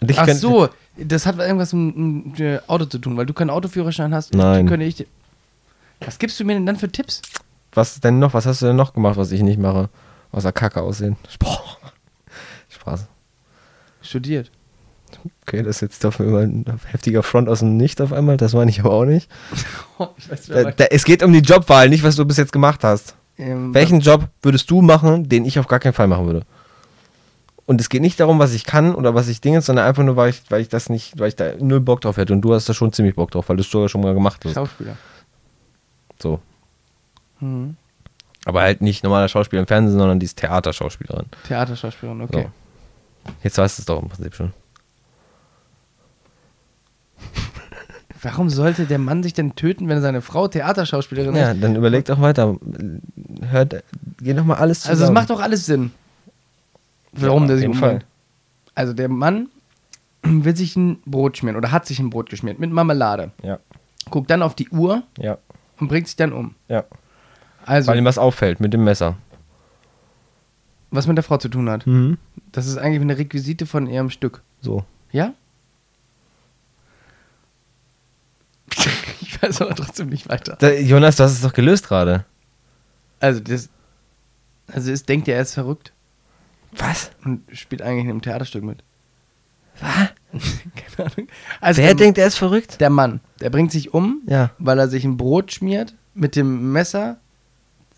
Dich 0.00 0.18
ach 0.18 0.28
so, 0.28 0.68
das 0.96 1.26
hat 1.26 1.38
irgendwas 1.38 1.72
mit 1.72 1.96
mit 1.96 2.38
dem 2.38 2.60
Auto 2.68 2.84
zu 2.84 2.98
tun, 2.98 3.16
weil 3.16 3.26
du 3.26 3.34
keinen 3.34 3.50
Autoführerschein 3.50 4.14
hast. 4.14 4.32
Nein. 4.34 4.66
Könnte 4.66 4.86
ich 4.86 4.96
dir- 4.96 5.06
was 6.00 6.18
gibst 6.18 6.38
du 6.38 6.44
mir 6.44 6.54
denn 6.54 6.66
dann 6.66 6.76
für 6.76 6.90
Tipps? 6.90 7.20
Was 7.72 7.98
denn 8.00 8.20
noch? 8.20 8.32
Was 8.34 8.46
hast 8.46 8.62
du 8.62 8.66
denn 8.66 8.76
noch 8.76 8.92
gemacht, 8.94 9.16
was 9.16 9.32
ich 9.32 9.42
nicht 9.42 9.58
mache? 9.58 9.88
Außer 10.30 10.52
Kacke 10.52 10.80
aussehen. 10.82 11.16
Sport. 11.28 11.78
Spaß. 12.68 13.06
Studiert. 14.02 14.50
Okay, 15.46 15.62
das 15.62 15.76
ist 15.76 15.80
jetzt 15.80 16.04
doch 16.04 16.18
immer 16.20 16.40
ein 16.40 16.64
heftiger 16.90 17.22
Front 17.22 17.48
aus 17.48 17.60
dem 17.60 17.76
Nicht 17.76 18.00
auf 18.00 18.12
einmal. 18.12 18.36
Das 18.36 18.52
meine 18.52 18.70
ich 18.70 18.80
aber 18.80 18.92
auch 18.92 19.04
nicht. 19.04 19.30
ich 20.18 20.30
weiß, 20.30 20.46
Da, 20.46 20.70
da, 20.70 20.84
es 20.90 21.04
geht 21.04 21.22
um 21.22 21.32
die 21.32 21.40
Jobwahl, 21.40 21.88
nicht 21.88 22.02
was 22.02 22.16
du 22.16 22.24
bis 22.24 22.36
jetzt 22.36 22.52
gemacht 22.52 22.84
hast. 22.84 23.14
ähm, 23.38 23.72
Welchen 23.74 24.00
Job 24.00 24.28
würdest 24.42 24.70
du 24.70 24.82
machen, 24.82 25.28
den 25.28 25.44
ich 25.44 25.58
auf 25.58 25.66
gar 25.68 25.78
keinen 25.80 25.94
Fall 25.94 26.08
machen 26.08 26.26
würde? 26.26 26.42
Und 27.66 27.80
es 27.82 27.88
geht 27.90 28.00
nicht 28.00 28.18
darum, 28.18 28.38
was 28.38 28.54
ich 28.54 28.64
kann 28.64 28.94
oder 28.94 29.14
was 29.14 29.28
ich 29.28 29.40
dinge, 29.42 29.60
sondern 29.60 29.86
einfach 29.86 30.02
nur, 30.02 30.16
weil 30.16 30.30
ich, 30.30 30.42
weil 30.48 30.62
ich 30.62 30.68
das 30.70 30.88
nicht, 30.88 31.18
weil 31.18 31.28
ich 31.28 31.36
da 31.36 31.52
null 31.58 31.80
Bock 31.80 32.00
drauf 32.00 32.16
hätte. 32.16 32.32
Und 32.32 32.40
du 32.40 32.54
hast 32.54 32.68
da 32.68 32.72
schon 32.74 32.92
ziemlich 32.94 33.14
Bock 33.14 33.30
drauf, 33.30 33.48
weil 33.48 33.56
du 33.56 33.60
es 33.62 33.70
sogar 33.70 33.88
schon 33.90 34.00
mal 34.00 34.14
gemacht 34.14 34.42
hast. 34.44 34.54
Schauspieler. 34.54 34.96
So. 36.18 36.40
Mhm. 37.40 37.76
Aber 38.46 38.62
halt 38.62 38.80
nicht 38.80 39.04
normaler 39.04 39.28
Schauspieler 39.28 39.60
im 39.60 39.66
Fernsehen, 39.66 39.98
sondern 39.98 40.18
die 40.18 40.24
ist 40.24 40.38
Theaterschauspielerin. 40.38 41.26
Theaterschauspielerin, 41.46 42.22
okay. 42.22 42.48
So. 43.26 43.32
Jetzt 43.42 43.58
weißt 43.58 43.78
du 43.78 43.82
es 43.82 43.86
doch 43.86 44.00
im 44.02 44.08
Prinzip 44.08 44.34
schon. 44.34 44.52
Warum 48.22 48.50
sollte 48.50 48.86
der 48.86 48.98
Mann 48.98 49.22
sich 49.22 49.32
denn 49.34 49.54
töten, 49.54 49.88
wenn 49.88 50.00
seine 50.02 50.20
Frau 50.22 50.48
Theaterschauspielerin 50.48 51.36
Ja, 51.36 51.52
ist? 51.52 51.62
dann 51.62 51.76
überleg 51.76 52.04
doch 52.06 52.20
weiter. 52.20 52.56
Hört, 53.50 53.82
geh 54.20 54.34
noch 54.34 54.44
mal 54.44 54.56
alles 54.56 54.80
zusammen. 54.80 54.92
Also 54.94 55.04
es 55.04 55.10
macht 55.12 55.30
doch 55.30 55.40
alles 55.40 55.66
Sinn. 55.66 55.92
Warum 57.12 57.42
Ja, 57.44 57.48
der 57.48 57.58
sich 57.58 57.68
umbringt. 57.68 58.04
Also 58.74 58.92
der 58.92 59.08
Mann 59.08 59.48
will 60.22 60.56
sich 60.56 60.74
ein 60.76 61.00
Brot 61.06 61.36
schmieren 61.38 61.56
oder 61.56 61.70
hat 61.70 61.86
sich 61.86 61.98
ein 62.00 62.10
Brot 62.10 62.28
geschmiert 62.30 62.58
mit 62.58 62.70
Marmelade. 62.72 63.30
Ja, 63.42 63.58
Guckt 64.10 64.30
dann 64.30 64.42
auf 64.42 64.54
die 64.54 64.68
Uhr 64.70 65.02
ja, 65.18 65.38
und 65.78 65.88
bringt 65.88 66.06
sich 66.06 66.16
dann 66.16 66.32
um. 66.32 66.54
ja. 66.68 66.84
Also, 67.66 67.88
Weil 67.90 67.98
ihm 67.98 68.04
was 68.06 68.16
auffällt 68.16 68.60
mit 68.60 68.72
dem 68.72 68.82
Messer. 68.84 69.16
was 70.90 71.06
mit 71.06 71.18
der 71.18 71.22
Frau 71.24 71.36
zu 71.36 71.50
tun 71.50 71.68
hat. 71.68 71.86
Mhm. 71.86 72.16
Das 72.50 72.66
ist 72.66 72.78
eigentlich 72.78 73.02
eine 73.02 73.18
Requisite 73.18 73.66
von 73.66 73.86
ihrem 73.86 74.08
Stück. 74.08 74.42
So. 74.62 74.84
Ja? 75.12 75.34
ich 79.20 79.42
weiß 79.42 79.60
aber 79.62 79.74
trotzdem 79.74 80.08
nicht 80.08 80.28
weiter. 80.28 80.56
Da, 80.58 80.70
Jonas, 80.72 81.16
du 81.16 81.24
hast 81.24 81.32
es 81.32 81.40
doch 81.42 81.52
gelöst 81.52 81.88
gerade. 81.88 82.24
Also 83.20 83.40
das. 83.40 83.68
Also 84.70 84.92
es 84.92 85.04
denkt 85.04 85.26
ja, 85.28 85.34
er 85.36 85.42
ist 85.42 85.54
verrückt 85.54 85.92
Was? 86.72 87.10
und 87.24 87.42
spielt 87.52 87.80
eigentlich 87.80 88.04
in 88.04 88.10
einem 88.10 88.22
Theaterstück 88.22 88.62
mit. 88.62 88.82
Was? 89.80 90.10
Keine 90.96 91.10
Ahnung. 91.10 91.28
Also 91.60 91.80
Wer 91.80 91.88
der, 91.88 91.94
denkt, 91.94 92.18
er 92.18 92.26
ist 92.26 92.36
verrückt? 92.36 92.80
der 92.80 92.90
Mann, 92.90 93.20
der 93.40 93.48
bringt 93.50 93.72
sich 93.72 93.94
um, 93.94 94.20
Ja. 94.26 94.50
weil 94.58 94.78
er 94.78 94.88
sich 94.88 95.04
ein 95.04 95.16
Brot 95.16 95.52
schmiert 95.52 95.94
mit 96.14 96.36
dem 96.36 96.72
Messer 96.72 97.16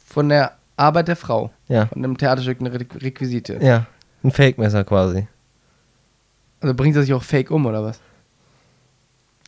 von 0.06 0.28
der 0.28 0.56
Arbeit 0.76 1.08
der 1.08 1.16
Frau. 1.16 1.50
Ja. 1.68 1.86
Von 1.86 2.02
dem 2.02 2.16
Theaterstück 2.16 2.60
eine 2.60 2.72
Re 2.72 2.86
Requisite. 2.94 3.58
Ja. 3.60 3.86
Ein 4.22 4.30
Fake-Messer 4.30 4.84
quasi. 4.84 5.26
Also 6.60 6.74
bringt 6.74 6.94
er 6.94 7.02
sich 7.02 7.14
auch 7.14 7.22
fake 7.22 7.50
um, 7.50 7.66
oder 7.66 7.82
was? 7.82 7.98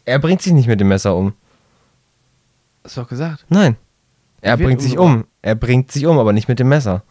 Er 0.05 0.19
bringt 0.19 0.43
sich 0.43 0.53
nicht 0.53 0.67
mit 0.67 0.81
dem 0.81 0.89
Messer 0.89 1.15
um. 1.17 1.33
Hast 2.85 2.97
du 2.97 3.03
doch 3.03 3.09
gesagt. 3.09 3.45
Nein. 3.49 3.77
Er 4.41 4.53
Er 4.53 4.57
bringt 4.57 4.83
sich 4.83 4.99
um. 4.99 5.25
Er 5.43 5.55
bringt 5.55 5.93
sich 5.93 6.07
um, 6.07 6.19
aber 6.19 6.33
nicht 6.33 6.49
mit 6.49 6.59
dem 6.59 6.69
Messer. 6.69 7.03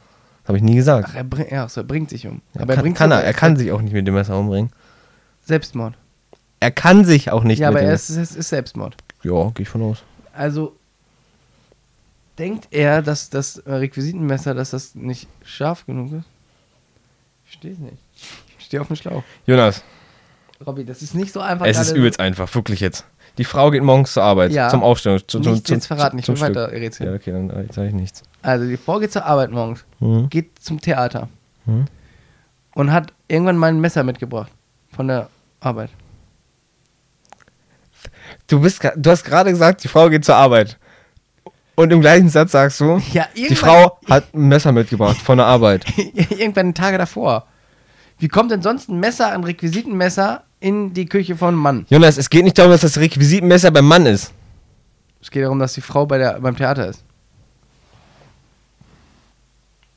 Das 0.41 0.49
habe 0.49 0.57
ich 0.57 0.63
nie 0.63 0.75
gesagt. 0.75 1.07
Ach, 1.09 1.15
er, 1.15 1.23
bring, 1.23 1.49
ja, 1.49 1.69
so, 1.69 1.81
er 1.81 1.85
bringt 1.85 2.09
sich 2.09 2.27
um. 2.27 2.41
Ja, 2.53 2.61
aber 2.61 2.73
er 2.73 2.75
kann, 2.75 2.83
bringt 2.83 2.97
kann 2.97 3.09
sich- 3.11 3.19
er. 3.19 3.23
Er 3.23 3.33
kann 3.33 3.55
sich 3.55 3.71
auch 3.71 3.81
nicht 3.81 3.93
mit 3.93 4.05
dem 4.07 4.13
Messer 4.15 4.37
umbringen. 4.37 4.71
Selbstmord. 5.45 5.93
Er 6.59 6.71
kann 6.71 7.05
sich 7.05 7.31
auch 7.31 7.43
nicht 7.43 7.59
ja, 7.59 7.69
mit 7.69 7.77
aber 7.77 7.79
dem 7.81 7.87
er 7.87 7.91
Messer. 7.93 8.21
ist, 8.21 8.31
ist, 8.31 8.35
ist 8.37 8.49
Selbstmord. 8.49 8.95
Ja, 9.23 9.49
gehe 9.51 9.63
ich 9.63 9.69
von 9.69 9.81
aus. 9.83 10.03
Also 10.33 10.75
denkt 12.37 12.67
er, 12.71 13.01
dass 13.01 13.29
das 13.29 13.61
Requisitenmesser, 13.65 14.53
dass 14.53 14.71
das 14.71 14.95
nicht 14.95 15.27
scharf 15.43 15.85
genug 15.85 16.11
ist? 16.13 16.25
Ich 17.45 17.51
verstehe 17.51 17.71
es 17.73 17.79
nicht. 17.79 17.97
Ich 18.59 18.65
stehe 18.65 18.81
auf 18.81 18.87
dem 18.87 18.95
Schlauch. 18.95 19.23
Jonas, 19.45 19.83
Robby, 20.65 20.85
das 20.85 21.01
ist 21.01 21.15
nicht 21.15 21.33
so 21.33 21.39
einfach. 21.39 21.65
es 21.65 21.79
ist 21.79 21.91
übelst 21.91 22.19
einfach, 22.19 22.53
wirklich 22.53 22.79
jetzt. 22.79 23.05
Die 23.37 23.43
Frau 23.45 23.71
geht 23.71 23.81
morgens 23.83 24.13
zur 24.13 24.23
Arbeit, 24.23 24.51
Ja. 24.51 24.69
zum 24.69 24.83
Aufstehen. 24.83 25.19
Zu, 25.27 25.39
zum, 25.39 25.53
Nicht 25.53 25.67
zum, 25.67 25.75
jetzt 25.75 25.87
verraten, 25.87 26.19
ich 26.19 26.25
zum 26.25 26.35
will 26.35 26.41
weiter 26.49 26.71
rätseln. 26.71 27.09
Ja, 27.09 27.15
okay, 27.15 27.31
dann 27.31 27.49
sage 27.71 27.87
ich 27.87 27.93
nichts. 27.93 28.23
Also 28.41 28.67
die 28.67 28.77
Frau 28.77 28.99
geht 28.99 29.11
zur 29.11 29.25
Arbeit 29.25 29.51
morgens, 29.51 29.85
Mhm. 29.99 30.29
geht 30.29 30.59
zum 30.59 30.79
Theater 30.81 31.29
Mhm. 31.65 31.85
und 32.75 32.91
hat 32.91 33.13
irgendwann 33.27 33.57
mal 33.57 33.67
ein 33.67 33.79
Messer 33.79 34.03
mitgebracht 34.03 34.51
von 34.93 35.07
der 35.07 35.29
Arbeit. 35.61 35.89
Du, 38.47 38.59
bist, 38.59 38.81
du 38.95 39.09
hast 39.11 39.23
gerade 39.23 39.49
gesagt, 39.51 39.83
die 39.83 39.87
Frau 39.87 40.09
geht 40.09 40.25
zur 40.25 40.35
Arbeit. 40.35 40.77
Und 41.75 41.91
im 41.91 42.01
gleichen 42.01 42.29
Satz 42.29 42.51
sagst 42.51 42.79
du, 42.81 43.01
Ja, 43.13 43.27
die 43.35 43.55
Frau 43.55 43.97
hat 44.09 44.33
ein 44.33 44.47
Messer 44.49 44.71
mitgebracht 44.71 45.17
von 45.17 45.37
der 45.37 45.47
Arbeit. 45.47 45.85
irgendwann 45.97 46.73
Tage 46.73 46.97
davor. 46.97 47.47
Wie 48.19 48.27
kommt 48.27 48.51
denn 48.51 48.61
sonst 48.61 48.89
ein 48.89 48.99
Messer, 48.99 49.31
ein 49.31 49.43
Requisitenmesser 49.43 50.43
in 50.61 50.93
die 50.93 51.05
Küche 51.05 51.35
von 51.35 51.55
Mann? 51.55 51.85
Jonas, 51.89 52.17
es 52.17 52.29
geht 52.29 52.45
nicht 52.45 52.57
darum, 52.57 52.71
dass 52.71 52.81
das 52.81 52.97
Requisitenmesser 52.97 53.71
beim 53.71 53.85
Mann 53.85 54.05
ist. 54.05 54.31
Es 55.21 55.29
geht 55.29 55.43
darum, 55.43 55.59
dass 55.59 55.73
die 55.73 55.81
Frau 55.81 56.05
bei 56.05 56.17
der, 56.17 56.39
beim 56.39 56.55
Theater 56.55 56.87
ist. 56.87 57.03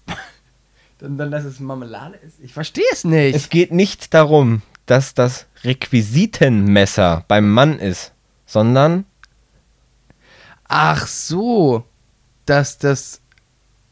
dann, 0.98 1.16
dann, 1.16 1.30
dass 1.30 1.44
es 1.44 1.60
Marmelade 1.60 2.16
ist? 2.26 2.40
Ich 2.42 2.52
verstehe 2.52 2.84
es 2.92 3.04
nicht. 3.04 3.36
Es 3.36 3.48
geht 3.48 3.72
nicht 3.72 4.12
darum, 4.12 4.62
dass 4.86 5.14
das 5.14 5.46
Requisitenmesser 5.62 7.24
beim 7.28 7.48
Mann 7.50 7.78
ist, 7.78 8.12
sondern 8.44 9.04
Ach 10.66 11.06
so, 11.06 11.84
dass 12.46 12.78
das 12.78 13.20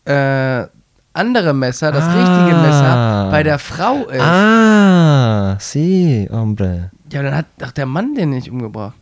äh, 0.04 0.66
andere 1.14 1.52
Messer, 1.54 1.92
das 1.92 2.04
Ah. 2.04 2.12
richtige 2.12 2.56
Messer, 2.60 3.28
bei 3.30 3.42
der 3.42 3.58
Frau 3.58 4.06
ist. 4.08 4.20
Ah, 4.20 5.56
sí, 5.60 6.28
hombre. 6.30 6.90
Ja, 7.12 7.22
dann 7.22 7.34
hat 7.34 7.46
doch 7.58 7.72
der 7.72 7.86
Mann 7.86 8.14
den 8.14 8.30
nicht 8.30 8.50
umgebracht. 8.50 8.94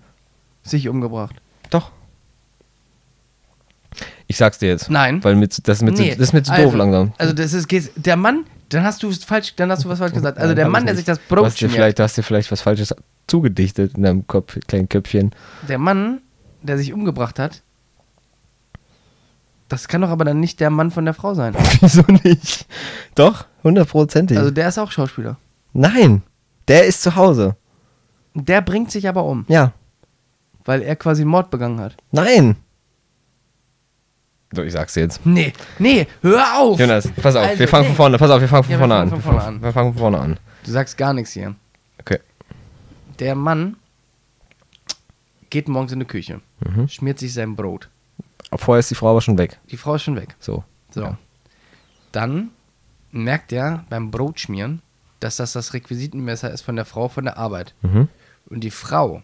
Sich 0.63 0.89
umgebracht. 0.89 1.37
Doch. 1.71 1.91
Ich 4.27 4.37
sag's 4.37 4.59
dir 4.59 4.69
jetzt. 4.69 4.91
Nein. 4.91 5.23
Weil 5.25 5.35
mit, 5.35 5.67
das, 5.67 5.79
ist 5.79 5.83
mir 5.83 5.91
Nee, 5.93 6.13
zu, 6.13 6.19
das 6.19 6.29
ist 6.29 6.33
mir 6.33 6.43
zu 6.43 6.53
also, 6.53 6.65
doof 6.65 6.75
langsam. 6.75 7.13
Also 7.19 7.33
das 7.33 7.53
ist 7.53 7.69
der 7.97 8.17
Mann, 8.17 8.45
dann 8.69 8.85
hast 8.85 9.03
du 9.03 9.11
falsch, 9.11 9.55
dann 9.57 9.71
hast 9.71 9.85
du 9.85 9.89
was 9.89 9.99
falsch 9.99 10.13
gesagt. 10.15 10.39
Also 10.39 10.55
der 10.55 10.69
Mann, 10.69 10.87
der 10.87 10.95
sich 10.95 11.05
das 11.05 11.19
Du 11.19 11.35
Brot 11.35 11.45
hast 11.47 11.61
dir 11.61 11.69
vielleicht, 11.69 11.99
du 11.99 12.03
hast 12.05 12.17
dir 12.17 12.23
vielleicht 12.23 12.51
was 12.53 12.61
Falsches 12.61 12.95
zugedichtet 13.27 13.97
in 13.97 14.03
deinem 14.05 14.27
Kopf, 14.27 14.57
kleinen 14.69 14.89
Köpfchen. 14.89 15.33
Der 15.69 15.79
Mann, 15.79 16.21
der 16.63 16.79
sich 16.79 16.93
umgebracht 16.93 17.39
hat, 17.39 17.63
das 19.71 19.89
kann 19.89 20.03
doch 20.03 20.11
aber 20.11 20.27
dann 20.27 20.39
nicht 20.41 20.61
der 20.61 20.69
Mann 20.69 20.91
von 20.91 21.07
der 21.07 21.15
Frau 21.15 21.33
sein. 21.33 21.55
Wieso 21.81 22.03
nicht? 22.25 22.67
Doch, 23.15 23.47
hundertprozentig. 23.65 24.37
Also 24.37 24.51
der 24.51 24.69
ist 24.69 24.79
auch 24.79 24.91
Schauspieler. 24.93 25.39
Nein, 25.73 26.23
der 26.69 26.85
ist 26.85 27.01
zu 27.03 27.17
Hause. 27.17 27.57
Der 28.35 28.61
bringt 28.61 28.91
sich 28.91 29.09
aber 29.09 29.25
um, 29.25 29.45
Ja. 29.49 29.73
weil 30.65 30.83
er 30.83 30.95
quasi 30.97 31.23
einen 31.23 31.31
Mord 31.31 31.51
begangen 31.51 31.81
hat. 31.81 31.97
Nein. 32.13 32.57
So, 34.53 34.63
ich 34.63 34.73
sag's 34.73 34.95
dir 34.95 35.01
jetzt. 35.03 35.25
Nee, 35.25 35.53
nee, 35.79 36.07
hör 36.23 36.59
auf! 36.59 36.79
Jonas, 36.81 37.09
pass 37.23 37.37
auf, 37.37 37.45
Also, 37.47 37.59
wir 37.61 37.69
fangen 37.69 37.83
nee. 37.85 37.89
von 37.91 37.97
vorne, 37.97 38.19
pass 38.19 38.31
auf, 38.31 38.41
wir 38.41 38.49
fangen 38.49 38.65
von 38.65 38.73
Ja, 38.73 38.79
wir 38.79 38.89
vorne 38.89 38.95
fangen 38.95 39.03
an. 39.03 39.11
von 39.11 39.23
vorne 39.23 39.43
an. 39.45 39.63
Wir 39.63 39.73
fangen 39.73 39.93
von 39.93 39.99
vorne 40.01 40.19
an. 40.19 40.37
Du 40.65 40.71
sagst 40.73 40.99
gar 40.99 41.13
nichts 41.15 41.33
hier. 41.33 41.55
Okay. 42.01 42.19
Der 43.21 43.35
Mann 43.37 43.77
geht 45.51 45.69
morgens 45.69 45.93
in 45.93 46.01
die 46.01 46.07
Küche, 46.07 46.41
Mhm. 46.61 46.89
schmiert 46.89 47.19
sich 47.21 47.33
sein 47.33 47.55
Brot. 47.57 47.89
Vorher 48.55 48.81
ist 48.81 48.91
die 48.91 48.95
Frau 48.95 49.11
aber 49.11 49.21
schon 49.21 49.39
weg. 49.39 49.59
Die 49.71 49.77
Frau 49.77 49.95
ist 49.95 50.03
schon 50.03 50.17
weg. 50.17 50.35
So. 50.41 50.65
So. 50.91 51.03
Ja. 51.03 51.19
Dann 52.13 52.51
merkt 53.13 53.53
er 53.53 53.85
beim 53.89 54.11
Brotschmieren, 54.11 54.83
dass 55.21 55.37
das 55.37 55.53
das 55.53 55.75
Requisitenmesser 55.75 56.51
ist 56.51 56.63
von 56.63 56.77
der 56.77 56.85
Frau 56.85 57.09
von 57.09 57.25
der 57.25 57.39
Arbeit. 57.39 57.75
Mhm. 57.83 58.09
Und 58.47 58.61
die 58.61 58.71
Frau 58.71 59.23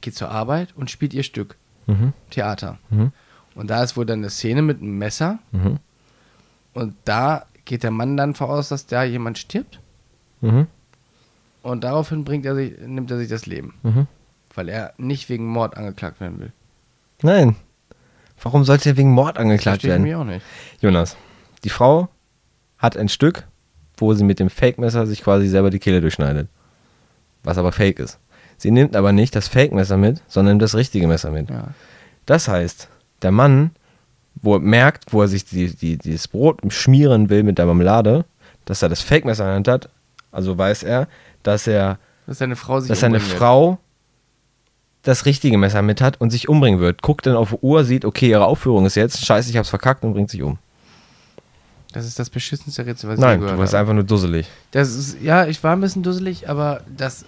geht 0.00 0.14
zur 0.14 0.30
Arbeit 0.30 0.74
und 0.76 0.90
spielt 0.90 1.12
ihr 1.12 1.22
Stück. 1.22 1.56
Mhm. 1.86 2.12
Theater. 2.30 2.78
Mhm. 2.90 3.12
Und 3.54 3.70
da 3.70 3.82
ist 3.82 3.96
wohl 3.96 4.06
dann 4.06 4.20
eine 4.20 4.30
Szene 4.30 4.62
mit 4.62 4.80
einem 4.80 4.98
Messer. 4.98 5.38
Mhm. 5.52 5.78
Und 6.74 6.94
da 7.04 7.46
geht 7.64 7.82
der 7.82 7.90
Mann 7.90 8.16
dann 8.16 8.34
voraus, 8.34 8.68
dass 8.68 8.86
da 8.86 9.02
jemand 9.02 9.38
stirbt. 9.38 9.80
Mhm. 10.40 10.66
Und 11.62 11.84
daraufhin 11.84 12.24
bringt 12.24 12.46
er 12.46 12.54
sich, 12.54 12.78
nimmt 12.78 13.10
er 13.10 13.18
sich 13.18 13.28
das 13.28 13.46
Leben. 13.46 13.74
Mhm. 13.82 14.06
Weil 14.54 14.68
er 14.68 14.94
nicht 14.98 15.28
wegen 15.28 15.46
Mord 15.46 15.76
angeklagt 15.76 16.20
werden 16.20 16.38
will. 16.38 16.52
Nein. 17.22 17.56
Warum 18.42 18.64
sollte 18.64 18.90
er 18.90 18.96
wegen 18.96 19.10
Mord 19.10 19.38
angeklagt 19.38 19.82
Verstehe 19.82 19.90
ich 19.90 19.92
werden? 19.92 20.02
mich 20.02 20.14
auch 20.14 20.24
nicht. 20.24 20.44
Jonas, 20.80 21.16
die 21.64 21.70
Frau 21.70 22.08
hat 22.78 22.96
ein 22.96 23.08
Stück, 23.08 23.46
wo 23.96 24.12
sie 24.14 24.24
mit 24.24 24.38
dem 24.38 24.50
Fake-Messer 24.50 25.06
sich 25.06 25.22
quasi 25.22 25.48
selber 25.48 25.70
die 25.70 25.78
Kehle 25.78 26.00
durchschneidet. 26.00 26.48
Was 27.42 27.58
aber 27.58 27.72
fake 27.72 27.98
ist. 27.98 28.18
Sie 28.58 28.70
nimmt 28.70 28.96
aber 28.96 29.12
nicht 29.12 29.34
das 29.34 29.48
Fake-Messer 29.48 29.96
mit, 29.96 30.22
sondern 30.28 30.58
das 30.58 30.74
richtige 30.74 31.06
Messer 31.06 31.30
mit. 31.30 31.50
Ja. 31.50 31.68
Das 32.26 32.48
heißt, 32.48 32.88
der 33.22 33.30
Mann, 33.30 33.70
wo 34.34 34.54
er 34.54 34.60
merkt, 34.60 35.12
wo 35.12 35.22
er 35.22 35.28
sich 35.28 35.44
die, 35.44 35.74
die, 35.74 35.96
dieses 35.96 36.28
Brot 36.28 36.60
schmieren 36.72 37.30
will 37.30 37.42
mit 37.42 37.58
der 37.58 37.66
Marmelade, 37.66 38.24
dass 38.64 38.82
er 38.82 38.88
das 38.88 39.00
Fake-Messer 39.00 39.44
in 39.44 39.48
der 39.48 39.54
Hand 39.56 39.68
hat, 39.68 39.88
also 40.32 40.58
weiß 40.58 40.82
er, 40.82 41.08
dass 41.42 41.66
er, 41.66 41.98
Dass 42.26 42.38
seine 42.38 42.56
Frau 42.56 42.80
sich 42.80 42.88
dass 42.88 43.00
seine. 43.00 43.20
Frau 43.20 43.78
das 45.06 45.24
richtige 45.24 45.56
Messer 45.56 45.82
mit 45.82 46.00
hat 46.00 46.20
und 46.20 46.30
sich 46.30 46.48
umbringen 46.48 46.80
wird. 46.80 47.00
Guckt 47.00 47.26
dann 47.26 47.36
auf 47.36 47.50
die 47.50 47.58
Uhr, 47.60 47.84
sieht, 47.84 48.04
okay, 48.04 48.28
ihre 48.28 48.44
Aufführung 48.44 48.86
ist 48.86 48.96
jetzt, 48.96 49.24
scheiße, 49.24 49.48
ich 49.48 49.56
hab's 49.56 49.68
verkackt 49.68 50.02
und 50.02 50.12
bringt 50.12 50.30
sich 50.30 50.42
um. 50.42 50.58
Das 51.92 52.04
ist 52.04 52.18
das 52.18 52.28
beschissenste 52.28 52.84
Rätsel, 52.84 53.08
was 53.08 53.14
ich 53.14 53.20
Nein, 53.20 53.34
je 53.34 53.38
gehört 53.38 53.56
du 53.56 53.60
warst 53.60 53.72
habe. 53.72 53.82
einfach 53.82 53.94
nur 53.94 54.02
dusselig. 54.02 54.48
Das 54.72 54.92
ist, 54.92 55.22
ja, 55.22 55.46
ich 55.46 55.62
war 55.62 55.74
ein 55.76 55.80
bisschen 55.80 56.02
dusselig, 56.02 56.48
aber 56.48 56.82
das. 56.94 57.24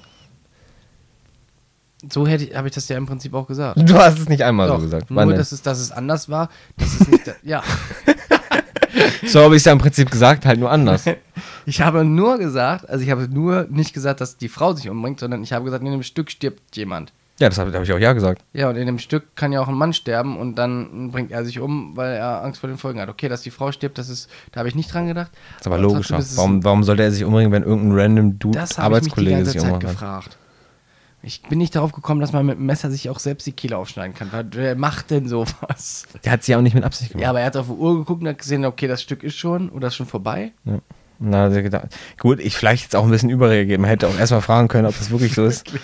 So 2.12 2.26
hätte 2.26 2.44
ich, 2.44 2.56
habe 2.56 2.66
ich 2.66 2.74
das 2.74 2.88
ja 2.88 2.96
im 2.96 3.06
Prinzip 3.06 3.32
auch 3.34 3.46
gesagt. 3.46 3.78
Du 3.88 3.94
hast 3.94 4.18
es 4.18 4.28
nicht 4.28 4.42
einmal 4.42 4.66
Doch, 4.66 4.78
so 4.78 4.82
gesagt. 4.82 5.10
Nur, 5.10 5.32
dass 5.34 5.52
es, 5.52 5.62
dass 5.62 5.78
es 5.78 5.92
anders 5.92 6.28
war. 6.28 6.48
Das 6.76 6.94
ist 6.94 7.08
nicht, 7.08 7.32
ja. 7.44 7.62
so 9.26 9.42
habe 9.42 9.54
ich 9.54 9.60
es 9.60 9.66
ja 9.66 9.72
im 9.72 9.78
Prinzip 9.78 10.10
gesagt, 10.10 10.44
halt 10.46 10.58
nur 10.58 10.70
anders. 10.70 11.04
Ich 11.66 11.82
habe 11.82 12.02
nur 12.02 12.38
gesagt, 12.38 12.88
also 12.88 13.04
ich 13.04 13.10
habe 13.10 13.28
nur 13.28 13.66
nicht 13.68 13.92
gesagt, 13.92 14.22
dass 14.22 14.38
die 14.38 14.48
Frau 14.48 14.72
sich 14.72 14.88
umbringt, 14.88 15.20
sondern 15.20 15.42
ich 15.42 15.52
habe 15.52 15.66
gesagt, 15.66 15.84
in 15.84 15.92
dem 15.92 16.02
Stück 16.02 16.30
stirbt 16.30 16.74
jemand. 16.74 17.12
Ja, 17.38 17.48
das 17.48 17.58
habe 17.58 17.72
hab 17.72 17.82
ich 17.82 17.92
auch 17.92 17.98
ja 17.98 18.12
gesagt. 18.12 18.42
Ja, 18.52 18.68
und 18.68 18.76
in 18.76 18.86
dem 18.86 18.98
Stück 18.98 19.36
kann 19.36 19.52
ja 19.52 19.60
auch 19.60 19.68
ein 19.68 19.74
Mann 19.74 19.92
sterben 19.92 20.36
und 20.36 20.56
dann 20.56 21.10
bringt 21.12 21.30
er 21.30 21.44
sich 21.44 21.60
um, 21.60 21.96
weil 21.96 22.14
er 22.14 22.42
Angst 22.42 22.60
vor 22.60 22.68
den 22.68 22.78
Folgen 22.78 23.00
hat. 23.00 23.08
Okay, 23.08 23.28
dass 23.28 23.42
die 23.42 23.50
Frau 23.50 23.70
stirbt, 23.70 23.98
das 23.98 24.08
ist, 24.08 24.28
da 24.52 24.58
habe 24.60 24.68
ich 24.68 24.74
nicht 24.74 24.92
dran 24.92 25.06
gedacht. 25.06 25.30
Das 25.32 25.60
ist 25.60 25.66
aber 25.66 25.76
trotzdem 25.80 26.16
logischer. 26.16 26.36
Warum, 26.36 26.64
warum 26.64 26.82
sollte 26.82 27.04
er 27.04 27.12
sich 27.12 27.24
umbringen, 27.24 27.52
wenn 27.52 27.62
irgendein 27.62 27.98
random 27.98 28.38
Dude, 28.38 28.58
Das 28.58 28.78
habe 28.78 28.98
ich 28.98 29.04
mich 29.04 29.12
die 29.14 29.20
Arbeitskollege 29.20 29.36
ganze 29.36 29.50
sich 29.52 29.62
Zeit 29.62 29.80
gefragt. 29.80 30.36
Ich 31.22 31.42
bin 31.42 31.58
nicht 31.58 31.74
darauf 31.74 31.92
gekommen, 31.92 32.20
dass 32.20 32.32
man 32.32 32.46
mit 32.46 32.58
dem 32.58 32.66
Messer 32.66 32.90
sich 32.90 33.10
auch 33.10 33.18
selbst 33.18 33.46
die 33.46 33.52
Kehle 33.52 33.76
aufschneiden 33.76 34.14
kann. 34.14 34.30
Wer 34.52 34.76
macht 34.76 35.10
denn 35.10 35.28
sowas? 35.28 36.06
Der 36.24 36.32
hat 36.32 36.44
sie 36.44 36.52
ja 36.52 36.58
auch 36.58 36.62
nicht 36.62 36.74
mit 36.74 36.84
Absicht 36.84 37.10
gemacht. 37.10 37.22
Ja, 37.22 37.30
aber 37.30 37.40
er 37.40 37.46
hat 37.46 37.56
auf 37.56 37.66
die 37.66 37.72
Uhr 37.72 37.98
geguckt 37.98 38.22
und 38.22 38.28
hat 38.28 38.38
gesehen, 38.38 38.64
okay, 38.64 38.86
das 38.86 39.02
Stück 39.02 39.22
ist 39.22 39.36
schon 39.36 39.68
oder 39.68 39.88
ist 39.88 39.96
schon 39.96 40.06
vorbei. 40.06 40.52
Ja. 40.64 40.78
Na, 41.18 41.44
hat 41.44 41.52
er 41.52 41.62
gedacht. 41.62 41.88
Gut, 42.18 42.38
ich 42.38 42.56
vielleicht 42.56 42.84
jetzt 42.84 42.96
auch 42.96 43.04
ein 43.04 43.10
bisschen 43.10 43.30
überreagiert. 43.30 43.80
Man 43.80 43.90
hätte 43.90 44.06
auch 44.06 44.16
erstmal 44.16 44.40
fragen 44.40 44.68
können, 44.68 44.86
ob 44.86 44.96
das 44.96 45.10
wirklich 45.10 45.34
so 45.34 45.44
ist. 45.44 45.72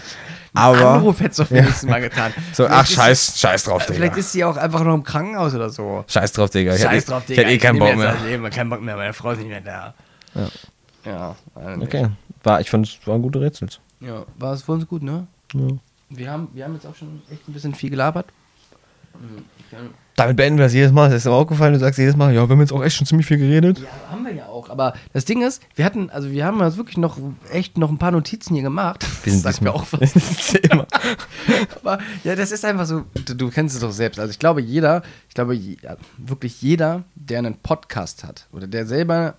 Aber. 0.54 0.90
Anruf 0.94 1.18
hätte 1.20 1.30
es 1.30 1.36
doch 1.38 1.50
wenigstens 1.50 1.88
mal 1.90 2.00
getan. 2.00 2.32
So, 2.52 2.64
Vielleicht 2.64 2.70
ach, 2.72 2.88
ist 2.88 2.94
scheiß, 2.94 3.40
scheiß 3.40 3.64
drauf, 3.64 3.86
Digga. 3.86 3.94
Vielleicht 3.94 4.16
ist 4.16 4.32
sie 4.32 4.44
auch 4.44 4.56
einfach 4.56 4.84
noch 4.84 4.94
im 4.94 5.02
Krankenhaus 5.02 5.54
oder 5.54 5.68
so. 5.70 6.04
scheiß 6.08 6.32
drauf, 6.32 6.50
Digga. 6.50 6.74
Ich 6.74 6.82
Scheiß 6.82 6.92
hätte, 7.02 7.10
drauf, 7.10 7.22
Ich 7.22 7.26
Digga. 7.28 7.42
hätte 7.42 7.52
eh 7.52 7.58
keinen 7.58 7.78
Bock 7.80 7.96
mehr. 7.96 8.12
das 8.12 8.22
Leben, 8.22 8.50
kein 8.50 8.70
Bock 8.70 8.80
mehr, 8.80 8.96
meine 8.96 9.12
Frau 9.12 9.30
ist 9.32 9.38
nicht 9.38 9.48
mehr 9.48 9.60
da. 9.60 9.94
Ja. 10.34 10.48
Ja. 11.04 11.36
Okay. 11.80 12.08
War, 12.42 12.60
ich 12.60 12.70
fand, 12.70 12.86
es 12.86 13.06
waren 13.06 13.20
gute 13.22 13.40
Rätsel. 13.40 13.68
Ja, 14.00 14.24
war 14.38 14.52
es 14.52 14.62
für 14.62 14.72
uns 14.72 14.86
gut, 14.86 15.02
ne? 15.02 15.26
Ja. 15.52 15.60
Wir 16.10 16.30
haben, 16.30 16.48
wir 16.52 16.64
haben 16.64 16.74
jetzt 16.74 16.86
auch 16.86 16.94
schon 16.94 17.22
echt 17.30 17.48
ein 17.48 17.52
bisschen 17.52 17.74
viel 17.74 17.90
gelabert. 17.90 18.26
Mhm, 19.14 19.44
ich 19.58 19.70
kann- 19.70 19.90
Damit 20.16 20.36
beenden 20.36 20.58
wir 20.58 20.66
es 20.66 20.72
jedes 20.72 20.92
Mal. 20.92 21.08
Das 21.10 21.18
ist 21.18 21.24
mir 21.24 21.32
aufgefallen. 21.32 21.72
Du 21.72 21.80
sagst 21.80 21.98
jedes 21.98 22.16
Mal, 22.16 22.32
ja, 22.32 22.42
wir 22.48 22.48
haben 22.48 22.60
jetzt 22.60 22.72
auch 22.72 22.82
echt 22.82 22.96
schon 22.96 23.06
ziemlich 23.06 23.26
viel 23.26 23.38
geredet. 23.38 23.80
Ja, 23.80 24.12
haben 24.12 24.24
wir 24.24 24.32
ja 24.32 24.46
auch. 24.46 24.70
Aber 24.70 24.94
das 25.12 25.24
Ding 25.24 25.42
ist, 25.42 25.60
wir 25.74 25.84
hatten, 25.84 26.08
also 26.10 26.30
wir 26.30 26.44
haben 26.44 26.60
uns 26.60 26.76
wirklich 26.76 26.98
noch 26.98 27.18
echt 27.50 27.78
noch 27.78 27.90
ein 27.90 27.98
paar 27.98 28.12
Notizen 28.12 28.54
hier 28.54 28.62
gemacht. 28.62 29.04
Wir 29.24 29.32
sind 29.32 29.44
Das 29.44 29.56
sagt 29.56 29.64
mir 29.64 29.72
auch 29.72 29.84
was. 29.90 30.12
Das. 30.12 30.54
Aber 31.82 31.98
ja, 32.22 32.36
das 32.36 32.52
ist 32.52 32.64
einfach 32.64 32.86
so, 32.86 33.02
du, 33.26 33.34
du 33.34 33.50
kennst 33.50 33.74
es 33.74 33.80
doch 33.80 33.90
selbst. 33.92 34.20
Also 34.20 34.30
ich 34.30 34.38
glaube, 34.38 34.60
jeder, 34.60 35.02
ich 35.28 35.34
glaube, 35.34 35.54
je, 35.54 35.76
wirklich 36.16 36.62
jeder, 36.62 37.02
der 37.16 37.38
einen 37.38 37.56
Podcast 37.56 38.24
hat 38.24 38.46
oder 38.52 38.66
der 38.66 38.86
selber 38.86 39.34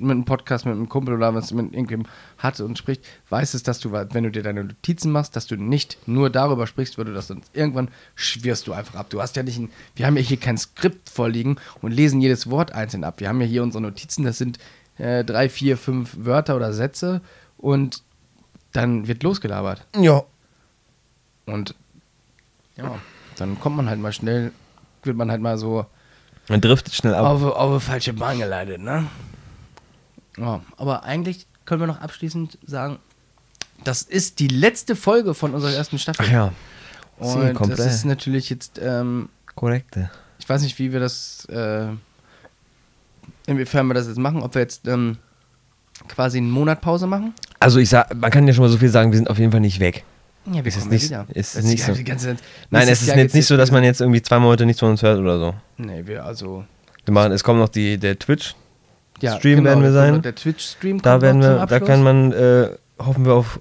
mit 0.00 0.10
einem 0.10 0.24
Podcast 0.24 0.66
mit 0.66 0.74
einem 0.74 0.88
Kumpel 0.88 1.14
oder 1.14 1.34
was 1.34 1.52
mit 1.52 1.72
irgendwem 1.72 2.06
hat 2.38 2.58
und 2.60 2.78
spricht, 2.78 3.04
weiß 3.28 3.54
es, 3.54 3.62
dass 3.62 3.78
du, 3.80 3.92
wenn 3.92 4.24
du 4.24 4.30
dir 4.30 4.42
deine 4.42 4.64
Notizen 4.64 5.12
machst, 5.12 5.36
dass 5.36 5.46
du 5.46 5.56
nicht 5.56 5.98
nur 6.06 6.30
darüber 6.30 6.66
sprichst, 6.66 6.98
weil 6.98 7.04
du 7.04 7.12
das 7.14 7.28
sonst 7.28 7.50
irgendwann 7.54 7.88
schwirrst 8.14 8.66
du 8.66 8.72
einfach 8.72 8.94
ab. 8.94 9.10
Du 9.10 9.20
hast 9.20 9.36
ja 9.36 9.42
nicht 9.42 9.58
ein, 9.58 9.70
wir 9.96 10.06
haben 10.06 10.16
ja 10.16 10.22
hier 10.22 10.36
kein 10.38 10.58
Skript 10.58 11.08
vorliegen 11.10 11.56
und 11.82 11.92
lesen 11.92 12.20
jedes 12.20 12.50
Wort 12.50 12.72
einzeln 12.72 13.04
ab. 13.04 13.20
Wir 13.20 13.28
haben 13.28 13.40
ja 13.40 13.46
hier 13.46 13.62
unsere 13.62 13.82
Notizen, 13.82 14.24
das 14.24 14.38
sind 14.38 14.58
äh, 14.98 15.24
drei, 15.24 15.48
vier, 15.48 15.76
fünf 15.76 16.16
Wörter 16.18 16.56
oder 16.56 16.72
Sätze 16.72 17.20
und 17.56 18.02
dann 18.72 19.08
wird 19.08 19.22
losgelabert. 19.22 19.86
Ja. 19.96 20.22
Und 21.46 21.74
ja, 22.76 22.98
dann 23.36 23.58
kommt 23.58 23.76
man 23.76 23.88
halt 23.88 24.00
mal 24.00 24.12
schnell, 24.12 24.52
wird 25.02 25.16
man 25.16 25.30
halt 25.30 25.40
mal 25.40 25.58
so 25.58 25.86
Man 26.48 26.60
driftet 26.60 26.94
schnell 26.94 27.14
ab. 27.14 27.24
auf, 27.26 27.42
auf 27.42 27.70
eine 27.70 27.80
falsche 27.80 28.12
Bahn 28.12 28.38
geleitet, 28.38 28.80
ne? 28.80 29.06
Ja, 30.40 30.62
aber 30.76 31.04
eigentlich 31.04 31.46
können 31.66 31.80
wir 31.80 31.86
noch 31.86 32.00
abschließend 32.00 32.58
sagen, 32.66 32.98
das 33.84 34.02
ist 34.02 34.38
die 34.40 34.48
letzte 34.48 34.96
Folge 34.96 35.34
von 35.34 35.54
unserer 35.54 35.72
ersten 35.72 35.98
Staffel. 35.98 36.24
Ach 36.28 36.32
ja. 36.32 36.52
Und 37.18 37.54
komplett. 37.54 37.78
das 37.78 37.94
ist 37.94 38.04
natürlich 38.06 38.48
jetzt, 38.50 38.80
ähm, 38.82 39.28
Korrekte. 39.54 40.10
ich 40.38 40.48
weiß 40.48 40.62
nicht, 40.62 40.78
wie 40.78 40.92
wir 40.92 41.00
das, 41.00 41.44
äh, 41.46 41.88
inwiefern 43.46 43.86
wir 43.88 43.94
das 43.94 44.06
jetzt 44.08 44.18
machen, 44.18 44.42
ob 44.42 44.54
wir 44.54 44.62
jetzt 44.62 44.86
ähm, 44.88 45.18
quasi 46.08 46.38
einen 46.38 46.50
Monat 46.50 46.80
Pause 46.80 47.06
machen. 47.06 47.34
Also 47.58 47.78
ich 47.78 47.90
sag, 47.90 48.14
man 48.14 48.30
kann 48.30 48.46
ja 48.46 48.54
schon 48.54 48.64
mal 48.64 48.70
so 48.70 48.78
viel 48.78 48.88
sagen, 48.88 49.12
wir 49.12 49.18
sind 49.18 49.28
auf 49.28 49.38
jeden 49.38 49.52
Fall 49.52 49.60
nicht 49.60 49.80
weg. 49.80 50.04
Ja, 50.46 50.62
es 50.64 50.78
kommen 50.78 50.90
nicht- 50.90 51.04
wieder. 51.04 51.26
ist 51.34 51.56
Das 51.56 51.64
nicht 51.64 51.84
so? 51.84 51.92
ganze 52.02 52.36
Nein, 52.70 52.88
es 52.88 53.02
ist 53.02 53.08
Jahr 53.08 53.18
jetzt 53.18 53.34
nicht 53.34 53.46
so, 53.46 53.56
dass 53.58 53.70
man 53.70 53.84
jetzt 53.84 54.00
irgendwie 54.00 54.22
zwei 54.22 54.38
Monate 54.38 54.64
nichts 54.64 54.80
von 54.80 54.90
uns 54.90 55.02
hört 55.02 55.18
oder 55.18 55.38
so. 55.38 55.54
Nee, 55.76 56.06
wir, 56.06 56.24
also. 56.24 56.64
Wir 57.04 57.12
machen, 57.12 57.32
es 57.32 57.44
kommt 57.44 57.58
noch 57.60 57.68
die, 57.68 57.98
der 57.98 58.18
Twitch. 58.18 58.54
Ja, 59.22 59.36
Stream 59.36 59.64
werden 59.64 59.82
wir 59.82 59.92
sein. 59.92 60.22
Der 60.22 60.34
Twitch-Stream 60.34 61.02
Da 61.02 61.12
kommt 61.12 61.22
werden 61.22 61.38
noch 61.40 61.46
zum 61.46 61.58
wir, 61.58 61.66
da 61.66 61.80
kann 61.80 62.02
man, 62.02 62.32
äh, 62.32 62.70
hoffen 62.98 63.24
wir 63.24 63.34
auf 63.34 63.60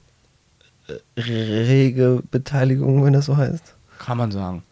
äh, 0.88 1.22
rege 1.22 2.24
Beteiligung, 2.32 3.03
wenn 3.03 3.14
das 3.14 3.26
so 3.26 3.38
heißt. 3.38 3.76
Kann 3.99 4.18
man 4.18 4.32
sagen. 4.32 4.64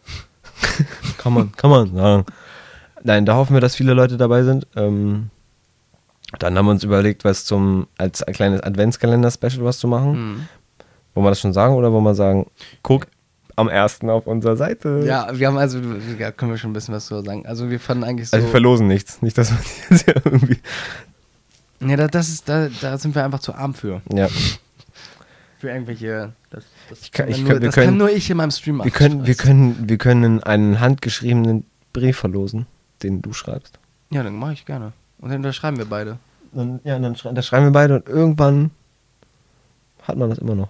Kann 1.18 1.32
man, 1.32 1.52
kann 1.52 1.70
man 1.70 1.94
sagen. 1.94 2.24
Nein, 3.04 3.26
da 3.26 3.36
hoffen 3.36 3.54
wir, 3.54 3.60
dass 3.60 3.76
viele 3.76 3.94
Leute 3.94 4.16
dabei 4.16 4.42
sind. 4.42 4.66
Ähm, 4.74 5.30
dann 6.38 6.58
haben 6.58 6.66
wir 6.66 6.72
uns 6.72 6.84
überlegt, 6.84 7.24
was 7.24 7.44
zum, 7.44 7.86
als 7.96 8.22
ein 8.22 8.34
kleines 8.34 8.62
Adventskalender-Special 8.62 9.64
was 9.64 9.78
zu 9.78 9.88
machen. 9.88 10.12
Mhm. 10.12 10.48
Wollen 11.14 11.26
wir 11.26 11.30
das 11.30 11.40
schon 11.40 11.52
sagen 11.52 11.74
oder 11.74 11.92
wollen 11.92 12.04
wir 12.04 12.14
sagen, 12.14 12.46
guck, 12.82 13.06
am 13.58 13.68
1. 13.68 14.02
auf 14.04 14.26
unserer 14.26 14.56
Seite. 14.56 15.02
Ja, 15.06 15.28
wir 15.38 15.46
haben 15.48 15.58
also, 15.58 15.80
ja, 16.18 16.30
können 16.32 16.52
wir 16.52 16.58
schon 16.58 16.70
ein 16.70 16.74
bisschen 16.74 16.94
was 16.94 17.06
zu 17.06 17.20
sagen. 17.22 17.46
Also 17.46 17.70
wir 17.70 17.80
fanden 17.80 18.04
eigentlich 18.04 18.28
so. 18.30 18.36
Also 18.36 18.46
wir 18.46 18.50
verlosen 18.50 18.86
nichts. 18.88 19.20
Nicht, 19.22 19.36
dass 19.36 19.50
man 19.50 19.60
jetzt 19.90 20.04
hier 20.04 20.14
irgendwie. 20.24 20.58
ja, 21.80 21.96
da, 21.96 22.06
das 22.08 22.28
ist, 22.28 22.48
da, 22.48 22.68
da 22.80 22.96
sind 22.98 23.14
wir 23.14 23.24
einfach 23.24 23.40
zu 23.40 23.54
arm 23.54 23.74
für. 23.74 24.00
Ja. 24.12 24.28
Für 25.58 25.70
irgendwelche. 25.70 26.32
Das, 26.50 26.64
das, 26.88 27.00
Ich 27.02 27.12
kann- 27.12 27.28
ich 27.28 27.38
nur, 27.40 27.48
wir 27.50 27.60
das 27.60 27.74
können- 27.74 27.86
kann 27.88 27.96
nur 27.98 28.10
ich 28.10 28.30
in 28.30 28.36
meinem 28.36 28.50
Stream 28.52 28.76
machen. 28.76 28.86
Wir 28.86 28.92
können, 28.92 29.26
wir, 29.26 29.34
können, 29.34 29.88
wir 29.88 29.98
können 29.98 30.42
einen 30.42 30.80
handgeschriebenen 30.80 31.64
Brief 31.92 32.16
verlosen, 32.16 32.66
den 33.02 33.20
du 33.22 33.32
schreibst. 33.32 33.78
Ja, 34.10 34.22
dann 34.22 34.36
mache 34.36 34.52
ich 34.54 34.64
gerne. 34.64 34.92
Und 35.18 35.30
dann 35.30 35.38
unterschreiben 35.38 35.76
wir 35.78 35.84
beide. 35.86 36.18
Dann, 36.52 36.80
ja, 36.84 36.98
dann 36.98 37.16
schrei 37.16 37.32
das 37.32 37.46
schreiben 37.46 37.66
wir 37.66 37.72
beide 37.72 37.96
und 37.96 38.08
irgendwann 38.08 38.70
hat 40.02 40.16
man 40.16 40.30
das 40.30 40.38
immer 40.38 40.54
noch. 40.54 40.68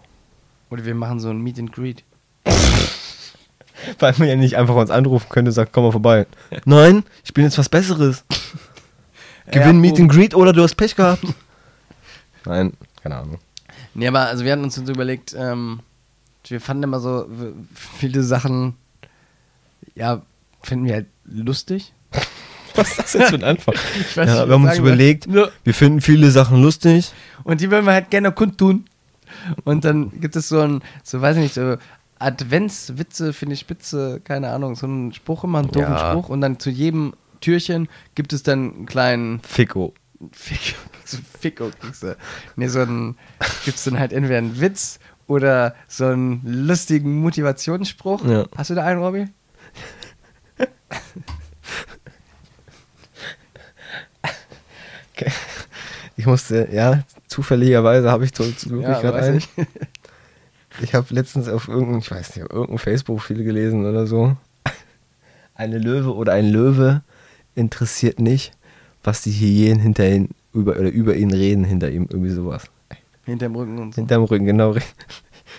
Oder 0.70 0.84
wir 0.84 0.94
machen 0.94 1.20
so 1.20 1.30
ein 1.30 1.38
Meet 1.40 1.58
and 1.60 1.72
Greet. 1.72 2.02
Weil 3.98 4.14
man 4.18 4.28
ja 4.28 4.36
nicht 4.36 4.56
einfach 4.56 4.74
uns 4.74 4.90
anrufen 4.90 5.28
könnte 5.28 5.50
und 5.50 5.54
sagt, 5.54 5.72
komm 5.72 5.84
mal 5.84 5.92
vorbei. 5.92 6.26
Nein, 6.64 7.04
ich 7.24 7.32
bin 7.32 7.44
jetzt 7.44 7.58
was 7.58 7.68
Besseres. 7.68 8.24
Gewinn 9.50 9.66
Ja, 9.66 9.72
Meet 9.72 10.00
and 10.00 10.10
Greet 10.12 10.34
oder 10.34 10.52
du 10.52 10.62
hast 10.62 10.74
Pech 10.74 10.94
gehabt. 10.94 11.22
Nein, 12.44 12.72
keine 13.02 13.16
Ahnung. 13.16 13.38
Nee, 13.94 14.06
aber 14.08 14.26
also 14.26 14.44
wir 14.44 14.52
hatten 14.52 14.64
uns 14.64 14.74
so 14.74 14.82
überlegt, 14.82 15.34
ähm, 15.38 15.80
wir 16.46 16.60
fanden 16.60 16.84
immer 16.84 17.00
so 17.00 17.28
viele 17.74 18.22
Sachen, 18.22 18.74
ja, 19.94 20.22
finden 20.62 20.86
wir 20.86 20.94
halt 20.94 21.06
lustig. 21.24 21.92
Was 22.74 22.90
ist 22.90 22.98
das 22.98 23.12
jetzt 23.14 23.28
für 23.30 23.34
ein 23.36 23.44
Anfang? 23.44 23.74
Ich 23.74 24.16
weiß 24.16 24.28
nicht, 24.28 24.38
ja, 24.38 24.46
wir 24.46 24.54
haben 24.54 24.64
uns 24.64 24.78
überlegt, 24.78 25.26
Ja. 25.26 25.48
wir 25.64 25.74
finden 25.74 26.00
viele 26.00 26.30
Sachen 26.30 26.62
lustig. 26.62 27.10
Und 27.42 27.60
die 27.60 27.70
würden 27.70 27.86
wir 27.86 27.92
halt 27.92 28.10
gerne 28.10 28.30
kundtun. 28.32 28.84
Und 29.64 29.84
dann 29.84 30.20
gibt 30.20 30.36
es 30.36 30.48
so 30.48 30.60
ein, 30.60 30.82
so 31.02 31.20
weiß 31.20 31.36
ich 31.36 31.42
nicht, 31.42 31.54
so 31.54 31.76
Adventswitze 32.18 33.32
finde 33.32 33.54
ich 33.54 33.60
spitze, 33.60 34.20
keine 34.22 34.50
Ahnung, 34.50 34.74
so 34.76 34.86
einen 34.86 35.12
Spruch 35.12 35.44
immer, 35.44 35.58
einen 35.60 35.70
doofen 35.70 35.92
Ja. 35.92 36.10
Spruch. 36.10 36.28
Und 36.28 36.40
dann 36.40 36.58
zu 36.58 36.70
jedem 36.70 37.14
Türchen 37.40 37.88
gibt 38.14 38.32
es 38.32 38.42
dann 38.42 38.74
einen 38.74 38.86
kleinen 38.86 39.40
Fico. 39.40 39.94
Fick, 40.32 40.74
so 41.04 41.18
Ficko 41.40 41.70
kriegst 41.80 42.02
du. 42.02 42.16
Nee, 42.56 42.66
so 42.68 42.80
ein, 42.80 43.16
gibt's 43.64 43.84
dann 43.84 43.98
halt 43.98 44.12
entweder 44.12 44.38
einen 44.38 44.60
Witz 44.60 44.98
oder 45.28 45.76
so 45.86 46.06
einen 46.06 46.40
lustigen 46.44 47.20
Motivationsspruch. 47.20 48.24
Ja. 48.24 48.46
Hast 48.56 48.70
du 48.70 48.74
da 48.74 48.84
einen, 48.84 49.00
Robby? 49.02 49.28
Ich 56.16 56.26
musste, 56.26 56.68
ja, 56.72 57.02
zufälligerweise 57.28 58.10
habe 58.10 58.24
ich 58.24 58.36
wirklich 58.38 58.64
Ja, 58.82 59.00
gerade 59.00 59.18
einen. 59.18 59.36
ich. 59.38 59.48
Ich 60.80 60.94
habe 60.94 61.06
letztens 61.14 61.48
auf 61.48 61.68
irgendeinem, 61.68 61.98
ich 61.98 62.10
weiß 62.10 62.36
nicht, 62.36 62.44
auf 62.44 62.52
irgendeinem 62.52 62.78
Facebook-Profil 62.78 63.42
gelesen 63.44 63.86
oder 63.86 64.06
so. 64.06 64.36
Eine 65.54 65.78
Löwe 65.78 66.14
oder 66.14 66.32
ein 66.34 66.48
Löwe 66.48 67.02
interessiert 67.54 68.20
nicht, 68.20 68.52
was 69.02 69.22
die 69.22 69.32
Hyänen 69.32 69.80
hinter 69.80 70.08
ihn 70.08 70.28
über 70.52 70.72
oder 70.72 70.90
über 70.90 71.16
ihn 71.16 71.32
reden, 71.32 71.64
hinter 71.64 71.90
ihm, 71.90 72.06
irgendwie 72.10 72.30
sowas. 72.30 72.64
Hinterm 73.24 73.56
Rücken 73.56 73.78
und 73.78 73.94
so. 73.94 74.00
Hinterm 74.00 74.24
Rücken, 74.24 74.46
genau. 74.46 74.74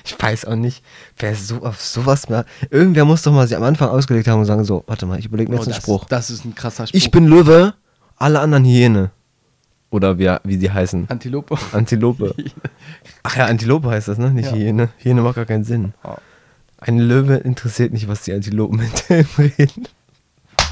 Ich 0.05 0.15
weiß 0.17 0.45
auch 0.45 0.55
nicht, 0.55 0.84
wer 1.17 1.36
so 1.36 1.57
auf 1.63 1.82
sowas 1.82 2.30
mal. 2.30 2.45
Irgendwer 2.70 3.05
muss 3.05 3.24
doch 3.24 3.34
mal 3.34 3.47
sie 3.47 3.55
am 3.55 3.63
Anfang 3.63 3.89
ausgelegt 3.89 4.28
haben 4.28 4.39
und 4.39 4.45
sagen: 4.45 4.63
So, 4.63 4.84
warte 4.88 5.05
mal, 5.05 5.20
ich 5.20 5.26
überlege 5.26 5.51
mir 5.51 5.57
Oh, 5.57 5.59
jetzt 5.59 5.67
einen 5.67 5.76
das, 5.76 5.84
Spruch. 5.84 6.05
Das 6.05 6.30
ist 6.30 6.45
ein 6.45 6.55
krasser 6.55 6.88
Spruch. 6.88 6.97
Ich 6.97 7.11
bin 7.11 7.26
Löwe, 7.26 7.74
alle 8.15 8.39
anderen 8.39 8.65
Hyäne. 8.65 9.11
Oder 9.91 10.19
wie, 10.19 10.31
wie 10.43 10.57
die 10.57 10.69
heißen. 10.71 11.09
Antilope. 11.09 11.57
Antilope. 11.71 12.35
Ach 13.23 13.35
ja, 13.35 13.45
Antilope 13.47 13.89
heißt 13.89 14.07
das, 14.07 14.17
ne? 14.19 14.29
Nicht 14.31 14.51
Ja. 14.51 14.55
Hyäne. 14.55 14.89
Hyäne 14.97 15.21
macht 15.21 15.35
gar 15.35 15.45
keinen 15.45 15.63
Sinn. 15.63 15.93
Ein 16.77 16.99
Löwe 16.99 17.35
interessiert 17.37 17.91
nicht, 17.91 18.07
was 18.07 18.21
die 18.21 18.33
Antilopen 18.33 18.79
hinter 18.79 19.19
ihm 19.19 19.27
reden. 19.37 19.87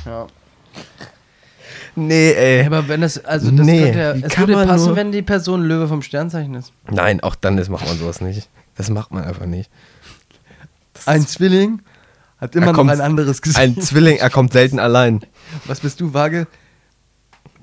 Ja. 0.05 0.27
Nee, 1.95 2.31
ey. 2.33 2.65
Aber 2.65 2.87
wenn 2.87 3.01
das, 3.01 3.23
also 3.25 3.49
das 3.49 3.65
Nee, 3.65 3.81
könnte 3.91 3.99
ja, 3.99 4.11
es 4.27 4.37
würde 4.37 4.53
passen, 4.53 4.95
wenn 4.95 5.11
die 5.11 5.23
Person 5.23 5.63
Löwe 5.63 5.87
vom 5.87 6.03
Sternzeichen 6.03 6.53
ist. 6.53 6.71
Nein, 6.91 7.21
auch 7.21 7.33
dann 7.35 7.57
das 7.57 7.69
macht 7.69 7.87
man 7.87 7.97
sowas 7.97 8.21
nicht. 8.21 8.47
Das 8.75 8.89
macht 8.91 9.11
man 9.11 9.23
einfach 9.23 9.47
nicht. 9.47 9.71
Ein 11.07 11.25
Zwilling 11.25 11.81
hat 12.39 12.55
immer 12.55 12.67
Er 12.67 12.71
noch 12.71 12.77
kommt- 12.77 12.91
ein 12.91 13.01
anderes 13.01 13.41
Gesicht. 13.41 13.59
Ein 13.59 13.81
Zwilling, 13.81 14.17
er 14.17 14.29
kommt 14.29 14.53
selten 14.53 14.77
allein. 14.79 15.21
Was 15.65 15.79
bist 15.79 15.99
du, 15.99 16.13
Waage? 16.13 16.45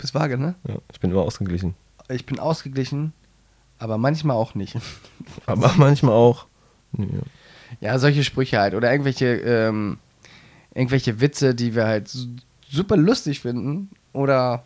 Du 0.05 0.07
bist 0.09 0.15
Waage, 0.17 0.37
ne? 0.37 0.55
Ja, 0.69 0.75
ich 0.93 1.01
bin 1.01 1.11
immer 1.13 1.23
ausgeglichen. 1.23 1.75
Ich 2.11 2.27
bin 2.27 2.39
ausgeglichen, 2.39 3.15
aber 3.79 3.97
manchmal 3.97 4.37
auch 4.37 4.55
nicht. 4.55 4.77
Aber 5.47 5.73
manchmal 5.79 6.13
auch. 6.13 6.45
Ja. 6.99 7.07
Ja, 7.81 7.99
solche 7.99 8.23
Sprüche 8.23 8.59
halt. 8.61 8.75
Oder 8.75 8.93
irgendwelche, 8.93 9.37
ähm, 9.37 9.97
irgendwelche 10.75 11.23
Witze, 11.23 11.55
die 11.55 11.75
wir 11.75 11.87
halt 11.87 12.09
su- 12.09 12.29
super 12.71 12.99
lustig 12.99 13.41
finden. 13.41 13.89
Oder 14.13 14.65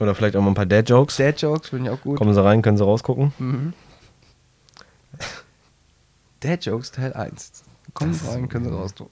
Oder 0.00 0.16
vielleicht 0.16 0.34
auch 0.34 0.42
mal 0.42 0.48
ein 0.50 0.54
paar 0.54 0.66
Dad-Jokes. 0.66 1.18
Dad-Jokes 1.18 1.68
finde 1.68 1.90
ich 1.92 1.96
auch 1.96 2.02
gut. 2.02 2.18
Kommen 2.18 2.34
sie 2.34 2.42
rein, 2.42 2.60
können 2.60 2.76
sie 2.76 2.82
rausgucken. 2.84 3.32
Mhm. 3.38 3.74
Dad-Jokes 6.40 6.90
Teil 6.90 7.12
1. 7.12 7.62
Kommen 7.94 8.12
Sie 8.12 8.26
rein, 8.28 8.48
können 8.48 8.64
Sie 8.64 8.72
okay. 8.72 9.04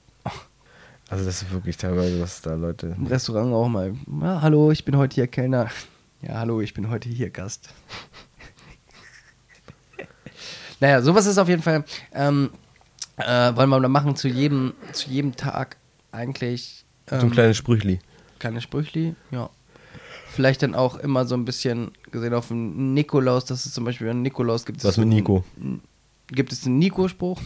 Also 1.12 1.26
das 1.26 1.42
ist 1.42 1.50
wirklich 1.52 1.76
teilweise, 1.76 2.18
was 2.22 2.40
da 2.40 2.54
Leute... 2.54 2.94
Im 2.96 3.06
Restaurant 3.06 3.52
auch 3.52 3.68
mal. 3.68 3.92
Ja, 4.22 4.40
hallo, 4.40 4.70
ich 4.70 4.82
bin 4.82 4.96
heute 4.96 5.14
hier 5.16 5.26
Kellner. 5.26 5.68
Ja, 6.22 6.36
hallo, 6.38 6.62
ich 6.62 6.72
bin 6.72 6.88
heute 6.88 7.10
hier 7.10 7.28
Gast. 7.28 7.68
naja, 10.80 11.02
sowas 11.02 11.26
ist 11.26 11.36
auf 11.36 11.50
jeden 11.50 11.60
Fall. 11.60 11.84
Ähm, 12.14 12.48
äh, 13.18 13.54
wollen 13.54 13.68
wir 13.68 13.78
mal 13.80 13.88
machen 13.88 14.16
zu 14.16 14.26
jedem, 14.26 14.72
zu 14.94 15.10
jedem 15.10 15.36
Tag 15.36 15.76
eigentlich. 16.12 16.86
so 17.10 17.16
ein 17.16 17.22
ähm, 17.24 17.30
kleines 17.30 17.58
Sprüchli. 17.58 17.98
kleine 18.38 18.62
Sprüchli, 18.62 19.14
ja. 19.32 19.50
Vielleicht 20.30 20.62
dann 20.62 20.74
auch 20.74 20.96
immer 20.96 21.26
so 21.26 21.34
ein 21.34 21.44
bisschen 21.44 21.90
gesehen 22.10 22.32
auf 22.32 22.48
den 22.48 22.94
Nikolaus, 22.94 23.44
dass 23.44 23.66
es 23.66 23.74
zum 23.74 23.84
Beispiel 23.84 24.08
an 24.08 24.22
Nikolaus 24.22 24.64
gibt. 24.64 24.78
es 24.78 24.84
Was 24.86 24.96
mit 24.96 25.08
einen- 25.08 25.16
Nico? 25.16 25.44
Gibt 26.28 26.52
es 26.52 26.64
einen 26.64 26.78
Nico-Spruch. 26.78 27.38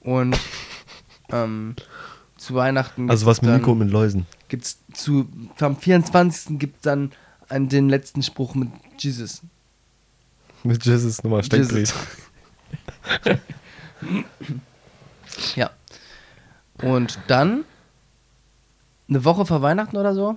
Und 0.00 0.38
ähm, 1.30 1.76
zu 2.40 2.54
Weihnachten 2.54 3.10
Also 3.10 3.26
was 3.26 3.42
mit 3.42 3.50
dann- 3.50 3.58
Nico 3.58 3.72
und 3.72 3.78
mit 3.78 3.90
Läusen. 3.90 4.26
gibt's 4.48 4.78
zu 4.94 5.28
am 5.60 5.76
24. 5.76 6.58
gibt 6.58 6.86
dann 6.86 7.12
an 7.48 7.68
den 7.68 7.88
letzten 7.88 8.22
Spruch 8.22 8.54
mit 8.54 8.70
Jesus. 8.98 9.42
Mit 10.64 10.84
Jesus 10.84 11.22
Nummer 11.22 11.42
Steckbrief. 11.42 11.94
Ja. 15.54 15.70
Und 16.82 17.18
dann 17.26 17.64
eine 19.08 19.24
Woche 19.24 19.44
vor 19.46 19.62
Weihnachten 19.62 19.96
oder 19.96 20.14
so. 20.14 20.36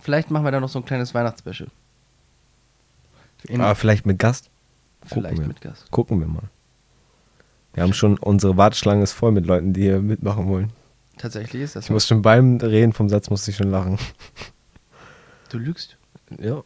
Vielleicht 0.00 0.30
machen 0.30 0.44
wir 0.44 0.50
da 0.52 0.60
noch 0.60 0.68
so 0.68 0.78
ein 0.78 0.84
kleines 0.84 1.14
Weihnachtsspecial. 1.14 1.68
In, 3.44 3.60
Ah, 3.60 3.74
vielleicht 3.74 4.06
mit 4.06 4.18
Gast? 4.18 4.50
vielleicht 5.06 5.46
mit 5.46 5.60
Gast. 5.60 5.90
Gucken 5.90 6.20
wir 6.20 6.26
mal. 6.26 6.42
Wir 7.74 7.82
haben 7.82 7.92
schon, 7.92 8.18
unsere 8.18 8.56
Warteschlange 8.56 9.02
ist 9.02 9.12
voll 9.12 9.32
mit 9.32 9.46
Leuten, 9.46 9.72
die 9.72 9.82
hier 9.82 10.00
mitmachen 10.00 10.48
wollen. 10.48 10.72
Tatsächlich 11.16 11.62
ist 11.62 11.76
das 11.76 11.84
Ich 11.84 11.88
so. 11.88 11.92
muss 11.94 12.06
schon 12.06 12.22
beim 12.22 12.56
Reden 12.58 12.92
vom 12.92 13.08
Satz 13.08 13.30
musste 13.30 13.50
ich 13.50 13.56
schon 13.56 13.70
lachen. 13.70 13.98
Du 15.50 15.58
lügst. 15.58 15.96
Ja. 16.40 16.62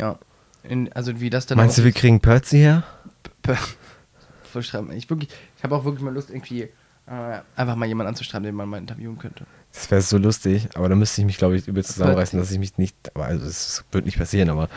Ja. 0.00 0.18
In, 0.64 0.92
also 0.92 1.20
wie 1.20 1.30
das 1.30 1.46
dann 1.46 1.56
Meinst 1.58 1.78
du, 1.78 1.84
wir 1.84 1.92
kriegen 1.92 2.20
Perzi 2.20 2.58
her? 2.58 2.82
P- 3.42 3.54
Verschreiben. 4.52 4.92
Ich, 4.92 5.08
wirklich, 5.08 5.30
ich 5.56 5.62
habe 5.64 5.74
auch 5.76 5.84
wirklich 5.84 6.02
mal 6.02 6.12
Lust, 6.12 6.30
irgendwie 6.30 6.62
äh, 6.62 6.70
einfach 7.56 7.76
mal 7.76 7.86
jemanden 7.86 8.08
anzuschreiben, 8.08 8.44
den 8.44 8.54
man 8.54 8.68
mal 8.68 8.78
interviewen 8.78 9.16
könnte. 9.18 9.46
Das 9.72 9.90
wäre 9.90 10.00
so 10.02 10.18
lustig, 10.18 10.68
aber 10.74 10.88
da 10.88 10.94
müsste 10.94 11.20
ich 11.20 11.26
mich, 11.26 11.36
glaube 11.38 11.56
ich, 11.56 11.68
übel 11.68 11.84
zusammenreißen, 11.84 12.38
dass 12.38 12.50
ich 12.50 12.58
mich 12.58 12.78
nicht. 12.78 12.96
Aber 13.14 13.26
also, 13.26 13.46
es 13.46 13.84
wird 13.92 14.06
nicht 14.06 14.18
passieren, 14.18 14.48
aber. 14.50 14.68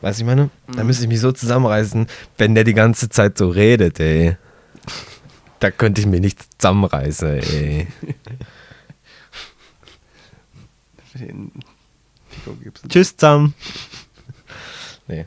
Weißt 0.00 0.18
du, 0.18 0.22
ich 0.24 0.26
meine? 0.26 0.50
Da 0.74 0.80
Mhm. 0.82 0.86
müsste 0.86 1.04
ich 1.04 1.08
mich 1.08 1.20
so 1.20 1.30
zusammenreißen, 1.32 2.06
wenn 2.38 2.54
der 2.54 2.64
die 2.64 2.74
ganze 2.74 3.08
Zeit 3.08 3.36
so 3.36 3.48
redet, 3.50 4.00
ey. 4.00 4.36
Da 5.58 5.70
könnte 5.70 6.00
ich 6.00 6.06
mich 6.06 6.20
nicht 6.22 6.40
zusammenreißen, 6.58 7.28
ey. 7.40 7.86
Tschüss 12.88 13.16
zusammen. 13.16 13.54
Nee. 15.08 15.26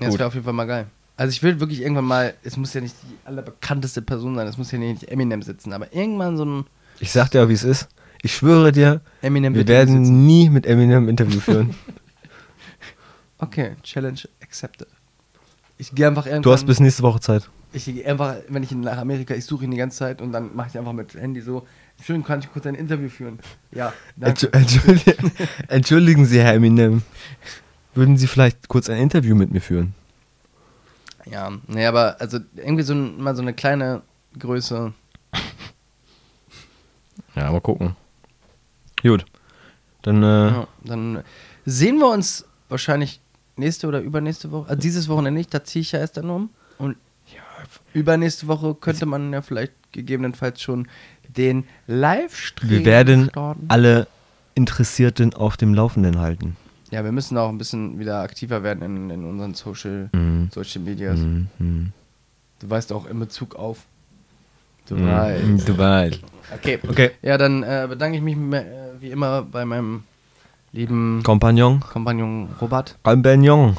Ja, 0.00 0.06
das 0.08 0.18
wäre 0.18 0.26
auf 0.26 0.34
jeden 0.34 0.44
Fall 0.44 0.52
mal 0.54 0.66
geil. 0.66 0.86
Also 1.16 1.30
ich 1.30 1.42
will 1.42 1.60
wirklich 1.60 1.80
irgendwann 1.82 2.04
mal, 2.06 2.34
es 2.42 2.56
muss 2.56 2.72
ja 2.74 2.80
nicht 2.80 2.94
die 3.02 3.16
allerbekannteste 3.26 4.02
Person 4.02 4.34
sein, 4.34 4.46
es 4.46 4.56
muss 4.58 4.70
ja 4.72 4.78
nicht 4.78 5.04
Eminem 5.08 5.42
sitzen, 5.42 5.72
aber 5.72 5.92
irgendwann 5.94 6.36
so 6.36 6.44
ein 6.44 6.64
Ich 7.00 7.12
sag 7.12 7.30
dir 7.30 7.44
auch, 7.44 7.48
wie 7.48 7.52
es 7.54 7.64
ist. 7.64 7.88
Ich 8.22 8.34
schwöre 8.34 8.72
dir, 8.72 9.00
Eminem 9.20 9.54
wir 9.54 9.66
werden 9.66 10.26
nie 10.26 10.48
mit 10.48 10.64
Eminem 10.66 11.04
ein 11.06 11.08
Interview 11.08 11.40
führen. 11.40 11.74
Okay, 13.42 13.74
Challenge 13.82 14.20
accepted. 14.40 14.86
Ich 15.76 15.92
gehe 15.92 16.06
einfach 16.06 16.26
irgendwann. 16.26 16.42
Du 16.42 16.52
hast 16.52 16.64
bis 16.64 16.78
nächste 16.78 17.02
Woche 17.02 17.18
Zeit. 17.18 17.48
Ich 17.72 17.86
gehe 17.86 18.06
einfach, 18.06 18.36
wenn 18.48 18.62
ich 18.62 18.70
nach 18.70 18.98
Amerika, 18.98 19.34
ich 19.34 19.44
suche 19.44 19.64
ihn 19.64 19.72
die 19.72 19.76
ganze 19.78 19.98
Zeit 19.98 20.20
und 20.22 20.30
dann 20.30 20.54
mache 20.54 20.68
ich 20.70 20.78
einfach 20.78 20.92
mit 20.92 21.14
Handy 21.14 21.40
so. 21.40 21.66
Schön, 22.04 22.22
kann 22.22 22.38
ich 22.40 22.52
kurz 22.52 22.66
ein 22.66 22.74
Interview 22.76 23.08
führen? 23.08 23.40
Ja, 23.72 23.92
danke. 24.16 24.46
Entschu- 24.48 24.52
Entschuldigen, 24.56 25.32
Entschuldigen 25.68 26.24
Sie, 26.26 26.40
Herr 26.40 26.54
Eminem. 26.54 27.02
Würden 27.94 28.16
Sie 28.16 28.26
vielleicht 28.28 28.68
kurz 28.68 28.88
ein 28.88 28.98
Interview 28.98 29.34
mit 29.34 29.50
mir 29.50 29.60
führen? 29.60 29.94
Ja, 31.24 31.50
nee, 31.66 31.86
aber 31.86 32.20
also 32.20 32.38
irgendwie 32.56 32.82
so 32.84 32.94
ein, 32.94 33.20
mal 33.20 33.34
so 33.34 33.42
eine 33.42 33.54
kleine 33.54 34.02
Größe. 34.38 34.92
Ja, 37.34 37.50
mal 37.50 37.60
gucken. 37.62 37.96
Gut. 39.00 39.24
Dann, 40.02 40.22
äh, 40.22 40.48
Ja, 40.48 40.68
dann 40.84 41.24
sehen 41.64 41.96
wir 41.98 42.08
uns 42.10 42.44
wahrscheinlich 42.68 43.20
nächste 43.62 43.86
oder 43.86 44.00
übernächste 44.00 44.50
Woche. 44.50 44.68
Also 44.70 44.80
dieses 44.80 45.08
Wochenende 45.08 45.38
nicht, 45.38 45.52
da 45.54 45.62
ziehe 45.64 45.80
ich 45.82 45.92
ja 45.92 45.98
erst 46.00 46.16
dann 46.16 46.28
um. 46.30 46.50
Und 46.78 46.96
übernächste 47.94 48.46
Woche 48.48 48.74
könnte 48.74 49.06
man 49.06 49.32
ja 49.32 49.42
vielleicht 49.42 49.72
gegebenenfalls 49.92 50.60
schon 50.60 50.88
den 51.28 51.64
Livestream 51.86 52.70
Wir 52.70 52.84
werden 52.84 53.28
starten. 53.30 53.64
alle 53.68 54.06
Interessierten 54.54 55.32
auf 55.34 55.56
dem 55.56 55.74
Laufenden 55.74 56.18
halten. 56.18 56.56
Ja, 56.90 57.04
wir 57.04 57.12
müssen 57.12 57.38
auch 57.38 57.48
ein 57.48 57.56
bisschen 57.58 57.98
wieder 57.98 58.20
aktiver 58.20 58.62
werden 58.62 58.82
in, 58.82 59.10
in 59.10 59.24
unseren 59.24 59.54
Social, 59.54 60.10
Mhm. 60.12 60.50
Social 60.52 60.82
Medias. 60.82 61.18
Mhm. 61.18 61.92
Du 62.60 62.68
weißt 62.70 62.92
auch 62.92 63.06
in 63.06 63.18
Bezug 63.18 63.54
auf. 63.56 63.84
Du 64.88 64.96
Mhm. 64.96 65.06
weißt. 65.06 65.68
Du 65.68 65.78
weißt. 65.78 66.20
Okay. 66.54 66.78
Okay. 66.86 67.10
Ja, 67.22 67.38
dann 67.38 67.62
äh, 67.62 67.86
bedanke 67.88 68.16
ich 68.18 68.22
mich 68.22 68.36
äh, 68.36 68.64
wie 69.00 69.10
immer 69.10 69.42
bei 69.42 69.64
meinem 69.64 70.04
lieben 70.72 71.22
Kompagnon. 71.22 71.80
Kompagnon 71.80 72.48
Robert 72.60 72.98
Kompagnon. 73.02 73.76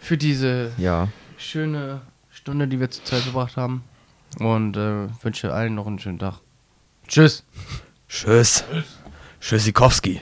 für 0.00 0.16
diese 0.16 0.72
Ja. 0.78 1.08
schöne 1.38 2.00
Stunde, 2.30 2.66
die 2.68 2.80
wir 2.80 2.90
zur 2.90 3.04
Zeit 3.04 3.24
gebracht 3.24 3.56
haben. 3.56 3.82
Und 4.38 4.76
äh, 4.76 5.08
wünsche 5.22 5.52
allen 5.52 5.74
noch 5.74 5.86
einen 5.86 5.98
schönen 5.98 6.18
Tag. 6.18 6.34
Tschüss. 7.08 7.44
tschüss. 8.08 8.64
Tschüssikowski. 9.40 10.20